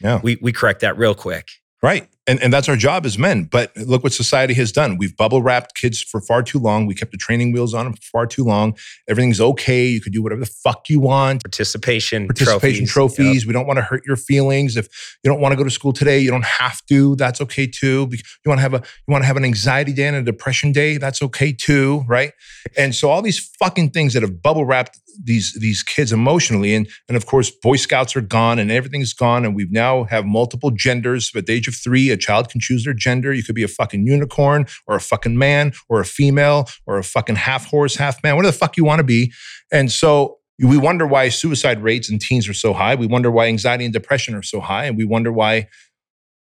Yeah. 0.00 0.20
we 0.22 0.38
we 0.40 0.52
correct 0.52 0.80
that 0.80 0.96
real 0.96 1.14
quick. 1.14 1.48
Right. 1.82 2.08
And, 2.28 2.40
and 2.40 2.52
that's 2.52 2.68
our 2.68 2.76
job 2.76 3.04
as 3.04 3.18
men. 3.18 3.44
But 3.44 3.76
look 3.76 4.04
what 4.04 4.12
society 4.12 4.54
has 4.54 4.70
done. 4.70 4.96
We've 4.96 5.16
bubble 5.16 5.42
wrapped 5.42 5.74
kids 5.74 6.00
for 6.00 6.20
far 6.20 6.42
too 6.44 6.60
long. 6.60 6.86
We 6.86 6.94
kept 6.94 7.10
the 7.10 7.18
training 7.18 7.52
wheels 7.52 7.74
on 7.74 7.84
them 7.84 7.94
for 7.94 8.02
far 8.02 8.26
too 8.26 8.44
long. 8.44 8.76
Everything's 9.08 9.40
okay. 9.40 9.86
You 9.86 10.00
could 10.00 10.12
do 10.12 10.22
whatever 10.22 10.40
the 10.40 10.46
fuck 10.46 10.88
you 10.88 11.00
want. 11.00 11.42
Participation, 11.42 12.28
Participation 12.28 12.86
trophies. 12.86 13.16
trophies. 13.16 13.42
Yep. 13.42 13.46
We 13.48 13.52
don't 13.52 13.66
want 13.66 13.78
to 13.78 13.82
hurt 13.82 14.02
your 14.06 14.16
feelings. 14.16 14.76
If 14.76 14.88
you 15.24 15.30
don't 15.30 15.40
want 15.40 15.52
to 15.52 15.56
go 15.56 15.64
to 15.64 15.70
school 15.70 15.92
today, 15.92 16.20
you 16.20 16.30
don't 16.30 16.44
have 16.44 16.80
to. 16.86 17.16
That's 17.16 17.40
okay 17.40 17.66
too. 17.66 18.08
You 18.12 18.18
want 18.46 18.58
to 18.58 18.62
have 18.62 18.74
a 18.74 18.78
you 18.78 19.12
want 19.12 19.22
to 19.22 19.26
have 19.26 19.36
an 19.36 19.44
anxiety 19.44 19.92
day 19.92 20.06
and 20.06 20.16
a 20.16 20.22
depression 20.22 20.70
day. 20.70 20.98
That's 20.98 21.22
okay 21.22 21.52
too, 21.52 22.04
right? 22.06 22.32
And 22.76 22.94
so 22.94 23.10
all 23.10 23.22
these 23.22 23.50
fucking 23.58 23.90
things 23.90 24.12
that 24.14 24.22
have 24.22 24.42
bubble 24.42 24.64
wrapped 24.64 25.00
these 25.22 25.54
these 25.54 25.82
kids 25.82 26.12
emotionally, 26.12 26.74
and 26.74 26.88
and 27.08 27.16
of 27.16 27.26
course 27.26 27.50
Boy 27.50 27.76
Scouts 27.76 28.16
are 28.16 28.20
gone 28.20 28.58
and 28.58 28.70
everything's 28.70 29.12
gone, 29.12 29.44
and 29.44 29.54
we've 29.54 29.72
now 29.72 30.04
have 30.04 30.24
multiple 30.24 30.70
genders. 30.70 31.30
At 31.34 31.46
the 31.46 31.52
age 31.52 31.68
of 31.68 31.74
three, 31.74 32.11
a 32.12 32.16
child 32.16 32.48
can 32.48 32.60
choose 32.60 32.84
their 32.84 32.94
gender. 32.94 33.32
You 33.32 33.42
could 33.42 33.54
be 33.54 33.62
a 33.62 33.68
fucking 33.68 34.06
unicorn 34.06 34.66
or 34.86 34.96
a 34.96 35.00
fucking 35.00 35.36
man 35.36 35.72
or 35.88 36.00
a 36.00 36.04
female 36.04 36.68
or 36.86 36.98
a 36.98 37.04
fucking 37.04 37.36
half 37.36 37.66
horse, 37.66 37.96
half 37.96 38.22
man, 38.22 38.36
whatever 38.36 38.52
the 38.52 38.58
fuck 38.58 38.76
you 38.76 38.84
want 38.84 39.00
to 39.00 39.04
be. 39.04 39.32
And 39.72 39.90
so 39.90 40.38
we 40.58 40.76
wonder 40.76 41.06
why 41.06 41.28
suicide 41.28 41.82
rates 41.82 42.10
in 42.10 42.18
teens 42.18 42.48
are 42.48 42.54
so 42.54 42.72
high. 42.72 42.94
We 42.94 43.06
wonder 43.06 43.30
why 43.30 43.46
anxiety 43.46 43.84
and 43.84 43.92
depression 43.92 44.34
are 44.34 44.42
so 44.42 44.60
high. 44.60 44.84
And 44.84 44.96
we 44.96 45.04
wonder 45.04 45.32
why 45.32 45.68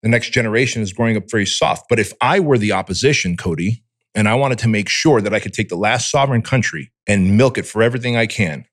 the 0.04 0.10
next 0.10 0.30
generation 0.30 0.82
is 0.82 0.94
growing 0.94 1.18
up 1.18 1.30
very 1.30 1.46
soft. 1.46 1.88
But 1.90 2.00
if 2.00 2.14
I 2.22 2.40
were 2.40 2.58
the 2.58 2.72
opposition, 2.72 3.36
Cody, 3.36 3.84
and 4.16 4.30
I 4.30 4.36
wanted 4.36 4.60
to 4.60 4.68
make 4.68 4.90
sure 4.90 5.22
that 5.22 5.34
I 5.34 5.40
could 5.40 5.54
take 5.54 5.70
the 5.70 5.76
last 5.76 6.10
sovereign 6.10 6.42
country 6.42 6.92
and 7.08 7.38
milk 7.38 7.58
it 7.58 7.66
for 7.66 7.84
everything 7.84 8.16
I 8.16 8.28
can 8.28 8.66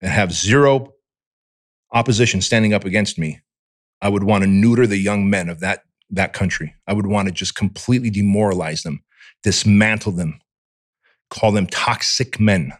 and 0.00 0.10
have 0.10 0.32
zero 0.32 0.92
opposition 1.92 2.40
standing 2.40 2.74
up 2.74 2.84
against 2.84 3.18
me, 3.18 3.40
I 4.00 4.08
would 4.08 4.24
want 4.24 4.42
to 4.44 4.48
neuter 4.48 4.86
the 4.86 4.98
young 4.98 5.30
men 5.30 5.48
of 5.48 5.60
that, 5.60 5.82
that 6.10 6.32
country. 6.32 6.74
I 6.86 6.92
would 6.92 7.06
want 7.06 7.28
to 7.28 7.32
just 7.32 7.54
completely 7.54 8.10
demoralize 8.10 8.82
them, 8.82 9.02
dismantle 9.42 10.12
them, 10.12 10.40
call 11.30 11.52
them 11.52 11.66
toxic 11.66 12.38
men. 12.38 12.72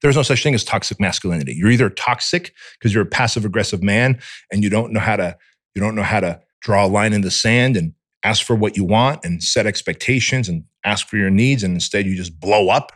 There's 0.00 0.16
no 0.16 0.22
such 0.22 0.42
thing 0.42 0.54
as 0.54 0.64
toxic 0.64 1.00
masculinity. 1.00 1.54
You're 1.54 1.70
either 1.70 1.90
toxic 1.90 2.54
because 2.78 2.94
you're 2.94 3.02
a 3.02 3.06
passive 3.06 3.44
aggressive 3.44 3.82
man 3.82 4.20
and 4.52 4.62
you 4.62 4.70
don't 4.70 4.92
know 4.92 5.00
how 5.00 5.16
to 5.16 5.36
you 5.74 5.82
don't 5.82 5.94
know 5.94 6.02
how 6.02 6.20
to 6.20 6.40
draw 6.60 6.84
a 6.84 6.88
line 6.88 7.12
in 7.12 7.20
the 7.20 7.30
sand 7.30 7.76
and 7.76 7.94
ask 8.22 8.44
for 8.44 8.56
what 8.56 8.76
you 8.76 8.84
want 8.84 9.24
and 9.24 9.42
set 9.42 9.66
expectations 9.66 10.48
and 10.48 10.64
ask 10.84 11.08
for 11.08 11.16
your 11.16 11.30
needs 11.30 11.62
and 11.62 11.74
instead 11.74 12.06
you 12.06 12.16
just 12.16 12.38
blow 12.38 12.68
up 12.68 12.92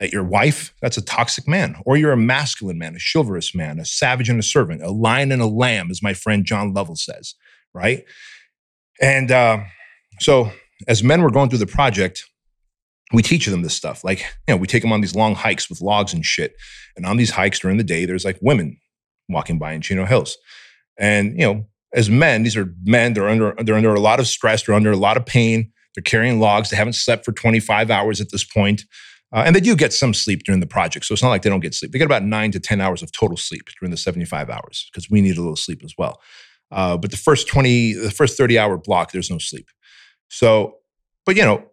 at 0.00 0.12
your 0.12 0.24
wife, 0.24 0.74
that's 0.80 0.96
a 0.96 1.02
toxic 1.02 1.46
man, 1.46 1.76
or 1.84 1.96
you're 1.96 2.12
a 2.12 2.16
masculine 2.16 2.78
man, 2.78 2.96
a 2.96 2.98
chivalrous 2.98 3.54
man, 3.54 3.78
a 3.78 3.84
savage 3.84 4.30
and 4.30 4.40
a 4.40 4.42
servant, 4.42 4.82
a 4.82 4.90
lion 4.90 5.30
and 5.30 5.42
a 5.42 5.46
lamb, 5.46 5.90
as 5.90 6.02
my 6.02 6.14
friend 6.14 6.44
John 6.44 6.72
Lovell 6.72 6.96
says, 6.96 7.34
right? 7.74 8.04
And 9.00 9.30
uh, 9.30 9.60
so 10.18 10.50
as 10.88 11.02
men 11.02 11.22
were 11.22 11.30
going 11.30 11.48
through 11.48 11.58
the 11.58 11.66
project, 11.66 12.26
we 13.12 13.22
teach 13.22 13.46
them 13.46 13.62
this 13.62 13.74
stuff. 13.74 14.04
Like, 14.04 14.20
you 14.46 14.54
know, 14.54 14.56
we 14.56 14.66
take 14.66 14.82
them 14.82 14.92
on 14.92 15.00
these 15.00 15.16
long 15.16 15.34
hikes 15.34 15.68
with 15.68 15.80
logs 15.80 16.12
and 16.12 16.24
shit. 16.24 16.54
And 16.96 17.06
on 17.06 17.16
these 17.16 17.30
hikes 17.30 17.58
during 17.58 17.76
the 17.76 17.84
day, 17.84 18.04
there's 18.04 18.24
like 18.24 18.38
women 18.40 18.78
walking 19.28 19.58
by 19.58 19.72
in 19.72 19.80
Chino 19.80 20.04
Hills. 20.04 20.36
And, 20.98 21.38
you 21.38 21.46
know, 21.46 21.66
as 21.92 22.08
men, 22.08 22.44
these 22.44 22.56
are 22.56 22.72
men, 22.84 23.14
they're 23.14 23.28
under 23.28 23.54
they're 23.64 23.74
under 23.74 23.94
a 23.94 24.00
lot 24.00 24.20
of 24.20 24.28
stress, 24.28 24.62
they're 24.62 24.76
under 24.76 24.92
a 24.92 24.96
lot 24.96 25.16
of 25.16 25.26
pain. 25.26 25.72
They're 25.94 26.02
carrying 26.02 26.38
logs. 26.38 26.70
They 26.70 26.76
haven't 26.76 26.92
slept 26.92 27.24
for 27.24 27.32
25 27.32 27.90
hours 27.90 28.20
at 28.20 28.30
this 28.30 28.44
point. 28.44 28.84
Uh, 29.32 29.42
and 29.46 29.54
they 29.54 29.60
do 29.60 29.76
get 29.76 29.92
some 29.92 30.12
sleep 30.12 30.42
during 30.44 30.60
the 30.60 30.66
project. 30.66 31.04
So 31.04 31.12
it's 31.12 31.22
not 31.22 31.30
like 31.30 31.42
they 31.42 31.50
don't 31.50 31.60
get 31.60 31.74
sleep. 31.74 31.92
They 31.92 31.98
get 31.98 32.06
about 32.06 32.24
nine 32.24 32.50
to 32.52 32.60
10 32.60 32.80
hours 32.80 33.02
of 33.02 33.12
total 33.12 33.36
sleep 33.36 33.68
during 33.78 33.90
the 33.90 33.96
75 33.96 34.50
hours 34.50 34.88
because 34.92 35.10
we 35.10 35.20
need 35.20 35.36
a 35.36 35.40
little 35.40 35.56
sleep 35.56 35.82
as 35.84 35.94
well. 35.96 36.20
Uh, 36.70 36.96
but 36.96 37.10
the 37.10 37.16
first 37.16 37.48
20, 37.48 37.94
the 37.94 38.10
first 38.10 38.36
30 38.36 38.58
hour 38.58 38.76
block, 38.76 39.12
there's 39.12 39.30
no 39.30 39.38
sleep. 39.38 39.68
So, 40.28 40.76
but 41.26 41.36
you 41.36 41.44
know, 41.44 41.64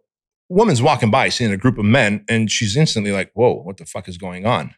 woman's 0.48 0.82
walking 0.82 1.10
by 1.10 1.28
seeing 1.28 1.52
a 1.52 1.56
group 1.56 1.78
of 1.78 1.84
men 1.84 2.24
and 2.28 2.50
she's 2.50 2.76
instantly 2.76 3.12
like, 3.12 3.30
whoa, 3.34 3.54
what 3.62 3.76
the 3.76 3.86
fuck 3.86 4.08
is 4.08 4.18
going 4.18 4.46
on? 4.46 4.74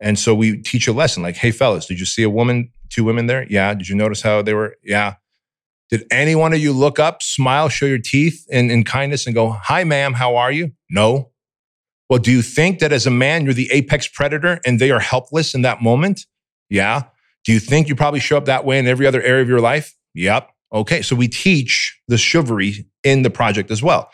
And 0.00 0.18
so 0.18 0.34
we 0.34 0.58
teach 0.58 0.86
a 0.86 0.92
lesson 0.92 1.22
like, 1.22 1.36
hey, 1.36 1.50
fellas, 1.50 1.86
did 1.86 1.98
you 1.98 2.06
see 2.06 2.22
a 2.22 2.30
woman, 2.30 2.70
two 2.88 3.04
women 3.04 3.26
there? 3.26 3.46
Yeah. 3.50 3.74
Did 3.74 3.88
you 3.88 3.96
notice 3.96 4.22
how 4.22 4.42
they 4.42 4.54
were? 4.54 4.76
Yeah. 4.84 5.14
Did 5.90 6.04
any 6.10 6.34
one 6.34 6.52
of 6.52 6.60
you 6.60 6.72
look 6.72 6.98
up, 6.98 7.22
smile, 7.22 7.68
show 7.68 7.86
your 7.86 7.98
teeth 7.98 8.46
in, 8.50 8.70
in 8.70 8.84
kindness 8.84 9.26
and 9.26 9.34
go, 9.34 9.50
hi, 9.50 9.84
ma'am, 9.84 10.12
how 10.12 10.36
are 10.36 10.52
you? 10.52 10.72
No. 10.90 11.30
Well, 12.10 12.18
do 12.18 12.30
you 12.30 12.42
think 12.42 12.78
that 12.78 12.92
as 12.92 13.06
a 13.06 13.10
man, 13.10 13.44
you're 13.44 13.54
the 13.54 13.70
apex 13.72 14.06
predator 14.06 14.60
and 14.64 14.78
they 14.78 14.90
are 14.90 15.00
helpless 15.00 15.54
in 15.54 15.62
that 15.62 15.82
moment? 15.82 16.26
Yeah. 16.68 17.04
Do 17.48 17.54
you 17.54 17.60
think 17.60 17.88
you 17.88 17.96
probably 17.96 18.20
show 18.20 18.36
up 18.36 18.44
that 18.44 18.66
way 18.66 18.78
in 18.78 18.86
every 18.86 19.06
other 19.06 19.22
area 19.22 19.40
of 19.40 19.48
your 19.48 19.62
life? 19.62 19.96
Yep. 20.12 20.50
Okay. 20.70 21.00
So 21.00 21.16
we 21.16 21.28
teach 21.28 21.98
the 22.06 22.18
chivalry 22.18 22.86
in 23.02 23.22
the 23.22 23.30
project 23.30 23.70
as 23.70 23.82
well. 23.82 24.10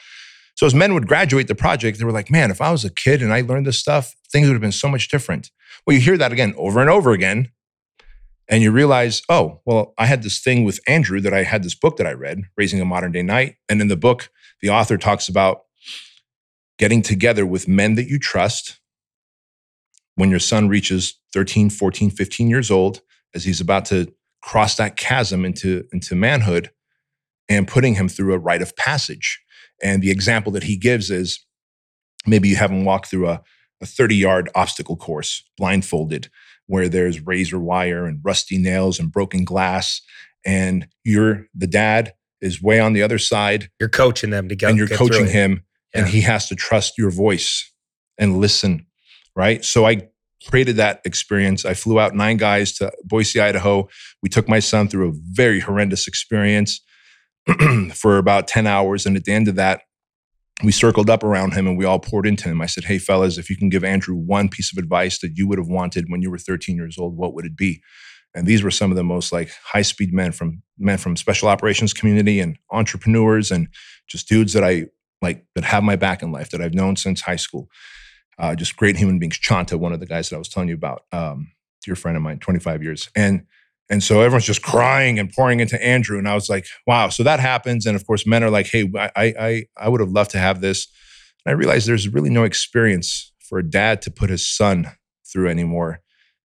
So 0.54 0.66
as 0.66 0.72
men 0.72 0.94
would 0.94 1.08
graduate 1.08 1.48
the 1.48 1.56
project, 1.56 1.98
they 1.98 2.04
were 2.04 2.12
like, 2.12 2.30
man, 2.30 2.52
if 2.52 2.60
I 2.60 2.70
was 2.70 2.84
a 2.84 2.90
kid 2.90 3.22
and 3.22 3.32
I 3.32 3.40
learned 3.40 3.66
this 3.66 3.76
stuff, 3.76 4.14
things 4.30 4.46
would 4.46 4.54
have 4.54 4.60
been 4.60 4.70
so 4.70 4.88
much 4.88 5.08
different. 5.08 5.50
Well, 5.84 5.96
you 5.96 6.00
hear 6.00 6.16
that 6.16 6.30
again 6.30 6.54
over 6.56 6.80
and 6.80 6.88
over 6.88 7.10
again. 7.10 7.50
And 8.48 8.62
you 8.62 8.70
realize, 8.70 9.22
oh, 9.28 9.62
well, 9.64 9.94
I 9.98 10.06
had 10.06 10.22
this 10.22 10.38
thing 10.38 10.62
with 10.62 10.78
Andrew 10.86 11.20
that 11.20 11.34
I 11.34 11.42
had 11.42 11.64
this 11.64 11.74
book 11.74 11.96
that 11.96 12.06
I 12.06 12.12
read, 12.12 12.42
Raising 12.56 12.80
a 12.80 12.84
Modern 12.84 13.10
Day 13.10 13.22
Knight. 13.22 13.56
And 13.68 13.80
in 13.80 13.88
the 13.88 13.96
book, 13.96 14.30
the 14.60 14.70
author 14.70 14.96
talks 14.96 15.28
about 15.28 15.62
getting 16.78 17.02
together 17.02 17.44
with 17.44 17.66
men 17.66 17.96
that 17.96 18.06
you 18.06 18.20
trust 18.20 18.78
when 20.14 20.30
your 20.30 20.38
son 20.38 20.68
reaches 20.68 21.18
13, 21.32 21.68
14, 21.68 22.10
15 22.10 22.48
years 22.48 22.70
old, 22.70 23.00
as 23.34 23.44
he's 23.44 23.60
about 23.60 23.84
to 23.86 24.12
cross 24.42 24.76
that 24.76 24.96
chasm 24.96 25.44
into, 25.44 25.84
into 25.92 26.14
manhood, 26.14 26.70
and 27.48 27.68
putting 27.68 27.94
him 27.94 28.08
through 28.08 28.34
a 28.34 28.38
rite 28.38 28.62
of 28.62 28.76
passage. 28.76 29.40
And 29.82 30.02
the 30.02 30.10
example 30.10 30.52
that 30.52 30.64
he 30.64 30.76
gives 30.76 31.10
is 31.10 31.44
maybe 32.26 32.48
you 32.48 32.56
have 32.56 32.70
him 32.70 32.84
walk 32.84 33.06
through 33.06 33.28
a, 33.28 33.42
a 33.80 33.86
30 33.86 34.16
yard 34.16 34.50
obstacle 34.54 34.96
course 34.96 35.42
blindfolded 35.56 36.28
where 36.66 36.88
there's 36.88 37.20
razor 37.20 37.58
wire 37.58 38.06
and 38.06 38.20
rusty 38.22 38.58
nails 38.58 38.98
and 38.98 39.12
broken 39.12 39.44
glass. 39.44 40.00
And 40.44 40.88
you're 41.04 41.46
the 41.54 41.66
dad 41.66 42.14
is 42.40 42.62
way 42.62 42.80
on 42.80 42.92
the 42.92 43.02
other 43.02 43.18
side. 43.18 43.70
You're 43.80 43.88
coaching 43.88 44.30
them 44.30 44.48
to 44.48 44.56
go. 44.56 44.68
And 44.68 44.76
you're 44.76 44.88
coaching 44.88 45.26
him, 45.26 45.64
yeah. 45.94 46.02
and 46.02 46.08
he 46.08 46.20
has 46.22 46.48
to 46.48 46.54
trust 46.54 46.98
your 46.98 47.10
voice 47.10 47.72
and 48.18 48.38
listen. 48.38 48.86
Right. 49.36 49.64
So 49.64 49.86
I 49.86 50.08
created 50.48 50.76
that 50.76 51.00
experience. 51.04 51.64
I 51.64 51.74
flew 51.74 51.98
out 51.98 52.14
nine 52.14 52.36
guys 52.36 52.72
to 52.74 52.92
Boise, 53.04 53.40
Idaho. 53.40 53.88
We 54.22 54.28
took 54.28 54.48
my 54.48 54.58
son 54.58 54.88
through 54.88 55.10
a 55.10 55.12
very 55.32 55.60
horrendous 55.60 56.06
experience 56.06 56.80
for 57.94 58.18
about 58.18 58.48
10 58.48 58.66
hours. 58.66 59.06
And 59.06 59.16
at 59.16 59.24
the 59.24 59.32
end 59.32 59.48
of 59.48 59.56
that, 59.56 59.82
we 60.62 60.72
circled 60.72 61.10
up 61.10 61.24
around 61.24 61.54
him 61.54 61.66
and 61.66 61.76
we 61.76 61.84
all 61.84 61.98
poured 61.98 62.26
into 62.26 62.48
him. 62.48 62.60
I 62.60 62.66
said, 62.66 62.84
Hey, 62.84 62.98
fellas, 62.98 63.38
if 63.38 63.50
you 63.50 63.56
can 63.56 63.68
give 63.68 63.82
Andrew 63.82 64.14
one 64.14 64.48
piece 64.48 64.72
of 64.72 64.78
advice 64.78 65.18
that 65.20 65.36
you 65.36 65.48
would 65.48 65.58
have 65.58 65.68
wanted 65.68 66.06
when 66.08 66.22
you 66.22 66.30
were 66.30 66.38
13 66.38 66.76
years 66.76 66.96
old, 66.96 67.16
what 67.16 67.34
would 67.34 67.44
it 67.44 67.56
be? 67.56 67.82
And 68.34 68.46
these 68.46 68.62
were 68.62 68.70
some 68.70 68.90
of 68.90 68.96
the 68.96 69.04
most 69.04 69.32
like 69.32 69.50
high 69.64 69.82
speed 69.82 70.12
men 70.12 70.32
from 70.32 70.62
men 70.78 70.98
from 70.98 71.16
special 71.16 71.48
operations 71.48 71.92
community 71.92 72.40
and 72.40 72.58
entrepreneurs 72.70 73.50
and 73.50 73.68
just 74.08 74.28
dudes 74.28 74.52
that 74.52 74.64
I 74.64 74.86
like 75.22 75.44
that 75.54 75.64
have 75.64 75.82
my 75.82 75.96
back 75.96 76.22
in 76.22 76.32
life 76.32 76.50
that 76.50 76.60
I've 76.60 76.74
known 76.74 76.96
since 76.96 77.20
high 77.20 77.36
school. 77.36 77.68
Uh, 78.38 78.54
just 78.54 78.76
great 78.76 78.96
human 78.96 79.18
beings. 79.18 79.38
Chanta, 79.38 79.78
one 79.78 79.92
of 79.92 80.00
the 80.00 80.06
guys 80.06 80.28
that 80.28 80.36
I 80.36 80.38
was 80.38 80.48
telling 80.48 80.68
you 80.68 80.74
about, 80.74 81.02
um, 81.12 81.52
dear 81.82 81.94
friend 81.94 82.16
of 82.16 82.22
mine, 82.22 82.38
25 82.38 82.82
years. 82.82 83.08
And 83.14 83.46
and 83.90 84.02
so 84.02 84.22
everyone's 84.22 84.46
just 84.46 84.62
crying 84.62 85.18
and 85.18 85.30
pouring 85.30 85.60
into 85.60 85.82
Andrew. 85.84 86.18
And 86.18 86.26
I 86.26 86.34
was 86.34 86.48
like, 86.48 86.66
wow. 86.86 87.10
So 87.10 87.22
that 87.22 87.38
happens. 87.38 87.84
And 87.84 87.94
of 87.94 88.06
course, 88.06 88.26
men 88.26 88.42
are 88.42 88.48
like, 88.48 88.66
hey, 88.66 88.90
I, 88.96 89.10
I, 89.16 89.64
I 89.76 89.88
would 89.90 90.00
have 90.00 90.10
loved 90.10 90.30
to 90.30 90.38
have 90.38 90.62
this. 90.62 90.88
And 91.44 91.52
I 91.52 91.54
realized 91.54 91.86
there's 91.86 92.08
really 92.08 92.30
no 92.30 92.44
experience 92.44 93.30
for 93.40 93.58
a 93.58 93.62
dad 93.62 94.00
to 94.02 94.10
put 94.10 94.30
his 94.30 94.48
son 94.48 94.90
through 95.30 95.48
anymore 95.50 96.00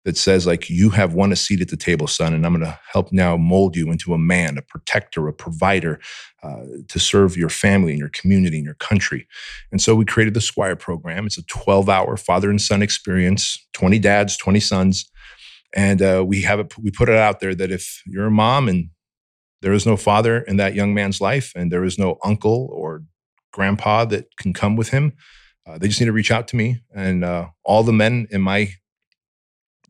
that 0.05 0.17
says, 0.17 0.47
like, 0.47 0.69
you 0.69 0.91
have 0.91 1.15
won 1.15 1.33
a 1.33 1.37
seat 1.37 1.61
at 1.61 1.69
the 1.69 1.77
table, 1.77 2.07
son, 2.07 2.35
and 2.35 2.45
I'm 2.45 2.53
going 2.53 2.65
to 2.65 2.79
help 2.93 3.11
now 3.11 3.37
mold 3.37 3.75
you 3.77 3.91
into 3.91 4.13
a 4.13 4.19
man, 4.19 4.59
a 4.59 4.63
protector, 4.63 5.27
a 5.29 5.33
provider 5.33 5.99
uh, 6.43 6.65
to 6.89 6.99
serve 6.99 7.37
your 7.37 7.49
family 7.49 7.93
and 7.93 7.99
your 7.99 8.11
community 8.11 8.57
and 8.57 8.67
your 8.67 8.75
country. 8.75 9.27
And 9.73 9.81
so 9.81 9.95
we 9.95 10.05
created 10.05 10.35
the 10.35 10.41
Squire 10.41 10.77
program. 10.77 11.27
It's 11.27 11.39
a 11.39 11.45
12 11.45 11.89
hour 11.89 12.17
father 12.17 12.51
and 12.51 12.61
son 12.61 12.83
experience, 12.83 13.59
20 13.73 13.99
dads, 13.99 14.37
20 14.37 14.61
sons 14.61 15.11
and 15.75 16.01
uh, 16.01 16.25
we 16.27 16.43
have 16.43 16.61
it 16.61 16.77
we 16.79 16.91
put 16.91 17.09
it 17.09 17.17
out 17.17 17.41
there 17.41 17.55
that 17.55 17.71
if 17.71 18.03
you're 18.07 18.27
a 18.27 18.31
mom 18.31 18.69
and 18.69 18.91
there 19.61 19.73
is 19.73 19.87
no 19.87 19.97
father 19.97 20.39
in 20.41 20.57
that 20.57 20.75
young 20.75 20.95
man's 20.95 21.21
life 21.21 21.53
and 21.57 21.71
there 21.71 21.85
is 21.85 21.99
no 21.99 22.17
uncle 22.25 22.69
or 22.73 23.03
grandpa 23.53 24.05
that 24.05 24.27
can 24.39 24.53
come 24.53 24.77
with 24.77 24.91
him 24.91 25.13
uh, 25.67 25.79
they 25.79 25.89
just 25.89 26.01
need 26.01 26.07
to 26.07 26.13
reach 26.13 26.31
out 26.31 26.49
to 26.49 26.57
me 26.57 26.81
and 26.95 27.25
uh, 27.25 27.47
all 27.65 27.83
the 27.83 27.93
men 27.93 28.27
in 28.31 28.41
my 28.41 28.69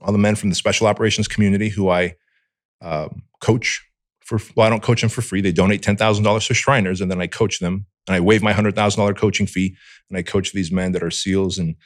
all 0.05 0.12
the 0.12 0.18
men 0.18 0.36
from 0.36 0.50
the 0.50 0.55
special 0.55 0.86
operations 0.86 1.28
community 1.28 1.68
who 1.68 1.88
i 1.88 2.14
um, 2.82 3.22
coach 3.40 3.84
for 4.20 4.38
well 4.55 4.66
i 4.66 4.70
don't 4.70 4.82
coach 4.82 5.00
them 5.00 5.11
for 5.11 5.22
free 5.22 5.40
they 5.40 5.52
donate 5.52 5.82
$10000 5.82 6.46
to 6.46 6.55
shriners 6.55 7.00
and 7.00 7.11
then 7.11 7.20
i 7.20 7.26
coach 7.26 7.59
them 7.59 7.86
and 8.07 8.14
i 8.14 8.20
waive 8.20 8.42
my 8.42 8.52
$100000 8.52 9.16
coaching 9.16 9.46
fee 9.46 9.76
and 10.09 10.18
i 10.18 10.22
coach 10.22 10.52
these 10.52 10.70
men 10.70 10.92
that 10.92 11.02
are 11.02 11.11
seals 11.11 11.59
and 11.59 11.76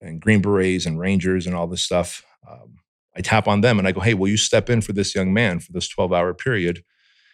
and 0.00 0.20
green 0.20 0.40
berets 0.40 0.86
and 0.86 0.98
rangers 0.98 1.46
and 1.46 1.54
all 1.54 1.66
this 1.66 1.84
stuff 1.84 2.24
um, 2.50 2.80
I 3.16 3.20
tap 3.20 3.48
on 3.48 3.60
them 3.60 3.78
and 3.78 3.88
I 3.88 3.92
go, 3.92 4.00
hey, 4.00 4.14
will 4.14 4.28
you 4.28 4.36
step 4.36 4.70
in 4.70 4.80
for 4.80 4.92
this 4.92 5.14
young 5.14 5.32
man 5.32 5.60
for 5.60 5.72
this 5.72 5.88
12 5.88 6.12
hour 6.12 6.32
period? 6.32 6.82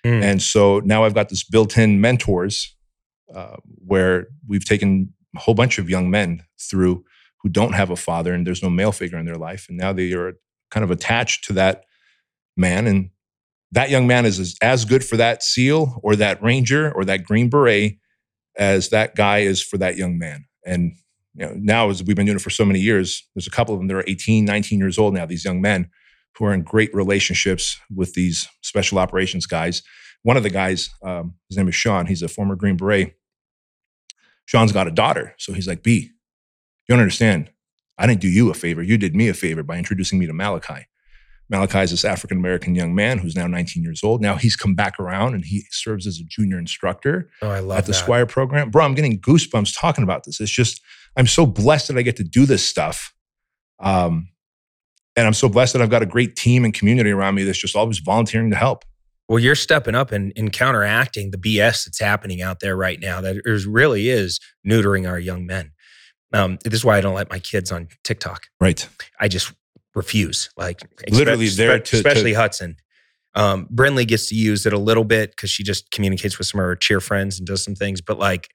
Mm. 0.04 0.22
And 0.22 0.42
so 0.42 0.80
now 0.80 1.04
I've 1.04 1.14
got 1.14 1.28
this 1.28 1.44
built 1.44 1.76
in 1.76 2.00
mentors 2.00 2.74
uh, 3.34 3.56
where 3.84 4.28
we've 4.46 4.64
taken 4.64 5.12
a 5.34 5.40
whole 5.40 5.54
bunch 5.54 5.78
of 5.78 5.90
young 5.90 6.10
men 6.10 6.44
through 6.60 7.04
who 7.42 7.48
don't 7.48 7.74
have 7.74 7.90
a 7.90 7.96
father 7.96 8.32
and 8.32 8.46
there's 8.46 8.62
no 8.62 8.70
male 8.70 8.92
figure 8.92 9.18
in 9.18 9.26
their 9.26 9.36
life. 9.36 9.66
And 9.68 9.78
now 9.78 9.92
they 9.92 10.12
are 10.12 10.34
kind 10.70 10.84
of 10.84 10.90
attached 10.90 11.44
to 11.44 11.52
that 11.54 11.84
man. 12.56 12.86
And 12.86 13.10
that 13.72 13.90
young 13.90 14.06
man 14.06 14.24
is 14.24 14.56
as, 14.62 14.84
good 14.84 15.04
for 15.04 15.16
that 15.16 15.42
SEAL 15.42 16.00
or 16.02 16.16
that 16.16 16.42
ranger 16.42 16.90
or 16.92 17.04
that 17.04 17.24
Green 17.24 17.48
Beret 17.48 17.98
as 18.56 18.88
that 18.88 19.14
guy 19.14 19.38
is 19.38 19.62
for 19.62 19.78
that 19.78 19.96
young 19.96 20.18
man. 20.18 20.46
And 20.64 20.92
you 21.34 21.46
know, 21.46 21.52
now 21.56 21.90
as 21.90 22.02
we've 22.02 22.16
been 22.16 22.26
doing 22.26 22.36
it 22.36 22.42
for 22.42 22.50
so 22.50 22.64
many 22.64 22.80
years, 22.80 23.28
there's 23.34 23.46
a 23.46 23.50
couple 23.50 23.74
of 23.74 23.80
them 23.80 23.88
that 23.88 23.96
are 23.96 24.04
18, 24.06 24.44
19 24.44 24.78
years 24.78 24.98
old 24.98 25.14
now, 25.14 25.26
these 25.26 25.44
young 25.44 25.60
men 25.60 25.90
who 26.36 26.46
are 26.46 26.54
in 26.54 26.62
great 26.62 26.94
relationships 26.94 27.78
with 27.94 28.14
these 28.14 28.48
special 28.62 28.98
operations 28.98 29.46
guys. 29.46 29.82
One 30.22 30.36
of 30.36 30.42
the 30.42 30.50
guys, 30.50 30.90
um, 31.02 31.34
his 31.48 31.56
name 31.56 31.68
is 31.68 31.74
Sean. 31.74 32.06
He's 32.06 32.22
a 32.22 32.28
former 32.28 32.56
Green 32.56 32.76
Beret. 32.76 33.14
Sean's 34.46 34.72
got 34.72 34.88
a 34.88 34.90
daughter. 34.90 35.34
So 35.38 35.52
he's 35.52 35.68
like, 35.68 35.82
B, 35.82 36.10
you 36.88 36.94
don't 36.94 37.00
understand. 37.00 37.50
I 37.98 38.06
didn't 38.06 38.20
do 38.20 38.28
you 38.28 38.50
a 38.50 38.54
favor. 38.54 38.82
You 38.82 38.98
did 38.98 39.16
me 39.16 39.28
a 39.28 39.34
favor 39.34 39.62
by 39.62 39.78
introducing 39.78 40.18
me 40.18 40.26
to 40.26 40.32
Malachi. 40.32 40.86
Malachi 41.48 41.78
is 41.78 41.90
this 41.92 42.04
African 42.04 42.38
American 42.38 42.74
young 42.74 42.94
man 42.94 43.18
who's 43.18 43.36
now 43.36 43.46
19 43.46 43.82
years 43.82 44.02
old. 44.02 44.20
Now 44.20 44.34
he's 44.34 44.56
come 44.56 44.74
back 44.74 44.98
around 44.98 45.34
and 45.34 45.44
he 45.44 45.64
serves 45.70 46.06
as 46.06 46.18
a 46.18 46.24
junior 46.24 46.58
instructor 46.58 47.30
oh, 47.40 47.52
at 47.52 47.86
the 47.86 47.92
that. 47.92 47.94
Squire 47.94 48.26
program. 48.26 48.70
Bro, 48.70 48.84
I'm 48.84 48.94
getting 48.94 49.20
goosebumps 49.20 49.78
talking 49.78 50.02
about 50.02 50.24
this. 50.24 50.40
It's 50.40 50.50
just, 50.50 50.80
I'm 51.16 51.28
so 51.28 51.46
blessed 51.46 51.88
that 51.88 51.98
I 51.98 52.02
get 52.02 52.16
to 52.16 52.24
do 52.24 52.46
this 52.46 52.66
stuff. 52.66 53.14
Um, 53.78 54.28
and 55.14 55.26
I'm 55.26 55.34
so 55.34 55.48
blessed 55.48 55.72
that 55.74 55.82
I've 55.82 55.90
got 55.90 56.02
a 56.02 56.06
great 56.06 56.36
team 56.36 56.64
and 56.64 56.74
community 56.74 57.10
around 57.10 57.36
me 57.36 57.44
that's 57.44 57.58
just 57.58 57.76
always 57.76 58.00
volunteering 58.00 58.50
to 58.50 58.56
help. 58.56 58.84
Well, 59.28 59.38
you're 59.38 59.54
stepping 59.54 59.94
up 59.94 60.12
and, 60.12 60.32
and 60.36 60.52
counteracting 60.52 61.30
the 61.30 61.38
BS 61.38 61.84
that's 61.84 61.98
happening 61.98 62.42
out 62.42 62.60
there 62.60 62.76
right 62.76 63.00
now. 63.00 63.20
That 63.20 63.40
is, 63.44 63.66
really 63.66 64.08
is 64.08 64.38
neutering 64.66 65.08
our 65.08 65.18
young 65.18 65.46
men. 65.46 65.72
Um, 66.32 66.58
this 66.64 66.74
is 66.74 66.84
why 66.84 66.98
I 66.98 67.00
don't 67.00 67.14
let 67.14 67.30
my 67.30 67.38
kids 67.38 67.70
on 67.72 67.88
TikTok. 68.04 68.46
Right. 68.60 68.86
I 69.20 69.28
just 69.28 69.52
refuse. 69.94 70.50
Like 70.56 70.80
literally 71.08 71.48
there 71.48 71.78
to 71.78 71.96
especially 71.96 72.32
to, 72.32 72.38
Hudson. 72.38 72.76
Um, 73.34 73.68
Brinley 73.72 74.06
gets 74.06 74.28
to 74.30 74.34
use 74.34 74.66
it 74.66 74.72
a 74.72 74.78
little 74.78 75.04
bit 75.04 75.30
because 75.30 75.50
she 75.50 75.62
just 75.62 75.90
communicates 75.90 76.38
with 76.38 76.46
some 76.46 76.60
of 76.60 76.66
her 76.66 76.76
cheer 76.76 77.00
friends 77.00 77.38
and 77.38 77.46
does 77.46 77.62
some 77.62 77.74
things. 77.74 78.00
But 78.00 78.18
like 78.18 78.50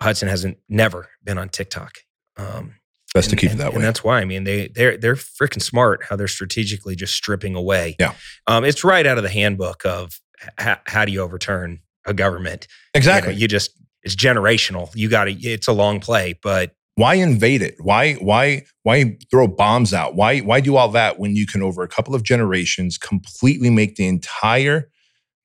Hudson 0.00 0.28
hasn't 0.28 0.58
never 0.68 1.08
been 1.22 1.38
on 1.38 1.48
TikTok. 1.48 1.92
Um, 2.36 2.74
best 3.14 3.30
to 3.30 3.36
keep 3.36 3.50
and- 3.50 3.60
it 3.60 3.62
that 3.64 3.74
And 3.74 3.82
that's 3.82 4.04
why 4.04 4.20
I 4.20 4.24
mean 4.24 4.44
they 4.44 4.68
they're 4.68 4.96
they're 4.96 5.14
freaking 5.16 5.62
smart 5.62 6.04
how 6.08 6.16
they're 6.16 6.28
strategically 6.28 6.94
just 6.96 7.14
stripping 7.14 7.54
away. 7.54 7.96
Yeah. 7.98 8.14
um, 8.46 8.64
it's 8.64 8.84
right 8.84 9.06
out 9.06 9.18
of 9.18 9.24
the 9.24 9.30
handbook 9.30 9.84
of 9.84 10.20
h- 10.60 10.78
how 10.86 11.04
do 11.04 11.12
you 11.12 11.20
overturn 11.20 11.80
a 12.06 12.14
government. 12.14 12.66
You 12.70 12.74
know, 12.74 12.98
Exactly. 12.98 13.34
You, 13.34 13.48
just 13.48 13.70
it's 14.02 14.14
generational. 14.16 14.90
You 14.94 15.08
got 15.10 15.24
to. 15.24 15.32
It's 15.32 15.68
a 15.68 15.72
long 15.72 16.00
play, 16.00 16.38
but 16.42 16.72
why 16.98 17.14
invade 17.14 17.62
it? 17.62 17.76
Why 17.78 18.14
why 18.14 18.64
why 18.82 19.16
throw 19.30 19.46
bombs 19.46 19.94
out? 19.94 20.16
Why 20.16 20.40
why 20.40 20.60
do 20.60 20.76
all 20.76 20.88
that 20.90 21.18
when 21.18 21.36
you 21.36 21.46
can 21.46 21.62
over 21.62 21.82
a 21.82 21.88
couple 21.88 22.14
of 22.14 22.22
generations 22.24 22.98
completely 22.98 23.70
make 23.70 23.94
the 23.96 24.06
entire 24.08 24.90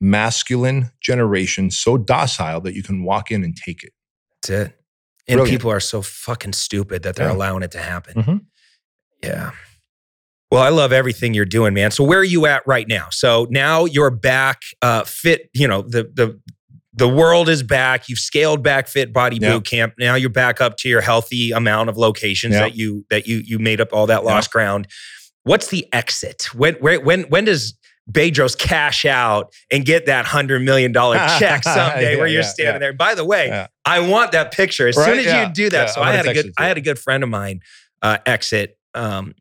masculine 0.01 0.89
generation 1.01 1.69
so 1.71 1.97
docile 1.97 2.59
that 2.61 2.73
you 2.73 2.83
can 2.83 3.03
walk 3.03 3.31
in 3.31 3.43
and 3.43 3.55
take 3.55 3.83
it? 3.83 3.93
that's 4.41 4.49
it. 4.49 4.77
And 5.27 5.37
Brilliant. 5.37 5.59
people 5.61 5.71
are 5.71 5.79
so 5.79 6.01
fucking 6.01 6.53
stupid 6.53 7.03
that 7.03 7.15
they're 7.15 7.29
Yeah. 7.29 7.35
allowing 7.35 7.63
it 7.63 7.71
to 7.71 7.79
happen. 7.79 8.15
Mhm. 8.21 8.41
Yeah. 9.23 9.51
Well, 10.51 10.61
I 10.61 10.69
love 10.69 10.91
everything 10.91 11.33
you're 11.33 11.45
doing, 11.45 11.73
man. 11.73 11.91
So 11.91 12.03
where 12.03 12.19
are 12.19 12.23
you 12.25 12.45
at 12.45 12.61
right 12.67 12.87
now? 12.87 13.07
So 13.11 13.47
now 13.49 13.85
you're 13.85 14.11
back, 14.11 14.61
uh, 14.81 15.03
fit. 15.05 15.49
You 15.53 15.67
know 15.67 15.81
the 15.83 16.03
the 16.13 16.39
the 16.93 17.07
world 17.09 17.49
is 17.49 17.63
back. 17.63 18.07
You've 18.09 18.19
scaled 18.19 18.61
back 18.63 18.87
Fit 18.87 19.11
Body 19.13 19.37
Yeah. 19.41 19.53
Boot 19.53 19.65
Camp. 19.65 19.93
Now 19.97 20.15
you're 20.15 20.29
back 20.29 20.61
up 20.61 20.77
to 20.77 20.89
your 20.89 21.01
healthy 21.01 21.51
amount 21.51 21.89
of 21.89 21.97
locations 21.97 22.53
Yeah. 22.53 22.61
that 22.61 22.75
you 22.75 23.05
that 23.09 23.27
you 23.27 23.37
you 23.45 23.59
made 23.59 23.81
up 23.81 23.89
all 23.93 24.05
that 24.07 24.23
lost 24.23 24.51
ground. 24.51 24.87
What's 25.43 25.67
the 25.67 25.87
exit? 25.93 26.53
When 26.53 26.75
where, 26.75 26.99
when 26.99 27.23
when 27.23 27.45
does 27.45 27.73
Bedros 28.11 28.57
cash 28.57 29.05
out 29.05 29.53
and 29.71 29.85
get 29.85 30.07
that 30.07 30.25
hundred 30.25 30.61
million 30.61 30.91
dollar 30.91 31.15
check 31.39 31.63
someday 31.63 32.13
Yeah, 32.13 32.17
where 32.17 32.27
you're 32.27 32.41
yeah, 32.41 32.47
standing 32.47 32.73
yeah. 32.75 32.79
there? 32.79 32.93
By 32.93 33.15
the 33.15 33.25
way. 33.25 33.67
I 33.85 33.99
want 34.01 34.33
that 34.33 34.51
picture 34.53 34.87
as 34.87 34.95
soon 34.95 35.19
as 35.19 35.25
you 35.25 35.53
do 35.53 35.69
that. 35.69 35.89
so 35.89 36.01
I 36.01 36.11
had 36.13 36.27
a 36.27 36.33
good 36.33 36.53
I 36.57 36.67
had 36.67 36.77
a 36.77 36.81
good 36.81 36.99
friend 36.99 37.23
of 37.23 37.29
mine 37.29 37.61
uh, 38.01 38.17
exit 38.25 38.77
um, 38.93 39.33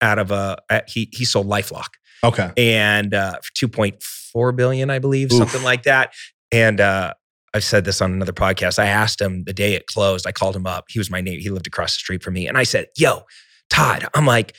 out 0.00 0.18
of 0.18 0.30
a 0.30 0.58
uh, 0.70 0.80
he 0.86 1.08
he 1.12 1.24
sold 1.24 1.46
LifeLock 1.48 1.88
Okay. 2.22 2.50
and 2.56 3.12
uh, 3.12 3.38
two 3.54 3.68
point 3.68 4.02
four 4.02 4.50
billion, 4.52 4.90
I 4.90 4.98
believe, 4.98 5.30
Oof. 5.32 5.38
something 5.38 5.62
like 5.62 5.82
that. 5.84 6.12
And 6.54 6.80
uh, 6.80 7.14
I've 7.52 7.64
said 7.64 7.84
this 7.84 8.00
on 8.00 8.12
another 8.12 8.32
podcast. 8.32 8.78
I 8.78 8.86
asked 8.86 9.20
him 9.20 9.42
the 9.44 9.52
day 9.52 9.74
it 9.74 9.86
closed. 9.86 10.24
I 10.26 10.32
called 10.32 10.54
him 10.54 10.66
up. 10.66 10.84
He 10.88 10.98
was 11.00 11.10
my 11.10 11.20
name. 11.20 11.40
He 11.40 11.50
lived 11.50 11.66
across 11.66 11.94
the 11.94 11.98
street 11.98 12.22
from 12.22 12.34
me, 12.34 12.46
and 12.46 12.56
I 12.56 12.62
said, 12.62 12.86
"Yo, 12.96 13.22
Todd." 13.70 14.06
I'm 14.14 14.24
like, 14.24 14.54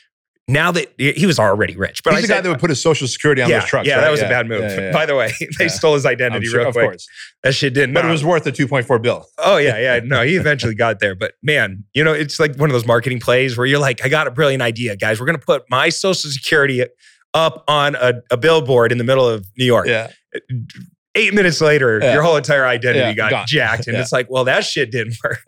now 0.47 0.71
that 0.73 0.93
he 0.99 1.25
was 1.25 1.39
already 1.39 1.75
rich, 1.77 2.03
but 2.03 2.11
He's 2.11 2.17
I 2.17 2.21
the 2.21 2.27
said, 2.27 2.33
guy 2.35 2.41
that 2.41 2.49
would 2.49 2.59
put 2.59 2.69
his 2.69 2.81
social 2.81 3.07
security 3.07 3.41
on 3.41 3.49
yeah, 3.49 3.59
those 3.61 3.69
trucks. 3.69 3.87
yeah, 3.87 3.95
right? 3.95 4.01
that 4.01 4.11
was 4.11 4.21
a 4.21 4.27
bad 4.29 4.47
move. 4.47 4.61
Yeah, 4.61 4.79
yeah, 4.79 4.91
By 4.93 5.05
the 5.05 5.15
way, 5.15 5.31
they 5.57 5.65
Yeah. 5.65 5.69
stole 5.69 5.93
his 5.93 6.05
identity 6.05 6.47
sure- 6.47 6.59
real 6.59 6.67
of 6.67 6.73
quick. 6.75 6.85
course. 6.89 7.07
That 7.43 7.53
shit 7.55 7.73
didn't. 7.73 7.93
But 7.93 8.03
uh, 8.05 8.09
it 8.09 8.11
was 8.11 8.25
worth 8.25 8.43
the 8.43 8.51
2.4 8.51 9.01
bill. 9.01 9.25
Oh 9.37 9.57
yeah, 9.57 9.77
yeah. 9.79 10.01
No, 10.03 10.21
he 10.23 10.35
eventually 10.43 10.75
got 10.75 10.99
there. 10.99 11.15
But 11.15 11.33
man, 11.41 11.83
you 11.93 12.03
know, 12.03 12.11
it's 12.13 12.39
like 12.39 12.55
one 12.57 12.69
of 12.69 12.73
those 12.73 12.85
marketing 12.85 13.21
plays 13.21 13.57
where 13.57 13.65
you're 13.65 13.79
like, 13.79 14.03
I 14.05 14.09
got 14.09 14.27
a 14.27 14.31
brilliant 14.31 14.61
idea, 14.61 14.95
guys. 14.97 15.19
We're 15.19 15.25
gonna 15.27 15.37
put 15.39 15.63
my 15.69 15.89
social 15.89 16.29
security 16.29 16.83
up 17.33 17.63
on 17.67 17.95
a, 17.95 18.13
a 18.31 18.37
billboard 18.37 18.91
in 18.91 18.97
the 18.97 19.03
middle 19.03 19.27
of 19.27 19.45
New 19.57 19.65
York. 19.65 19.87
Yeah. 19.87 20.11
Eight 21.15 21.33
minutes 21.33 21.61
later, 21.61 21.99
Yeah. 22.01 22.13
your 22.13 22.23
whole 22.23 22.35
entire 22.35 22.65
identity 22.65 22.99
Yeah, 22.99 23.13
got 23.13 23.31
gone. 23.31 23.45
jacked. 23.47 23.87
And 23.87 23.95
Yeah. 23.95 24.01
it's 24.01 24.11
like, 24.11 24.29
well, 24.29 24.43
that 24.43 24.65
shit 24.65 24.91
didn't 24.91 25.15
work. 25.23 25.39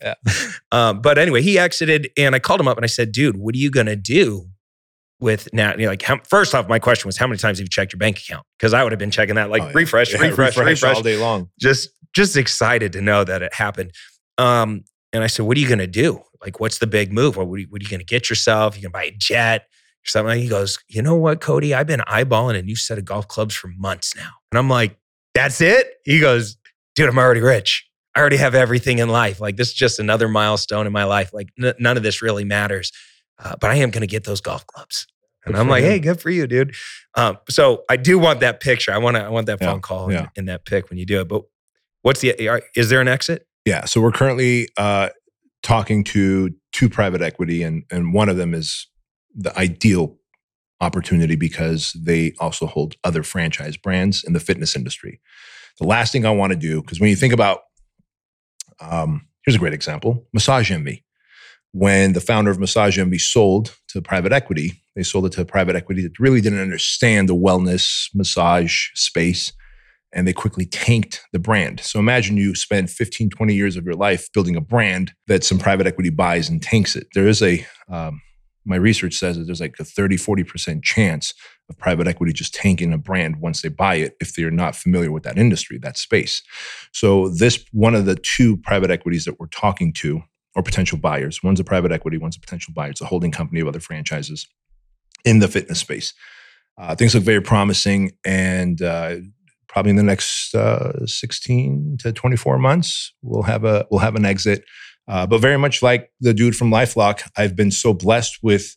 Um, 0.72 1.02
but 1.02 1.18
anyway, 1.18 1.42
he 1.42 1.60
exited 1.60 2.10
and 2.18 2.34
I 2.36 2.40
called 2.40 2.60
him 2.62 2.68
up 2.68 2.78
and 2.78 2.84
I 2.84 2.88
said, 2.88 3.12
dude, 3.12 3.38
what 3.38 3.54
are 3.54 3.58
you 3.58 3.70
gonna 3.70 3.96
do 3.96 4.48
with 5.20 5.50
now? 5.54 5.72
You 5.72 5.78
know, 5.84 5.88
like 5.90 6.02
how, 6.02 6.20
first 6.28 6.56
off, 6.56 6.68
my 6.70 6.80
question 6.80 7.08
was 7.08 7.18
how 7.18 7.28
many 7.28 7.38
times 7.38 7.58
have 7.60 7.66
you 7.66 7.70
checked 7.70 7.92
your 7.94 7.98
bank 8.00 8.18
account? 8.20 8.46
Because 8.58 8.74
I 8.74 8.84
would 8.84 8.92
have 8.92 9.00
been 9.00 9.12
checking 9.12 9.36
that 9.36 9.50
like 9.50 9.62
Oh, 9.62 9.72
refresh, 9.74 10.14
Yeah, 10.14 10.22
refresh, 10.22 10.58
refresh, 10.58 10.96
all 10.96 11.02
day 11.04 11.18
long. 11.18 11.50
just 11.60 11.90
just 12.14 12.38
excited 12.38 12.94
to 12.94 13.02
know 13.02 13.24
that 13.24 13.42
it 13.42 13.54
happened. 13.54 13.92
Um, 14.38 14.84
and 15.14 15.24
I 15.24 15.28
said, 15.28 15.46
"What 15.46 15.58
are 15.58 15.60
you 15.60 15.68
going 15.68 15.80
to 15.80 15.88
do? 15.88 16.22
Like, 16.42 16.60
what's 16.60 16.78
the 16.80 16.88
big 16.88 17.12
move? 17.12 17.38
What, 17.38 17.48
what 17.48 17.56
are 17.56 17.60
you, 17.60 17.68
you 17.80 17.88
going 17.90 18.00
to 18.00 18.06
get 18.06 18.30
yourself? 18.30 18.76
You 18.76 18.82
can 18.84 18.92
buy 18.92 19.04
a 19.06 19.12
jet 19.18 19.62
or 19.64 20.08
something." 20.08 20.40
He 20.40 20.48
goes, 20.48 20.80
"You 20.88 21.02
know 21.02 21.16
what, 21.16 21.42
Cody? 21.42 21.74
I've 21.74 21.88
been 21.88 22.00
eyeballing 22.02 22.58
a 22.58 22.62
new 22.62 22.76
set 22.76 22.98
of 22.98 23.06
golf 23.06 23.28
clubs 23.28 23.56
for 23.56 23.68
months 23.78 24.16
now." 24.16 24.30
And 24.52 24.58
I'm 24.60 24.70
like, 24.70 24.98
"That's 25.38 25.62
it?" 25.62 25.88
He 26.04 26.20
goes, 26.20 26.58
"Dude, 26.96 27.10
I'm 27.10 27.18
already 27.18 27.42
rich. 27.42 27.88
I 28.16 28.20
already 28.20 28.38
have 28.38 28.56
everything 28.56 28.98
in 29.00 29.10
life. 29.10 29.40
Like, 29.40 29.58
this 29.58 29.68
is 29.70 29.74
just 29.76 30.00
another 30.00 30.28
milestone 30.28 30.88
in 30.88 30.94
my 30.94 31.04
life. 31.04 31.34
Like, 31.34 31.50
n- 31.62 31.76
none 31.80 31.98
of 31.98 32.04
this 32.04 32.22
really 32.22 32.44
matters. 32.44 32.92
Uh, 33.38 33.56
but 33.62 33.70
I 33.70 33.76
am 33.76 33.92
going 33.92 34.02
to 34.02 34.08
get 34.08 34.24
those 34.24 34.42
golf 34.42 34.66
clubs." 34.68 35.06
And 35.46 35.54
Good 35.54 35.62
I'm 35.62 35.70
like. 35.70 35.84
"Hey, 35.84 36.00
good 36.00 36.20
for 36.20 36.30
you, 36.30 36.48
dude." 36.48 36.76
Um, 37.16 37.38
so 37.50 37.84
I 37.90 37.96
do 37.96 38.18
want 38.20 38.40
that 38.42 38.60
picture. 38.60 38.92
I 38.92 38.98
want 38.98 39.16
to. 39.16 39.24
I 39.24 39.30
want 39.30 39.46
that 39.48 39.60
Yeah, 39.62 39.72
phone 39.72 39.82
call 39.82 40.12
yeah. 40.12 40.20
and, 40.20 40.30
and 40.38 40.50
that 40.50 40.66
pic 40.66 40.90
when 40.90 40.98
you 41.00 41.06
do 41.06 41.22
it. 41.22 41.28
But 41.30 41.44
what's 42.02 42.20
the? 42.22 42.62
Is 42.76 42.90
there 42.90 43.00
an 43.02 43.08
exit? 43.08 43.48
Yeah. 43.66 43.86
So 43.86 44.02
we're 44.02 44.12
currently 44.12 44.68
uh, 44.78 45.10
talking 45.64 46.04
to 46.06 46.52
two 46.74 46.90
private 46.90 47.22
equity, 47.22 47.64
and 47.64 47.84
and 47.92 48.14
one 48.14 48.30
of 48.30 48.38
them 48.38 48.54
is 48.54 48.88
the 49.36 49.58
ideal 49.58 50.18
opportunity 50.82 51.36
because 51.36 51.94
they 51.94 52.34
also 52.40 52.66
hold 52.66 52.96
other 53.04 53.24
franchise 53.24 53.78
brands 53.78 54.24
in 54.24 54.34
the 54.34 54.40
fitness 54.40 54.76
industry. 54.76 55.20
The 55.80 55.88
last 55.88 56.12
thing 56.12 56.26
I 56.26 56.32
want 56.32 56.54
to 56.54 56.60
do, 56.60 56.82
because 56.82 57.00
when 57.00 57.10
you 57.10 57.16
think 57.16 57.34
about, 57.34 57.62
um, 58.80 59.28
here's 59.46 59.56
a 59.56 59.60
great 59.60 59.74
example: 59.74 60.28
Massage 60.34 60.72
Envy. 60.72 61.04
When 61.74 62.14
the 62.14 62.22
founder 62.22 62.50
of 62.50 62.60
Massage 62.60 62.98
Envy 62.98 63.20
sold 63.20 63.76
to 63.90 64.02
private 64.02 64.32
equity, 64.32 64.82
they 64.96 65.04
sold 65.04 65.28
it 65.28 65.34
to 65.34 65.46
private 65.46 65.76
equity 65.76 66.02
that 66.02 66.20
really 66.20 66.42
didn't 66.42 66.62
understand 66.62 67.30
the 67.30 67.36
wellness 67.36 68.08
massage 68.16 68.88
space 68.96 69.54
and 70.14 70.28
they 70.28 70.34
quickly 70.34 70.66
tanked 70.66 71.22
the 71.34 71.40
brand. 71.40 71.80
So 71.82 72.00
imagine 72.00 72.38
you 72.38 72.56
spend 72.56 72.90
15, 72.90 73.30
20 73.30 73.54
years 73.54 73.76
of 73.76 73.86
your 73.86 73.94
life 73.94 74.32
building 74.34 74.56
a 74.56 74.62
brand 74.62 75.12
that 75.28 75.44
some 75.44 75.60
private 75.60 75.86
equity 75.86 76.10
buys 76.10 76.50
and 76.50 76.62
tanks 76.62 76.96
it. 76.96 77.08
There 77.14 77.28
is 77.28 77.42
a, 77.42 77.66
um, 77.90 78.22
my 78.68 78.76
research 78.76 79.14
says 79.14 79.38
that 79.38 79.46
there's 79.46 79.62
like 79.62 79.76
a 79.80 79.84
30, 79.84 80.18
40% 80.18 80.84
chance 80.84 81.34
of 81.70 81.78
private 81.78 82.08
equity 82.08 82.34
just 82.34 82.54
tanking 82.54 82.94
a 82.94 82.98
brand 82.98 83.38
once 83.38 83.62
they 83.62 83.70
buy 83.70 83.96
it 83.96 84.16
if 84.20 84.36
they're 84.36 84.52
not 84.52 84.76
familiar 84.76 85.12
with 85.12 85.24
that 85.24 85.38
industry, 85.38 85.78
that 85.80 85.98
space. 85.98 86.42
So 86.94 87.30
this, 87.30 87.66
one 87.72 87.96
of 87.96 88.06
the 88.06 88.16
two 88.16 88.58
private 88.58 88.92
equities 88.92 89.26
that 89.26 89.40
we're 89.40 89.48
talking 89.48 89.94
to 89.94 90.22
or 90.56 90.64
potential 90.64 90.98
buyers, 90.98 91.42
one's 91.42 91.60
a 91.60 91.64
private 91.64 91.92
equity, 91.92 92.18
one's 92.18 92.38
a 92.38 92.42
potential 92.42 92.74
buyer. 92.76 92.90
It's 92.90 93.02
a 93.02 93.06
holding 93.06 93.32
company 93.32 93.60
of 93.60 93.68
other 93.68 93.80
franchises 93.80 94.48
in 95.24 95.40
the 95.40 95.48
fitness 95.48 95.80
space. 95.80 96.14
Uh, 96.78 96.96
things 96.96 97.16
look 97.16 97.24
very 97.24 97.42
promising 97.42 98.12
and 98.26 98.82
uh, 98.82 99.16
probably 99.68 99.92
in 99.92 99.96
the 99.96 100.04
next 100.04 100.56
uh, 100.56 101.06
16 101.06 101.98
to 102.00 102.12
24 102.12 102.58
months 102.58 103.14
we'll 103.22 103.44
have 103.44 103.64
a 103.64 103.86
we'll 103.92 104.00
have 104.00 104.16
an 104.16 104.26
exit 104.26 104.64
uh, 105.08 105.26
but 105.26 105.40
very 105.40 105.58
much 105.58 105.82
like 105.82 106.12
the 106.20 106.34
dude 106.34 106.56
from 106.56 106.70
lifelock 106.70 107.22
i've 107.38 107.56
been 107.56 107.72
so 107.72 107.94
blessed 107.94 108.40
with 108.42 108.76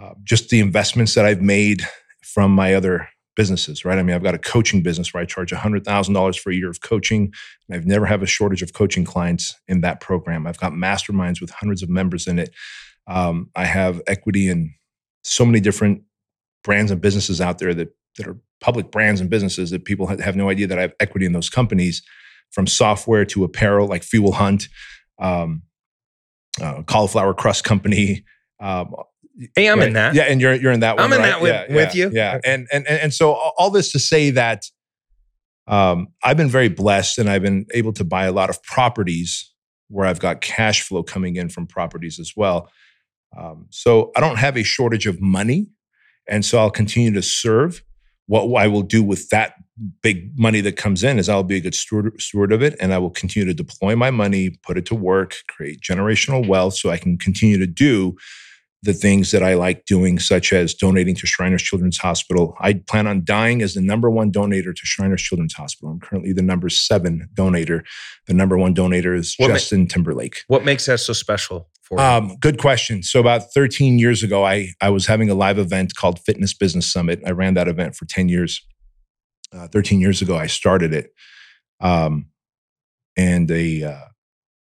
uh, 0.00 0.14
just 0.24 0.50
the 0.50 0.60
investments 0.60 1.14
that 1.14 1.24
i've 1.24 1.42
made 1.42 1.82
from 2.22 2.50
my 2.50 2.74
other 2.74 3.08
businesses 3.36 3.84
right? 3.84 3.98
I 3.98 4.02
mean 4.02 4.16
i've 4.16 4.22
got 4.22 4.34
a 4.34 4.38
coaching 4.38 4.82
business 4.82 5.14
where 5.14 5.22
i 5.22 5.26
charge 5.26 5.52
$100000 5.52 6.38
for 6.38 6.50
a 6.50 6.54
year 6.54 6.70
of 6.70 6.80
coaching 6.80 7.32
and 7.68 7.76
i've 7.76 7.86
never 7.86 8.06
have 8.06 8.22
a 8.22 8.26
shortage 8.26 8.62
of 8.62 8.72
coaching 8.72 9.04
clients 9.04 9.54
in 9.68 9.80
that 9.82 10.00
program. 10.00 10.46
I've 10.46 10.58
got 10.58 10.72
masterminds 10.72 11.40
with 11.40 11.50
hundreds 11.50 11.82
of 11.82 11.88
members 11.88 12.26
in 12.26 12.38
it. 12.38 12.54
Um, 13.06 13.50
i 13.54 13.64
have 13.64 14.02
equity 14.06 14.48
in 14.48 14.74
so 15.22 15.44
many 15.44 15.60
different 15.60 16.02
brands 16.64 16.90
and 16.90 17.00
businesses 17.00 17.40
out 17.40 17.58
there 17.58 17.74
that 17.74 17.94
that 18.16 18.26
are 18.26 18.36
public 18.60 18.90
brands 18.90 19.20
and 19.20 19.30
businesses 19.30 19.70
that 19.70 19.84
people 19.84 20.06
have 20.06 20.36
no 20.36 20.50
idea 20.50 20.66
that 20.66 20.78
I 20.78 20.82
have 20.82 20.94
equity 21.00 21.24
in 21.26 21.32
those 21.32 21.48
companies, 21.48 22.02
from 22.50 22.66
software 22.66 23.24
to 23.26 23.44
apparel 23.44 23.86
like 23.86 24.02
Fuel 24.02 24.32
Hunt, 24.32 24.68
um, 25.18 25.62
uh, 26.60 26.82
cauliflower 26.82 27.34
crust 27.34 27.64
company. 27.64 28.24
Um, 28.60 28.94
Hey, 29.54 29.68
I'm 29.68 29.80
in 29.82 29.92
that. 29.92 30.14
Yeah, 30.16 30.24
and 30.24 30.40
you're 30.40 30.54
you're 30.54 30.72
in 30.72 30.80
that 30.80 30.96
one. 30.96 31.04
I'm 31.04 31.12
in 31.12 31.20
right? 31.20 31.28
that 31.28 31.40
with- 31.40 31.52
Yeah, 31.52 31.74
with 31.74 31.94
yeah, 31.94 32.04
you. 32.06 32.10
Yeah, 32.12 32.40
and 32.44 32.66
and 32.72 32.86
and 32.88 33.00
and 33.02 33.14
so 33.14 33.32
all 33.34 33.52
all 33.56 33.70
this 33.70 33.92
to 33.92 34.00
say 34.00 34.30
that 34.30 34.64
um, 35.68 36.08
I've 36.24 36.36
been 36.36 36.48
very 36.48 36.68
blessed, 36.68 37.18
and 37.18 37.30
I've 37.30 37.42
been 37.42 37.66
able 37.72 37.92
to 37.94 38.04
buy 38.04 38.24
a 38.24 38.32
lot 38.32 38.50
of 38.50 38.60
properties 38.64 39.52
where 39.88 40.06
I've 40.06 40.18
got 40.18 40.40
cash 40.40 40.82
flow 40.82 41.02
coming 41.04 41.36
in 41.36 41.50
from 41.50 41.66
properties 41.68 42.18
as 42.18 42.32
well. 42.36 42.68
Um, 43.38 43.66
so 43.70 44.10
I 44.16 44.20
don't 44.20 44.38
have 44.38 44.56
a 44.56 44.64
shortage 44.64 45.06
of 45.06 45.20
money, 45.20 45.68
and 46.28 46.44
so 46.44 46.58
I'll 46.58 46.70
continue 46.70 47.12
to 47.12 47.22
serve. 47.22 47.82
What 48.26 48.52
I 48.60 48.66
will 48.66 48.82
do 48.82 49.04
with 49.04 49.28
that 49.28 49.54
big 50.02 50.38
money 50.38 50.60
that 50.60 50.76
comes 50.76 51.04
in 51.04 51.18
is 51.18 51.28
I'll 51.28 51.42
be 51.42 51.56
a 51.56 51.60
good 51.60 51.74
steward, 51.74 52.20
steward 52.20 52.52
of 52.52 52.62
it, 52.62 52.76
and 52.80 52.92
I 52.92 52.98
will 52.98 53.10
continue 53.10 53.46
to 53.46 53.54
deploy 53.54 53.96
my 53.96 54.10
money, 54.10 54.50
put 54.50 54.78
it 54.78 54.86
to 54.86 54.94
work, 54.94 55.36
create 55.48 55.80
generational 55.80 56.46
wealth, 56.46 56.74
so 56.74 56.90
I 56.90 56.96
can 56.96 57.18
continue 57.18 57.58
to 57.58 57.66
do 57.66 58.16
the 58.82 58.92
things 58.92 59.32
that 59.32 59.42
I 59.42 59.54
like 59.54 59.84
doing, 59.86 60.18
such 60.18 60.52
as 60.52 60.72
donating 60.72 61.14
to 61.16 61.26
Shriners 61.26 61.62
Children's 61.62 61.98
Hospital. 61.98 62.56
I 62.60 62.74
plan 62.74 63.06
on 63.06 63.24
dying 63.24 63.60
as 63.60 63.74
the 63.74 63.80
number 63.80 64.08
one 64.08 64.30
donator 64.30 64.74
to 64.74 64.86
Shriners 64.86 65.22
Children's 65.22 65.54
Hospital. 65.54 65.90
I'm 65.90 66.00
currently 66.00 66.32
the 66.32 66.42
number 66.42 66.68
seven 66.68 67.28
donator. 67.34 67.82
The 68.26 68.34
number 68.34 68.56
one 68.56 68.74
donator 68.74 69.16
is 69.16 69.34
What 69.36 69.48
ma- 69.48 69.54
Justin 69.54 69.88
Timberlake. 69.88 70.42
What 70.46 70.64
makes 70.64 70.86
that 70.86 71.00
so 71.00 71.12
special 71.12 71.68
for 71.82 71.98
you? 71.98 72.04
Um, 72.04 72.36
good 72.38 72.58
question. 72.58 73.02
So 73.02 73.18
about 73.18 73.52
13 73.52 73.98
years 73.98 74.22
ago, 74.22 74.44
I 74.44 74.68
I 74.80 74.90
was 74.90 75.06
having 75.06 75.28
a 75.28 75.34
live 75.34 75.58
event 75.58 75.96
called 75.96 76.20
Fitness 76.20 76.54
Business 76.54 76.86
Summit. 76.86 77.20
I 77.26 77.30
ran 77.30 77.54
that 77.54 77.66
event 77.66 77.96
for 77.96 78.04
10 78.04 78.28
years. 78.28 78.64
Uh, 79.52 79.66
13 79.68 80.00
years 80.00 80.20
ago, 80.20 80.36
I 80.36 80.46
started 80.46 80.92
it, 80.92 81.12
um, 81.80 82.26
and 83.16 83.50
a 83.50 83.82
uh, 83.82 84.08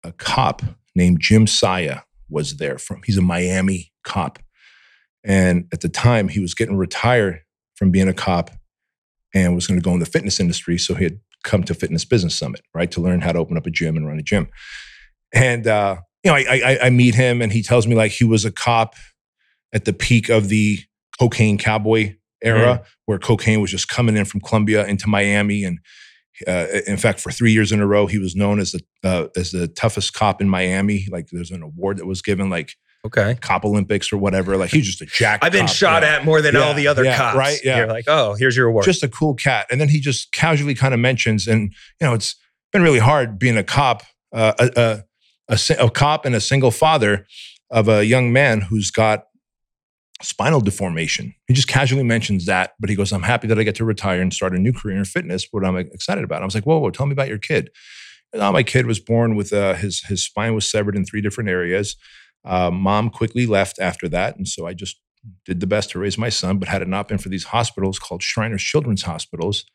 a 0.04 0.12
cop 0.12 0.62
named 0.96 1.20
Jim 1.20 1.48
Saya 1.48 2.02
was 2.30 2.58
there 2.58 2.78
from. 2.78 3.02
He's 3.06 3.18
a 3.18 3.22
Miami 3.22 3.92
cop. 4.04 4.40
And 5.24 5.68
at 5.74 5.82
the 5.82 5.90
time, 5.90 6.28
he 6.28 6.40
was 6.40 6.54
getting 6.54 6.78
retired 6.78 7.42
from 7.76 7.92
being 7.92 8.08
a 8.08 8.14
cop 8.14 8.52
and 9.34 9.56
was 9.56 9.68
going 9.68 9.80
to 9.80 9.84
go 9.84 9.94
in 9.94 10.00
the 10.00 10.06
fitness 10.06 10.40
industry. 10.40 10.78
So 10.78 10.94
he 10.94 11.04
had 11.04 11.20
come 11.44 11.64
to 11.64 11.74
Fitness 11.74 12.06
Business 12.06 12.36
Summit, 12.36 12.62
right, 12.74 12.90
to 12.92 13.02
learn 13.02 13.22
how 13.22 13.32
to 13.32 13.40
open 13.40 13.58
up 13.58 13.66
a 13.66 13.72
gym 13.72 13.98
and 13.98 14.08
run 14.08 14.20
a 14.20 14.24
gym. 14.24 14.48
And 15.34 15.68
uh, 15.68 15.98
you 16.24 16.32
know, 16.32 16.38
I, 16.38 16.62
I, 16.64 16.80
I 16.84 16.90
meet 16.90 17.16
him, 17.16 17.42
and 17.42 17.52
he 17.52 17.62
tells 17.62 17.88
me 17.88 17.96
like 17.96 18.12
he 18.12 18.24
was 18.24 18.46
a 18.46 18.52
cop 18.52 18.96
at 19.74 19.86
the 19.86 19.94
peak 19.94 20.30
of 20.30 20.50
the 20.50 20.80
cocaine 21.20 21.58
cowboy 21.58 22.16
era, 22.46 22.80
Mhm. 22.82 22.86
where 23.06 23.20
cocaine 23.20 23.60
was 23.62 23.72
just 23.72 23.88
coming 23.90 24.16
in 24.16 24.26
from 24.26 24.40
Colombia 24.42 24.86
into 24.86 25.08
Miami, 25.10 25.64
and 25.64 25.80
uh, 26.48 26.66
in 26.86 26.98
fact, 26.98 27.20
for 27.22 27.32
three 27.32 27.52
years 27.54 27.72
in 27.72 27.80
a 27.80 27.88
row, 27.88 28.08
he 28.08 28.18
was 28.20 28.36
known 28.36 28.60
as 28.60 28.72
the 28.74 28.82
uh, 29.04 29.28
as 29.38 29.52
the 29.52 29.68
toughest 29.68 30.14
cop 30.14 30.42
in 30.42 30.50
Miami. 30.50 31.08
Like, 31.10 31.28
there's 31.32 31.52
an 31.52 31.62
award 31.64 31.98
that 31.98 32.06
was 32.06 32.22
given, 32.22 32.50
like 32.50 32.74
Okay. 33.06 33.38
Cop 33.40 33.64
Olympics 33.64 34.12
or 34.12 34.18
whatever. 34.18 34.58
Like, 34.58 34.72
he's 34.72 34.86
just 34.88 35.00
a 35.02 35.06
jack. 35.06 35.40
I've 35.44 35.52
been 35.52 35.68
cop, 35.68 35.76
shot 35.76 36.04
at 36.04 36.26
more 36.26 36.42
than 36.42 36.56
Yeah, 36.56 36.62
all 36.62 36.74
the 36.74 36.88
other 36.88 37.04
yeah, 37.04 37.16
cops. 37.16 37.38
right, 37.38 37.60
yeah. 37.64 37.78
You're 37.78 37.88
like, 37.88 38.06
oh, 38.08 38.34
here's 38.34 38.58
your 38.58 38.66
award. 38.68 38.84
just 38.84 39.04
a 39.04 39.08
cool 39.08 39.36
cat. 39.36 39.68
And 39.70 39.80
then 39.80 39.90
he 39.90 40.00
just 40.00 40.32
casually 40.32 40.74
kind 40.74 40.92
of 40.94 41.00
mentions, 41.00 41.48
and 41.48 41.72
you 42.02 42.08
know, 42.08 42.14
it's 42.16 42.36
been 42.74 42.82
really 42.82 42.98
hard 43.00 43.38
being 43.38 43.58
a 43.58 43.64
cop, 43.64 44.02
uh, 44.34 44.54
a, 44.60 45.04
a, 45.50 45.54
a, 45.54 45.86
a 45.86 45.90
cop 45.92 46.26
and 46.26 46.34
a 46.36 46.42
single 46.42 46.72
father 46.72 47.28
of 47.70 47.88
a 47.88 48.04
young 48.06 48.34
man 48.34 48.60
who's 48.62 48.90
got 48.92 49.26
spinal 50.22 50.62
deformation. 50.62 51.36
He 51.48 51.54
just 51.54 51.68
casually 51.68 52.04
mentions 52.04 52.46
that, 52.46 52.74
but 52.80 52.90
he 52.90 52.96
goes, 52.96 53.12
"I'm 53.12 53.24
happy 53.24 53.48
that 53.48 53.60
I 53.60 53.64
get 53.64 53.76
to 53.76 53.86
retire 53.86 54.22
and 54.22 54.34
start 54.34 54.56
a 54.56 54.60
new 54.60 54.74
career 54.74 54.98
in 54.98 55.06
fitness." 55.06 55.48
What 55.52 55.66
I'm 55.66 55.78
excited 55.78 56.24
about. 56.24 56.42
I 56.42 56.46
was 56.46 56.56
like, 56.56 56.66
"Whoa, 56.66 56.80
whoa, 56.80 56.90
tell 56.90 57.06
me 57.06 57.14
about 57.14 57.28
your 57.28 57.38
kid." 57.38 57.70
And, 58.34 58.42
"Oh, 58.42 58.52
my 58.52 58.64
kid 58.64 58.86
was 58.86 59.00
born 59.00 59.36
with 59.36 59.54
uh, 59.54 59.74
his 59.76 60.04
his 60.04 60.24
spine 60.24 60.56
was 60.56 60.70
severed 60.70 60.96
in 60.96 61.06
three 61.06 61.22
different 61.22 61.50
areas. 61.50 61.96
Uh, 62.44 62.72
mom 62.72 63.10
quickly 63.10 63.46
left 63.46 63.80
after 63.80 64.08
that, 64.10 64.38
and 64.38 64.48
so 64.48 64.68
I 64.68 64.74
just 64.74 65.00
did 65.46 65.60
the 65.60 65.68
best 65.68 65.90
to 65.92 66.00
raise 66.00 66.18
my 66.18 66.30
son. 66.30 66.60
But 66.60 66.70
had 66.70 66.82
it 66.82 66.88
not 66.88 67.08
been 67.08 67.18
for 67.18 67.30
these 67.30 67.46
hospitals 67.46 68.00
called 68.00 68.24
Shriners 68.24 68.62
Children's 68.64 69.04
Hospitals, 69.04 69.66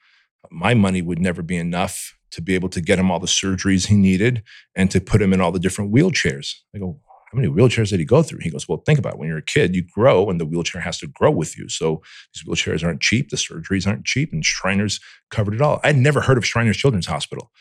my 0.50 0.74
money 0.74 1.02
would 1.02 1.18
never 1.18 1.42
be 1.42 1.56
enough 1.56 2.16
to 2.30 2.40
be 2.40 2.54
able 2.54 2.68
to 2.70 2.80
get 2.80 2.98
him 2.98 3.10
all 3.10 3.18
the 3.18 3.26
surgeries 3.26 3.88
he 3.88 3.96
needed 3.96 4.42
and 4.76 4.90
to 4.90 5.00
put 5.00 5.20
him 5.20 5.32
in 5.32 5.40
all 5.40 5.52
the 5.52 5.58
different 5.58 5.92
wheelchairs. 5.92 6.54
I 6.74 6.78
go, 6.78 7.00
how 7.30 7.38
many 7.38 7.48
wheelchairs 7.48 7.90
did 7.90 8.00
he 8.00 8.04
go 8.04 8.22
through? 8.22 8.40
He 8.42 8.50
goes, 8.50 8.68
well, 8.68 8.82
think 8.84 8.98
about 8.98 9.14
it. 9.14 9.18
When 9.18 9.28
you're 9.28 9.38
a 9.38 9.42
kid, 9.42 9.74
you 9.74 9.82
grow 9.82 10.28
and 10.28 10.40
the 10.40 10.44
wheelchair 10.44 10.80
has 10.80 10.98
to 10.98 11.06
grow 11.06 11.30
with 11.30 11.56
you. 11.56 11.68
So 11.68 12.02
these 12.34 12.42
wheelchairs 12.44 12.84
aren't 12.84 13.00
cheap. 13.00 13.30
The 13.30 13.36
surgeries 13.36 13.86
aren't 13.86 14.04
cheap. 14.04 14.32
And 14.32 14.44
Shriners 14.44 14.98
covered 15.30 15.54
it 15.54 15.62
all. 15.62 15.80
I'd 15.84 15.96
never 15.96 16.22
heard 16.22 16.38
of 16.38 16.44
Shriners 16.44 16.76
Children's 16.76 17.06
Hospital 17.06 17.52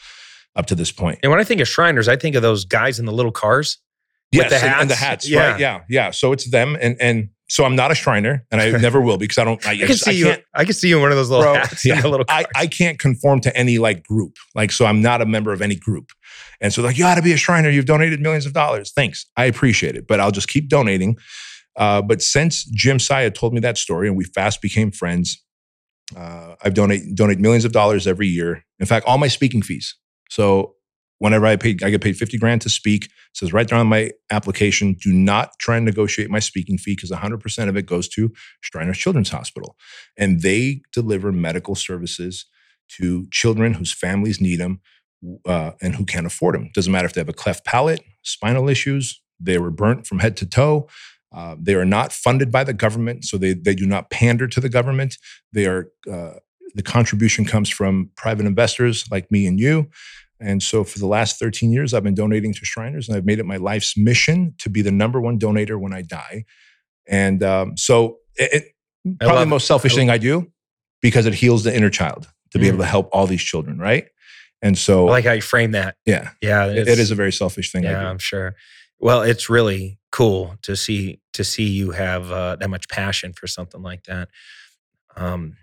up 0.55 0.65
to 0.67 0.75
this 0.75 0.91
point. 0.91 1.19
and 1.21 1.31
when 1.31 1.39
I 1.39 1.43
think 1.43 1.61
of 1.61 1.67
Shriners, 1.67 2.07
I 2.07 2.15
think 2.15 2.35
of 2.35 2.41
those 2.41 2.65
guys 2.65 2.99
in 2.99 3.05
the 3.05 3.11
little 3.11 3.31
cars. 3.31 3.77
with 4.33 4.49
the 4.49 4.55
and, 4.55 4.81
and 4.81 4.89
the 4.89 4.95
hats. 4.95 5.29
Yeah. 5.29 5.51
right? 5.51 5.59
Yeah, 5.59 5.81
yeah. 5.87 6.11
So 6.11 6.31
it's 6.31 6.49
them, 6.49 6.75
and 6.81 6.97
and 6.99 7.29
so 7.49 7.65
I'm 7.65 7.75
not 7.75 7.91
a 7.91 7.95
Shriner, 7.95 8.45
and 8.51 8.61
I 8.61 8.71
never 8.77 9.01
will 9.01 9.17
because 9.17 9.37
I 9.37 9.43
don't. 9.43 9.65
I, 9.65 9.71
I 9.71 9.77
can 9.77 9.95
see 9.95 10.23
I 10.25 10.29
you. 10.29 10.35
I 10.53 10.65
can 10.65 10.73
see 10.73 10.89
you 10.89 10.97
in 10.97 11.01
one 11.01 11.11
of 11.11 11.17
those 11.17 11.29
little 11.29 11.45
Bro, 11.45 11.55
hats 11.55 11.85
yeah. 11.85 12.01
little 12.01 12.25
cars. 12.25 12.45
I, 12.55 12.61
I 12.61 12.67
can't 12.67 12.99
conform 12.99 13.41
to 13.41 13.55
any 13.55 13.77
like 13.77 14.03
group. 14.03 14.37
Like, 14.55 14.71
so 14.71 14.85
I'm 14.85 15.01
not 15.01 15.21
a 15.21 15.25
member 15.25 15.53
of 15.53 15.61
any 15.61 15.75
group. 15.75 16.11
And 16.61 16.73
so, 16.73 16.81
like, 16.81 16.97
you 16.97 17.05
ought 17.05 17.15
to 17.15 17.21
be 17.21 17.31
a 17.33 17.37
Shriner. 17.37 17.69
You've 17.69 17.85
donated 17.85 18.19
millions 18.19 18.45
of 18.45 18.53
dollars. 18.53 18.91
Thanks. 18.91 19.25
I 19.37 19.45
appreciate 19.45 19.95
it. 19.95 20.07
But 20.07 20.19
I'll 20.19 20.31
just 20.31 20.49
keep 20.49 20.67
donating. 20.69 21.17
Uh, 21.75 22.01
but 22.01 22.21
since 22.21 22.65
Jim 22.65 22.99
Saya 22.99 23.31
told 23.31 23.53
me 23.53 23.59
that 23.61 23.77
story 23.77 24.07
and 24.07 24.17
we 24.17 24.25
fast 24.25 24.61
became 24.61 24.91
friends, 24.91 25.41
uh, 26.15 26.55
I've 26.61 26.73
donate 26.73 27.15
donate 27.15 27.39
millions 27.39 27.65
of 27.65 27.71
dollars 27.71 28.07
every 28.07 28.27
year. 28.27 28.65
In 28.79 28.85
fact, 28.85 29.05
all 29.05 29.17
my 29.17 29.27
speaking 29.27 29.61
fees. 29.61 29.95
So 30.29 30.75
whenever 31.19 31.45
I 31.45 31.55
paid, 31.55 31.83
I 31.83 31.89
get 31.89 32.01
paid 32.01 32.17
50 32.17 32.37
grand 32.37 32.61
to 32.63 32.69
speak. 32.69 33.05
It 33.05 33.11
says 33.33 33.53
right 33.53 33.67
there 33.67 33.77
on 33.77 33.87
my 33.87 34.11
application, 34.31 34.93
do 34.93 35.13
not 35.13 35.51
try 35.59 35.77
and 35.77 35.85
negotiate 35.85 36.29
my 36.29 36.39
speaking 36.39 36.77
fee 36.77 36.95
because 36.95 37.11
100% 37.11 37.69
of 37.69 37.77
it 37.77 37.85
goes 37.85 38.07
to 38.09 38.33
Shriners 38.61 38.97
Children's 38.97 39.29
Hospital. 39.29 39.75
And 40.17 40.41
they 40.41 40.81
deliver 40.91 41.31
medical 41.31 41.75
services 41.75 42.45
to 42.97 43.27
children 43.31 43.75
whose 43.75 43.93
families 43.93 44.41
need 44.41 44.59
them 44.59 44.81
uh, 45.45 45.71
and 45.81 45.95
who 45.95 46.05
can't 46.05 46.25
afford 46.25 46.55
them. 46.55 46.69
Doesn't 46.73 46.91
matter 46.91 47.05
if 47.05 47.13
they 47.13 47.21
have 47.21 47.29
a 47.29 47.33
cleft 47.33 47.65
palate, 47.65 48.01
spinal 48.23 48.69
issues, 48.69 49.21
they 49.39 49.57
were 49.57 49.71
burnt 49.71 50.05
from 50.07 50.19
head 50.19 50.35
to 50.37 50.45
toe. 50.45 50.87
Uh, 51.31 51.55
they 51.59 51.75
are 51.75 51.85
not 51.85 52.11
funded 52.11 52.51
by 52.51 52.63
the 52.63 52.73
government, 52.73 53.23
so 53.25 53.37
they, 53.37 53.53
they 53.53 53.75
do 53.75 53.85
not 53.85 54.09
pander 54.09 54.47
to 54.47 54.59
the 54.59 54.69
government. 54.69 55.15
They 55.53 55.65
are 55.65 55.89
uh, 56.11 56.33
the 56.75 56.83
contribution 56.83 57.45
comes 57.45 57.69
from 57.69 58.11
private 58.15 58.45
investors 58.45 59.05
like 59.11 59.31
me 59.31 59.45
and 59.47 59.59
you. 59.59 59.89
And 60.39 60.63
so 60.63 60.83
for 60.83 60.99
the 60.99 61.05
last 61.07 61.37
13 61.39 61.71
years, 61.71 61.93
I've 61.93 62.03
been 62.03 62.15
donating 62.15 62.53
to 62.53 62.63
Shriners, 62.65 63.07
and 63.09 63.17
I've 63.17 63.25
made 63.25 63.39
it 63.39 63.45
my 63.45 63.57
life's 63.57 63.97
mission 63.97 64.53
to 64.59 64.69
be 64.69 64.81
the 64.81 64.91
number 64.91 65.19
one 65.19 65.37
donator 65.37 65.79
when 65.79 65.93
I 65.93 66.01
die. 66.01 66.45
And 67.07 67.43
um, 67.43 67.77
so, 67.77 68.17
it, 68.35 68.53
it- 68.53 69.17
probably 69.19 69.39
the 69.45 69.49
most 69.49 69.67
selfish 69.67 69.93
I- 69.93 69.95
thing 69.95 70.09
I 70.09 70.17
do 70.17 70.51
because 71.01 71.25
it 71.25 71.33
heals 71.33 71.63
the 71.63 71.75
inner 71.75 71.89
child 71.89 72.27
to 72.51 72.59
be 72.59 72.65
Mm. 72.65 72.69
able 72.69 72.77
to 72.79 72.85
help 72.85 73.09
all 73.11 73.27
these 73.27 73.41
children, 73.43 73.77
right? 73.79 74.05
And 74.61 74.77
so, 74.77 75.07
I 75.07 75.11
like 75.11 75.25
how 75.25 75.31
you 75.33 75.41
frame 75.41 75.71
that. 75.71 75.95
yeah, 76.05 76.31
Yeah, 76.41 76.65
it- 76.67 76.77
it 76.79 76.87
it's- 76.89 77.11
a 77.11 77.15
very 77.15 77.31
selfish 77.31 77.71
thing. 77.71 77.85
I 77.85 77.91
Yeah. 77.91 78.09
I'm 78.09 78.19
sure. 78.19 78.55
Well, 78.99 79.21
it's 79.21 79.49
really 79.49 79.97
cool 80.11 80.57
to 80.63 80.75
see 80.75 81.21
to 81.33 81.43
see 81.45 81.63
you 81.69 81.91
have 81.91 82.31
uh, 82.31 82.57
that 82.57 82.69
much 82.69 82.89
passion 82.89 83.31
for 83.33 83.47
something 83.47 83.81
like 83.81 84.03
that. 84.03 84.27
Um, 85.15 85.55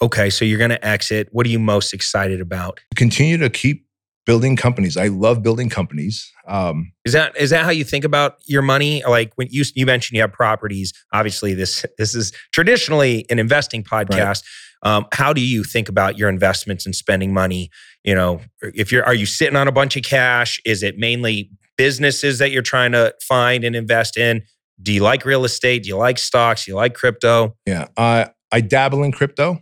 okay, 0.00 0.30
so 0.30 0.44
you're 0.44 0.58
going 0.58 0.70
to 0.70 0.84
exit. 0.86 1.28
What 1.32 1.46
are 1.46 1.48
you 1.50 1.58
most 1.58 1.92
excited 1.92 2.40
about? 2.40 2.80
Continue 2.94 3.38
to 3.38 3.50
keep 3.50 3.86
building 4.24 4.54
companies. 4.54 4.96
I 4.96 5.08
love 5.08 5.42
building 5.42 5.68
companies. 5.68 6.30
Um, 6.46 6.92
Is 7.04 7.12
that 7.12 7.36
is 7.36 7.50
that 7.50 7.64
how 7.64 7.70
you 7.70 7.82
think 7.84 8.04
about 8.04 8.36
your 8.46 8.62
money? 8.62 9.02
Like 9.04 9.32
when 9.34 9.48
you 9.50 9.64
you 9.74 9.86
mentioned 9.86 10.16
you 10.16 10.22
have 10.22 10.32
properties. 10.32 10.92
Obviously, 11.12 11.54
this 11.54 11.84
this 11.98 12.14
is 12.14 12.32
traditionally 12.52 13.26
an 13.30 13.38
investing 13.38 13.82
podcast. 13.82 14.44
Um, 14.82 15.06
how 15.12 15.32
do 15.32 15.40
you 15.40 15.62
think 15.64 15.88
about 15.88 16.18
your 16.18 16.28
investments 16.28 16.86
and 16.86 16.94
spending 16.94 17.32
money? 17.32 17.70
You 18.04 18.14
know, 18.14 18.40
if 18.62 18.90
you're 18.90 19.04
are 19.04 19.14
you 19.14 19.26
sitting 19.26 19.56
on 19.56 19.68
a 19.68 19.72
bunch 19.72 19.96
of 19.96 20.02
cash? 20.02 20.60
Is 20.64 20.82
it 20.82 20.98
mainly 20.98 21.50
businesses 21.78 22.38
that 22.38 22.50
you're 22.50 22.62
trying 22.62 22.92
to 22.92 23.14
find 23.22 23.64
and 23.64 23.76
invest 23.76 24.16
in? 24.16 24.42
Do 24.82 24.92
you 24.92 25.02
like 25.02 25.24
real 25.24 25.44
estate? 25.44 25.84
Do 25.84 25.88
you 25.88 25.96
like 25.96 26.18
stocks? 26.18 26.64
Do 26.64 26.72
you 26.72 26.76
like 26.76 26.94
crypto? 26.94 27.56
Yeah, 27.66 27.86
I 27.96 28.60
dabble 28.60 29.04
in 29.04 29.12
crypto. 29.12 29.60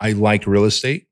I 0.00 0.12
like 0.12 0.46
real 0.46 0.64
estate, 0.64 1.06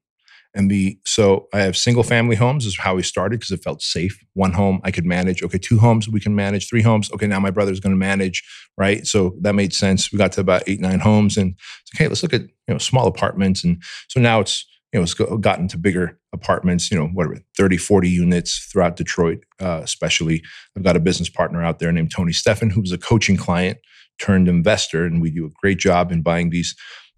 and 0.54 0.70
the 0.70 0.98
so 1.06 1.48
I 1.52 1.60
have 1.60 1.76
single 1.76 2.02
family 2.02 2.36
homes 2.36 2.66
is 2.66 2.78
how 2.78 2.94
we 2.94 3.02
started 3.02 3.40
because 3.40 3.52
it 3.52 3.62
felt 3.62 3.82
safe. 3.82 4.18
One 4.34 4.52
home 4.52 4.80
I 4.84 4.90
could 4.90 5.06
manage. 5.06 5.42
Okay, 5.42 5.58
two 5.58 5.78
homes 5.78 6.08
we 6.08 6.20
can 6.20 6.34
manage. 6.34 6.68
Three 6.68 6.82
homes. 6.82 7.10
Okay, 7.12 7.26
now 7.26 7.40
my 7.40 7.50
brother's 7.50 7.80
going 7.80 7.94
to 7.94 7.98
manage. 7.98 8.42
Right, 8.76 9.06
so 9.06 9.34
that 9.40 9.54
made 9.54 9.72
sense. 9.72 10.12
We 10.12 10.18
got 10.18 10.32
to 10.32 10.40
about 10.40 10.62
eight 10.66 10.80
nine 10.80 11.00
homes, 11.00 11.36
and 11.36 11.54
it's 11.82 11.92
okay. 11.94 12.08
Let's 12.08 12.22
look 12.22 12.34
at 12.34 12.42
you 12.42 12.74
know 12.74 12.78
small 12.78 13.06
apartments, 13.06 13.64
and 13.64 13.82
so 14.08 14.20
now 14.20 14.40
it's 14.40 14.66
you 14.92 15.00
know 15.00 15.04
it's 15.04 15.14
go- 15.14 15.38
gotten 15.38 15.68
to 15.68 15.78
bigger 15.78 16.18
apartments. 16.32 16.90
You 16.90 16.98
know 16.98 17.06
whatever 17.08 17.38
30, 17.56 17.78
40 17.78 18.08
units 18.08 18.58
throughout 18.66 18.96
Detroit, 18.96 19.44
uh, 19.60 19.80
especially. 19.82 20.42
I've 20.76 20.82
got 20.82 20.96
a 20.96 21.00
business 21.00 21.30
partner 21.30 21.62
out 21.62 21.78
there 21.78 21.92
named 21.92 22.10
Tony 22.10 22.32
Steffen, 22.32 22.72
who's 22.72 22.92
a 22.92 22.98
coaching 22.98 23.36
client 23.36 23.78
turned 24.20 24.48
investor, 24.48 25.04
and 25.04 25.20
we 25.20 25.30
do 25.30 25.46
a 25.46 25.50
great 25.60 25.78
job 25.78 26.12
in 26.12 26.22
buying 26.22 26.50
these. 26.50 26.76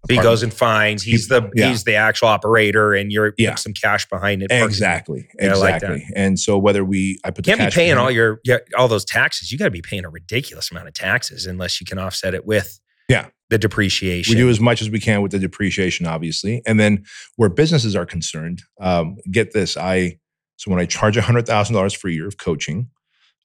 He 0.09 0.17
goes 0.17 0.43
and 0.43 0.53
finds. 0.53 1.03
He's 1.03 1.27
the 1.27 1.49
Yeah. 1.55 1.69
he's 1.69 1.83
the 1.83 1.95
actual 1.95 2.27
operator, 2.27 2.93
and 2.93 3.11
you're 3.11 3.33
Yeah. 3.37 3.51
putting 3.51 3.57
some 3.57 3.73
cash 3.73 4.07
behind 4.09 4.43
it. 4.43 4.51
exactly, 4.51 5.27
Yeah, 5.39 5.53
I 5.53 5.55
like 5.57 5.75
exactly. 5.75 6.07
and 6.15 6.39
so 6.39 6.57
whether 6.57 6.83
we, 6.85 7.19
I 7.23 7.31
put 7.31 7.45
the 7.45 7.55
can't 7.55 7.71
be 7.71 7.75
paying 7.75 7.97
all 7.97 8.11
your 8.11 8.39
yeah, 8.43 8.57
all 8.77 8.87
those 8.87 9.05
taxes. 9.05 9.51
You 9.51 9.57
got 9.57 9.65
to 9.65 9.71
be 9.71 9.81
paying 9.81 10.05
a 10.05 10.09
ridiculous 10.09 10.71
amount 10.71 10.87
of 10.87 10.93
taxes 10.93 11.45
unless 11.45 11.79
you 11.81 11.85
can 11.85 11.97
offset 11.97 12.33
it 12.33 12.45
with 12.45 12.79
Yeah. 13.09 13.27
the 13.49 13.57
depreciation. 13.57 14.33
We 14.33 14.37
do 14.37 14.49
as 14.49 14.59
much 14.59 14.81
as 14.81 14.89
we 14.89 14.99
can 14.99 15.21
with 15.21 15.31
the 15.31 15.39
depreciation, 15.39 16.05
obviously, 16.05 16.61
and 16.65 16.79
then 16.79 17.05
where 17.35 17.49
businesses 17.49 17.95
are 17.95 18.05
concerned, 18.05 18.63
um, 18.81 19.17
get 19.31 19.53
this: 19.53 19.77
I 19.77 20.17
so 20.57 20.71
when 20.71 20.79
I 20.79 20.85
charge 20.85 21.17
hundred 21.17 21.45
thousand 21.47 21.75
dollars 21.75 21.93
for 21.93 22.07
a 22.07 22.11
year 22.11 22.27
of 22.27 22.37
coaching, 22.37 22.89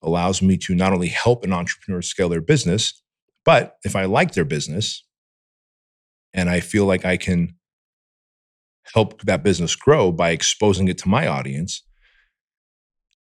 allows 0.03 0.41
me 0.43 0.57
to 0.59 0.75
not 0.75 0.93
only 0.93 1.09
help 1.09 1.45
an 1.45 1.53
entrepreneur 1.53 2.01
scale 2.03 2.29
their 2.29 2.41
business, 2.41 3.03
but 3.45 3.77
if 3.85 3.95
I 3.97 4.05
like 4.05 4.33
their 4.35 4.45
business 4.45 5.05
and 6.35 6.49
I 6.49 6.61
feel 6.61 6.87
like 6.87 7.05
I 7.05 7.17
can 7.17 7.55
help 8.95 9.23
that 9.23 9.43
business 9.43 9.77
grow 9.77 10.13
by 10.13 10.31
exposing 10.31 10.89
it 10.89 10.99
to 10.99 11.09
my 11.09 11.27
audience, 11.27 11.83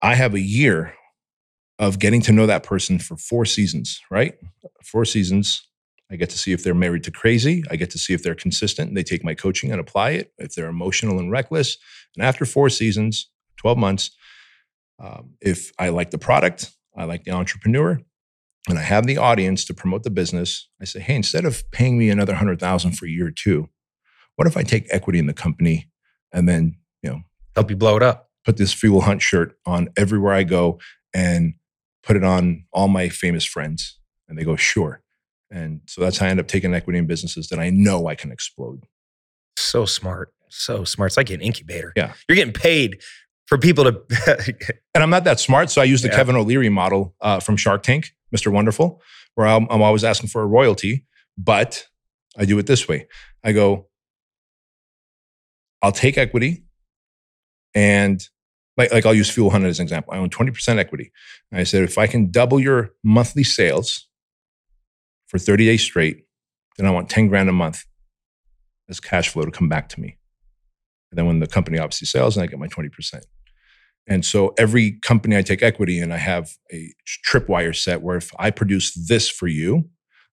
I 0.03 0.15
have 0.15 0.35
a 0.35 0.41
year 0.41 0.95
of 1.79 1.99
getting 1.99 2.21
to 2.23 2.33
know 2.33 2.47
that 2.47 2.63
person 2.63 2.99
for 2.99 3.17
four 3.17 3.45
seasons, 3.45 4.01
right? 4.11 4.35
Four 4.85 5.05
seasons. 5.05 5.63
I 6.11 6.17
get 6.17 6.31
to 6.31 6.39
see 6.39 6.53
if 6.53 6.65
they're 6.65 6.75
married 6.75 7.05
to 7.05 7.11
crazy. 7.11 7.63
I 7.71 7.77
get 7.77 7.91
to 7.91 7.99
see 7.99 8.15
if 8.15 8.23
they're 8.23 8.35
consistent 8.35 8.89
and 8.89 8.97
they 8.97 9.03
take 9.03 9.23
my 9.23 9.35
coaching 9.35 9.71
and 9.71 9.81
apply 9.81 10.11
it, 10.11 10.33
if 10.39 10.55
they're 10.55 10.69
emotional 10.69 11.19
and 11.19 11.31
reckless. 11.31 11.77
And 12.17 12.25
after 12.25 12.45
four 12.47 12.71
seasons, 12.71 13.31
12 13.59 13.79
months, 13.79 14.11
um, 14.99 15.35
if 15.41 15.71
I 15.79 15.91
like 15.91 16.11
the 16.11 16.19
product, 16.19 16.71
I 16.97 17.05
like 17.05 17.25
the 17.25 17.33
entrepreneur, 17.33 18.01
and 18.69 18.79
I 18.79 18.83
have 18.83 19.07
the 19.07 19.17
audience 19.19 19.65
to 19.67 19.75
promote 19.75 20.03
the 20.03 20.11
business, 20.11 20.69
I 20.81 20.85
say, 20.85 21.01
hey, 21.01 21.15
instead 21.17 21.45
of 21.45 21.69
paying 21.71 21.99
me 21.99 22.11
another 22.11 22.33
100000 22.33 22.93
for 22.93 23.07
year 23.07 23.31
two, 23.31 23.69
what 24.37 24.47
if 24.47 24.57
I 24.57 24.63
take 24.63 24.87
equity 24.91 25.19
in 25.19 25.27
the 25.27 25.35
company 25.35 25.91
and 26.33 26.49
then, 26.49 26.77
you 27.03 27.11
know, 27.11 27.21
help 27.55 27.71
you 27.71 27.77
blow 27.77 27.97
it 27.97 28.03
up. 28.03 28.31
put 28.45 28.57
this 28.57 28.73
fuel 28.73 29.01
hunt 29.03 29.21
shirt 29.23 29.57
on 29.67 29.89
everywhere 29.97 30.33
I 30.33 30.43
go 30.45 30.79
and 31.15 31.55
put 32.03 32.17
it 32.17 32.25
on 32.25 32.65
all 32.73 32.89
my 32.89 33.09
famous 33.09 33.45
friends. 33.45 33.99
And 34.29 34.39
they 34.39 34.45
go, 34.45 34.57
sure. 34.57 35.03
And 35.51 35.81
so 35.87 36.01
that's 36.01 36.19
how 36.19 36.27
I 36.27 36.29
end 36.31 36.41
up 36.41 36.47
taking 36.49 36.75
equity 36.75 36.99
in 36.99 37.07
businesses 37.07 37.49
that 37.49 37.59
I 37.59 37.71
know 37.71 38.07
I 38.07 38.15
can 38.15 38.31
explode. 38.31 38.85
So 39.57 39.87
smart. 39.87 40.33
So 40.51 40.85
smart. 40.85 41.11
It's 41.11 41.17
like 41.17 41.31
an 41.31 41.41
incubator. 41.41 41.93
Yeah. 41.97 42.13
You're 42.29 42.37
getting 42.37 42.53
paid 42.53 43.01
for 43.47 43.59
people 43.59 43.85
to. 43.85 44.55
And 44.95 45.03
I'm 45.03 45.11
not 45.11 45.25
that 45.25 45.39
smart. 45.39 45.71
So 45.71 45.81
I 45.81 45.85
use 45.85 46.03
the 46.03 46.09
Yeah. 46.09 46.17
Kevin 46.17 46.35
O'Leary 46.37 46.69
model 46.71 47.15
uh, 47.21 47.39
from 47.41 47.57
Shark 47.57 47.83
Tank, 47.85 48.13
Mr. 48.35 48.53
Wonderful, 48.53 49.03
where 49.35 49.47
I'm, 49.47 49.67
I'm 49.71 49.83
always 49.83 50.05
asking 50.05 50.29
for 50.29 50.43
a 50.43 50.47
royalty, 50.47 51.07
but 51.37 51.87
I 52.37 52.45
do 52.45 52.59
it 52.59 52.67
this 52.67 52.89
way. 52.89 53.09
I 53.43 53.53
go, 53.53 53.89
I'll 55.83 55.93
take 55.93 56.19
equity 56.19 56.65
and 57.75 58.21
like, 58.77 58.93
like 58.93 59.07
I'll 59.07 59.15
use 59.15 59.31
Fuel 59.31 59.51
Hunt 59.51 59.65
as 59.65 59.79
an 59.79 59.85
example. 59.85 60.15
I 60.15 60.19
own 60.19 60.31
20% 60.31 60.79
equity. 60.79 61.13
And 61.51 61.61
I 61.61 61.65
said, 61.65 61.83
if 61.83 61.99
I 61.99 62.07
can 62.07 62.31
double 62.31 62.61
your 62.61 62.91
monthly 63.03 63.45
sales 63.45 64.09
for 65.27 65.39
30 65.39 65.67
days 65.67 65.83
straight, 65.83 66.25
then 66.77 66.87
I 66.87 66.91
want 66.91 67.11
10 67.11 67.29
grand 67.29 67.49
a 67.49 67.53
month 67.53 67.85
as 68.89 69.01
cash 69.01 69.29
flow 69.29 69.45
to 69.45 69.51
come 69.51 69.69
back 69.69 69.89
to 69.91 70.01
me. 70.01 70.17
And 71.11 71.19
then 71.19 71.27
when 71.27 71.41
the 71.41 71.47
company 71.47 71.79
obviously 71.79 72.07
sells, 72.07 72.37
and 72.37 72.45
I 72.45 72.47
get 72.47 72.59
my 72.59 72.69
20%. 72.69 73.23
And 74.09 74.25
so 74.25 74.55
every 74.59 74.93
company 74.93 75.37
I 75.37 75.43
take 75.43 75.63
equity 75.63 76.01
in, 76.01 76.11
I 76.11 76.17
have 76.17 76.51
a 76.73 76.93
tripwire 77.27 77.77
set 77.77 78.01
where 78.03 78.17
if 78.17 78.33
I 78.39 78.51
produce 78.51 78.95
this 78.95 79.29
for 79.29 79.47
you, 79.47 79.89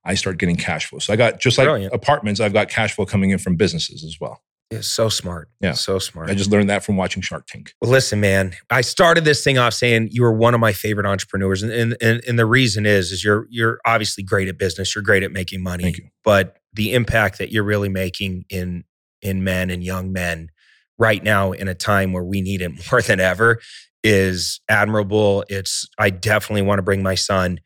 I 0.05 0.15
start 0.15 0.37
getting 0.37 0.55
cash 0.55 0.85
flow. 0.85 0.99
So 0.99 1.11
I 1.11 1.15
got 1.15 1.39
just 1.39 1.57
like 1.57 1.65
Brilliant. 1.67 1.93
apartments, 1.93 2.39
I've 2.39 2.53
got 2.53 2.69
cash 2.69 2.95
flow 2.95 3.05
coming 3.05 3.31
in 3.31 3.37
from 3.37 3.55
businesses 3.55 4.03
as 4.03 4.17
well. 4.19 4.41
It's 4.71 4.87
so 4.87 5.09
smart. 5.09 5.49
Yeah. 5.61 5.73
So 5.73 5.99
smart. 5.99 6.29
I 6.29 6.33
just 6.33 6.49
learned 6.49 6.69
that 6.69 6.83
from 6.83 6.97
watching 6.97 7.21
Shark 7.21 7.45
Tank. 7.47 7.73
Well, 7.81 7.91
listen, 7.91 8.19
man. 8.19 8.53
I 8.71 8.81
started 8.81 9.23
this 9.23 9.43
thing 9.43 9.57
off 9.57 9.73
saying 9.73 10.09
you 10.11 10.23
were 10.23 10.33
one 10.33 10.55
of 10.55 10.59
my 10.59 10.73
favorite 10.73 11.05
entrepreneurs, 11.05 11.61
and 11.61 11.71
and 11.71 11.95
and, 12.01 12.23
and 12.27 12.39
the 12.39 12.47
reason 12.47 12.85
is 12.85 13.11
is 13.11 13.23
you're 13.23 13.45
you're 13.51 13.79
obviously 13.85 14.23
great 14.23 14.47
at 14.47 14.57
business. 14.57 14.95
You're 14.95 15.03
great 15.03 15.21
at 15.21 15.31
making 15.31 15.61
money. 15.61 15.83
Thank 15.83 15.97
you. 15.99 16.07
But 16.23 16.57
the 16.73 16.93
impact 16.93 17.37
that 17.37 17.51
you're 17.51 17.63
really 17.63 17.89
making 17.89 18.45
in 18.49 18.85
in 19.21 19.43
men 19.43 19.69
and 19.69 19.83
young 19.83 20.11
men 20.11 20.49
right 20.97 21.23
now 21.23 21.51
in 21.51 21.67
a 21.67 21.75
time 21.75 22.13
where 22.13 22.23
we 22.23 22.41
need 22.41 22.61
it 22.61 22.69
more 22.91 23.01
than 23.01 23.19
ever 23.19 23.59
is 24.03 24.59
admirable. 24.69 25.43
It's 25.49 25.87
I 25.97 26.09
definitely 26.09 26.61
want 26.61 26.79
to 26.79 26.83
bring 26.83 27.01
my 27.03 27.15
son 27.15 27.59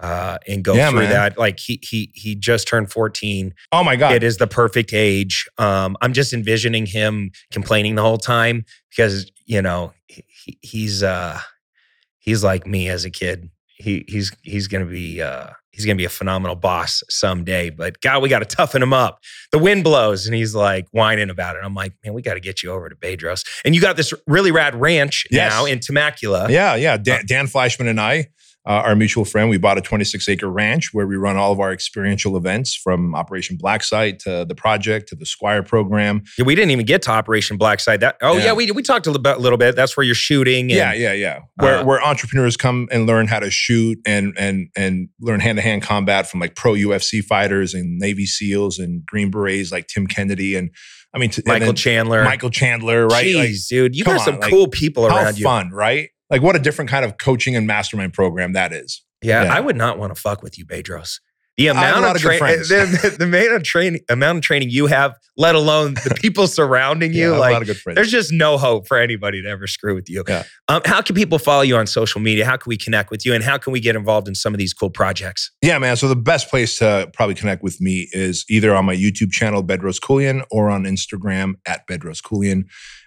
uh, 0.00 0.38
and 0.48 0.64
go 0.64 0.74
Yeah, 0.74 0.90
through 0.90 1.00
man. 1.00 1.10
that. 1.10 1.38
Like 1.38 1.60
he 1.60 1.78
he 1.82 2.10
he 2.14 2.34
just 2.34 2.66
turned 2.66 2.90
14 2.90 3.54
Oh 3.70 3.84
my 3.84 3.94
God. 3.96 4.12
it 4.12 4.22
is 4.24 4.38
the 4.38 4.48
perfect 4.48 4.92
age. 4.92 5.46
Um, 5.56 5.96
I'm 6.00 6.12
just 6.12 6.32
envisioning 6.32 6.86
him 6.86 7.30
complaining 7.52 7.94
the 7.94 8.02
whole 8.02 8.18
time 8.18 8.64
because 8.90 9.30
you 9.46 9.62
know 9.62 9.92
he, 10.08 10.58
he's 10.62 11.02
uh, 11.04 11.38
he's 12.18 12.42
like 12.42 12.66
me 12.66 12.88
as 12.88 13.04
a 13.04 13.10
kid. 13.10 13.50
He 13.76 14.04
he's 14.08 14.32
he's 14.42 14.66
gonna 14.66 14.86
be 14.86 15.22
uh, 15.22 15.50
he's 15.74 15.84
gonna 15.84 15.96
be 15.96 16.04
a 16.04 16.08
phenomenal 16.10 16.54
boss 16.56 17.02
someday. 17.10 17.70
But 17.70 18.00
God, 18.00 18.22
we 18.22 18.28
got 18.28 18.38
to 18.38 18.44
toughen 18.44 18.82
him 18.82 18.92
up. 18.92 19.20
The 19.52 19.58
wind 19.58 19.84
blows, 19.84 20.26
and 20.26 20.34
he's 20.34 20.54
like 20.54 20.86
whining 20.92 21.30
about 21.30 21.56
it. 21.56 21.62
I'm 21.64 21.74
like, 21.74 21.92
man, 22.04 22.14
we 22.14 22.22
got 22.22 22.34
to 22.34 22.40
get 22.40 22.62
you 22.62 22.70
over 22.70 22.88
to 22.88 22.94
Bedros. 22.96 23.44
And 23.64 23.74
you 23.74 23.80
got 23.80 23.96
this 23.96 24.12
really 24.26 24.52
rad 24.52 24.74
ranch 24.74 25.26
Yes. 25.30 25.52
now 25.52 25.64
in 25.64 25.80
Temecula. 25.80 26.46
Yeah, 26.50 26.74
yeah. 26.76 26.96
Dan, 26.96 27.20
uh, 27.20 27.22
Dan 27.26 27.46
Fleyshman 27.46 27.88
and 27.88 28.00
I, 28.00 28.28
uh, 28.66 28.70
our 28.86 28.96
mutual 28.96 29.24
friend, 29.24 29.50
we 29.50 29.58
bought 29.58 29.76
a 29.76 29.80
26 29.82 30.28
acre 30.28 30.48
ranch 30.50 30.90
where 30.94 31.06
we 31.06 31.16
run 31.16 31.36
all 31.36 31.52
of 31.52 31.60
our 31.60 31.72
experiential 31.72 32.36
events 32.36 32.74
from 32.74 33.14
Operation 33.14 33.58
Blacksite 33.58 34.18
to 34.20 34.44
the 34.46 34.54
project 34.54 35.08
to 35.10 35.14
the 35.14 35.26
Squire 35.26 35.62
program. 35.62 36.22
Yeah, 36.38 36.44
we 36.46 36.54
didn't 36.54 36.70
even 36.70 36.86
get 36.86 37.02
to 37.02 37.10
Operation 37.10 37.58
Blacksite. 37.58 38.00
That 38.00 38.16
oh 38.22 38.38
yeah, 38.38 38.44
Yeah. 38.46 38.52
we 38.54 38.70
we 38.70 38.82
talked 38.82 39.06
a 39.06 39.10
little 39.10 39.22
bit, 39.22 39.38
little 39.40 39.58
bit. 39.58 39.76
That's 39.76 39.96
where 39.96 40.04
you're 40.04 40.14
shooting. 40.14 40.64
And, 40.70 40.70
yeah, 40.72 40.92
yeah, 40.94 41.12
yeah. 41.12 41.40
Where, 41.56 41.78
uh, 41.78 41.84
where 41.84 42.02
entrepreneurs 42.02 42.56
come 42.56 42.88
and 42.90 43.06
learn 43.06 43.26
how 43.26 43.40
to 43.40 43.50
shoot 43.50 43.98
and 44.06 44.32
and 44.38 44.68
and 44.76 45.08
learn 45.20 45.40
hand 45.40 45.56
to 45.58 45.62
hand 45.62 45.82
combat 45.82 46.28
from 46.30 46.40
like 46.40 46.54
pro 46.56 46.72
UFC 46.72 47.22
fighters 47.22 47.74
and 47.74 47.98
Navy 47.98 48.24
SEAls 48.26 48.78
and 48.78 49.04
Green 49.04 49.30
Berets 49.30 49.72
like 49.72 49.88
Tim 49.88 50.06
Kennedy 50.06 50.56
and 50.56 50.70
I 51.14 51.18
mean 51.18 51.30
t- 51.30 51.42
Michael 51.44 51.74
Chandler. 51.74 52.24
Michael 52.24 52.50
Chandler, 52.50 53.06
right? 53.06 53.26
Jeez, 53.26 53.36
Like, 53.36 53.50
dude, 53.68 53.94
you 53.96 54.04
got 54.04 54.20
some 54.22 54.34
on, 54.36 54.40
like, 54.40 54.50
cool 54.50 54.68
people 54.68 55.08
how 55.08 55.16
around 55.16 55.38
you. 55.38 55.44
fun, 55.44 55.70
right? 55.70 56.08
Like 56.34 56.42
what 56.42 56.56
a 56.56 56.58
different 56.58 56.90
kind 56.90 57.04
of 57.04 57.16
coaching 57.16 57.54
and 57.54 57.64
mastermind 57.64 58.12
program 58.12 58.54
that 58.54 58.72
is. 58.72 59.04
Yeah, 59.22 59.44
Yeah. 59.44 59.54
I 59.54 59.60
would 59.60 59.76
not 59.76 60.00
want 60.00 60.12
to 60.12 60.20
fuck 60.20 60.42
with 60.42 60.58
you, 60.58 60.66
Bedros. 60.66 61.20
The 61.56 61.68
amount 61.68 62.04
of, 62.04 62.16
of 62.16 62.20
training, 62.20 62.40
the, 62.40 63.14
the, 63.16 63.54
of 63.54 63.62
training, 63.62 64.00
amount 64.08 64.38
of 64.38 64.42
training 64.42 64.70
you 64.70 64.86
have, 64.86 65.14
let 65.36 65.54
alone 65.54 65.94
the 65.94 66.16
people 66.20 66.48
surrounding 66.48 67.12
Yeah, 67.12 67.26
you, 67.26 67.34
a 67.36 67.38
like 67.38 67.52
lot 67.52 67.62
of 67.62 67.68
good 67.68 67.76
friends. 67.76 67.94
there's 67.94 68.10
just 68.10 68.32
no 68.32 68.58
hope 68.58 68.88
for 68.88 68.98
anybody 68.98 69.40
to 69.40 69.48
ever 69.48 69.68
screw 69.68 69.94
with 69.94 70.10
you. 70.10 70.24
Yeah. 70.26 70.42
Um, 70.66 70.82
how 70.84 71.00
can 71.00 71.14
people 71.14 71.38
follow 71.38 71.62
you 71.62 71.76
on 71.76 71.86
social 71.86 72.20
media? 72.20 72.44
How 72.44 72.56
can 72.56 72.68
we 72.68 72.76
connect 72.76 73.12
with 73.12 73.24
you? 73.24 73.34
And 73.34 73.44
how 73.44 73.56
can 73.56 73.72
we 73.72 73.78
get 73.78 73.94
involved 73.94 74.26
in 74.26 74.34
some 74.34 74.52
of 74.52 74.58
these 74.58 74.74
cool 74.74 74.90
projects? 74.90 75.52
Yeah, 75.62 75.78
man. 75.78 75.94
So 75.96 76.08
the 76.08 76.16
best 76.16 76.50
place 76.50 76.76
to 76.80 77.08
probably 77.14 77.36
connect 77.36 77.62
with 77.62 77.80
me 77.80 78.08
is 78.10 78.44
either 78.50 78.74
on 78.74 78.84
my 78.84 78.96
YouTube 78.96 79.30
channel, 79.30 79.62
Bedros 79.62 80.00
Keuilian, 80.00 80.42
or 80.50 80.70
on 80.70 80.82
Instagram 80.82 81.54
at 81.66 81.86
Bedros 81.86 82.20
Keuilian. 82.20 82.64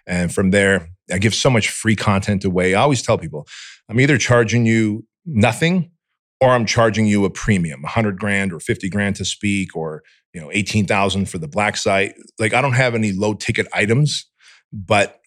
And 0.07 0.33
from 0.33 0.51
there, 0.51 0.87
I 1.11 1.17
give 1.17 1.33
so 1.33 1.49
much 1.49 1.69
free 1.69 1.95
content 1.95 2.43
away. 2.43 2.75
I 2.75 2.81
always 2.81 3.01
tell 3.01 3.17
people, 3.17 3.47
I'm 3.89 3.99
either 3.99 4.17
charging 4.17 4.65
you 4.65 5.05
nothing 5.25 5.91
or 6.39 6.49
I'm 6.49 6.65
charging 6.65 7.07
you 7.07 7.25
a 7.25 7.29
premium, 7.29 7.81
100 7.81 8.19
grand 8.19 8.53
or 8.53 8.59
50 8.59 8.89
grand 8.89 9.15
to 9.17 9.25
speak 9.25 9.75
or, 9.75 10.03
you 10.33 10.41
know, 10.41 10.49
18,000 10.51 11.27
for 11.27 11.37
the 11.37 11.47
black 11.47 11.77
site. 11.77 12.15
Like 12.39 12.53
I 12.53 12.61
don't 12.61 12.73
have 12.73 12.95
any 12.95 13.11
low 13.11 13.33
ticket 13.33 13.67
items, 13.73 14.29
but 14.71 15.19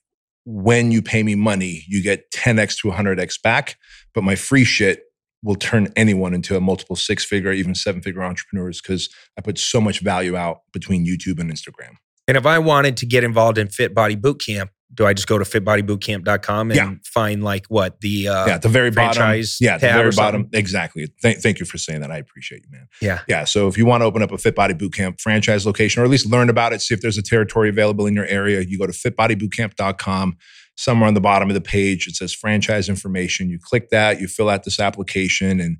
when 0.45 0.91
you 0.91 1.03
pay 1.03 1.23
me 1.23 1.35
money, 1.35 1.85
you 1.87 2.03
get 2.03 2.31
10x 2.33 2.81
to 2.81 2.89
100x 2.89 3.43
back. 3.43 3.77
But 4.15 4.25
my 4.25 4.37
free 4.37 4.65
shit 4.65 5.03
will 5.43 5.55
turn 5.55 5.89
anyone 5.97 6.35
into 6.35 6.57
a 6.57 6.61
multiple 6.61 6.97
six 6.97 7.25
figure, 7.25 7.53
even 7.53 7.75
seven 7.75 8.03
figure 8.03 8.23
entrepreneurs 8.23 8.81
because 8.81 9.09
I 9.39 9.41
put 9.41 9.59
so 9.59 9.81
much 9.81 10.01
value 10.01 10.37
out 10.37 10.61
between 10.73 11.07
YouTube 11.07 11.39
and 11.41 11.51
Instagram. 11.51 11.95
And 12.29 12.37
if 12.37 12.47
I 12.47 12.59
wanted 12.59 12.97
to 12.99 13.07
get 13.07 13.25
involved 13.25 13.59
in 13.59 13.69
Fit 13.69 13.95
Body 13.95 14.17
Bootcamp, 14.17 14.69
do 14.93 15.07
I 15.07 15.13
just 15.15 15.29
go 15.29 15.39
to 15.39 15.45
fitbodybootcamp.com 15.45 16.71
and 16.71 16.77
Yeah. 16.77 16.95
find 17.05 17.45
like 17.45 17.67
what 17.69 18.01
the 18.01 18.29
uh, 18.29 18.47
yeah, 18.47 18.59
the 18.59 18.69
very 18.69 18.91
bottom. 18.91 19.23
Yeah, 19.61 19.79
the 19.79 19.87
very 19.87 20.11
bottom. 20.11 20.49
Exactly. 20.53 21.07
Thank, 21.23 21.39
thank 21.39 21.61
you 21.61 21.67
for 21.67 21.79
saying 21.79 22.01
that. 22.01 22.11
I 22.11 22.19
appreciate 22.19 22.63
you, 22.65 22.71
man. 22.73 22.89
Yeah. 23.01 23.21
Yeah. 23.29 23.45
So 23.45 23.69
if 23.69 23.79
you 23.79 23.87
want 23.87 24.01
to 24.01 24.07
open 24.07 24.23
up 24.23 24.33
a 24.33 24.39
Fit 24.39 24.55
Body 24.55 24.75
Bootcamp 24.75 25.21
franchise 25.21 25.65
location, 25.65 26.03
or 26.03 26.05
at 26.05 26.11
least 26.11 26.27
learn 26.27 26.49
about 26.51 26.73
it, 26.73 26.83
see 26.83 26.93
if 26.95 27.01
there's 27.01 27.19
a 27.19 27.23
territory 27.23 27.69
available 27.69 28.07
in 28.07 28.15
your 28.15 28.27
area, 28.27 28.61
you 28.63 28.79
go 28.79 28.87
to 28.87 28.93
fitbodybootcamp.com. 28.93 30.37
Somewhere 30.77 31.09
on 31.09 31.15
the 31.15 31.21
bottom 31.21 31.51
of 31.51 31.55
the 31.55 31.61
page, 31.61 32.07
it 32.07 32.17
says 32.17 32.33
franchise 32.33 32.89
information. 32.89 33.51
You 33.51 33.59
click 33.63 33.91
that, 33.91 34.19
you 34.21 34.27
fill 34.27 34.49
out 34.49 34.65
this 34.65 34.81
application, 34.81 35.61
and 35.61 35.77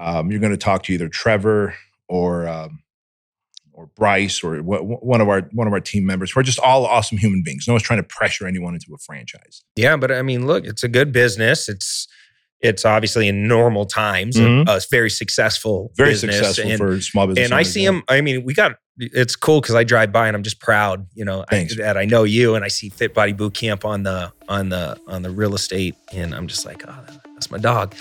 um, 0.00 0.30
you're 0.30 0.40
going 0.40 0.52
to 0.52 0.56
talk 0.58 0.82
to 0.84 0.92
either 0.92 1.08
Trevor 1.08 1.74
or 2.08 2.48
um, 2.48 2.81
or 3.82 3.86
Bryce 3.96 4.42
or 4.44 4.58
one 4.62 5.20
of 5.20 5.28
our 5.28 5.42
one 5.52 5.66
of 5.66 5.72
our 5.72 5.80
team 5.80 6.06
members. 6.06 6.34
We're 6.36 6.42
just 6.42 6.60
all 6.60 6.86
awesome 6.86 7.18
human 7.18 7.42
beings. 7.44 7.64
No 7.66 7.74
one's 7.74 7.82
trying 7.82 7.98
to 8.00 8.04
pressure 8.08 8.46
anyone 8.46 8.74
into 8.74 8.94
a 8.94 8.98
franchise. 8.98 9.62
Yeah, 9.76 9.96
but 9.96 10.12
I 10.12 10.22
mean, 10.22 10.46
look, 10.46 10.64
it's 10.64 10.82
a 10.84 10.88
good 10.88 11.12
business. 11.12 11.68
It's 11.68 12.06
it's 12.60 12.84
obviously 12.84 13.26
in 13.26 13.48
normal 13.48 13.86
times, 13.86 14.36
Mhm. 14.36 14.68
a, 14.68 14.76
a 14.76 14.80
very 14.88 15.10
successful, 15.10 15.90
Very 15.96 16.10
business. 16.10 16.36
successful 16.36 16.70
and, 16.70 16.78
for 16.78 17.00
small 17.00 17.26
business. 17.26 17.46
and 17.46 17.54
I 17.54 17.64
see 17.64 17.82
yeah. 17.82 17.88
him. 17.88 18.02
I 18.08 18.20
mean, 18.20 18.44
we 18.44 18.54
got 18.54 18.76
it's 18.98 19.34
cool 19.34 19.60
because 19.60 19.74
I 19.74 19.82
drive 19.84 20.12
by 20.12 20.28
and 20.28 20.36
I'm 20.36 20.42
just 20.44 20.60
proud, 20.60 21.06
you 21.14 21.24
know, 21.24 21.44
I, 21.50 21.66
that 21.78 21.96
I 21.96 22.04
know 22.04 22.22
you 22.24 22.54
and 22.54 22.64
I 22.64 22.68
see 22.68 22.88
Fit 22.90 23.14
Body 23.14 23.32
Boot 23.32 23.54
Camp 23.54 23.84
on 23.84 24.04
the 24.04 24.32
on 24.48 24.68
the 24.68 24.96
on 25.08 25.22
the 25.22 25.30
real 25.30 25.54
estate, 25.54 25.96
and 26.12 26.34
I'm 26.34 26.46
just 26.46 26.64
like, 26.64 26.84
oh, 26.86 27.04
that's 27.34 27.50
my 27.50 27.58
dog. 27.58 27.94